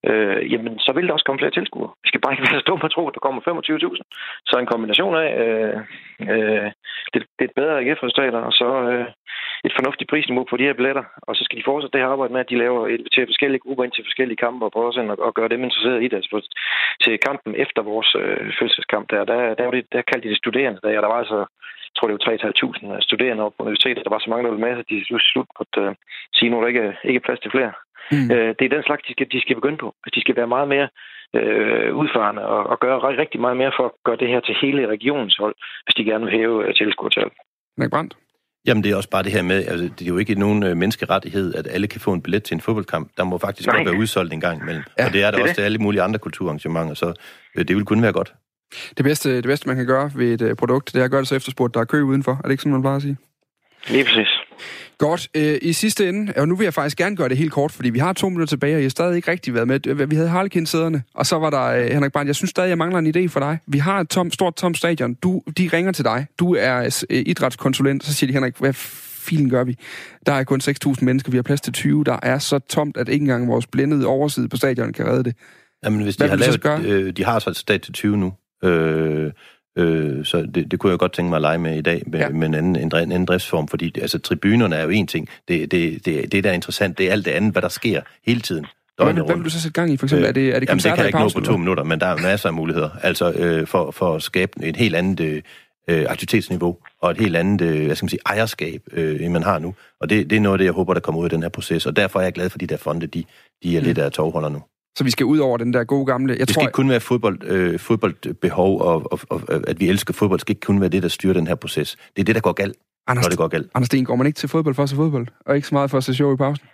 øh, 0.09 0.39
jamen 0.51 0.73
så 0.85 0.91
vil 0.95 1.07
der 1.07 1.13
også 1.13 1.27
komme 1.27 1.41
flere 1.41 1.57
tilskuere. 1.57 1.91
Vi 2.03 2.07
skal 2.09 2.21
bare 2.23 2.33
ikke 2.33 2.45
være 2.51 2.67
dumme 2.69 2.85
at 2.87 2.93
tro, 2.95 3.03
at 3.07 3.15
der 3.15 3.25
kommer 3.25 3.41
25.000. 3.41 4.01
Så 4.49 4.53
en 4.55 4.71
kombination 4.73 5.15
af 5.23 5.29
øh, 5.43 5.75
øh, 6.33 6.67
det, 7.13 7.19
det 7.37 7.43
er 7.45 7.49
et 7.51 7.59
bedre 7.59 7.77
AGF-resultater, 7.79 8.41
og 8.49 8.53
så 8.61 8.69
øh, 8.91 9.05
et 9.67 9.73
fornuftigt 9.77 10.09
prisniveau 10.09 10.43
på 10.49 10.57
de 10.57 10.67
her 10.67 10.77
billetter. 10.79 11.05
Og 11.27 11.35
så 11.35 11.41
skal 11.43 11.57
de 11.57 11.67
fortsætte 11.69 11.93
det 11.93 12.03
her 12.03 12.13
arbejde 12.13 12.33
med, 12.33 12.41
at 12.43 12.49
de 12.49 12.61
laver 12.63 12.81
et, 12.93 13.01
til 13.13 13.29
forskellige 13.31 13.63
grupper 13.65 13.83
ind 13.83 13.93
til 13.93 14.07
forskellige 14.07 14.41
kampe 14.45 14.65
og 14.65 14.71
prøver 14.71 14.91
sådan 14.91 15.13
at, 15.15 15.19
at 15.27 15.33
gøre 15.37 15.49
dem 15.53 15.63
interesseret 15.63 16.03
i 16.03 16.07
det. 16.07 16.17
Altså, 16.21 16.55
til 17.03 17.13
kampen 17.27 17.51
efter 17.63 17.81
vores 17.91 18.09
øh, 18.21 18.53
fødselskamp 18.59 19.05
der, 19.11 19.21
der, 19.31 19.39
der, 19.57 19.63
var 19.67 19.71
det, 19.77 19.85
der 19.93 20.01
kaldte 20.09 20.27
de 20.27 20.33
det 20.33 20.41
studerende. 20.43 20.79
Der, 20.83 21.01
der 21.05 21.11
var 21.13 21.19
altså, 21.23 21.39
jeg 21.87 21.93
tror 21.95 22.07
det 22.07 22.17
var 22.17 22.97
3.500 22.97 23.07
studerende 23.07 23.43
op 23.43 23.53
på 23.57 23.63
universitetet. 23.63 24.03
Der 24.05 24.15
var 24.15 24.23
så 24.23 24.29
mange, 24.29 24.43
der 24.43 24.51
ville 24.51 24.65
med, 24.67 24.79
at 24.79 24.89
de 24.89 25.19
slut 25.31 25.49
måtte 25.59 25.81
øh, 25.81 25.95
sige, 26.35 26.49
nu 26.49 26.57
er 26.57 26.61
der 26.61 26.73
ikke, 26.73 26.87
ikke 27.03 27.19
er 27.21 27.27
plads 27.27 27.39
til 27.39 27.51
flere. 27.51 27.73
Mm. 28.11 28.27
Øh, 28.33 28.49
det 28.57 28.65
er 28.65 28.75
den 28.75 28.83
slags, 28.83 29.03
de 29.07 29.11
skal, 29.13 29.27
de 29.31 29.41
skal 29.41 29.55
begynde 29.55 29.77
på. 29.77 29.95
De 30.15 30.21
skal 30.21 30.35
være 30.35 30.53
meget 30.55 30.67
mere 30.75 30.87
øh, 31.37 31.95
udfarende 32.01 32.43
og, 32.45 32.61
og 32.71 32.79
gøre 32.79 32.99
ri- 32.99 33.21
rigtig 33.23 33.41
meget 33.41 33.57
mere 33.57 33.71
for 33.77 33.85
at 33.85 33.91
gøre 34.03 34.21
det 34.21 34.27
her 34.27 34.39
til 34.39 34.55
hele 34.61 34.87
regionens 34.87 35.37
hold, 35.37 35.55
hvis 35.85 35.95
de 35.95 36.03
gerne 36.03 36.25
vil 36.25 36.33
hæve 36.33 36.67
øh, 36.67 36.75
tilskuertal. 36.75 37.29
Henrik 37.77 37.91
Brandt? 37.91 38.13
Jamen, 38.65 38.83
det 38.83 38.91
er 38.91 38.95
også 38.95 39.09
bare 39.09 39.23
det 39.23 39.31
her 39.31 39.41
med, 39.41 39.65
altså, 39.67 39.89
det 39.99 40.01
er 40.01 40.05
jo 40.05 40.17
ikke 40.17 40.35
nogen 40.35 40.63
øh, 40.63 40.77
menneskerettighed, 40.77 41.55
at 41.55 41.67
alle 41.71 41.87
kan 41.87 42.01
få 42.01 42.13
en 42.13 42.21
billet 42.21 42.43
til 42.43 42.55
en 42.55 42.61
fodboldkamp. 42.61 43.11
Der 43.17 43.23
må 43.23 43.37
faktisk 43.37 43.67
Nej. 43.67 43.75
godt 43.77 43.85
være 43.89 43.99
udsolgt 43.99 44.33
en 44.33 44.41
gang 44.41 44.61
imellem. 44.61 44.83
Ja, 44.99 45.05
og 45.05 45.13
det 45.13 45.23
er 45.23 45.25
der 45.25 45.37
det 45.37 45.41
også 45.41 45.49
det. 45.49 45.55
til 45.55 45.61
alle 45.61 45.77
mulige 45.77 46.01
andre 46.01 46.19
kulturarrangementer, 46.19 46.93
så 46.93 47.13
øh, 47.57 47.67
det 47.67 47.75
vil 47.75 47.85
kun 47.85 48.01
være 48.01 48.11
godt. 48.11 48.33
Det 48.97 49.03
bedste, 49.05 49.35
det 49.35 49.43
bedste, 49.43 49.67
man 49.67 49.75
kan 49.77 49.85
gøre 49.85 50.11
ved 50.15 50.33
et 50.33 50.41
øh, 50.41 50.55
produkt, 50.55 50.93
det 50.93 50.99
er 50.99 51.05
at 51.05 51.11
gøre 51.11 51.19
det 51.19 51.27
så 51.27 51.35
efterspurgt, 51.35 51.73
der 51.73 51.79
er 51.79 51.85
kø 51.85 52.01
udenfor. 52.01 52.31
Er 52.31 52.41
det 52.41 52.51
ikke 52.51 52.61
sådan, 52.61 52.71
man 52.71 52.81
plejer 52.81 52.95
at 52.95 53.01
sige? 53.01 53.17
Lige 53.87 54.03
præcis. 54.03 54.27
Godt. 54.97 55.29
Øh, 55.35 55.59
I 55.61 55.73
sidste 55.73 56.09
ende, 56.09 56.33
og 56.37 56.47
nu 56.47 56.55
vil 56.55 56.63
jeg 56.63 56.73
faktisk 56.73 56.97
gerne 56.97 57.15
gøre 57.15 57.29
det 57.29 57.37
helt 57.37 57.51
kort, 57.51 57.71
fordi 57.71 57.89
vi 57.89 57.99
har 57.99 58.13
to 58.13 58.29
minutter 58.29 58.47
tilbage, 58.47 58.75
og 58.75 58.79
jeg 58.79 58.85
har 58.85 58.89
stadig 58.89 59.15
ikke 59.15 59.31
rigtig 59.31 59.53
været 59.53 59.67
med. 59.67 59.87
Øh, 59.87 60.11
Vi 60.11 60.15
havde 60.15 60.29
Harlequin-sæderne, 60.29 61.03
og 61.15 61.25
så 61.25 61.39
var 61.39 61.49
der 61.49 61.63
øh, 61.63 61.85
Henrik 61.85 62.11
Brandt. 62.11 62.27
Jeg 62.27 62.35
synes 62.35 62.49
stadig, 62.49 62.69
jeg 62.69 62.77
mangler 62.77 62.99
en 62.99 63.15
idé 63.15 63.27
for 63.27 63.39
dig. 63.39 63.57
Vi 63.67 63.77
har 63.77 63.99
et 63.99 64.09
tom, 64.09 64.31
stort 64.31 64.55
tom 64.55 64.73
stadion. 64.73 65.13
Du, 65.13 65.41
de 65.57 65.69
ringer 65.73 65.91
til 65.91 66.05
dig. 66.05 66.27
Du 66.39 66.55
er 66.55 67.01
øh, 67.09 67.23
idrætskonsulent. 67.25 68.03
Så 68.03 68.13
siger 68.13 68.27
de, 68.27 68.33
Henrik, 68.33 68.57
hvad 68.59 68.73
filen 69.21 69.49
gør 69.49 69.63
vi? 69.63 69.77
Der 70.25 70.33
er 70.33 70.43
kun 70.43 70.61
6.000 70.63 70.95
mennesker, 71.01 71.31
vi 71.31 71.37
har 71.37 71.43
plads 71.43 71.61
til 71.61 71.73
20. 71.73 72.03
Der 72.03 72.17
er 72.23 72.39
så 72.39 72.59
tomt, 72.59 72.97
at 72.97 73.09
ikke 73.09 73.23
engang 73.23 73.47
vores 73.47 73.67
blændede 73.67 74.05
overside 74.05 74.49
på 74.49 74.57
stadion 74.57 74.93
kan 74.93 75.07
redde 75.07 75.23
det. 75.23 75.35
Jamen, 75.83 76.01
hvis 76.03 76.17
de 76.17 76.27
Hvad 76.27 76.29
har 76.29 76.75
lavet, 76.75 76.85
øh, 76.85 77.13
de 77.17 77.25
har 77.25 77.39
så 77.39 77.49
et 77.49 77.57
stat 77.57 77.81
til 77.81 77.93
20 77.93 78.17
nu, 78.17 78.33
øh, 78.63 79.31
øh, 79.77 80.25
så 80.25 80.41
det, 80.55 80.71
det 80.71 80.79
kunne 80.79 80.89
jeg 80.91 80.99
godt 80.99 81.13
tænke 81.13 81.29
mig 81.29 81.35
at 81.35 81.41
lege 81.41 81.57
med 81.57 81.77
i 81.77 81.81
dag, 81.81 82.03
med, 82.07 82.19
Ja. 82.19 82.29
med 82.29 82.47
en 82.47 82.53
anden, 82.53 82.75
en, 82.75 82.81
en 82.81 82.93
anden 82.95 83.25
driftsform, 83.25 83.67
fordi 83.67 83.99
altså, 84.01 84.19
tribunerne 84.19 84.75
er 84.75 84.83
jo 84.83 84.89
en 84.89 85.07
ting. 85.07 85.29
Det, 85.47 85.71
det, 85.71 86.05
det, 86.05 86.31
det 86.31 86.43
der 86.43 86.49
er 86.49 86.53
interessant, 86.53 86.97
det 86.97 87.07
er 87.07 87.11
alt 87.11 87.25
det 87.25 87.31
andet, 87.31 87.51
hvad 87.51 87.61
der 87.61 87.69
sker 87.69 88.01
hele 88.25 88.41
tiden. 88.41 88.65
Hvad, 88.97 89.13
hvad 89.13 89.35
vil 89.35 89.45
du 89.45 89.49
så 89.49 89.61
sætte 89.61 89.81
gang 89.81 89.93
i, 89.93 89.97
for 89.97 90.05
eksempel? 90.05 90.23
Øh, 90.23 90.29
er 90.29 90.33
det, 90.33 90.55
er 90.55 90.59
det 90.59 90.69
Jamen, 90.69 90.77
det 90.77 90.83
kan 90.83 90.97
jeg 90.97 91.05
ikke 91.07 91.19
nå 91.19 91.29
på 91.35 91.41
to 91.41 91.57
minutter, 91.57 91.83
men 91.83 91.99
der 91.99 92.05
er 92.07 92.17
masser 92.17 92.49
af 92.49 92.53
muligheder. 92.53 92.89
Altså 93.03 93.31
øh, 93.31 93.67
for, 93.67 93.91
for 93.91 94.15
at 94.15 94.23
skabe 94.23 94.51
et 94.63 94.75
helt 94.77 94.95
andet 94.95 95.19
øh, 95.19 95.41
øh, 95.87 96.05
aktivitetsniveau 96.09 96.77
og 97.01 97.11
et 97.11 97.17
helt 97.17 97.35
andet 97.35 97.61
øh, 97.61 97.85
hvad 97.85 97.95
skal 97.95 98.03
man 98.05 98.09
sige, 98.09 98.19
ejerskab, 98.25 98.81
øh, 98.93 99.21
end 99.25 99.33
man 99.33 99.43
har 99.43 99.59
nu. 99.59 99.75
Og 100.01 100.09
det, 100.09 100.29
det 100.29 100.35
er 100.35 100.39
noget 100.39 100.53
af 100.53 100.57
det, 100.57 100.65
jeg 100.65 100.73
håber, 100.73 100.93
der 100.93 101.01
kommer 101.01 101.19
ud 101.21 101.25
af 101.25 101.29
den 101.29 101.41
her 101.41 101.49
proces. 101.49 101.85
Og 101.85 101.95
derfor 101.95 102.19
er 102.19 102.23
jeg 102.23 102.33
glad 102.33 102.49
for, 102.49 102.57
at 102.57 102.61
de 102.61 102.67
der 102.67 102.77
fonde, 102.77 103.07
de, 103.07 103.23
de 103.63 103.77
er 103.77 103.81
Mm. 103.81 103.85
lidt 103.85 103.97
af 103.97 104.11
tovholder 104.11 104.49
nu. 104.49 104.61
Så 104.97 105.03
vi 105.03 105.11
skal 105.11 105.25
ud 105.25 105.37
over 105.39 105.57
den 105.57 105.73
der 105.73 105.83
gode 105.83 106.05
gamle... 106.05 106.33
Jeg 106.33 106.39
Det 106.39 106.49
skal 106.49 106.53
tror, 106.53 106.61
ikke 106.61 106.71
kun 106.73 106.89
være 106.89 106.99
fodbold, 106.99 107.43
øh, 107.43 107.79
fodboldbehov, 107.79 108.81
og, 108.81 109.11
og, 109.13 109.19
og, 109.29 109.41
at 109.67 109.79
vi 109.79 109.89
elsker 109.89 110.13
fodbold, 110.13 110.39
det 110.39 110.41
skal 110.41 110.51
ikke 110.51 110.65
kun 110.65 110.81
være 110.81 110.89
det, 110.89 111.03
der 111.03 111.09
styrer 111.09 111.33
den 111.33 111.47
her 111.47 111.55
proces. 111.55 111.97
Det 112.15 112.21
er 112.21 112.25
det, 112.25 112.35
der 112.35 112.41
går 112.41 112.51
galt, 112.53 112.75
Anders, 113.07 113.25
når 113.25 113.29
det 113.29 113.37
går 113.37 113.47
galt. 113.47 113.67
Anders 113.75 113.85
Sten, 113.87 114.05
går 114.05 114.15
man 114.15 114.27
ikke 114.27 114.37
til 114.37 114.49
fodbold 114.49 114.75
for 114.75 114.83
at 114.83 114.89
se 114.89 114.95
fodbold? 114.95 115.27
Og 115.45 115.55
ikke 115.55 115.67
så 115.67 115.75
meget 115.75 115.89
for 115.91 115.97
at 115.97 116.03
se 116.03 116.13
show 116.13 116.33
i 116.33 116.37
pausen? 116.37 116.65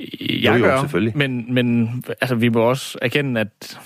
Jeg 0.00 0.08
Jo, 0.20 0.52
jo, 0.52 0.64
gør, 0.64 0.80
selvfølgelig. 0.80 1.16
Men, 1.16 1.54
men 1.54 1.88
altså, 2.20 2.34
vi 2.34 2.48
må 2.48 2.60
også 2.60 2.98
erkende, 3.02 3.40
at 3.40 3.78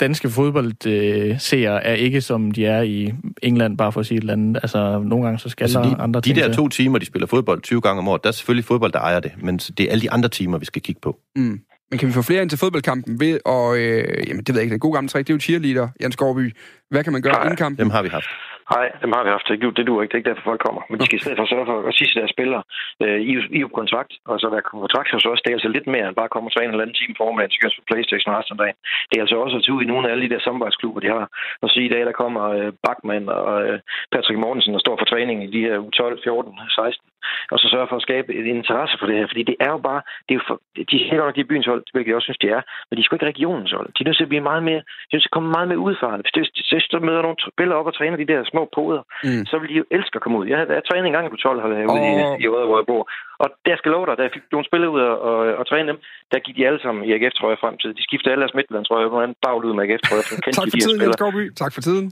danske 0.00 0.30
fodboldseere 0.30 1.84
er 1.84 1.94
ikke, 1.94 2.20
som 2.20 2.50
de 2.50 2.66
er 2.66 2.82
i 2.82 3.12
England, 3.42 3.78
bare 3.78 3.92
for 3.92 4.00
at 4.00 4.06
sige 4.06 4.16
et 4.18 4.20
eller 4.20 4.32
andet. 4.32 4.56
Altså, 4.62 5.02
nogle 5.02 5.24
gange 5.24 5.38
så 5.38 5.48
skal 5.48 5.64
Altså, 5.64 5.82
der 5.82 5.88
de, 5.94 5.96
andre 5.96 6.20
de 6.20 6.26
ting 6.28 6.36
der 6.38 6.44
til. 6.48 6.54
to 6.56 6.68
timer, 6.68 6.98
de 6.98 7.06
spiller 7.06 7.26
fodbold 7.26 7.62
20 7.62 7.80
gange 7.80 7.98
om 7.98 8.08
året, 8.08 8.22
der 8.24 8.28
er 8.28 8.32
selvfølgelig 8.32 8.64
fodbold, 8.64 8.92
der 8.92 8.98
ejer 9.00 9.20
det, 9.20 9.32
men 9.42 9.56
det 9.58 9.80
er 9.80 9.90
alle 9.90 10.02
de 10.02 10.10
andre 10.10 10.28
timer, 10.28 10.58
vi 10.58 10.64
skal 10.64 10.82
kigge 10.82 11.00
på. 11.00 11.18
Mm. 11.36 11.60
Men 11.90 11.98
kan 11.98 12.08
vi 12.08 12.12
få 12.12 12.22
flere 12.22 12.42
ind 12.42 12.50
til 12.50 12.58
fodboldkampen 12.58 13.20
ved, 13.20 13.34
og 13.44 13.66
øh, 13.82 14.28
jamen 14.28 14.42
det 14.44 14.50
ved 14.50 14.58
jeg 14.60 14.64
ikke, 14.66 14.76
den 14.76 14.86
gode 14.86 14.94
gamle 14.96 15.08
træk, 15.08 15.24
det 15.26 15.32
er 15.32 15.38
jo 15.38 15.46
cheerleader, 15.46 15.88
Jan 16.00 16.12
Skovby. 16.12 16.46
Hvad 16.92 17.02
kan 17.04 17.12
man 17.12 17.22
gøre 17.22 17.32
Nej, 17.32 17.44
inden 17.44 17.62
kampen? 17.64 17.78
Dem 17.84 17.90
har 17.96 18.02
vi 18.02 18.10
haft. 18.16 18.30
Nej, 18.74 18.86
dem 19.02 19.10
har 19.16 19.22
vi 19.24 19.30
haft. 19.34 19.46
Det, 19.48 19.56
det 19.78 19.84
duer 19.86 20.02
ikke. 20.02 20.12
Det 20.12 20.16
er 20.16 20.22
ikke 20.22 20.30
derfor, 20.30 20.50
folk 20.50 20.62
kommer. 20.66 20.82
Men 20.88 20.96
de 20.98 21.04
skal 21.06 21.18
i 21.18 21.22
stedet 21.24 21.38
for 21.38 21.46
sørge 21.46 21.68
for 21.70 21.76
at 21.90 21.94
sige 21.98 22.08
til 22.08 22.20
deres 22.20 22.34
spillere, 22.36 22.62
øh, 23.04 23.18
I, 23.30 23.32
I 23.56 23.58
er 23.60 23.68
på 23.68 23.78
kontrakt, 23.80 24.12
og 24.30 24.34
så 24.40 24.46
være 24.54 24.70
kontrakt 24.74 25.10
hos 25.16 25.26
os, 25.32 25.40
det 25.42 25.50
er 25.50 25.58
altså 25.58 25.70
lidt 25.76 25.88
mere 25.94 26.06
end 26.06 26.18
bare 26.18 26.30
at 26.30 26.34
komme 26.34 26.48
og 26.48 26.52
træne 26.54 26.68
en 26.68 26.74
eller 26.74 26.86
anden 26.86 27.00
time 27.00 27.14
formiddag, 27.22 27.50
så 27.50 27.58
kan 27.60 27.70
spille 27.70 27.90
Playstation 27.90 28.36
resten 28.36 28.54
af 28.56 28.60
dagen. 28.62 28.78
Det 29.08 29.14
er 29.16 29.24
altså 29.24 29.36
også 29.44 29.56
at 29.56 29.62
tage 29.62 29.76
ud 29.76 29.82
i 29.84 29.90
nogle 29.92 30.04
af 30.04 30.10
alle 30.12 30.24
de 30.24 30.32
der 30.34 30.42
samarbejdsklubber, 30.46 31.00
de 31.02 31.14
har. 31.16 31.26
Og 31.62 31.68
sige, 31.70 31.86
i 31.88 31.92
dag 31.94 32.02
der 32.08 32.20
kommer 32.22 32.42
øh, 32.58 32.70
Bachmann 32.84 33.26
og 33.38 33.54
øh, 33.66 33.78
Patrick 34.12 34.38
Mortensen, 34.42 34.74
der 34.76 34.82
står 34.84 34.96
for 34.98 35.08
træning 35.12 35.38
i 35.46 35.52
de 35.54 35.64
her 35.66 35.76
u 35.86 35.90
12, 35.90 36.18
14, 36.24 36.52
16. 36.68 37.08
Og 37.52 37.56
så 37.60 37.66
sørge 37.74 37.88
for 37.90 37.96
at 38.00 38.06
skabe 38.08 38.28
en 38.40 38.46
interesse 38.60 38.94
for 38.98 39.06
det 39.08 39.16
her. 39.18 39.26
Fordi 39.32 39.42
det 39.50 39.56
er 39.66 39.70
jo 39.76 39.80
bare, 39.88 40.00
det 40.26 40.32
er 40.34 40.38
jo 40.40 40.44
for, 40.48 40.56
de 40.90 40.96
er 41.02 41.16
godt 41.20 41.28
nok 41.28 41.36
de 41.36 41.50
byens 41.50 41.66
hold, 41.72 41.82
hvilket 41.92 42.10
jeg 42.10 42.18
også 42.18 42.28
synes, 42.30 42.42
de 42.44 42.48
er. 42.58 42.62
Men 42.86 42.92
de 42.96 43.00
er 43.00 43.04
sgu 43.06 43.14
ikke 43.16 43.32
regionens 43.34 43.72
hold. 43.78 43.88
De 43.94 44.00
er 44.02 44.06
nødt 44.08 44.18
til 44.18 44.26
at 44.28 44.32
blive 44.34 44.48
meget 44.50 44.62
mere, 44.68 44.80
de 45.08 45.10
er 45.12 45.14
nødt 45.16 45.24
til 45.24 45.32
at 45.32 45.36
komme 45.36 45.50
meget 45.56 45.68
mere 45.70 45.80
udefra. 45.86 46.10
Hvis, 46.22 46.32
det, 46.36 46.42
hvis 46.72 46.86
der 46.92 47.06
møder 47.08 47.22
nogle 47.26 47.38
spillere 47.54 47.78
op 47.80 47.86
og 47.90 47.94
træner 47.98 48.16
de 48.22 48.30
der 48.32 48.40
små 48.52 48.62
poder, 48.76 49.02
Mm. 49.26 49.44
så 49.50 49.54
vil 49.60 49.68
de 49.72 49.76
jo 49.82 49.84
elske 49.96 50.16
at 50.18 50.22
komme 50.24 50.38
ud. 50.40 50.46
Jeg, 50.52 50.58
jeg 50.78 50.82
trænede 50.88 51.06
en 51.10 51.16
gang 51.16 51.26
på 51.30 51.36
12 51.36 51.60
hold 51.64 51.74
herude 51.80 52.00
oh. 52.00 52.40
i, 52.40 52.44
i 52.44 52.46
Røde, 52.52 52.66
hvor 52.68 52.78
jeg 52.80 52.86
bor. 52.92 53.02
Og 53.42 53.48
der 53.66 53.76
skal 53.76 53.90
love 53.94 54.06
dig, 54.06 54.14
da 54.18 54.22
jeg 54.26 54.32
fik 54.36 54.44
nogle 54.52 54.66
spillere 54.70 54.90
ud 54.96 55.00
og, 55.10 55.16
og, 55.28 55.36
og 55.60 55.64
træne 55.70 55.88
dem, 55.90 55.98
der 56.32 56.38
gik 56.44 56.56
de 56.58 56.66
alle 56.68 56.80
sammen 56.84 57.00
i 57.08 57.10
AGF-trøjer 57.16 57.56
frem 57.62 57.74
til. 57.80 57.88
De 57.98 58.02
skiftede 58.08 58.32
alle 58.32 58.42
deres 58.44 58.54
midtlandstrøjer, 58.58 59.08
hvor 59.08 59.20
man 59.24 59.34
bagud 59.46 59.64
ud 59.68 59.74
med 59.76 59.82
AGF-trøjer. 59.84 60.22
så 60.30 60.34
kendte 60.44 60.58
Tak 60.60 60.66
de 60.66 60.70
for 60.70 60.76
de 60.78 60.84
tiden. 60.86 61.12
Skovby. 61.20 61.44
Tak 61.62 61.72
for 61.74 61.80
tiden. 61.88 62.06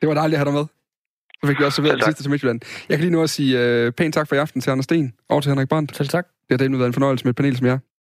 Det 0.00 0.06
var 0.10 0.14
dejligt 0.20 0.36
at 0.36 0.40
have 0.42 0.50
dig 0.50 0.56
med. 0.60 0.66
Så 1.44 1.48
fik 1.48 1.58
vi 1.58 1.64
også 1.64 1.76
serveret 1.76 1.96
det 1.96 2.04
sidste 2.04 2.22
til 2.22 2.30
Midtjylland. 2.30 2.60
Jeg 2.88 2.98
kan 2.98 3.04
lige 3.04 3.12
nu 3.12 3.22
at 3.22 3.30
sige 3.30 3.86
uh, 3.86 3.92
pænt 3.92 4.14
tak 4.14 4.28
for 4.28 4.34
i 4.36 4.38
aften 4.38 4.60
til 4.60 4.70
Anders 4.70 4.84
Sten 4.84 5.12
og 5.28 5.42
til 5.42 5.50
Henrik 5.50 5.68
Brandt. 5.68 5.96
Selv 5.96 6.08
tak. 6.08 6.26
Det 6.26 6.60
har 6.60 6.68
delt 6.68 6.78
været 6.78 6.86
en 6.86 6.92
fornøjelse 6.92 7.24
med 7.24 7.30
et 7.30 7.36
panel 7.36 7.56
som 7.56 7.66
jer. 7.66 7.78